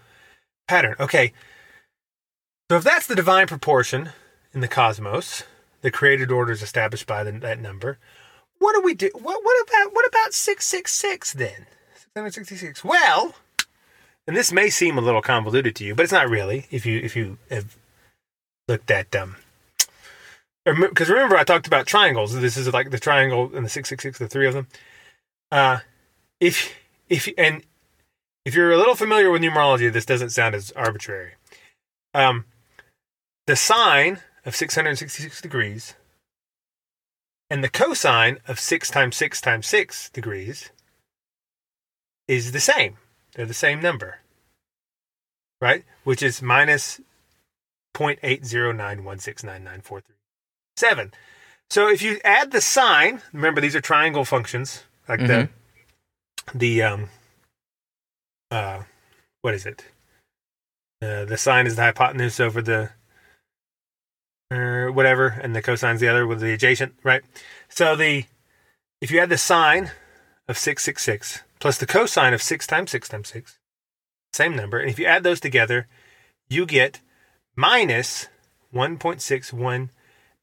pattern. 0.67 0.95
Okay. 0.99 1.31
So 2.69 2.77
if 2.77 2.83
that's 2.83 3.07
the 3.07 3.15
divine 3.15 3.47
proportion 3.47 4.09
in 4.53 4.61
the 4.61 4.67
cosmos, 4.67 5.43
the 5.81 5.91
created 5.91 6.31
order 6.31 6.51
is 6.51 6.63
established 6.63 7.05
by 7.05 7.23
the, 7.23 7.31
that 7.33 7.59
number. 7.59 7.99
What 8.57 8.73
do 8.73 8.81
we 8.81 8.95
do? 8.95 9.09
What, 9.13 9.43
what 9.43 9.67
about 9.67 9.93
what 9.93 10.07
about 10.07 10.33
six 10.33 10.65
six 10.65 10.91
six 10.93 11.33
then? 11.33 11.67
Six 11.93 12.07
hundred 12.15 12.33
sixty 12.33 12.55
six. 12.55 12.83
Well, 12.83 13.35
and 14.25 14.35
this 14.35 14.51
may 14.51 14.69
seem 14.69 14.97
a 14.97 15.01
little 15.01 15.21
convoluted 15.21 15.75
to 15.75 15.83
you, 15.83 15.95
but 15.95 16.03
it's 16.03 16.11
not 16.11 16.29
really. 16.29 16.67
If 16.71 16.85
you 16.85 16.99
if 16.99 17.15
you 17.15 17.37
have 17.49 17.77
looked 18.67 18.89
at 18.89 19.15
um, 19.15 19.35
because 20.65 21.09
remember 21.09 21.37
I 21.37 21.43
talked 21.43 21.67
about 21.67 21.87
triangles. 21.87 22.33
This 22.33 22.57
is 22.57 22.71
like 22.71 22.91
the 22.91 22.99
triangle 22.99 23.51
and 23.53 23.65
the 23.65 23.69
six 23.69 23.89
six 23.89 24.03
six, 24.03 24.19
the 24.19 24.27
three 24.27 24.47
of 24.47 24.53
them. 24.53 24.67
Uh, 25.51 25.79
if 26.39 26.75
if 27.09 27.27
and 27.37 27.63
if 28.45 28.55
you're 28.55 28.71
a 28.71 28.77
little 28.77 28.95
familiar 28.95 29.29
with 29.29 29.41
numerology, 29.41 29.91
this 29.91 30.05
doesn't 30.05 30.31
sound 30.31 30.55
as 30.55 30.71
arbitrary. 30.71 31.33
Um, 32.13 32.45
the 33.47 33.55
sine 33.55 34.19
of 34.45 34.55
666 34.55 35.41
degrees 35.41 35.95
and 37.49 37.63
the 37.63 37.69
cosine 37.69 38.37
of 38.47 38.59
6 38.59 38.89
times 38.89 39.15
6 39.15 39.41
times 39.41 39.67
6 39.67 40.09
degrees 40.09 40.71
is 42.27 42.51
the 42.51 42.59
same. 42.59 42.97
They're 43.35 43.45
the 43.45 43.53
same 43.53 43.79
number. 43.81 44.19
Right? 45.59 45.85
Which 46.03 46.23
is 46.23 46.41
minus 46.41 46.99
0.809169943. 47.93 50.01
So 51.69 51.87
if 51.87 52.01
you 52.01 52.19
add 52.25 52.51
the 52.51 52.61
sine, 52.61 53.21
remember 53.31 53.61
these 53.61 53.75
are 53.75 53.81
triangle 53.81 54.25
functions, 54.25 54.83
like 55.07 55.21
the 55.27 55.49
the 56.53 56.83
um 56.83 57.09
uh 58.49 58.83
what 59.41 59.53
is 59.53 59.65
it? 59.65 59.85
Uh, 61.01 61.25
the 61.25 61.37
sine 61.37 61.65
is 61.65 61.75
the 61.75 61.81
hypotenuse 61.81 62.39
over 62.39 62.61
the 62.61 62.91
or 64.51 64.91
whatever, 64.91 65.27
and 65.27 65.55
the 65.55 65.61
cosine's 65.61 66.01
the 66.01 66.09
other 66.09 66.27
with 66.27 66.41
the 66.41 66.53
adjacent, 66.53 66.93
right? 67.03 67.23
So 67.69 67.95
the 67.95 68.25
if 68.99 69.09
you 69.09 69.19
add 69.19 69.29
the 69.29 69.37
sine 69.37 69.91
of 70.47 70.57
six 70.57 70.83
six 70.83 71.03
six 71.03 71.41
plus 71.59 71.77
the 71.77 71.87
cosine 71.87 72.33
of 72.33 72.41
six 72.41 72.67
times 72.67 72.91
six 72.91 73.07
times 73.07 73.29
six, 73.29 73.57
same 74.33 74.55
number, 74.55 74.79
and 74.79 74.89
if 74.89 74.99
you 74.99 75.05
add 75.05 75.23
those 75.23 75.39
together, 75.39 75.87
you 76.49 76.65
get 76.65 76.99
minus 77.55 78.27
one 78.71 78.97
point 78.97 79.21
six 79.21 79.53
one 79.53 79.89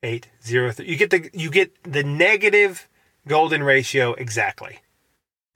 eight 0.03 0.29
zero 0.45 0.73
three. 0.73 0.87
You 0.89 0.97
get 0.97 1.11
the 1.11 1.31
you 1.33 1.51
get 1.51 1.83
the 1.83 2.03
negative 2.05 2.89
golden 3.27 3.63
ratio 3.63 4.13
exactly 4.15 4.79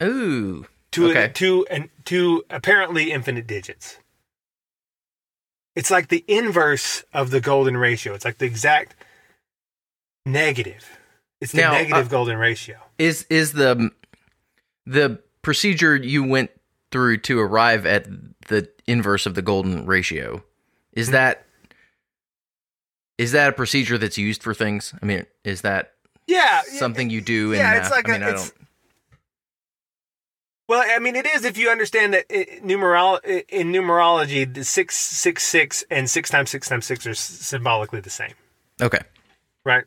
Ooh. 0.03 0.67
to 0.93 1.11
Okay. 1.11 1.31
to 1.35 1.67
and 1.71 1.89
to 2.07 2.45
apparently 2.51 3.13
infinite 3.13 3.47
digits. 3.47 3.99
It's 5.75 5.91
like 5.91 6.09
the 6.09 6.25
inverse 6.29 7.05
of 7.15 7.31
the 7.31 7.41
golden 7.41 7.77
ratio. 7.77 8.13
It's 8.15 8.25
like 8.27 8.39
the 8.39 8.45
exact 8.47 8.95
negative. 10.27 10.99
It's 11.41 11.53
the 11.53 11.63
Now, 11.63 11.73
negative 11.73 12.07
uh, 12.07 12.11
golden 12.11 12.37
ratio. 12.37 12.77
Is 12.99 13.25
is 13.31 13.53
the 13.53 13.91
the 14.87 15.21
procedure 15.43 15.97
you 15.97 16.25
went 16.25 16.51
through 16.91 17.17
to 17.19 17.41
arrive 17.41 17.87
at 17.87 18.07
the 18.49 18.69
inverse 18.87 19.25
of 19.27 19.35
the 19.35 19.43
golden 19.43 19.87
ratio? 19.87 20.45
Is 20.93 21.09
Hmm. 21.09 21.13
that 21.15 21.47
is 23.19 23.33
that 23.33 23.49
a 23.49 23.53
procedure 23.53 23.99
that's 23.99 24.19
used 24.19 24.43
for 24.43 24.55
things? 24.55 24.95
I 25.03 25.07
mean, 25.07 25.27
is 25.45 25.61
that 25.63 25.93
Yeah, 26.27 26.63
something 26.63 27.11
you 27.11 27.21
do? 27.21 27.53
yeah, 27.53 27.75
it's 27.77 27.85
math? 27.85 27.91
like 27.91 28.09
I 28.09 28.13
mean, 28.13 28.23
a- 28.23 28.27
I 28.27 28.29
it's- 28.31 28.51
don't. 28.51 28.59
Well, 30.69 30.83
I 30.89 30.99
mean, 31.01 31.17
it 31.17 31.27
is 31.27 31.45
if 31.45 31.59
you 31.59 31.69
understand 31.71 32.15
that 32.15 32.25
it, 32.31 32.65
numerol 32.65 33.21
in 33.49 33.73
numerology, 33.73 34.53
the 34.53 34.65
six 34.65 34.97
six 34.97 35.43
six 35.43 35.85
and 35.91 36.09
six 36.09 36.31
times 36.31 36.51
six 36.51 36.69
times 36.69 36.87
six 36.87 37.07
are 37.07 37.11
s- 37.11 37.19
symbolically 37.19 38.01
the 38.01 38.11
same, 38.11 38.33
Okay. 38.81 39.01
right? 39.65 39.85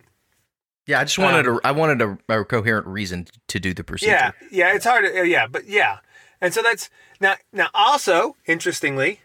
Yeah, 0.86 1.00
I 1.00 1.06
just 1.06 1.18
wanted 1.18 1.48
Um, 1.48 1.60
a 1.64 1.68
I 1.68 1.72
wanted 1.72 2.02
a, 2.02 2.18
a 2.30 2.46
coherent 2.46 2.86
reason 2.86 3.26
to 3.48 3.60
do 3.60 3.74
the 3.74 3.84
procedure. 3.84 4.12
Yeah, 4.12 4.32
yeah, 4.52 4.76
it's 4.76 4.86
hard. 4.86 5.06
To, 5.06 5.26
yeah, 5.26 5.48
but 5.48 5.66
yeah, 5.68 6.00
And 6.42 6.54
so 6.54 6.62
that's 6.62 6.90
now 7.20 7.36
now 7.52 7.70
also 7.74 8.36
interestingly, 8.46 9.22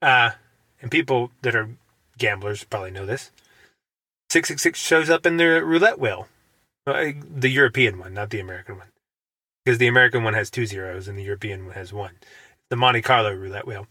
uh, 0.00 0.30
and 0.80 0.90
people 0.90 1.30
that 1.42 1.54
are 1.54 1.68
gamblers 2.16 2.64
probably 2.64 2.92
know 2.92 3.04
this. 3.04 3.30
Six 4.32 4.48
six 4.48 4.62
six 4.62 4.78
shows 4.78 5.10
up 5.10 5.26
in 5.26 5.36
the 5.36 5.62
roulette 5.62 5.98
wheel, 5.98 6.26
uh, 6.86 7.10
the 7.22 7.50
European 7.50 7.98
one, 7.98 8.14
not 8.14 8.30
the 8.30 8.40
American 8.40 8.78
one, 8.78 8.86
because 9.62 9.76
the 9.76 9.88
American 9.88 10.24
one 10.24 10.32
has 10.32 10.48
two 10.48 10.64
zeros 10.64 11.06
and 11.06 11.18
the 11.18 11.22
European 11.22 11.66
one 11.66 11.74
has 11.74 11.92
one. 11.92 12.12
The 12.70 12.76
Monte 12.76 13.02
Carlo 13.02 13.30
roulette 13.34 13.66
wheel. 13.66 13.86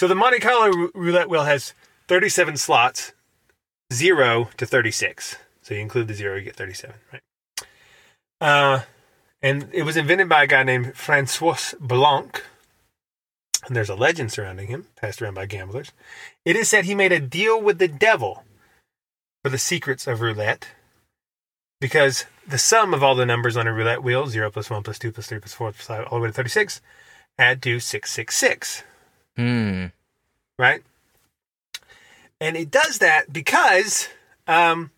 So 0.00 0.08
the 0.08 0.14
Monte 0.14 0.38
Carlo 0.38 0.88
roulette 0.94 1.28
wheel 1.28 1.44
has 1.44 1.74
thirty 2.08 2.30
seven 2.30 2.56
slots, 2.56 3.12
zero 3.92 4.48
to 4.56 4.64
thirty 4.64 4.90
six. 4.90 5.36
So 5.60 5.74
you 5.74 5.80
include 5.82 6.08
the 6.08 6.14
zero, 6.14 6.36
you 6.36 6.44
get 6.44 6.56
thirty 6.56 6.72
seven, 6.72 6.96
right? 7.12 7.22
Uh, 8.40 8.80
and 9.42 9.68
it 9.74 9.82
was 9.82 9.98
invented 9.98 10.26
by 10.26 10.44
a 10.44 10.46
guy 10.46 10.62
named 10.62 10.96
Francois 10.96 11.74
Blanc. 11.78 12.42
And 13.66 13.76
there's 13.76 13.90
a 13.90 13.94
legend 13.94 14.32
surrounding 14.32 14.68
him, 14.68 14.86
passed 14.96 15.20
around 15.20 15.34
by 15.34 15.44
gamblers. 15.44 15.92
It 16.46 16.56
is 16.56 16.70
said 16.70 16.86
he 16.86 16.94
made 16.94 17.12
a 17.12 17.20
deal 17.20 17.60
with 17.60 17.78
the 17.78 17.88
devil 17.88 18.44
for 19.42 19.50
the 19.50 19.58
secrets 19.58 20.06
of 20.06 20.20
roulette. 20.20 20.68
Because 21.80 22.26
the 22.46 22.58
sum 22.58 22.94
of 22.94 23.02
all 23.02 23.14
the 23.14 23.26
numbers 23.26 23.56
on 23.56 23.66
a 23.66 23.72
roulette 23.72 24.02
wheel 24.02 24.26
0 24.26 24.50
plus 24.50 24.70
1 24.70 24.82
plus 24.82 24.98
2 24.98 25.12
plus 25.12 25.26
3 25.26 25.38
plus 25.40 25.54
4 25.54 25.72
plus 25.72 25.86
5 25.86 26.06
all 26.06 26.18
the 26.18 26.22
way 26.22 26.28
to 26.28 26.32
36 26.32 26.80
add 27.38 27.62
to 27.62 27.80
666 27.80 28.82
Hmm. 29.36 29.86
right? 30.58 30.82
And 32.40 32.56
it 32.56 32.70
does 32.70 32.98
that 32.98 33.32
because 33.32 34.08
um 34.46 34.90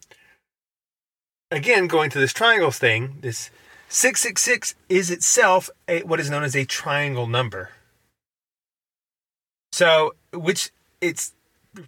again 1.50 1.86
going 1.86 2.10
to 2.10 2.18
this 2.18 2.32
triangles 2.32 2.78
thing 2.78 3.18
this 3.20 3.50
666 3.88 4.74
is 4.88 5.10
itself 5.10 5.70
a, 5.86 6.02
what 6.02 6.18
is 6.18 6.30
known 6.30 6.42
as 6.42 6.56
a 6.56 6.64
triangle 6.64 7.26
number. 7.26 7.70
So 9.72 10.14
which 10.32 10.70
it's 11.00 11.32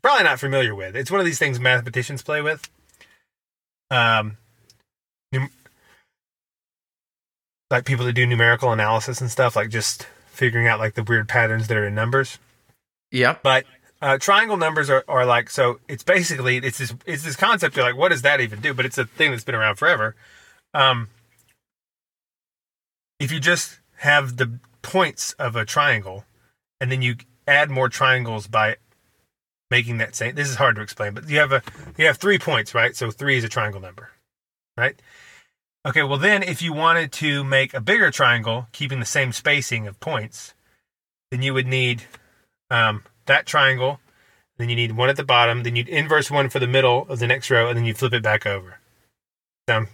probably 0.03 0.25
not 0.25 0.39
familiar 0.41 0.75
with 0.75 0.97
it's 0.97 1.11
one 1.11 1.21
of 1.21 1.27
these 1.27 1.39
things 1.39 1.59
mathematicians 1.61 2.23
play 2.23 2.43
with 2.43 2.69
um 3.91 4.37
num- 5.33 5.51
like 7.71 7.85
people 7.85 8.05
that 8.05 8.13
do 8.13 8.27
numerical 8.27 8.73
analysis 8.73 9.21
and 9.21 9.31
stuff 9.31 9.57
like 9.57 9.69
just 9.71 10.07
figuring 10.29 10.67
out 10.67 10.79
like 10.79 10.95
the 10.95 11.03
weird 11.03 11.29
patterns 11.29 11.69
that 11.69 11.77
are 11.77 11.87
in 11.87 11.95
numbers 11.95 12.39
Yeah. 13.11 13.37
but 13.43 13.65
uh, 14.03 14.19
triangle 14.19 14.59
numbers 14.59 14.91
are, 14.91 15.03
are 15.09 15.25
like 15.25 15.49
so. 15.49 15.81
It's 15.89 16.03
basically 16.03 16.59
it's 16.59 16.77
this 16.77 16.93
it's 17.07 17.23
this 17.25 17.35
concept. 17.35 17.75
You're 17.77 17.87
like, 17.87 17.97
what 17.97 18.11
does 18.11 18.21
that 18.23 18.43
even 18.43 18.61
do? 18.61 18.75
But 18.75 18.85
it's 18.85 18.99
a 18.99 19.07
thing 19.07 19.31
that's 19.31 19.43
been 19.43 19.55
around 19.55 19.77
forever. 19.77 20.15
Um, 20.75 21.09
if 23.19 23.33
you 23.33 23.41
just 23.41 23.79
have 24.01 24.37
the 24.37 24.59
points 24.83 25.33
of 25.39 25.57
a 25.57 25.65
triangle, 25.65 26.27
and 26.79 26.93
then 26.93 27.01
you 27.01 27.17
add 27.49 27.71
more 27.71 27.89
triangles 27.89 28.47
by 28.47 28.77
making 29.71 29.99
that 29.99 30.15
same. 30.15 30.35
This 30.35 30.49
is 30.49 30.57
hard 30.57 30.77
to 30.77 30.83
explain, 30.83 31.15
but 31.15 31.29
you 31.29 31.39
have 31.39 31.53
a 31.53 31.63
you 31.97 32.07
have 32.07 32.19
three 32.19 32.39
points, 32.39 32.75
right? 32.75 32.95
So 32.97 33.11
three 33.11 33.37
is 33.37 33.45
a 33.45 33.49
triangle 33.49 33.81
number, 33.81 34.11
right? 34.77 35.01
Okay. 35.87 36.03
Well, 36.03 36.19
then 36.19 36.43
if 36.43 36.63
you 36.63 36.73
wanted 36.73 37.13
to 37.13 37.45
make 37.45 37.75
a 37.75 37.81
bigger 37.81 38.11
triangle, 38.11 38.69
keeping 38.73 39.01
the 39.01 39.07
same 39.07 39.33
spacing 39.33 39.87
of 39.87 39.99
points, 40.01 40.55
then 41.31 41.43
you 41.43 41.55
would 41.55 41.67
need 41.67 42.03
um, 42.71 43.05
that 43.27 43.47
triangle. 43.47 44.01
Then 44.59 44.69
you 44.71 44.77
need 44.77 44.93
one 44.93 45.11
at 45.11 45.17
the 45.17 45.25
bottom. 45.25 45.63
Then 45.65 45.77
you'd 45.77 45.89
inverse 45.89 46.31
one 46.31 46.49
for 46.49 46.59
the 46.59 46.67
middle 46.67 47.07
of 47.09 47.19
the 47.19 47.27
next 47.27 47.51
row, 47.51 47.69
and 47.69 47.77
then 47.77 47.85
you 47.85 47.93
flip 47.95 48.15
it 48.15 48.23
back 48.23 48.47
over. 48.47 48.79
Sound 49.69 49.89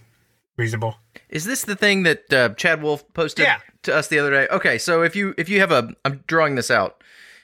reasonable? 0.57 0.95
Is 1.29 1.45
this 1.45 1.63
the 1.63 1.75
thing 1.75 2.03
that 2.03 2.31
uh, 2.33 2.49
Chad 2.49 2.81
Wolf 2.81 3.03
posted 3.13 3.43
Yeah. 3.45 3.59
to 3.83 3.93
us 3.93 4.07
the 4.07 4.19
other 4.19 4.31
day? 4.31 4.47
Okay, 4.49 4.77
so 4.77 5.01
if 5.01 5.15
you 5.15 5.33
if 5.37 5.49
you 5.49 5.59
have 5.59 5.71
a, 5.71 5.93
I'm 6.05 6.23
drawing 6.27 6.55
this 6.55 6.71
out. 6.71 7.02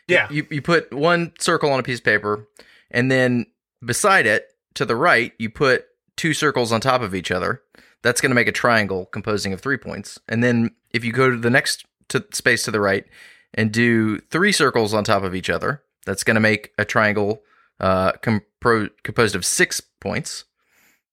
Yeah. 0.09 0.27
You 0.29 0.47
you 0.49 0.61
put 0.61 0.93
one 0.93 1.33
circle 1.39 1.71
on 1.71 1.79
a 1.79 1.83
piece 1.83 1.99
of 1.99 2.05
paper, 2.05 2.47
and 2.91 3.11
then 3.11 3.45
beside 3.83 4.25
it 4.25 4.47
to 4.75 4.85
the 4.85 4.95
right, 4.95 5.33
you 5.37 5.49
put 5.49 5.85
two 6.15 6.33
circles 6.33 6.71
on 6.71 6.81
top 6.81 7.01
of 7.01 7.15
each 7.15 7.31
other. 7.31 7.61
That's 8.01 8.21
going 8.21 8.29
to 8.29 8.35
make 8.35 8.47
a 8.47 8.53
triangle 8.53 9.05
composing 9.05 9.51
of 9.53 9.61
three 9.61 9.77
points. 9.77 10.19
And 10.29 10.43
then 10.43 10.71
if 10.91 11.03
you 11.03 11.11
go 11.11 11.29
to 11.29 11.37
the 11.37 11.49
next 11.49 11.85
to 12.09 12.25
space 12.31 12.63
to 12.63 12.71
the 12.71 12.79
right 12.79 13.05
and 13.53 13.71
do 13.71 14.19
three 14.19 14.51
circles 14.51 14.93
on 14.93 15.03
top 15.03 15.23
of 15.23 15.35
each 15.35 15.49
other, 15.49 15.83
that's 16.05 16.23
going 16.23 16.35
to 16.35 16.41
make 16.41 16.71
a 16.77 16.85
triangle 16.85 17.41
uh, 17.79 18.13
compro- 18.13 18.89
composed 19.03 19.35
of 19.35 19.45
six 19.45 19.81
points. 19.99 20.45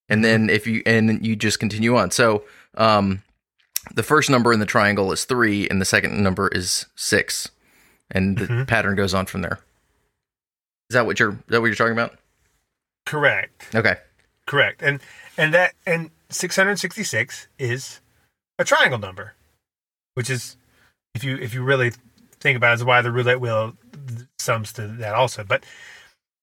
And 0.09 0.25
then 0.25 0.49
if 0.49 0.67
you 0.67 0.83
and 0.87 1.25
you 1.27 1.35
just 1.35 1.59
continue 1.59 1.97
on. 1.97 2.13
So 2.13 2.45
um, 2.77 3.23
the 3.95 4.05
first 4.05 4.31
number 4.31 4.53
in 4.53 4.61
the 4.61 4.67
triangle 4.67 5.11
is 5.13 5.25
three, 5.25 5.69
and 5.69 5.81
the 5.81 5.85
second 5.85 6.23
number 6.23 6.49
is 6.49 6.87
six, 6.95 7.51
and 8.11 8.39
the 8.39 8.65
pattern 8.67 8.95
goes 8.95 9.15
on 9.15 9.27
from 9.27 9.43
there. 9.43 9.61
Is 10.91 10.95
that 10.95 11.07
what 11.07 11.19
you're? 11.19 11.33
Is 11.33 11.39
that 11.49 11.61
what 11.61 11.67
you're 11.67 11.75
talking 11.75 11.93
about? 11.93 12.17
Correct. 13.05 13.75
Okay. 13.75 13.97
Correct. 14.47 14.83
And 14.83 15.01
and 15.37 15.53
that 15.55 15.75
and 15.87 16.11
666 16.31 17.49
is 17.59 18.01
a 18.59 18.65
triangle 18.65 18.99
number, 18.99 19.35
which 20.15 20.31
is 20.31 20.57
if 21.15 21.25
you 21.25 21.37
if 21.37 21.55
you 21.55 21.63
really 21.63 21.93
think 22.41 22.57
about 22.57 22.73
it, 22.73 22.75
is 22.75 22.85
why 22.85 23.03
the 23.03 23.11
roulette 23.13 23.41
wheel 23.41 23.77
sums 24.39 24.73
to 24.75 24.87
that 24.87 25.15
also. 25.15 25.45
But 25.45 25.65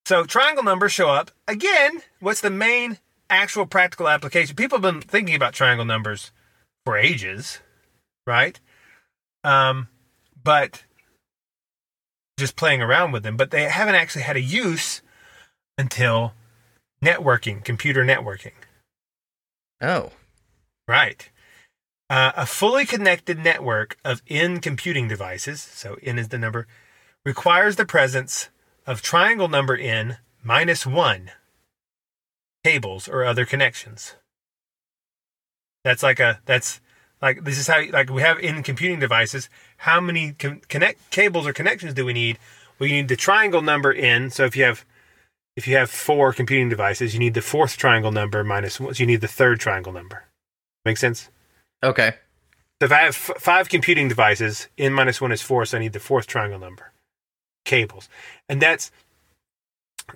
so 0.05 0.25
triangle 0.25 0.63
numbers 0.63 0.91
show 0.91 1.09
up 1.09 1.31
again. 1.47 2.01
What's 2.19 2.41
the 2.41 2.49
main 2.49 2.97
actual 3.29 3.65
practical 3.65 4.09
application? 4.09 4.55
People 4.55 4.79
have 4.79 4.93
been 4.93 5.01
thinking 5.01 5.35
about 5.35 5.53
triangle 5.53 5.85
numbers 5.85 6.31
for 6.85 6.97
ages, 6.97 7.59
right? 8.27 8.59
Um, 9.45 9.87
but 10.43 10.83
just 12.37 12.55
playing 12.55 12.81
around 12.81 13.11
with 13.11 13.23
them, 13.23 13.37
but 13.37 13.51
they 13.51 13.63
haven't 13.63 13.95
actually 13.95 14.23
had 14.23 14.35
a 14.35 14.41
use 14.41 15.01
until 15.77 16.33
networking, 17.03 17.63
computer 17.63 18.03
networking. 18.03 18.53
Oh. 19.81 20.11
Right. 20.87 21.29
Uh, 22.09 22.31
a 22.35 22.45
fully 22.45 22.85
connected 22.85 23.39
network 23.39 23.97
of 24.03 24.21
N 24.27 24.59
computing 24.59 25.07
devices, 25.07 25.61
so 25.61 25.97
n 26.03 26.19
is 26.19 26.29
the 26.29 26.37
number, 26.37 26.67
requires 27.25 27.75
the 27.75 27.85
presence 27.85 28.49
of 28.85 29.01
triangle 29.01 29.47
number 29.47 29.75
n 29.75 30.17
minus 30.43 30.85
one 30.85 31.31
cables 32.63 33.07
or 33.07 33.23
other 33.23 33.45
connections. 33.45 34.15
That's 35.83 36.03
like 36.03 36.19
a 36.19 36.39
that's 36.45 36.81
like 37.23 37.45
this 37.45 37.57
is 37.57 37.67
how 37.67 37.81
like 37.91 38.09
we 38.09 38.21
have 38.21 38.37
in 38.37 38.61
computing 38.63 38.99
devices. 38.99 39.49
How 39.77 40.01
many 40.01 40.33
con- 40.33 40.61
connect 40.67 41.09
cables 41.09 41.47
or 41.47 41.53
connections 41.53 41.93
do 41.93 42.03
we 42.03 42.11
need? 42.11 42.37
We 42.79 42.91
need 42.91 43.07
the 43.07 43.15
triangle 43.15 43.61
number 43.61 43.93
n. 43.93 44.29
So 44.29 44.43
if 44.43 44.57
you 44.57 44.65
have 44.65 44.83
if 45.55 45.65
you 45.65 45.77
have 45.77 45.89
four 45.89 46.33
computing 46.33 46.67
devices, 46.67 47.13
you 47.13 47.21
need 47.21 47.33
the 47.33 47.41
fourth 47.41 47.77
triangle 47.77 48.11
number 48.11 48.43
minus 48.43 48.77
one. 48.77 48.93
So 48.93 48.99
you 48.99 49.07
need 49.07 49.21
the 49.21 49.29
third 49.29 49.61
triangle 49.61 49.93
number. 49.93 50.25
Make 50.83 50.97
sense? 50.97 51.29
Okay. 51.81 52.15
So 52.81 52.87
if 52.87 52.91
I 52.91 53.03
have 53.03 53.15
f- 53.15 53.41
five 53.41 53.69
computing 53.69 54.09
devices, 54.09 54.67
n 54.77 54.91
minus 54.91 55.21
one 55.21 55.31
is 55.31 55.41
four, 55.41 55.65
so 55.65 55.77
I 55.77 55.79
need 55.79 55.93
the 55.93 56.01
fourth 56.01 56.27
triangle 56.27 56.59
number. 56.59 56.91
Cables, 57.63 58.09
and 58.49 58.61
that's 58.61 58.91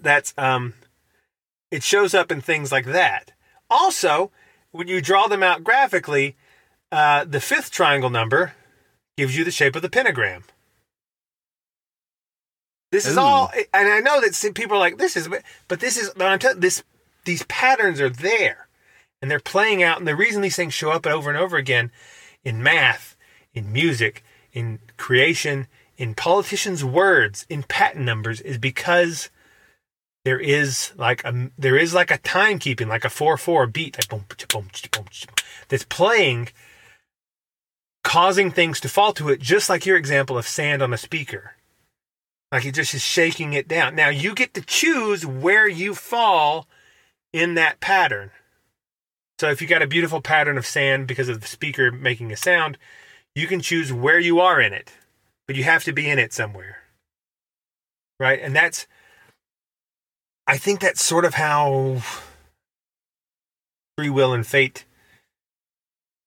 that's 0.02 0.34
um, 0.38 0.74
it 1.72 1.84
shows 1.84 2.14
up 2.14 2.34
in 2.34 2.42
things 2.42 2.70
like 2.70 2.86
that. 2.88 3.32
Also, 3.70 4.30
when 4.72 4.90
you 4.90 5.00
draw 5.00 5.28
them 5.28 5.42
out 5.42 5.64
graphically, 5.64 6.36
uh, 6.92 7.26
the 7.26 7.42
fifth 7.42 7.72
triangle 7.72 8.10
number 8.10 8.54
gives 9.18 9.38
you 9.38 9.44
the 9.44 9.52
shape 9.52 9.76
of 9.76 9.82
the 9.82 9.90
pentagram. 9.90 10.44
This 12.92 13.06
is 13.06 13.18
Ooh. 13.18 13.22
all, 13.22 13.52
and 13.74 13.88
I 13.88 14.00
know 14.00 14.22
that 14.22 14.36
some 14.36 14.54
people 14.54 14.78
are 14.78 14.80
like, 14.80 14.98
"This 14.98 15.18
is," 15.18 15.28
but 15.68 15.80
this 15.80 15.98
is. 15.98 16.12
But 16.16 16.28
I'm 16.28 16.40
telling 16.40 16.62
this, 16.62 16.84
these 17.26 17.44
patterns 17.44 18.00
are 18.00 18.10
there, 18.10 18.68
and 19.22 19.30
they're 19.30 19.40
playing 19.40 19.84
out. 19.84 19.98
And 19.98 20.08
the 20.08 20.16
reason 20.16 20.42
these 20.42 20.56
things 20.56 20.74
show 20.74 20.92
up 20.92 21.06
over 21.06 21.30
and 21.30 21.38
over 21.38 21.58
again 21.58 21.92
in 22.46 22.64
math, 22.64 23.18
in 23.54 23.74
music, 23.74 24.24
in 24.54 24.80
creation, 24.96 25.68
in 25.98 26.16
politicians' 26.16 26.86
words, 26.86 27.46
in 27.50 27.64
patent 27.64 28.06
numbers, 28.06 28.40
is 28.40 28.58
because 28.58 29.30
there 30.24 30.40
is 30.40 30.94
like 30.96 31.26
a 31.26 31.52
there 31.58 31.78
is 31.78 31.94
like 31.94 32.12
a 32.12 32.18
timekeeping, 32.20 32.88
like 32.88 33.04
a 33.04 33.10
four 33.10 33.38
four 33.38 33.68
beat, 33.68 33.98
like 33.98 34.08
boom, 34.08 34.26
boom, 34.30 34.48
boom, 34.50 34.70
boom, 34.92 35.06
that's 35.68 35.86
playing, 35.86 36.50
causing 38.08 38.50
things 38.50 38.80
to 38.80 38.88
fall 38.88 39.12
to 39.12 39.28
it, 39.28 39.42
just 39.42 39.68
like 39.68 39.86
your 39.86 39.98
example 39.98 40.38
of 40.38 40.48
sand 40.48 40.82
on 40.82 40.94
a 40.94 40.98
speaker. 40.98 41.56
Like 42.54 42.64
it 42.64 42.74
just 42.74 42.94
is 42.94 43.02
shaking 43.02 43.52
it 43.52 43.68
down. 43.68 43.96
Now 43.96 44.08
you 44.08 44.34
get 44.34 44.54
to 44.54 44.62
choose 44.62 45.26
where 45.26 45.68
you 45.68 45.94
fall 45.94 46.68
in 47.34 47.56
that 47.56 47.82
pattern. 47.82 48.32
So 49.40 49.50
if 49.50 49.62
you 49.62 49.68
got 49.68 49.82
a 49.82 49.88
beautiful 49.88 50.22
pattern 50.22 50.58
of 50.58 50.66
sand 50.66 51.06
because 51.06 51.28
of 51.28 51.42
the 51.42 51.48
speaker 51.48 51.92
making 51.92 52.32
a 52.32 52.38
sound, 52.38 52.78
you 53.36 53.46
can 53.46 53.60
choose 53.60 53.92
where 53.92 54.20
you 54.20 54.40
are 54.40 54.62
in 54.62 54.72
it, 54.72 54.94
but 55.46 55.58
you 55.58 55.66
have 55.66 55.84
to 55.84 55.92
be 55.92 56.10
in 56.10 56.18
it 56.18 56.32
somewhere. 56.32 56.78
Right? 58.22 58.40
And 58.42 58.56
that's, 58.56 58.88
I 60.48 60.56
think 60.58 60.80
that's 60.80 61.04
sort 61.04 61.26
of 61.26 61.34
how 61.34 62.02
free 63.98 64.10
will 64.10 64.32
and 64.32 64.48
fate 64.48 64.86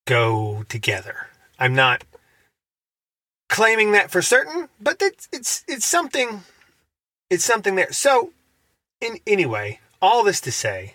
go 0.06 0.66
together. 0.68 1.29
I'm 1.60 1.74
not 1.74 2.04
claiming 3.50 3.92
that 3.92 4.10
for 4.10 4.22
certain, 4.22 4.70
but 4.80 4.96
it's 5.00 5.28
it's 5.30 5.62
it's 5.68 5.84
something 5.84 6.42
it's 7.28 7.44
something 7.44 7.74
there. 7.74 7.92
So 7.92 8.30
in 9.00 9.18
anyway, 9.26 9.80
all 10.00 10.24
this 10.24 10.40
to 10.42 10.52
say, 10.52 10.94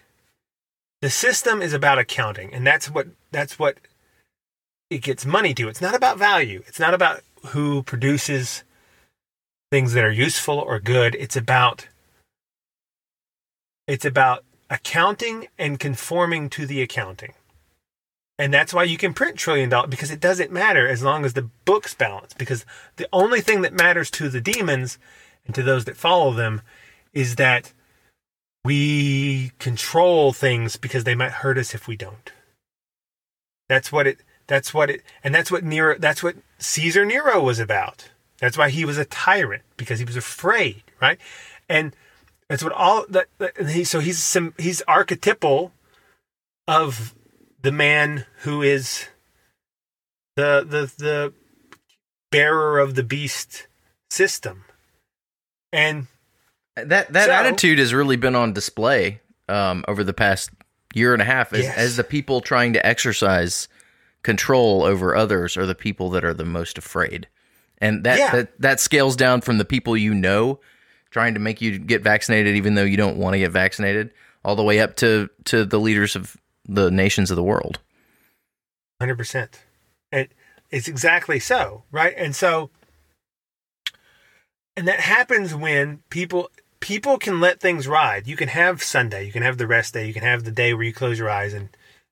the 1.02 1.10
system 1.12 1.62
is 1.62 1.74
about 1.74 2.00
accounting, 2.00 2.54
and 2.54 2.66
that's 2.66 2.90
what 2.90 3.08
that's 3.32 3.60
what 3.60 3.78
it 4.90 5.04
gets 5.04 5.26
money 5.26 5.54
to. 5.54 5.68
It's 5.68 5.82
not 5.82 5.96
about 5.96 6.18
value. 6.18 6.64
It's 6.68 6.80
not 6.80 6.94
about 6.94 7.22
who 7.48 7.84
produces 7.84 8.64
things 9.72 9.94
that 9.94 10.04
are 10.04 10.12
useful 10.12 10.58
or 10.58 10.80
good. 10.80 11.16
It's 11.16 11.36
about 11.36 11.88
it's 13.88 14.06
about 14.06 14.44
accounting 14.70 15.48
and 15.60 15.80
conforming 15.80 16.50
to 16.50 16.66
the 16.66 16.82
accounting. 16.82 17.34
And 18.38 18.54
that's 18.54 18.74
why 18.74 18.84
you 18.84 18.98
can 18.98 19.14
print 19.14 19.38
trillion 19.38 19.70
dollars 19.70 19.90
because 19.90 20.12
it 20.12 20.20
doesn't 20.20 20.52
matter 20.52 20.88
as 20.88 21.02
long 21.02 21.24
as 21.24 21.34
the 21.34 21.50
books 21.64 21.94
balance. 21.94 22.34
Because 22.34 22.66
the 22.98 23.08
only 23.14 23.42
thing 23.42 23.62
that 23.62 23.74
matters 23.74 24.12
to 24.12 24.30
the 24.30 24.42
demons 24.42 24.98
and 25.46 25.56
to 25.56 25.64
those 25.64 25.86
that 25.86 25.96
follow 25.96 26.34
them 26.34 26.62
is 27.14 27.36
that 27.36 27.72
we 28.66 29.52
control 29.60 30.34
things 30.34 30.76
because 30.76 31.04
they 31.04 31.16
might 31.16 31.32
hurt 31.32 31.58
us 31.58 31.74
if 31.74 31.88
we 31.88 31.96
don't. 31.96 32.32
That's 33.70 33.92
what 33.92 34.08
it 34.08 34.20
that's 34.48 34.74
what 34.74 34.90
it 34.90 35.04
and 35.24 35.34
that's 35.34 35.52
what 35.52 35.64
Nero 35.64 35.98
that's 35.98 36.22
what 36.22 36.36
Caesar 36.58 37.06
Nero 37.06 37.42
was 37.42 37.60
about. 37.60 38.10
That's 38.40 38.58
why 38.58 38.70
he 38.70 38.84
was 38.84 38.98
a 38.98 39.06
tyrant 39.06 39.64
because 39.78 40.00
he 40.00 40.06
was 40.06 40.18
afraid, 40.18 40.84
right? 41.02 41.20
And 41.70 41.96
that's 42.50 42.64
what 42.64 42.74
all 42.74 43.06
that, 43.10 43.28
that 43.38 43.58
he, 43.70 43.84
so 43.84 44.00
he's 44.00 44.22
some 44.22 44.54
he's 44.58 44.82
archetypal 44.84 45.72
of 46.68 47.16
the 47.66 47.72
man 47.72 48.26
who 48.44 48.62
is 48.62 49.08
the 50.36 50.64
the 50.70 51.04
the 51.04 51.34
bearer 52.32 52.78
of 52.78 52.94
the 52.94 53.02
beast 53.02 53.66
system. 54.12 54.66
And 55.74 56.06
that 56.76 57.12
that 57.12 57.26
so, 57.26 57.32
attitude 57.32 57.80
has 57.80 57.92
really 57.92 58.18
been 58.18 58.36
on 58.36 58.54
display 58.54 59.20
um, 59.50 59.84
over 59.88 60.04
the 60.04 60.14
past 60.14 60.52
year 60.94 61.14
and 61.14 61.24
a 61.24 61.26
half 61.26 61.54
as, 61.54 61.64
Yes. 61.64 61.76
as 61.76 61.96
the 61.98 62.04
people 62.04 62.40
trying 62.40 62.74
to 62.74 62.86
exercise 62.86 63.68
control 64.22 64.84
over 64.84 65.16
others 65.16 65.58
are 65.58 65.66
the 65.66 65.74
people 65.74 66.12
that 66.12 66.24
are 66.24 66.36
the 66.36 66.46
most 66.46 66.78
afraid. 66.78 67.28
And 67.80 68.04
that, 68.04 68.20
Yeah. 68.20 68.32
that 68.32 68.62
that 68.62 68.80
scales 68.80 69.16
down 69.16 69.42
from 69.42 69.58
the 69.58 69.66
people 69.66 69.98
you 69.98 70.14
know 70.14 70.60
trying 71.10 71.34
to 71.34 71.40
make 71.40 71.62
you 71.62 71.80
get 71.80 72.04
vaccinated 72.04 72.56
even 72.58 72.76
though 72.76 72.84
you 72.84 72.98
don't 72.98 73.18
want 73.18 73.34
to 73.34 73.40
get 73.40 73.52
vaccinated 73.52 74.12
all 74.44 74.56
the 74.56 74.64
way 74.64 74.80
up 74.80 74.96
to 74.98 75.32
to 75.46 75.66
the 75.66 75.80
leaders 75.80 76.16
of 76.16 76.38
the 76.68 76.92
nations 76.92 77.32
of 77.32 77.36
the 77.36 77.44
world. 77.44 77.80
Hundred 79.00 79.18
percent, 79.18 79.62
and 80.12 80.28
it's 80.72 80.88
exactly 80.88 81.40
so, 81.40 81.84
right? 81.92 82.14
And 82.18 82.36
so, 82.36 82.70
and 84.76 84.88
that 84.88 85.00
happens 85.02 85.54
when 85.54 86.00
people 86.10 86.50
people 86.80 87.18
can 87.18 87.40
let 87.40 87.60
things 87.60 87.88
ride. 87.88 88.28
You 88.28 88.36
can 88.36 88.50
have 88.50 88.84
Sunday, 88.84 89.26
you 89.26 89.32
can 89.32 89.44
have 89.44 89.58
the 89.58 89.68
rest 89.68 89.94
day, 89.94 90.08
you 90.08 90.14
can 90.14 90.24
have 90.24 90.44
the 90.44 90.52
day 90.52 90.74
where 90.74 90.84
you 90.84 90.94
close 90.94 91.20
your 91.20 91.30
eyes 91.30 91.54
and 91.54 91.70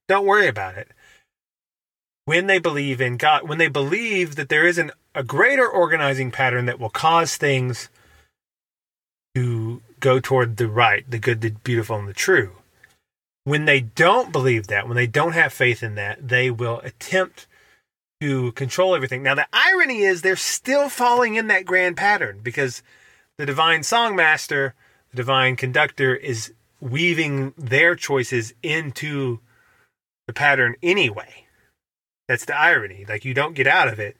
don't 0.07 0.25
worry 0.25 0.47
about 0.47 0.77
it. 0.77 0.89
When 2.25 2.47
they 2.47 2.59
believe 2.59 3.01
in 3.01 3.17
God, 3.17 3.47
when 3.47 3.57
they 3.57 3.67
believe 3.67 4.35
that 4.35 4.49
there 4.49 4.65
is 4.65 4.77
an, 4.77 4.91
a 5.13 5.23
greater 5.23 5.67
organizing 5.67 6.31
pattern 6.31 6.65
that 6.65 6.79
will 6.79 6.89
cause 6.89 7.37
things 7.37 7.89
to 9.35 9.81
go 9.99 10.19
toward 10.19 10.57
the 10.57 10.67
right, 10.67 11.09
the 11.09 11.19
good, 11.19 11.41
the 11.41 11.51
beautiful, 11.51 11.97
and 11.97 12.07
the 12.07 12.13
true 12.13 12.53
when 13.45 13.65
they 13.65 13.81
don't 13.81 14.31
believe 14.31 14.67
that, 14.67 14.87
when 14.87 14.95
they 14.95 15.07
don't 15.07 15.33
have 15.33 15.51
faith 15.51 15.83
in 15.83 15.95
that, 15.95 16.27
they 16.27 16.49
will 16.49 16.79
attempt 16.79 17.47
to 18.21 18.53
control 18.53 18.95
everything. 18.95 19.21
Now, 19.21 19.35
the 19.35 19.47
irony 19.51 20.03
is 20.03 20.21
they're 20.21 20.35
still 20.35 20.87
falling 20.87 21.35
in 21.35 21.47
that 21.47 21.65
grand 21.65 21.97
pattern 21.97 22.39
because 22.41 22.81
the 23.37 23.45
divine 23.45 23.81
songmaster, 23.81 24.73
the 25.11 25.17
divine 25.17 25.55
conductor, 25.57 26.15
is 26.15 26.53
weaving 26.79 27.53
their 27.57 27.95
choices 27.95 28.53
into 28.63 29.39
the 30.27 30.33
pattern 30.33 30.75
anyway. 30.81 31.45
That's 32.29 32.45
the 32.45 32.55
irony. 32.55 33.05
Like, 33.07 33.25
you 33.25 33.33
don't 33.33 33.55
get 33.55 33.67
out 33.67 33.89
of 33.89 33.99
it, 33.99 34.15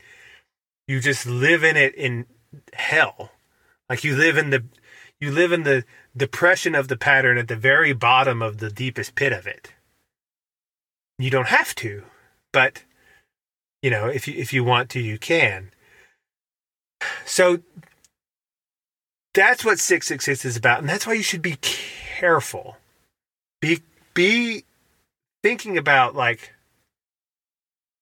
you 0.87 0.99
just 0.99 1.25
live 1.25 1.63
in 1.63 1.77
it 1.77 1.95
in 1.95 2.25
hell. 2.73 3.31
Like, 3.89 4.03
you 4.03 4.15
live 4.17 4.37
in 4.37 4.49
the. 4.49 4.65
You 5.21 5.31
live 5.31 5.53
in 5.53 5.63
the 5.63 5.85
depression 6.15 6.75
of 6.75 6.87
the 6.87 6.97
pattern 6.97 7.37
at 7.37 7.47
the 7.47 7.55
very 7.55 7.93
bottom 7.93 8.41
of 8.41 8.57
the 8.57 8.69
deepest 8.69 9.15
pit 9.15 9.33
of 9.33 9.47
it. 9.47 9.73
You 11.17 11.29
don't 11.29 11.47
have 11.47 11.75
to, 11.75 12.03
but 12.51 12.83
you 13.81 13.89
know, 13.89 14.07
if 14.07 14.27
you 14.27 14.35
if 14.35 14.53
you 14.53 14.63
want 14.63 14.89
to, 14.91 14.99
you 14.99 15.17
can. 15.17 15.71
So 17.25 17.59
that's 19.33 19.65
what 19.65 19.79
666 19.79 20.45
is 20.45 20.57
about, 20.57 20.79
and 20.79 20.89
that's 20.89 21.05
why 21.05 21.13
you 21.13 21.23
should 21.23 21.41
be 21.41 21.57
careful. 21.61 22.77
Be 23.61 23.81
be 24.13 24.63
thinking 25.43 25.77
about 25.77 26.15
like 26.15 26.53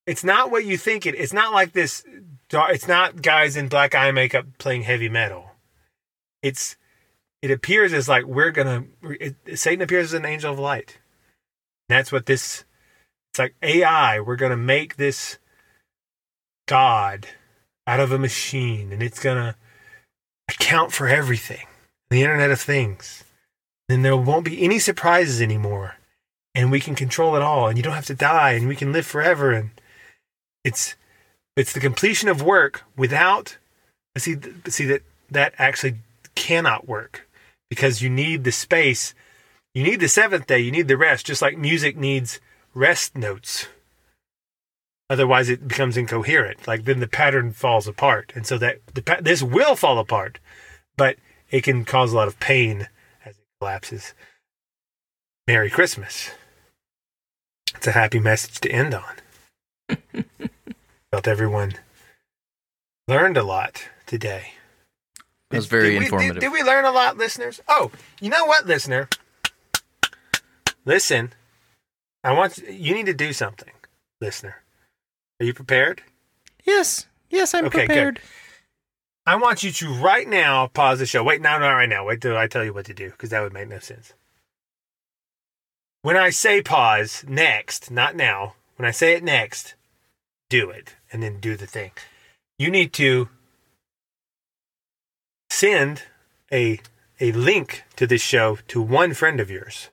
it's 0.06 0.24
not 0.24 0.52
what 0.52 0.66
you 0.66 0.78
think 0.78 1.06
it. 1.06 1.16
It's 1.16 1.34
not 1.34 1.54
like 1.54 1.74
this. 1.74 2.04
It's 2.54 2.88
not 2.88 3.22
guys 3.22 3.56
in 3.56 3.70
black 3.70 3.96
eye 3.96 4.12
makeup 4.12 4.46
playing 4.58 4.84
heavy 4.84 5.10
metal. 5.10 5.52
It's 6.44 6.76
it 7.42 7.52
appears 7.52 7.94
as 7.94 8.08
like 8.08 8.26
we're 8.26 8.52
gonna 8.52 8.86
it, 9.04 9.36
satan 9.56 9.82
appears 9.82 10.08
as 10.08 10.14
an 10.14 10.26
angel 10.26 10.54
of 10.54 10.60
light. 10.60 11.00
And 11.90 11.98
that's 11.98 12.12
what 12.12 12.26
this 12.26 12.66
it's 13.32 13.40
like 13.40 13.56
ai 13.62 14.20
we're 14.20 14.36
gonna 14.36 14.58
make 14.58 14.98
this 14.98 15.38
god 16.68 17.28
out 17.88 18.00
of 18.00 18.12
a 18.12 18.20
machine 18.20 18.92
and 18.92 19.02
it's 19.02 19.22
gonna 19.22 19.56
account 20.50 20.92
for 20.92 21.08
everything 21.08 21.68
the 22.10 22.22
internet 22.22 22.52
of 22.52 22.60
things. 22.60 23.24
Then 23.88 24.02
there 24.04 24.18
won't 24.18 24.46
be 24.46 24.64
any 24.64 24.80
surprises 24.80 25.42
anymore 25.42 25.96
and 26.54 26.72
we 26.72 26.80
can 26.80 26.96
control 26.96 27.36
it 27.36 27.42
all 27.42 27.68
and 27.68 27.78
you 27.78 27.84
don't 27.84 27.94
have 27.96 28.06
to 28.06 28.14
die 28.14 28.52
and 28.52 28.68
we 28.68 28.76
can 28.76 28.92
live 28.92 29.06
forever 29.06 29.52
and 29.52 29.72
it's 30.64 30.96
it's 31.56 31.74
the 31.74 31.80
completion 31.80 32.30
of 32.30 32.42
work 32.42 32.84
without 32.96 33.58
I 34.16 34.20
see 34.20 34.38
see 34.68 34.86
that 34.86 35.04
that 35.30 35.54
actually 35.58 35.96
cannot 36.36 36.88
work 36.88 37.28
because 37.72 38.02
you 38.02 38.10
need 38.10 38.44
the 38.44 38.52
space. 38.52 39.16
You 39.74 39.84
need 39.84 40.02
the 40.02 40.10
seventh 40.10 40.46
day. 40.46 40.60
You 40.60 40.72
need 40.72 40.90
the 40.90 40.98
rest, 40.98 41.26
just 41.26 41.42
like 41.42 41.58
music 41.58 41.96
needs 41.96 42.42
rest 42.74 43.18
notes. 43.18 43.70
Otherwise, 45.10 45.48
it 45.48 45.70
becomes 45.70 45.96
incoherent. 45.96 46.68
Like 46.68 46.84
then 46.84 47.00
the 47.00 47.08
pattern 47.08 47.54
falls 47.54 47.88
apart, 47.88 48.34
and 48.36 48.46
so 48.46 48.58
that 48.58 48.80
the 48.94 49.20
this 49.22 49.42
will 49.42 49.78
fall 49.78 50.00
apart, 50.00 50.40
but 50.98 51.16
it 51.50 51.64
can 51.64 51.86
cause 51.86 52.12
a 52.12 52.16
lot 52.18 52.28
of 52.28 52.42
pain 52.42 52.90
as 53.24 53.38
it 53.38 53.46
collapses. 53.62 54.14
Merry 55.48 55.70
Christmas. 55.70 56.32
It's 57.74 57.88
a 57.88 57.94
happy 57.94 58.20
message 58.20 58.60
to 58.60 58.70
end 58.70 58.94
on. 58.94 59.96
Felt 61.12 61.28
everyone 61.28 61.76
learned 63.08 63.38
a 63.38 63.44
lot 63.44 63.88
today. 64.06 64.56
That 65.52 65.58
was 65.58 65.66
very 65.68 65.92
Did 65.92 66.00
we- 66.00 66.06
informative. 66.06 66.36
Did, 66.36 66.40
did 66.42 66.52
we 66.52 66.64
learn 66.64 66.86
a 66.86 66.92
lot, 66.92 67.18
listeners? 67.18 67.62
Oh, 67.68 67.92
you 68.20 68.30
know 68.30 68.46
what, 68.46 68.66
listener? 68.66 69.08
Listen, 70.86 71.34
I 72.24 72.34
want 72.34 72.58
you, 72.58 72.72
you 72.72 72.94
need 72.96 73.06
to 73.06 73.14
do 73.14 73.34
something, 73.34 73.74
listener. 74.20 74.58
Are 75.40 75.46
you 75.46 75.54
prepared? 75.54 76.02
yes. 76.66 77.08
Yes, 77.30 77.54
I'm 77.54 77.66
Okay, 77.68 77.88
good. 77.88 78.20
I 79.26 79.38
want 79.38 79.64
you 79.64 79.72
to 79.72 79.94
right 79.94 80.28
now 80.28 80.68
pause 80.68 81.00
the 81.00 81.06
show. 81.06 81.24
Wait, 81.24 81.40
no, 81.42 81.58
not 81.60 81.70
right 81.70 81.88
now. 81.88 82.06
Wait 82.06 82.20
till 82.20 82.36
I 82.36 82.48
tell 82.48 82.66
you 82.66 82.74
what 82.74 82.86
to 82.88 82.94
do 82.94 83.10
because 83.12 83.30
that 83.30 83.40
would 83.42 83.54
make 83.54 83.70
no 83.70 83.80
sense. 83.80 84.12
When 86.02 86.18
I 86.18 86.30
say 86.30 86.62
pause 86.62 87.24
next, 87.26 87.90
not 87.90 88.18
now, 88.18 88.56
when 88.76 88.86
I 88.86 88.92
say 88.92 89.14
it 89.14 89.24
next, 89.24 89.76
do 90.50 90.70
it 90.72 90.96
and 91.10 91.24
then 91.24 91.40
do 91.40 91.56
the 91.56 91.68
thing. 91.68 91.92
You 92.60 92.70
need 92.70 92.92
to 92.94 93.30
send 95.52 96.04
a 96.52 96.80
a 97.20 97.32
link 97.34 97.84
to 97.98 98.08
this 98.08 98.22
show 98.22 98.58
to 98.68 98.82
one 98.82 99.14
friend 99.14 99.40
of 99.40 99.52
yours 99.52 99.90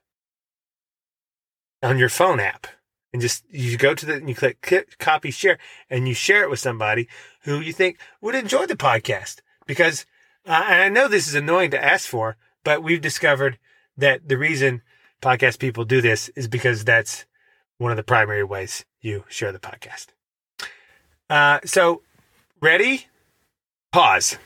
on 1.82 1.98
your 1.98 2.08
phone 2.08 2.40
app. 2.40 2.66
And 3.12 3.20
just 3.22 3.44
you 3.50 3.76
go 3.76 3.94
to 3.94 4.06
the 4.06 4.14
and 4.14 4.28
you 4.28 4.34
click, 4.34 4.96
copy 4.98 5.30
share 5.30 5.58
and 5.90 6.06
you 6.06 6.14
share 6.14 6.42
it 6.42 6.50
with 6.50 6.60
somebody 6.60 7.08
who 7.42 7.58
you 7.58 7.72
think 7.72 7.98
would 8.20 8.34
enjoy 8.34 8.66
the 8.66 8.76
podcast. 8.76 9.40
Because 9.66 10.06
uh, 10.46 10.64
and 10.66 10.82
I 10.82 10.88
know 10.88 11.08
this 11.08 11.26
is 11.26 11.34
annoying 11.34 11.70
to 11.72 11.84
ask 11.84 12.08
for 12.08 12.36
but 12.64 12.82
we've 12.82 13.00
discovered 13.00 13.58
that 13.96 14.28
the 14.28 14.38
reason 14.38 14.82
podcast 15.20 15.58
people 15.58 15.84
do 15.84 16.00
this 16.00 16.28
is 16.30 16.46
because 16.46 16.84
that's 16.84 17.24
one 17.78 17.90
of 17.90 17.96
the 17.96 18.02
primary 18.02 18.44
ways 18.44 18.84
you 19.00 19.24
share 19.28 19.52
the 19.52 19.58
podcast. 19.58 20.08
Uh, 21.28 21.60
so 21.64 22.02
ready? 22.60 23.06
Pause 23.90 24.38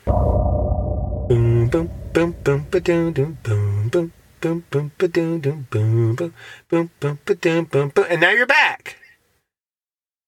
boom 1.73 1.89
boom 2.13 2.31
boom 2.43 2.67
ba 2.69 2.79
doom 2.79 3.11
doom 3.13 3.37
boom 3.41 3.89
boom 3.89 4.11
boom 4.41 4.63
boom 4.69 4.91
ba 4.99 5.07
doom 5.07 5.39
doom 5.41 5.67
boom 5.71 6.15
boom 6.15 6.33
boom 6.69 6.89
boom 6.99 7.19
ba 7.25 7.33
doom 7.33 7.65
boom 7.65 7.89
boom 7.89 8.05
and 8.09 8.21
now 8.21 8.29
you're 8.29 8.45
back 8.45 8.97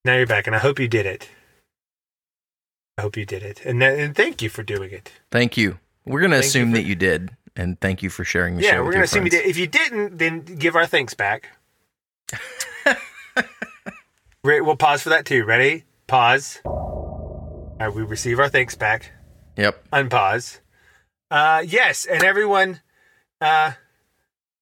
now 0.03 0.15
you're 0.15 0.25
back 0.25 0.47
and 0.47 0.55
I 0.55 0.59
hope 0.59 0.79
you 0.79 0.87
did 0.87 1.05
it 1.05 1.29
I 2.97 3.01
hope 3.03 3.15
you 3.17 3.25
did 3.25 3.43
it, 3.43 3.59
and 3.65 3.81
th- 3.81 3.99
and 3.99 4.15
thank 4.15 4.41
you 4.41 4.47
for 4.49 4.63
doing 4.63 4.89
it. 4.89 5.11
Thank 5.29 5.57
you. 5.57 5.79
We're 6.05 6.21
Thank 6.21 6.31
you 6.31 6.39
assume 6.39 6.71
for- 6.71 6.77
that 6.77 6.85
you 6.85 6.95
did, 6.95 7.31
and 7.57 7.77
thank 7.81 8.01
you 8.01 8.09
for 8.09 8.23
sharing 8.23 8.55
the 8.55 8.63
yeah, 8.63 8.69
show. 8.69 8.75
Yeah, 8.75 8.79
we're 8.83 8.85
gonna 8.93 8.95
your 8.99 9.03
assume 9.03 9.25
you 9.25 9.31
friends. 9.31 9.43
did. 9.43 9.49
If 9.49 9.57
you 9.57 9.67
didn't, 9.67 10.17
then 10.17 10.39
give 10.45 10.77
our 10.77 10.85
thanks 10.87 11.13
back. 11.13 11.49
We'll 14.43 14.77
pause 14.77 15.01
for 15.01 15.09
that 15.09 15.25
too. 15.25 15.43
Ready? 15.43 15.83
Pause. 16.07 16.61
All 16.63 17.75
right, 17.81 17.93
we 17.93 18.03
receive 18.03 18.39
our 18.39 18.47
thanks 18.47 18.75
back. 18.75 19.11
Yep. 19.57 19.89
Unpause. 19.91 20.59
Uh, 21.29 21.63
yes, 21.65 22.05
and 22.05 22.23
everyone, 22.23 22.81
uh, 23.41 23.73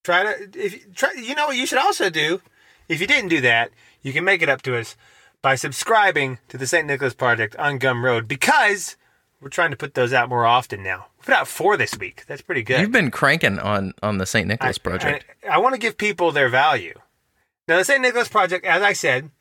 try 0.04 0.24
to 0.24 0.50
if 0.54 0.94
try. 0.94 1.12
You 1.14 1.36
know 1.36 1.48
what 1.48 1.58
you 1.58 1.66
should 1.66 1.78
also 1.78 2.10
do. 2.10 2.42
If 2.88 3.02
you 3.02 3.08
didn't 3.08 3.30
do 3.30 3.42
that, 3.42 3.72
you 4.02 4.14
can 4.14 4.24
make 4.24 4.42
it 4.42 4.50
up 4.50 4.62
to 4.64 4.78
us 4.78 4.96
by 5.42 5.56
subscribing 5.56 6.40
to 6.50 6.58
the 6.58 6.68
St. 6.68 6.88
Nicholas 6.88 7.14
Project 7.14 7.56
on 7.58 7.80
Gumroad 7.80 8.28
because 8.28 8.98
we're 9.42 9.50
trying 9.50 9.72
to 9.72 9.78
put 9.78 9.94
those 9.94 10.14
out 10.14 10.30
more 10.30 10.46
often 10.46 10.84
now. 10.84 11.08
We 11.18 11.26
put 11.26 11.34
out 11.34 11.48
four 11.48 11.76
this 11.78 11.98
week. 11.98 12.24
That's 12.28 12.42
pretty 12.42 12.64
good. 12.64 12.80
You've 12.82 12.92
been 12.92 13.12
cranking 13.12 13.60
on 13.60 13.94
on 14.02 14.18
the 14.18 14.26
St. 14.26 14.48
Nicholas 14.48 14.78
project. 14.78 15.26
I, 15.44 15.56
I 15.56 15.58
want 15.58 15.76
to 15.76 15.80
give 15.80 15.98
people 15.98 16.32
their 16.32 16.50
value. 16.50 16.94
Now, 17.68 17.78
the 17.78 17.86
St. 17.86 18.02
Nicholas 18.02 18.28
Project, 18.28 18.66
as 18.66 18.82
I 18.82 18.92
said, 18.92 19.32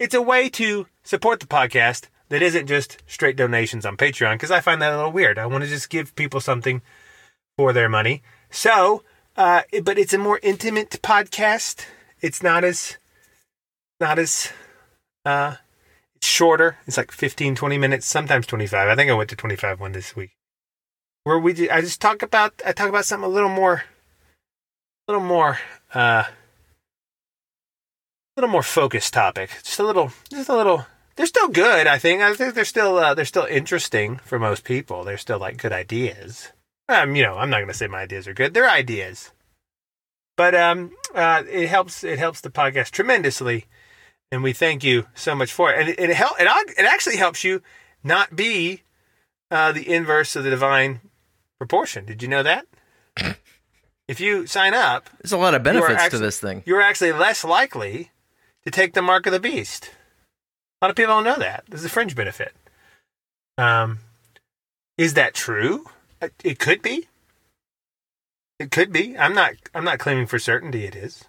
it's 0.00 0.14
a 0.14 0.22
way 0.22 0.48
to 0.50 0.88
support 1.04 1.38
the 1.38 1.46
podcast 1.46 2.08
that 2.30 2.42
isn't 2.42 2.66
just 2.66 2.98
straight 3.06 3.36
donations 3.36 3.84
on 3.84 3.96
Patreon 3.96 4.34
because 4.34 4.50
I 4.50 4.60
find 4.60 4.80
that 4.80 4.92
a 4.92 4.96
little 4.96 5.12
weird. 5.12 5.38
I 5.38 5.46
want 5.46 5.64
to 5.64 5.70
just 5.70 5.90
give 5.90 6.14
people 6.14 6.40
something 6.40 6.80
for 7.58 7.72
their 7.72 7.88
money. 7.88 8.22
So, 8.50 9.02
uh, 9.36 9.62
but 9.82 9.98
it's 9.98 10.14
a 10.14 10.18
more 10.18 10.40
intimate 10.42 10.90
podcast. 11.02 11.84
It's 12.20 12.42
not 12.42 12.64
as, 12.64 12.98
not 14.00 14.18
as, 14.18 14.52
uh, 15.24 15.56
it's 16.14 16.26
shorter. 16.26 16.78
It's 16.86 16.96
like 16.96 17.10
15, 17.10 17.56
20 17.56 17.78
minutes, 17.78 18.06
sometimes 18.06 18.46
25. 18.46 18.88
I 18.88 18.94
think 18.94 19.10
I 19.10 19.14
went 19.14 19.30
to 19.30 19.36
25 19.36 19.80
one 19.80 19.92
this 19.92 20.14
week. 20.14 20.30
Where 21.24 21.38
we, 21.38 21.68
I 21.68 21.80
just 21.80 22.00
talk 22.00 22.22
about, 22.22 22.62
I 22.64 22.72
talk 22.72 22.88
about 22.88 23.04
something 23.04 23.28
a 23.28 23.32
little 23.32 23.50
more, 23.50 23.82
a 25.08 25.12
little 25.12 25.26
more, 25.26 25.58
uh, 25.94 26.24
a 26.26 26.28
little 28.36 28.50
more 28.50 28.62
focused 28.62 29.12
topic. 29.12 29.50
Just 29.64 29.80
a 29.80 29.84
little, 29.84 30.12
just 30.30 30.48
a 30.48 30.56
little. 30.56 30.86
They're 31.20 31.26
still 31.26 31.48
good. 31.48 31.86
I 31.86 31.98
think. 31.98 32.22
I 32.22 32.32
think 32.32 32.54
they're 32.54 32.64
still, 32.64 32.96
uh, 32.96 33.12
they're 33.12 33.26
still 33.26 33.44
interesting 33.44 34.16
for 34.24 34.38
most 34.38 34.64
people. 34.64 35.04
They're 35.04 35.18
still 35.18 35.38
like 35.38 35.58
good 35.58 35.70
ideas. 35.70 36.48
Um, 36.88 37.14
you 37.14 37.22
know, 37.22 37.36
I'm 37.36 37.50
not 37.50 37.58
going 37.58 37.68
to 37.68 37.74
say 37.74 37.88
my 37.88 38.00
ideas 38.00 38.26
are 38.26 38.32
good. 38.32 38.54
They're 38.54 38.66
ideas, 38.66 39.30
but 40.38 40.54
um, 40.54 40.92
uh, 41.14 41.42
it 41.46 41.68
helps. 41.68 42.04
It 42.04 42.18
helps 42.18 42.40
the 42.40 42.48
podcast 42.48 42.92
tremendously, 42.92 43.66
and 44.32 44.42
we 44.42 44.54
thank 44.54 44.82
you 44.82 45.08
so 45.14 45.34
much 45.34 45.52
for 45.52 45.70
it. 45.70 45.78
And 45.78 45.88
it, 45.90 46.00
it 46.00 46.08
help. 46.16 46.40
It, 46.40 46.48
it 46.78 46.86
actually 46.86 47.18
helps 47.18 47.44
you 47.44 47.60
not 48.02 48.34
be 48.34 48.84
uh, 49.50 49.72
the 49.72 49.92
inverse 49.92 50.36
of 50.36 50.44
the 50.44 50.48
divine 50.48 51.02
proportion. 51.58 52.06
Did 52.06 52.22
you 52.22 52.28
know 52.28 52.42
that? 52.42 52.64
if 54.08 54.20
you 54.20 54.46
sign 54.46 54.72
up, 54.72 55.10
There's 55.22 55.32
a 55.32 55.36
lot 55.36 55.52
of 55.52 55.62
benefits 55.62 56.08
to 56.08 56.18
this 56.18 56.40
thing. 56.40 56.62
You're 56.64 56.80
actually 56.80 57.12
less 57.12 57.44
likely 57.44 58.10
to 58.64 58.70
take 58.70 58.94
the 58.94 59.02
mark 59.02 59.26
of 59.26 59.34
the 59.34 59.38
beast. 59.38 59.90
A 60.80 60.86
lot 60.86 60.90
of 60.90 60.96
people 60.96 61.14
don't 61.14 61.24
know 61.24 61.38
that. 61.38 61.64
There's 61.68 61.84
a 61.84 61.88
fringe 61.90 62.16
benefit. 62.16 62.54
Um, 63.58 63.98
is 64.96 65.14
that 65.14 65.34
true? 65.34 65.86
It- 66.42 66.58
could 66.58 66.82
be. 66.82 67.08
It 68.58 68.70
could 68.70 68.92
be. 68.92 69.16
I'm 69.16 69.34
not. 69.34 69.54
I'm 69.74 69.84
not 69.84 69.98
claiming 69.98 70.26
for 70.26 70.38
certainty 70.38 70.84
it 70.84 70.94
is. 70.94 71.24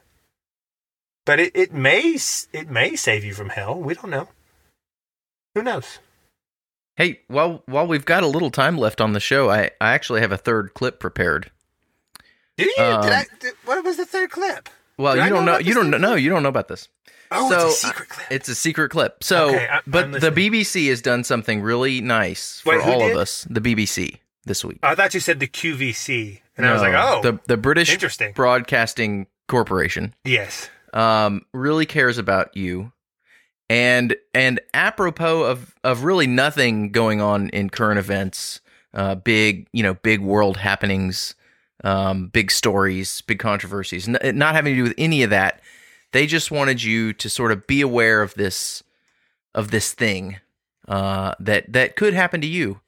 But 1.26 1.40
it, 1.40 1.56
it 1.56 1.74
may 1.74 2.18
it 2.52 2.70
may 2.70 2.96
save 2.96 3.24
you 3.24 3.34
from 3.34 3.50
hell. 3.50 3.80
We 3.80 3.94
don't 3.94 4.10
know. 4.10 4.28
Who 5.56 5.64
knows? 5.64 6.00
Hey, 6.98 7.22
while 7.28 7.64
while 7.68 7.88
we've 7.88 8.06
got 8.06 8.24
a 8.24 8.28
little 8.28 8.52
time 8.52 8.78
left 8.78 9.00
on 9.00 9.14
the 9.14 9.20
show, 9.20 9.50
I, 9.50 9.72
I 9.80 9.94
actually 9.94 10.22
have 10.22 10.32
a 10.32 10.38
third 10.38 10.74
clip 10.74 11.00
prepared. 11.00 11.52
Do 12.58 12.66
you? 12.66 12.84
Um, 12.84 13.02
did 13.02 13.12
I? 13.14 13.26
Did, 13.40 13.54
what 13.66 13.84
was 13.84 13.98
the 13.98 14.06
third 14.06 14.30
clip? 14.32 14.68
Well, 14.98 15.14
I 15.20 15.26
you 15.26 15.30
don't 15.30 15.46
know. 15.46 15.54
about 15.54 15.66
you 15.66 15.74
don't 15.74 15.90
know. 15.90 16.16
You 16.16 16.30
don't 16.30 16.44
know 16.44 16.50
about 16.50 16.68
this. 16.68 16.90
Oh, 17.32 17.50
so, 17.50 17.68
it's 17.68 17.84
a 17.84 17.88
secret 17.88 18.10
clip. 18.10 18.28
It's 18.32 18.50
a 18.50 18.56
secret 18.56 18.90
clip. 18.90 19.24
So, 19.24 19.50
Okay, 19.50 19.68
I- 19.72 19.80
but 19.88 20.12
the. 20.12 20.32
BBC 20.32 20.90
has 20.90 21.02
done 21.02 21.24
something 21.24 21.62
really 21.62 22.02
nice 22.02 22.60
for 22.62 22.78
Wait, 22.78 22.86
all 22.86 23.00
did? 23.00 23.12
of 23.12 23.18
us. 23.18 23.48
The 23.50 23.62
BBC 23.62 24.18
this 24.46 24.66
week. 24.66 24.80
I 24.84 24.96
thought 24.96 25.14
you 25.14 25.20
said 25.20 25.40
the 25.40 25.48
QVC, 25.48 26.42
and 26.58 26.66
I 26.66 26.74
was 26.74 26.82
like, 26.82 26.94
oh, 26.96 27.22
the 27.22 27.40
the 27.48 27.58
British 27.58 27.92
interesting. 27.92 28.34
Broadcasting 28.34 29.28
Corporation 29.48 30.14
yes. 30.26 30.70
um, 30.94 31.46
really 31.54 31.86
cares 31.86 32.18
about 32.18 32.56
you, 32.56 32.92
and 33.70 34.16
and 34.34 34.60
apropos 34.74 35.44
of 35.44 35.76
of 35.84 36.04
really 36.04 36.28
nothing 36.28 36.92
going 36.92 37.22
on 37.22 37.50
in 37.50 37.70
current 37.70 38.00
events, 38.00 38.62
uh, 38.94 39.16
big 39.16 39.68
you 39.74 39.84
know 39.84 39.94
big 39.96 40.22
world 40.22 40.58
happenings, 40.58 41.36
um, 41.84 42.28
big 42.28 42.50
stories, 42.52 43.22
big 43.22 43.40
controversies, 43.40 44.08
n- 44.08 44.38
not 44.38 44.56
having 44.56 44.74
to 44.74 44.78
do 44.78 44.84
with 44.84 44.96
any 44.98 45.24
of 45.24 45.30
that. 45.30 45.62
They 46.12 46.28
just 46.28 46.52
wanted 46.52 46.84
you 46.84 47.14
to 47.14 47.30
sort 47.30 47.52
of 47.52 47.68
be 47.68 47.82
aware 47.82 48.22
of 48.22 48.34
this 48.36 48.84
of 49.56 49.72
this 49.72 49.94
thing 49.94 50.38
uh, 50.88 51.36
that 51.40 51.72
that 51.74 51.96
could 51.96 52.14
happen 52.14 52.42
to 52.42 52.48
you. 52.48 52.82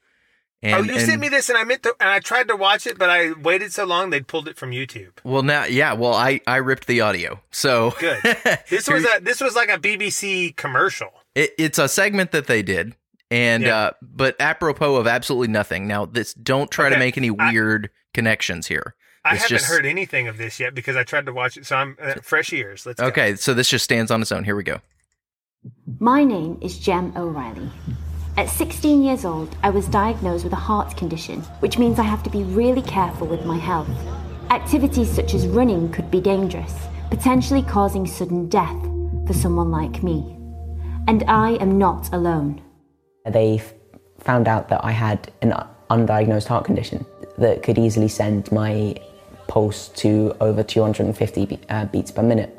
And, 0.62 0.74
oh, 0.74 0.82
you 0.82 0.98
and- 0.98 1.06
sent 1.06 1.20
me 1.20 1.28
this, 1.28 1.50
and 1.50 1.58
I 1.58 1.64
meant 1.64 1.82
to, 1.82 1.94
and 2.00 2.08
I 2.08 2.20
tried 2.20 2.48
to 2.48 2.56
watch 2.56 2.86
it, 2.86 2.98
but 2.98 3.10
I 3.10 3.32
waited 3.32 3.74
so 3.74 3.84
long 3.84 4.08
they 4.08 4.20
pulled 4.22 4.48
it 4.48 4.56
from 4.56 4.70
YouTube. 4.70 5.10
Well, 5.22 5.42
now, 5.42 5.64
yeah. 5.64 5.92
Well, 5.92 6.14
I 6.14 6.40
I 6.46 6.56
ripped 6.56 6.86
the 6.86 7.02
audio, 7.02 7.40
so 7.50 7.92
Good. 8.00 8.18
This 8.70 8.88
was 8.88 9.04
a 9.04 9.20
this 9.20 9.40
was 9.42 9.54
like 9.54 9.68
a 9.68 9.78
BBC 9.78 10.56
commercial. 10.56 11.10
It, 11.34 11.50
it's 11.58 11.78
a 11.78 11.88
segment 11.88 12.32
that 12.32 12.46
they 12.46 12.62
did, 12.62 12.94
and 13.30 13.64
Yeah. 13.64 13.76
uh, 13.76 13.90
but 14.00 14.36
apropos 14.40 14.96
of 14.96 15.06
absolutely 15.06 15.48
nothing. 15.48 15.86
Now, 15.86 16.06
this 16.06 16.32
don't 16.32 16.70
try 16.70 16.88
to 16.88 16.98
make 16.98 17.18
any 17.18 17.30
weird 17.30 17.90
connections 18.14 18.66
here. 18.66 18.94
I 19.24 19.34
This 19.34 19.42
haven't 19.42 19.58
just- 19.58 19.70
heard 19.70 19.86
anything 19.86 20.28
of 20.28 20.36
this 20.36 20.60
yet 20.60 20.74
because 20.74 20.96
I 20.96 21.02
tried 21.04 21.26
to 21.26 21.32
watch 21.32 21.56
it, 21.56 21.64
so 21.66 21.76
I'm 21.76 21.96
uh, 22.00 22.14
fresh 22.22 22.52
ears. 22.52 22.84
Let's 22.84 23.00
go. 23.00 23.06
Okay, 23.06 23.36
so 23.36 23.54
this 23.54 23.68
just 23.68 23.84
stands 23.84 24.10
on 24.10 24.20
its 24.20 24.30
own. 24.32 24.44
Here 24.44 24.56
we 24.56 24.64
go. 24.64 24.80
My 25.98 26.24
name 26.24 26.58
is 26.60 26.78
Jem 26.78 27.12
O'Reilly. 27.16 27.70
At 28.36 28.50
16 28.50 29.02
years 29.02 29.24
old, 29.24 29.56
I 29.62 29.70
was 29.70 29.86
diagnosed 29.88 30.44
with 30.44 30.52
a 30.52 30.56
heart 30.56 30.96
condition, 30.96 31.40
which 31.60 31.78
means 31.78 31.98
I 31.98 32.02
have 32.02 32.22
to 32.24 32.30
be 32.30 32.42
really 32.42 32.82
careful 32.82 33.26
with 33.26 33.44
my 33.46 33.56
health. 33.56 33.88
Activities 34.50 35.10
such 35.10 35.32
as 35.34 35.46
running 35.46 35.90
could 35.90 36.10
be 36.10 36.20
dangerous, 36.20 36.74
potentially 37.10 37.62
causing 37.62 38.06
sudden 38.06 38.48
death 38.48 38.76
for 39.26 39.32
someone 39.32 39.70
like 39.70 40.02
me. 40.02 40.36
And 41.08 41.22
I 41.28 41.52
am 41.60 41.78
not 41.78 42.12
alone. 42.12 42.60
They 43.24 43.62
found 44.18 44.48
out 44.48 44.68
that 44.68 44.84
I 44.84 44.90
had 44.90 45.32
an 45.40 45.54
undiagnosed 45.90 46.48
heart 46.48 46.64
condition 46.66 47.06
that 47.38 47.62
could 47.62 47.78
easily 47.78 48.08
send 48.08 48.50
my 48.52 48.96
pulse 49.54 49.86
to 49.90 50.34
over 50.40 50.64
250 50.64 51.46
be- 51.46 51.60
uh, 51.70 51.84
beats 51.84 52.10
per 52.10 52.22
minute. 52.22 52.50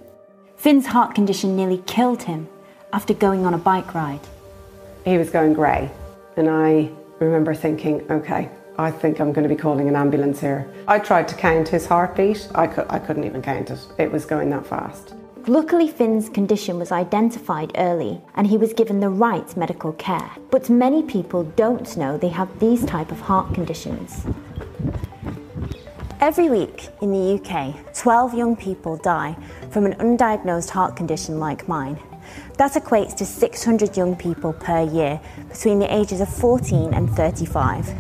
Finn's 0.55 0.85
heart 0.85 1.13
condition 1.13 1.53
nearly 1.53 1.79
killed 1.85 2.23
him 2.23 2.47
after 2.93 3.13
going 3.13 3.45
on 3.45 3.53
a 3.53 3.57
bike 3.57 3.93
ride. 3.93 4.21
He 5.03 5.17
was 5.17 5.29
going 5.29 5.53
grey, 5.53 5.91
and 6.37 6.49
I 6.49 6.89
remember 7.19 7.53
thinking, 7.53 8.09
okay, 8.09 8.49
I 8.77 8.91
think 8.91 9.19
I'm 9.19 9.33
going 9.33 9.43
to 9.43 9.53
be 9.53 9.61
calling 9.61 9.89
an 9.89 9.95
ambulance 9.97 10.39
here. 10.39 10.73
I 10.87 10.99
tried 10.99 11.27
to 11.27 11.35
count 11.35 11.67
his 11.67 11.85
heartbeat. 11.85 12.47
I, 12.55 12.65
cou- 12.67 12.87
I 12.89 12.99
couldn't 12.99 13.25
even 13.25 13.41
count 13.41 13.71
it. 13.71 13.79
It 13.97 14.09
was 14.09 14.23
going 14.23 14.49
that 14.51 14.65
fast. 14.65 15.15
Luckily, 15.47 15.89
Finn's 15.89 16.29
condition 16.29 16.79
was 16.79 16.93
identified 16.93 17.73
early 17.75 18.21
and 18.35 18.47
he 18.47 18.57
was 18.57 18.73
given 18.73 18.99
the 18.99 19.09
right 19.09 19.55
medical 19.55 19.93
care. 19.93 20.31
But 20.49 20.69
many 20.69 21.03
people 21.03 21.43
don't 21.43 21.95
know 21.97 22.17
they 22.17 22.29
have 22.29 22.59
these 22.59 22.83
type 22.85 23.11
of 23.11 23.19
heart 23.19 23.53
conditions. 23.53 24.25
Every 26.21 26.49
week 26.49 26.87
in 27.01 27.11
the 27.11 27.35
UK, 27.35 27.93
12 27.93 28.33
young 28.33 28.55
people 28.55 28.95
die 28.95 29.35
from 29.69 29.85
an 29.85 29.95
undiagnosed 29.95 30.69
heart 30.69 30.95
condition 30.95 31.39
like 31.39 31.67
mine. 31.67 31.99
That 32.57 32.71
equates 32.71 33.15
to 33.17 33.25
600 33.25 33.97
young 33.97 34.15
people 34.15 34.53
per 34.53 34.81
year 34.81 35.19
between 35.49 35.79
the 35.79 35.93
ages 35.93 36.21
of 36.21 36.29
14 36.29 36.93
and 36.93 37.09
35. 37.09 37.93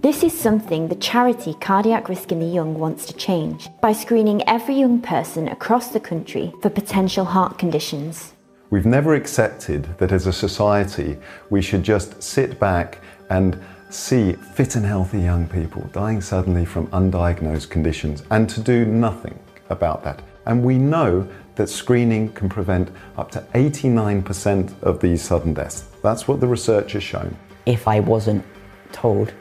This 0.00 0.22
is 0.22 0.38
something 0.38 0.88
the 0.88 0.94
charity 0.94 1.54
Cardiac 1.60 2.08
Risk 2.08 2.32
in 2.32 2.40
the 2.40 2.46
Young 2.46 2.78
wants 2.78 3.04
to 3.06 3.12
change 3.12 3.68
by 3.82 3.92
screening 3.92 4.48
every 4.48 4.74
young 4.76 5.00
person 5.02 5.48
across 5.48 5.88
the 5.88 6.00
country 6.00 6.52
for 6.62 6.70
potential 6.70 7.26
heart 7.26 7.58
conditions. 7.58 8.32
We've 8.70 8.86
never 8.86 9.14
accepted 9.14 9.98
that 9.98 10.12
as 10.12 10.26
a 10.26 10.32
society 10.32 11.18
we 11.50 11.60
should 11.60 11.82
just 11.82 12.22
sit 12.22 12.58
back 12.58 12.98
and 13.28 13.62
see 13.90 14.32
fit 14.32 14.76
and 14.76 14.84
healthy 14.84 15.20
young 15.20 15.46
people 15.48 15.82
dying 15.92 16.20
suddenly 16.20 16.64
from 16.64 16.86
undiagnosed 16.88 17.70
conditions 17.70 18.22
and 18.30 18.48
to 18.50 18.60
do 18.60 18.84
nothing 18.84 19.38
about 19.70 20.04
that. 20.04 20.22
And 20.46 20.62
we 20.62 20.78
know 20.78 21.28
that 21.56 21.68
screening 21.68 22.32
can 22.32 22.48
prevent 22.48 22.90
up 23.16 23.30
to 23.32 23.40
89% 23.54 24.82
of 24.82 25.00
these 25.00 25.22
sudden 25.22 25.54
deaths. 25.54 25.84
That's 26.02 26.28
what 26.28 26.40
the 26.40 26.46
research 26.46 26.92
has 26.92 27.02
shown. 27.02 27.36
If 27.66 27.88
I 27.88 28.00
wasn't 28.00 28.44
told, 28.92 29.32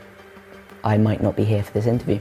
I 0.83 0.97
might 0.97 1.21
not 1.21 1.35
be 1.35 1.43
here 1.43 1.63
for 1.63 1.71
this 1.71 1.85
interview. 1.85 2.19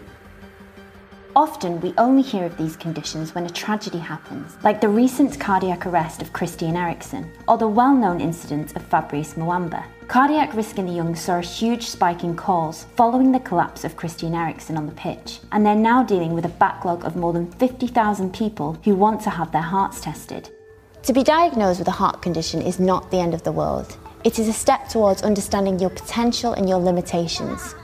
Often 1.35 1.81
we 1.82 1.93
only 1.98 2.23
hear 2.23 2.44
of 2.44 2.57
these 2.57 2.77
conditions 2.77 3.35
when 3.35 3.44
a 3.44 3.51
tragedy 3.51 3.98
happens, 3.98 4.57
like 4.65 4.81
the 4.81 4.89
recent 4.89 5.39
cardiac 5.39 5.85
arrest 5.85 6.23
of 6.23 6.32
Christian 6.32 6.77
Eriksen 6.77 7.31
or 7.47 7.59
the 7.59 7.69
well 7.69 7.94
known 7.94 8.20
incident 8.20 8.74
of 8.74 8.82
Fabrice 8.82 9.35
Muamba. 9.35 9.85
Cardiac 10.09 10.55
risk 10.55 10.78
in 10.78 10.87
the 10.87 10.93
young 10.93 11.16
saw 11.16 11.39
a 11.39 11.43
huge 11.43 11.89
spike 11.89 12.23
in 12.23 12.37
calls 12.37 12.85
following 12.95 13.33
the 13.33 13.41
collapse 13.41 13.83
of 13.83 13.97
Christian 13.97 14.35
Eriksen 14.35 14.77
on 14.77 14.87
the 14.87 14.93
pitch, 14.93 15.41
and 15.51 15.66
they're 15.66 15.74
now 15.74 16.05
dealing 16.05 16.33
with 16.33 16.45
a 16.45 16.61
backlog 16.61 17.05
of 17.05 17.16
more 17.16 17.33
than 17.33 17.51
50,000 17.51 18.33
people 18.33 18.78
who 18.85 18.95
want 18.95 19.20
to 19.23 19.31
have 19.31 19.51
their 19.51 19.62
hearts 19.62 20.01
tested. 20.01 20.49
To 21.03 21.12
be 21.12 21.24
diagnosed 21.24 21.81
with 21.81 21.89
a 21.89 21.93
heart 22.03 22.23
condition 22.23 22.62
is 22.62 22.78
not 22.78 23.11
the 23.11 23.19
end 23.19 23.35
of 23.35 23.43
the 23.43 23.51
world. 23.51 23.97
It 24.23 24.39
is 24.39 24.47
a 24.47 24.53
step 24.53 24.89
towards 24.89 25.23
understanding 25.23 25.81
your 25.81 25.91
potential 25.91 26.53
and 26.53 26.69
your 26.69 26.78
limitations. 26.78 27.74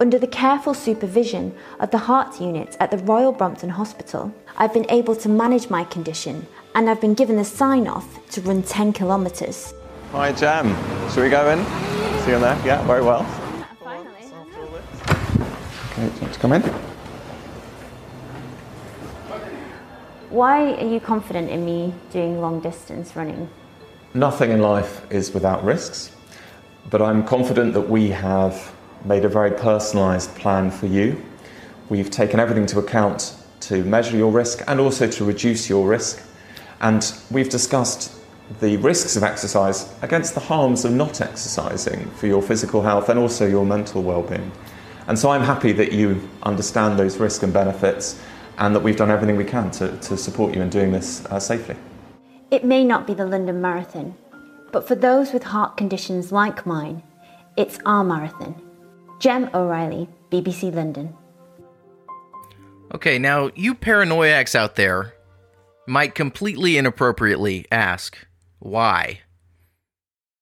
Under 0.00 0.18
the 0.18 0.26
careful 0.26 0.74
supervision 0.74 1.54
of 1.78 1.92
the 1.92 1.98
heart 1.98 2.40
unit 2.40 2.76
at 2.80 2.90
the 2.90 2.98
Royal 2.98 3.32
Brompton 3.32 3.70
Hospital, 3.70 4.34
I've 4.56 4.74
been 4.74 4.90
able 4.90 5.14
to 5.14 5.28
manage 5.28 5.70
my 5.70 5.84
condition 5.84 6.48
and 6.74 6.90
I've 6.90 7.00
been 7.00 7.14
given 7.14 7.36
the 7.36 7.44
sign 7.44 7.86
off 7.86 8.28
to 8.30 8.40
run 8.40 8.62
10 8.62 8.92
kilometres. 8.92 9.72
Hi, 10.12 10.32
Jam. 10.32 10.74
Shall 11.12 11.22
we 11.22 11.30
go 11.30 11.48
in? 11.50 11.64
See 12.22 12.30
you 12.30 12.34
on 12.34 12.42
there? 12.42 12.60
Yeah, 12.66 12.84
very 12.84 13.00
well. 13.00 13.24
Okay, 15.92 16.10
let's 16.20 16.36
come 16.36 16.52
in. 16.52 16.62
Why 20.30 20.74
are 20.74 20.84
you 20.84 20.98
confident 20.98 21.48
in 21.48 21.64
me 21.64 21.94
doing 22.10 22.40
long 22.40 22.58
distance 22.58 23.14
running? 23.14 23.48
Nothing 24.12 24.50
in 24.50 24.60
life 24.60 25.06
is 25.12 25.32
without 25.32 25.62
risks, 25.62 26.10
but 26.90 27.00
I'm 27.00 27.24
confident 27.24 27.72
that 27.74 27.88
we 27.88 28.08
have 28.10 28.74
made 29.04 29.24
a 29.24 29.28
very 29.28 29.52
personalised 29.52 30.34
plan 30.34 30.72
for 30.72 30.86
you. 30.86 31.24
We've 31.88 32.10
taken 32.10 32.40
everything 32.40 32.64
into 32.64 32.80
account 32.80 33.36
to 33.60 33.84
measure 33.84 34.16
your 34.16 34.32
risk 34.32 34.64
and 34.66 34.80
also 34.80 35.08
to 35.08 35.24
reduce 35.24 35.68
your 35.68 35.86
risk. 35.86 36.20
And 36.80 37.14
we've 37.30 37.48
discussed 37.48 38.19
the 38.58 38.76
risks 38.78 39.16
of 39.16 39.22
exercise 39.22 39.94
against 40.02 40.34
the 40.34 40.40
harms 40.40 40.84
of 40.84 40.92
not 40.92 41.20
exercising 41.20 42.10
for 42.12 42.26
your 42.26 42.42
physical 42.42 42.82
health 42.82 43.08
and 43.08 43.18
also 43.18 43.46
your 43.46 43.64
mental 43.64 44.02
well-being. 44.02 44.50
And 45.06 45.18
so 45.18 45.30
I'm 45.30 45.42
happy 45.42 45.72
that 45.72 45.92
you 45.92 46.28
understand 46.42 46.98
those 46.98 47.18
risks 47.18 47.42
and 47.42 47.52
benefits 47.52 48.20
and 48.58 48.74
that 48.74 48.80
we've 48.80 48.96
done 48.96 49.10
everything 49.10 49.36
we 49.36 49.44
can 49.44 49.70
to, 49.72 49.96
to 49.98 50.16
support 50.16 50.54
you 50.54 50.62
in 50.62 50.68
doing 50.68 50.92
this 50.92 51.24
uh, 51.26 51.38
safely. 51.38 51.76
It 52.50 52.64
may 52.64 52.84
not 52.84 53.06
be 53.06 53.14
the 53.14 53.26
London 53.26 53.60
Marathon, 53.60 54.14
but 54.72 54.86
for 54.86 54.94
those 54.94 55.32
with 55.32 55.44
heart 55.44 55.76
conditions 55.76 56.32
like 56.32 56.66
mine, 56.66 57.02
it's 57.56 57.78
our 57.86 58.04
marathon. 58.04 58.60
Jem 59.20 59.50
O'Reilly, 59.54 60.08
BBC 60.30 60.74
London. 60.74 61.14
Okay, 62.94 63.18
now 63.18 63.50
you 63.54 63.74
paranoiacs 63.74 64.54
out 64.54 64.74
there 64.74 65.14
might 65.86 66.14
completely 66.14 66.76
inappropriately 66.76 67.66
ask 67.70 68.18
why 68.60 69.20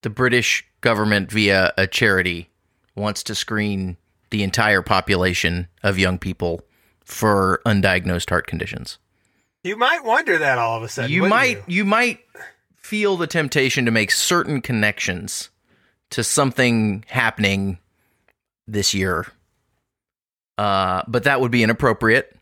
the 0.03 0.11
British 0.11 0.65
government, 0.81 1.31
via 1.31 1.73
a 1.77 1.87
charity, 1.87 2.51
wants 2.95 3.23
to 3.25 3.35
screen 3.35 3.97
the 4.31 4.43
entire 4.43 4.83
population 4.83 5.69
of 5.83 5.99
young 5.99 6.19
people 6.19 6.63
for 7.05 7.61
undiagnosed 7.65 8.29
heart 8.29 8.47
conditions. 8.47 8.99
You 9.65 9.77
might 9.77 10.05
wonder 10.05 10.39
that 10.39 10.59
all 10.59 10.77
of 10.77 10.83
a 10.83 10.89
sudden. 10.89 11.11
You 11.11 11.27
might 11.27 11.63
you 11.69 11.85
might 11.85 12.21
feel 12.77 13.17
the 13.17 13.27
temptation 13.27 13.85
to 13.87 13.91
make 13.91 14.11
certain 14.13 14.61
connections 14.61 15.51
to 16.11 16.23
something 16.23 17.05
happening 17.09 17.79
this 18.67 18.95
year. 18.95 19.27
Uh, 20.57 21.03
but 21.07 21.25
that 21.25 21.41
would 21.41 21.51
be 21.51 21.63
inappropriate. 21.63 22.38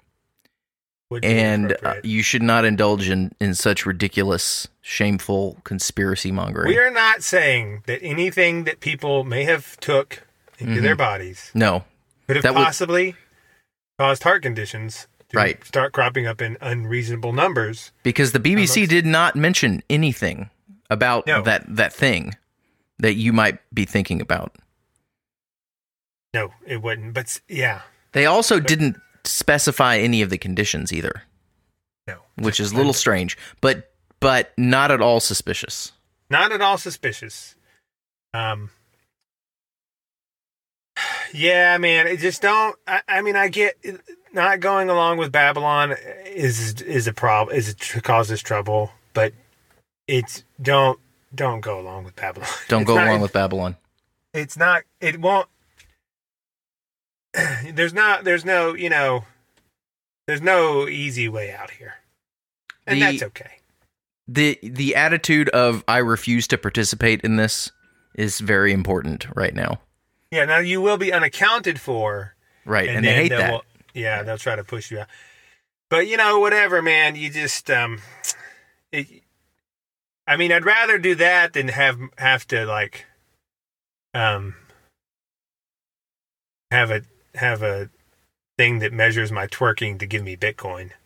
Would 1.10 1.24
and 1.24 1.76
Uh, 1.84 1.94
you 2.02 2.22
should 2.22 2.42
not 2.42 2.64
indulge 2.64 3.08
in, 3.08 3.30
in 3.40 3.54
such 3.54 3.86
ridiculous, 3.86 4.66
shameful 4.82 5.60
conspiracy 5.62 6.32
mongering. 6.32 6.68
We 6.68 6.78
are 6.78 6.90
not 6.90 7.22
saying 7.22 7.82
that 7.86 8.02
anything 8.02 8.64
that 8.64 8.80
people 8.80 9.22
may 9.22 9.44
have 9.44 9.78
took 9.78 10.22
into 10.58 10.80
Mhm. 10.80 10.82
their 10.82 10.96
bodies 10.96 11.50
No. 11.54 11.84
could 12.26 12.36
have 12.36 12.42
That 12.42 12.54
would- 12.54 12.64
possibly 12.64 13.14
caused 13.98 14.24
heart 14.24 14.42
conditions 14.42 15.06
to 15.28 15.36
Right. 15.36 15.64
start 15.64 15.92
cropping 15.92 16.26
up 16.26 16.42
in 16.42 16.56
unreasonable 16.60 17.32
numbers. 17.32 17.92
Because 18.02 18.32
the 18.32 18.40
BBC 18.40 18.84
did 18.86 19.06
not 19.06 19.36
mention 19.36 19.82
anything 19.88 20.50
about 20.90 21.26
No. 21.26 21.40
that, 21.42 21.64
that 21.68 21.92
thing 21.92 22.34
that 22.98 23.14
you 23.14 23.32
might 23.32 23.58
be 23.72 23.84
thinking 23.84 24.20
about. 24.20 24.56
No, 26.34 26.52
it 26.66 26.82
wouldn't. 26.82 27.14
But 27.14 27.40
yeah, 27.48 27.82
They 28.12 28.24
also 28.26 28.58
didn't 28.60 28.96
specify 29.26 29.96
any 29.98 30.22
of 30.22 30.30
the 30.30 30.38
conditions 30.38 30.92
either. 30.92 31.22
No. 32.06 32.18
Which 32.36 32.60
is 32.60 32.72
a 32.72 32.76
little 32.76 32.92
strange, 32.92 33.36
but 33.60 33.92
but 34.20 34.52
not 34.56 34.90
at 34.90 35.00
all 35.02 35.20
suspicious. 35.20 35.92
not 36.30 36.52
at 36.52 36.60
all 36.60 36.78
suspicious. 36.78 37.54
Um, 38.34 38.70
yeah, 41.34 41.76
man, 41.78 42.06
it 42.06 42.18
just 42.18 42.42
don't. 42.42 42.76
I, 42.86 43.00
I 43.08 43.22
mean, 43.22 43.36
I 43.36 43.48
get 43.48 43.76
not 44.32 44.60
going 44.60 44.88
along 44.88 45.18
with 45.18 45.32
Babylon 45.32 45.94
is 46.26 46.80
is 46.82 47.06
a 47.06 47.12
problem. 47.12 47.56
Is 47.56 47.68
it 47.68 48.02
causes 48.02 48.42
trouble, 48.42 48.90
but 49.12 49.32
it's 50.06 50.44
don't 50.60 50.98
don't 51.34 51.60
go 51.60 51.78
along 51.80 52.04
with 52.04 52.16
Babylon. 52.16 52.48
Don't 52.68 52.82
It's 52.82 52.88
go 52.88 52.94
not- 52.96 53.08
along 53.08 53.20
with 53.20 53.32
Babylon. 53.32 53.76
It's 54.32 54.56
not. 54.56 54.82
It 55.00 55.18
won't. 55.20 55.48
There's 57.72 57.94
not. 57.94 58.24
There's 58.24 58.44
no. 58.44 58.74
You 58.74 58.90
know. 58.90 59.24
There's 60.26 60.42
no 60.42 60.88
easy 60.88 61.28
way 61.28 61.52
out 61.52 61.70
here, 61.70 61.94
and 62.86 62.96
The- 63.00 63.04
that's 63.04 63.22
okay. 63.22 63.50
The 64.28 64.58
the 64.62 64.96
attitude 64.96 65.48
of 65.50 65.84
I 65.86 65.98
refuse 65.98 66.48
to 66.48 66.58
participate 66.58 67.20
in 67.20 67.36
this 67.36 67.70
is 68.16 68.40
very 68.40 68.72
important 68.72 69.26
right 69.36 69.54
now. 69.54 69.80
Yeah. 70.32 70.46
Now 70.46 70.58
you 70.58 70.80
will 70.80 70.96
be 70.96 71.12
unaccounted 71.12 71.80
for. 71.80 72.34
Right, 72.64 72.88
and, 72.88 73.04
they 73.04 73.14
hate 73.14 73.28
that. 73.28 73.62
yeah, 73.94 74.24
they'll 74.24 74.38
try 74.38 74.56
to 74.56 74.64
push 74.64 74.90
you 74.90 74.98
out. 74.98 75.06
But 75.88 76.08
you 76.08 76.16
know, 76.16 76.40
whatever, 76.40 76.82
man. 76.82 77.14
You 77.14 77.30
just 77.30 77.70
um, 77.70 78.00
it, 78.90 79.06
I 80.26 80.36
mean, 80.36 80.50
I'd 80.50 80.64
rather 80.64 80.98
do 80.98 81.14
that 81.14 81.52
than 81.52 81.68
have 81.68 82.00
have 82.18 82.44
to 82.48 82.66
like, 82.66 83.06
um, 84.14 84.56
have 86.72 86.90
a 86.90 87.02
have 87.36 87.62
a 87.62 87.90
thing 88.58 88.78
that 88.80 88.92
measures 88.92 89.30
my 89.30 89.46
twerking 89.46 89.98
to 89.98 90.06
give 90.06 90.22
me 90.22 90.36
Bitcoin. 90.36 90.90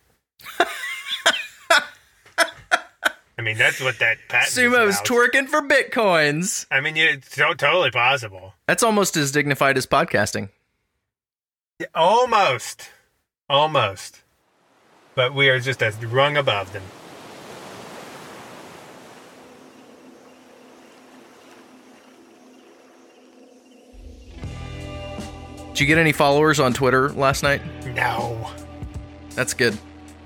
I 3.41 3.43
mean, 3.43 3.57
that's 3.57 3.81
what 3.81 3.99
that 4.01 4.19
patent 4.29 4.49
is 4.49 4.53
Sumo's 4.53 5.01
twerking 5.01 5.49
for 5.49 5.63
bitcoins. 5.63 6.67
I 6.71 6.83
mean, 6.83 6.95
it's 6.99 7.31
to- 7.37 7.55
totally 7.57 7.91
possible. 7.91 8.53
That's 8.67 8.83
almost 8.83 9.17
as 9.17 9.33
dignified 9.33 9.79
as 9.79 9.87
podcasting. 9.87 10.51
Almost. 11.95 12.91
Almost. 13.49 14.21
But 15.15 15.35
we 15.35 15.49
are 15.49 15.59
just 15.59 15.81
a 15.81 15.91
rung 16.07 16.37
above 16.37 16.75
them. 16.75 16.83
Did 25.81 25.89
you 25.89 25.95
get 25.95 25.99
any 26.03 26.13
followers 26.13 26.61
on 26.61 26.75
Twitter 26.75 27.09
last 27.09 27.43
night? 27.43 27.63
No. 27.95 28.51
That's 29.31 29.55
good. 29.55 29.79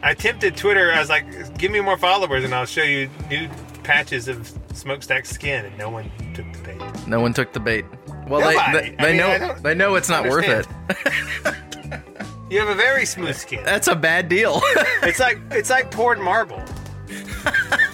I 0.03 0.13
tempted 0.13 0.57
Twitter. 0.57 0.91
I 0.91 0.99
was 0.99 1.09
like, 1.09 1.57
give 1.59 1.71
me 1.71 1.81
more 1.81 1.97
followers 1.97 2.43
and 2.43 2.53
I'll 2.53 2.67
show 2.67 2.83
you 2.83 3.09
new 3.31 3.49
patches 3.85 4.27
of 4.27 4.53
smokestack 4.73 5.25
skin. 5.25 5.65
And 5.65 5.79
no 5.79 5.91
one 5.91 6.11
took 6.35 6.53
the 6.55 6.59
bait. 6.59 7.07
No 7.07 7.21
one 7.21 7.33
took 7.33 7.53
the 7.53 7.61
bait. 7.61 7.85
Well, 8.27 8.41
Nobody. 8.41 8.73
they 8.73 8.91
they, 8.91 8.97
they 8.97 9.09
mean, 9.11 9.17
know 9.19 9.55
they 9.63 9.75
know 9.77 9.95
it's 9.95 10.09
not 10.09 10.25
worth 10.25 10.49
it. 10.49 10.67
You 12.51 12.61
have 12.61 12.69
a 12.69 12.75
very 12.75 13.07
smooth 13.07 13.35
skin. 13.37 13.65
That's 13.65 13.89
a 13.89 13.97
bad 13.97 14.29
deal. 14.29 14.61
it's 15.03 15.19
like 15.19 15.39
it's 15.51 15.71
like 15.71 15.91
poured 15.91 16.19
marble. 16.19 16.63